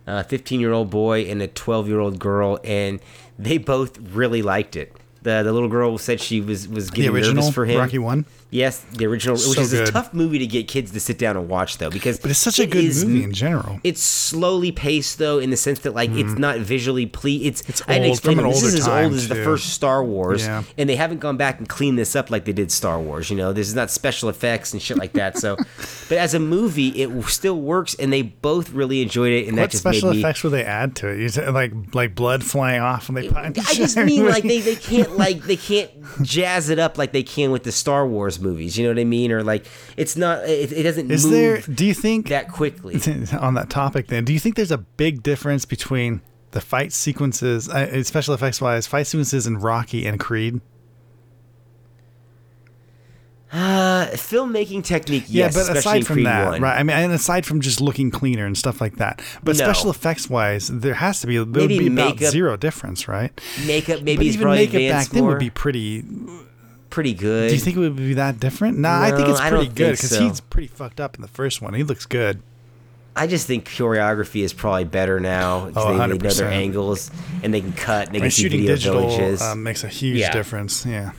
A 0.06 0.24
15-year-old 0.24 0.88
boy 0.88 1.26
and 1.26 1.42
a 1.42 1.48
12-year-old 1.48 2.18
girl, 2.18 2.58
and 2.64 2.98
they 3.38 3.58
both 3.58 3.98
really 3.98 4.40
liked 4.40 4.74
it. 4.74 4.96
the 5.22 5.42
The 5.42 5.52
little 5.52 5.68
girl 5.68 5.98
said 5.98 6.18
she 6.18 6.40
was 6.40 6.66
was 6.66 6.90
getting 6.90 7.10
original 7.12 7.34
nervous 7.42 7.54
for 7.54 7.66
him. 7.66 7.78
Rocky 7.78 7.98
One. 7.98 8.24
Yes, 8.50 8.80
the 8.92 9.06
original, 9.06 9.34
which 9.34 9.42
So 9.42 9.60
is 9.60 9.72
a 9.74 9.90
tough 9.90 10.14
movie 10.14 10.38
to 10.38 10.46
get 10.46 10.68
kids 10.68 10.90
to 10.92 11.00
sit 11.00 11.18
down 11.18 11.36
and 11.36 11.48
watch, 11.50 11.76
though, 11.76 11.90
because 11.90 12.18
But 12.18 12.30
it's 12.30 12.38
such 12.40 12.58
a 12.58 12.66
good 12.66 12.82
is 12.84 13.04
movie 13.04 13.22
in 13.24 13.32
general. 13.32 13.78
it's 13.84 14.00
slowly 14.00 14.72
paced 14.72 15.18
though 15.18 15.38
in 15.38 15.50
the 15.50 15.56
sense 15.56 15.80
that 15.80 15.94
like 15.94 16.10
it's 16.10 16.32
mm. 16.32 16.38
not 16.38 16.58
visually 16.58 17.04
ple 17.04 17.30
It's. 17.42 17.60
It's 17.68 17.82
I 17.86 17.98
old, 17.98 18.06
explain 18.06 18.36
from 18.38 18.46
an 18.46 18.52
to 18.52 18.56
them, 18.56 18.64
this 18.64 18.74
is 18.74 18.80
as 18.80 18.88
old 18.88 19.12
as 19.12 19.28
the 19.28 19.34
first 19.36 19.74
Star 19.74 20.02
Wars, 20.02 20.46
Yeah. 20.46 20.62
and 20.78 20.88
they 20.88 20.96
haven't 20.96 21.18
gone 21.18 21.36
back 21.36 21.58
and 21.58 21.68
cleaned 21.68 21.98
this 21.98 22.16
up 22.16 22.30
like 22.30 22.46
they 22.46 22.52
did 22.54 22.72
Star 22.72 22.98
Wars. 22.98 23.28
You 23.28 23.36
know, 23.36 23.52
this 23.52 23.68
is 23.68 23.74
not 23.74 23.90
special 23.90 24.30
effects 24.30 24.72
and 24.72 24.80
shit 24.80 24.96
like 24.96 25.12
that. 25.12 25.36
So, 25.36 25.56
but 26.08 26.16
as 26.18 26.32
a 26.32 26.38
movie, 26.40 26.88
it 27.02 27.24
still 27.24 27.60
works, 27.60 27.94
and 27.96 28.10
they 28.10 28.22
both 28.22 28.70
really 28.70 29.02
enjoyed 29.02 29.32
it, 29.32 29.46
and 29.48 29.58
that 29.58 29.62
What 29.62 29.70
just 29.72 29.82
special 29.82 30.08
made 30.08 30.16
me. 30.16 30.22
effects 30.22 30.42
will 30.42 30.52
they 30.52 30.64
add 30.64 30.96
to 30.96 31.08
it? 31.08 31.18
You 31.18 31.28
said, 31.28 31.52
like 31.52 31.72
like 31.92 32.14
blood 32.14 32.42
flying 32.44 32.80
off 32.80 33.08
when 33.10 33.22
they 33.22 33.28
punch. 33.28 33.58
I 33.58 33.74
just 33.74 33.96
mean 33.98 34.24
like 34.26 34.42
they, 34.44 34.60
they 34.60 34.76
can't 34.76 35.16
like 35.18 35.42
they 35.42 35.56
can't 35.56 35.90
jazz 36.22 36.70
it 36.70 36.78
up 36.78 36.96
like 36.96 37.12
they 37.12 37.22
can 37.22 37.50
with 37.50 37.64
the 37.64 37.72
Star 37.72 38.06
Wars 38.06 38.37
movies. 38.40 38.76
You 38.78 38.84
know 38.84 38.90
what 38.90 38.98
I 39.00 39.04
mean? 39.04 39.32
Or 39.32 39.42
like 39.42 39.66
it's 39.96 40.16
not 40.16 40.44
it, 40.44 40.72
it 40.72 40.82
doesn't 40.82 41.10
Is 41.10 41.24
move 41.24 41.32
there? 41.34 41.60
Do 41.74 41.84
you 41.84 41.94
think 41.94 42.28
that 42.28 42.48
quickly. 42.50 42.94
on 43.40 43.54
that 43.54 43.68
topic 43.70 44.08
then 44.08 44.24
do 44.24 44.32
you 44.32 44.38
think 44.38 44.56
there's 44.56 44.70
a 44.72 44.78
big 44.78 45.22
difference 45.22 45.64
between 45.64 46.20
the 46.52 46.60
fight 46.60 46.92
sequences 46.92 47.68
uh, 47.68 48.02
special 48.02 48.34
effects 48.34 48.60
wise 48.60 48.86
fight 48.86 49.06
sequences 49.06 49.46
in 49.46 49.58
rocky 49.58 50.06
and 50.06 50.18
creed 50.18 50.60
Uh, 53.50 54.06
filmmaking 54.12 54.84
technique, 54.84 55.24
yes, 55.26 55.56
yeah 55.56 55.62
but 55.64 55.74
aside 55.78 56.06
from 56.06 56.22
that 56.24 56.50
1. 56.50 56.60
right 56.60 56.78
i 56.78 56.82
mean 56.82 56.94
and 56.94 57.12
aside 57.12 57.46
from 57.46 57.62
just 57.62 57.80
looking 57.80 58.10
cleaner 58.10 58.44
and 58.44 58.58
stuff 58.58 58.78
like 58.78 58.96
that 58.96 59.22
but 59.42 59.56
No. 59.56 59.64
special 59.64 59.90
effects 59.90 60.28
wise 60.28 60.68
there 60.68 60.92
has 60.92 61.22
to 61.22 61.26
be 61.26 61.36
there 61.36 61.44
would 61.46 61.70
Maybe 61.70 61.78
be 61.78 61.86
about 61.86 62.18
zero 62.18 62.58
difference 62.58 63.08
right 63.08 63.32
Makeup 63.66 64.02
maybe 64.02 64.16
but 64.18 64.26
even 64.26 64.50
makeup 64.50 64.72
back 64.74 64.80
advanced 64.82 65.12
then 65.12 65.24
would 65.24 65.38
be 65.38 65.48
pretty 65.48 66.04
pretty 66.90 67.12
good. 67.14 67.48
do 67.48 67.54
you 67.54 67.60
think 67.60 67.76
it 67.76 67.80
would 67.80 67.96
be 67.96 68.14
that 68.14 68.40
different 68.40 68.78
nah 68.78 69.02
i 69.02 69.10
think 69.10 69.28
it's 69.28 69.40
pretty 69.40 69.66
good 69.68 69.92
because 69.92 70.10
so. 70.10 70.20
he's 70.26 70.40
pretty 70.40 70.68
fucked 70.68 71.00
up 71.00 71.14
in 71.16 71.22
the 71.22 71.28
first 71.28 71.60
one 71.62 71.74
he 71.74 71.82
looks 71.84 72.06
good 72.06 72.42
I 73.16 73.26
just 73.26 73.48
think 73.48 73.64
choreography 73.68 74.44
is 74.44 74.52
probably 74.52 74.84
better 74.84 75.18
now. 75.18 75.72
Oh, 75.74 75.92
they, 75.92 75.98
they 75.98 76.06
know 76.06 76.18
100%. 76.18 76.36
their 76.38 76.48
angles 76.50 77.10
and 77.42 77.52
they 77.52 77.60
can 77.60 77.72
cut. 77.72 78.06
And 78.06 78.14
they 78.14 78.18
I 78.18 78.20
can 78.20 78.22
mean, 78.26 78.30
shooting 78.30 78.60
video 78.60 78.74
digital 78.76 79.00
villages. 79.08 79.42
um, 79.42 79.64
makes 79.64 79.82
a 79.82 79.88
huge 79.88 80.18
Yeah. 80.18 80.30
difference 80.30 80.86
yeah 80.86 81.10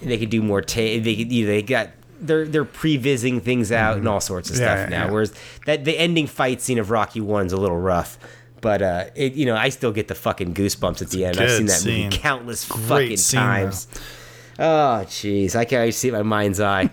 they 0.00 0.16
can 0.16 0.28
do 0.28 0.40
more. 0.42 0.62
Ta- 0.62 0.76
they 0.76 1.16
could- 1.16 1.32
you 1.32 1.44
know, 1.46 1.50
they 1.50 1.62
got 1.62 1.90
they're 2.20 2.46
they're 2.46 2.64
prevising 2.64 3.40
things 3.40 3.72
out 3.72 3.96
and 3.96 4.06
all 4.06 4.20
sorts 4.20 4.48
of 4.48 4.54
Mm-hmm. 4.56 4.62
Yeah, 4.64 4.76
stuff 4.84 4.90
yeah, 4.92 5.06
now. 5.06 5.12
Whereas 5.12 5.34
that 5.66 5.84
the 5.84 5.98
ending 5.98 6.28
fight 6.28 6.60
scene 6.60 6.78
of 6.78 6.90
Rocky 6.92 7.20
One's 7.20 7.52
a 7.52 7.56
little 7.56 7.78
rough. 7.80 8.16
But 8.60 8.82
uh, 8.82 9.04
it, 9.16 9.32
you 9.34 9.44
know, 9.44 9.56
I 9.56 9.70
still 9.70 9.90
get 9.92 10.06
the 10.06 10.14
fucking 10.14 10.54
goosebumps 10.54 11.02
at 11.02 11.10
the 11.10 11.24
end. 11.24 11.38
I've 11.40 11.50
seen 11.50 11.66
that 11.66 11.80
scene. 11.80 12.04
movie 12.04 12.16
countless 12.16 12.68
Great 12.68 12.84
fucking 12.86 13.16
scene, 13.16 13.40
times. 13.40 13.88
Oh, 14.58 15.02
jeez, 15.06 15.56
I 15.56 15.64
can 15.64 15.76
already 15.76 15.92
see 15.92 16.08
it 16.08 16.14
in 16.14 16.18
my 16.18 16.22
mind's 16.22 16.60
eye. 16.60 16.90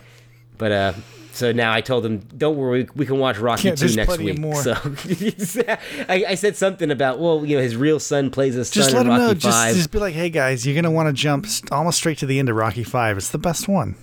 But 0.57 0.71
uh, 0.71 0.93
so 1.33 1.51
now 1.51 1.71
I 1.73 1.81
told 1.81 2.05
him, 2.05 2.19
don't 2.37 2.57
worry, 2.57 2.87
we 2.95 3.05
can 3.05 3.17
watch 3.17 3.37
Rocky 3.37 3.69
Yeah, 3.69 3.75
two 3.75 3.95
next 3.95 4.17
week. 4.17 4.37
more. 4.39 4.55
So 4.61 4.73
I, 6.09 6.25
I 6.29 6.35
said 6.35 6.55
something 6.55 6.91
about, 6.91 7.19
well, 7.19 7.45
you 7.45 7.55
know, 7.57 7.61
his 7.63 7.75
real 7.75 7.99
son 7.99 8.29
plays 8.31 8.53
his 8.55 8.69
Just 8.69 8.91
son 8.91 8.97
let 8.97 9.01
in 9.01 9.07
them 9.09 9.19
Rocky 9.19 9.27
know. 9.27 9.33
Just, 9.39 9.57
Five. 9.57 9.75
just 9.75 9.91
be 9.91 9.99
like, 9.99 10.13
hey 10.13 10.29
guys, 10.29 10.65
you're 10.65 10.75
gonna 10.75 10.91
want 10.91 11.07
to 11.07 11.13
jump 11.13 11.45
st- 11.47 11.71
almost 11.71 11.97
straight 11.97 12.17
to 12.19 12.25
the 12.25 12.37
end 12.39 12.49
of 12.49 12.55
Rocky 12.55 12.83
Five. 12.83 13.17
It's 13.17 13.29
the 13.29 13.37
best 13.37 13.67
one. 13.67 13.95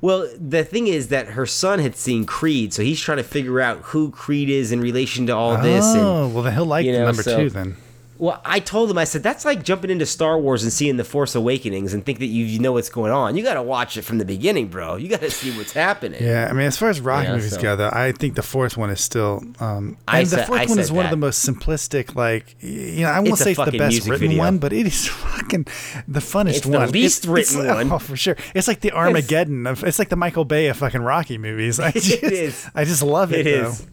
Well, 0.00 0.28
the 0.38 0.64
thing 0.64 0.86
is 0.86 1.08
that 1.08 1.28
her 1.28 1.44
son 1.46 1.78
had 1.78 1.94
seen 1.96 2.24
Creed, 2.24 2.72
so 2.72 2.82
he's 2.82 3.00
trying 3.00 3.18
to 3.18 3.24
figure 3.24 3.60
out 3.60 3.78
who 3.78 4.10
Creed 4.10 4.48
is 4.48 4.72
in 4.72 4.80
relation 4.80 5.26
to 5.26 5.32
all 5.36 5.56
this. 5.58 5.84
And 5.84 6.00
oh, 6.00 6.28
well 6.28 6.42
then 6.42 6.54
he'll 6.54 6.64
like 6.64 6.86
you 6.86 6.92
know, 6.92 7.04
number 7.06 7.22
so- 7.22 7.36
two 7.36 7.50
then. 7.50 7.76
Well, 8.20 8.38
I 8.44 8.60
told 8.60 8.90
him, 8.90 8.98
I 8.98 9.04
said 9.04 9.22
that's 9.22 9.46
like 9.46 9.62
jumping 9.64 9.90
into 9.90 10.04
Star 10.04 10.38
Wars 10.38 10.62
and 10.62 10.70
seeing 10.70 10.98
the 10.98 11.04
Force 11.04 11.34
Awakens 11.34 11.94
and 11.94 12.04
think 12.04 12.18
that 12.18 12.26
you, 12.26 12.44
you 12.44 12.58
know 12.58 12.72
what's 12.72 12.90
going 12.90 13.10
on. 13.12 13.34
You 13.34 13.42
got 13.42 13.54
to 13.54 13.62
watch 13.62 13.96
it 13.96 14.02
from 14.02 14.18
the 14.18 14.26
beginning, 14.26 14.68
bro. 14.68 14.96
You 14.96 15.08
got 15.08 15.20
to 15.20 15.30
see 15.30 15.50
what's 15.56 15.72
happening. 15.72 16.22
Yeah, 16.22 16.46
I 16.50 16.52
mean, 16.52 16.66
as 16.66 16.76
far 16.76 16.90
as 16.90 17.00
Rocky 17.00 17.28
Yeah, 17.28 17.36
movies 17.36 17.54
so- 17.54 17.62
go, 17.62 17.76
though, 17.76 17.88
I 17.90 18.12
think 18.12 18.34
the 18.34 18.42
fourth 18.42 18.76
one 18.76 18.90
is 18.90 19.00
still. 19.00 19.42
Um, 19.58 19.96
I 20.06 20.20
and 20.20 20.28
the 20.28 20.44
fourth 20.44 20.60
I 20.60 20.66
one 20.66 20.78
is 20.78 20.88
said 20.88 20.96
one 20.96 21.06
of 21.06 21.10
the 21.10 21.16
most 21.16 21.48
simplistic. 21.48 22.14
Like, 22.14 22.56
you 22.60 23.04
know, 23.04 23.08
I 23.08 23.20
won't 23.20 23.30
It's 23.32 23.40
say 23.42 23.52
it's 23.52 23.64
the 23.64 23.78
best 23.78 24.06
written 24.06 24.28
video. 24.28 24.38
one, 24.38 24.58
but 24.58 24.74
it 24.74 24.86
is 24.86 25.06
fucking 25.08 25.64
the 26.06 26.20
funnest 26.20 26.56
It's 26.58 26.66
the 26.66 26.86
least 26.88 27.18
it's, 27.20 27.26
written 27.26 27.60
it's, 27.64 27.68
one. 27.74 27.90
Oh, 27.90 27.98
for 27.98 28.16
sure. 28.16 28.36
It's 28.54 28.68
like 28.68 28.80
the 28.80 28.92
Armageddon 28.92 29.66
of. 29.66 29.82
It's 29.82 29.98
like 29.98 30.10
the 30.10 30.16
Michael 30.16 30.44
Bay 30.44 30.66
of 30.66 30.76
fucking 30.76 31.00
Rocky 31.00 31.38
movies. 31.38 31.80
I 31.80 31.90
just, 31.92 32.22
is. 32.22 32.68
I 32.74 32.84
just 32.84 33.02
love 33.02 33.32
it. 33.32 33.46
It 33.46 33.62
though. 33.62 33.68
is. 33.70 33.86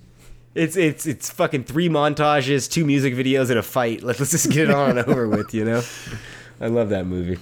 It's 0.55 0.75
it's 0.75 1.05
it's 1.05 1.29
fucking 1.29 1.65
three 1.65 1.89
montages, 1.89 2.69
two 2.69 2.85
music 2.85 3.13
videos, 3.13 3.49
and 3.49 3.59
a 3.59 3.63
fight. 3.63 4.03
Let's 4.03 4.19
let's 4.19 4.31
just 4.31 4.49
get 4.49 4.69
it 4.69 4.71
on 4.71 4.97
and 4.97 5.07
over 5.07 5.27
with, 5.27 5.53
you 5.53 5.65
know. 5.65 5.83
I 6.61 6.67
love 6.67 6.89
that 6.89 7.05
movie. 7.05 7.37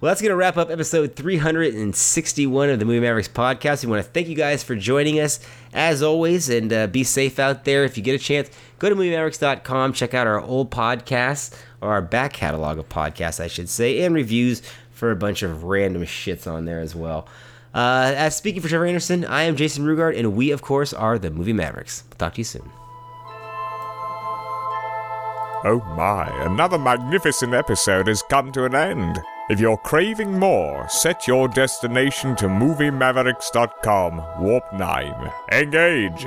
Well, 0.00 0.10
that's 0.10 0.20
gonna 0.20 0.36
wrap 0.36 0.56
up 0.56 0.70
episode 0.70 1.14
361 1.14 2.70
of 2.70 2.78
the 2.80 2.84
Movie 2.84 3.00
Mavericks 3.00 3.28
podcast. 3.28 3.84
We 3.84 3.90
want 3.90 4.04
to 4.04 4.10
thank 4.10 4.26
you 4.28 4.34
guys 4.34 4.64
for 4.64 4.74
joining 4.74 5.20
us 5.20 5.38
as 5.72 6.02
always, 6.02 6.48
and 6.48 6.72
uh, 6.72 6.86
be 6.88 7.04
safe 7.04 7.38
out 7.38 7.64
there. 7.64 7.84
If 7.84 7.96
you 7.96 8.02
get 8.02 8.14
a 8.14 8.18
chance, 8.18 8.50
go 8.80 8.88
to 8.88 8.96
moviemavericks.com, 8.96 9.92
check 9.92 10.12
out 10.14 10.26
our 10.26 10.40
old 10.40 10.70
podcasts 10.72 11.56
or 11.80 11.90
our 11.90 12.02
back 12.02 12.32
catalog 12.32 12.78
of 12.78 12.88
podcasts, 12.88 13.38
I 13.38 13.46
should 13.46 13.68
say, 13.68 14.02
and 14.04 14.12
reviews 14.14 14.62
for 14.92 15.10
a 15.10 15.16
bunch 15.16 15.42
of 15.42 15.64
random 15.64 16.02
shits 16.02 16.50
on 16.50 16.64
there 16.64 16.80
as 16.80 16.94
well. 16.94 17.28
Uh, 17.74 18.12
as 18.16 18.36
speaking 18.36 18.60
for 18.60 18.68
Trevor 18.68 18.86
Anderson, 18.86 19.24
I 19.24 19.44
am 19.44 19.56
Jason 19.56 19.84
Rugard, 19.84 20.18
and 20.18 20.34
we, 20.34 20.50
of 20.50 20.62
course, 20.62 20.92
are 20.92 21.18
the 21.18 21.30
Movie 21.30 21.52
Mavericks. 21.52 22.04
Talk 22.18 22.34
to 22.34 22.40
you 22.40 22.44
soon. 22.44 22.70
Oh 25.64 25.80
my, 25.96 26.28
another 26.44 26.78
magnificent 26.78 27.54
episode 27.54 28.08
has 28.08 28.22
come 28.22 28.50
to 28.52 28.64
an 28.64 28.74
end. 28.74 29.20
If 29.48 29.60
you're 29.60 29.76
craving 29.76 30.38
more, 30.38 30.88
set 30.88 31.26
your 31.28 31.46
destination 31.48 32.34
to 32.36 32.46
MovieMavericks.com, 32.46 34.42
Warp 34.42 34.72
9. 34.72 35.32
Engage! 35.52 36.26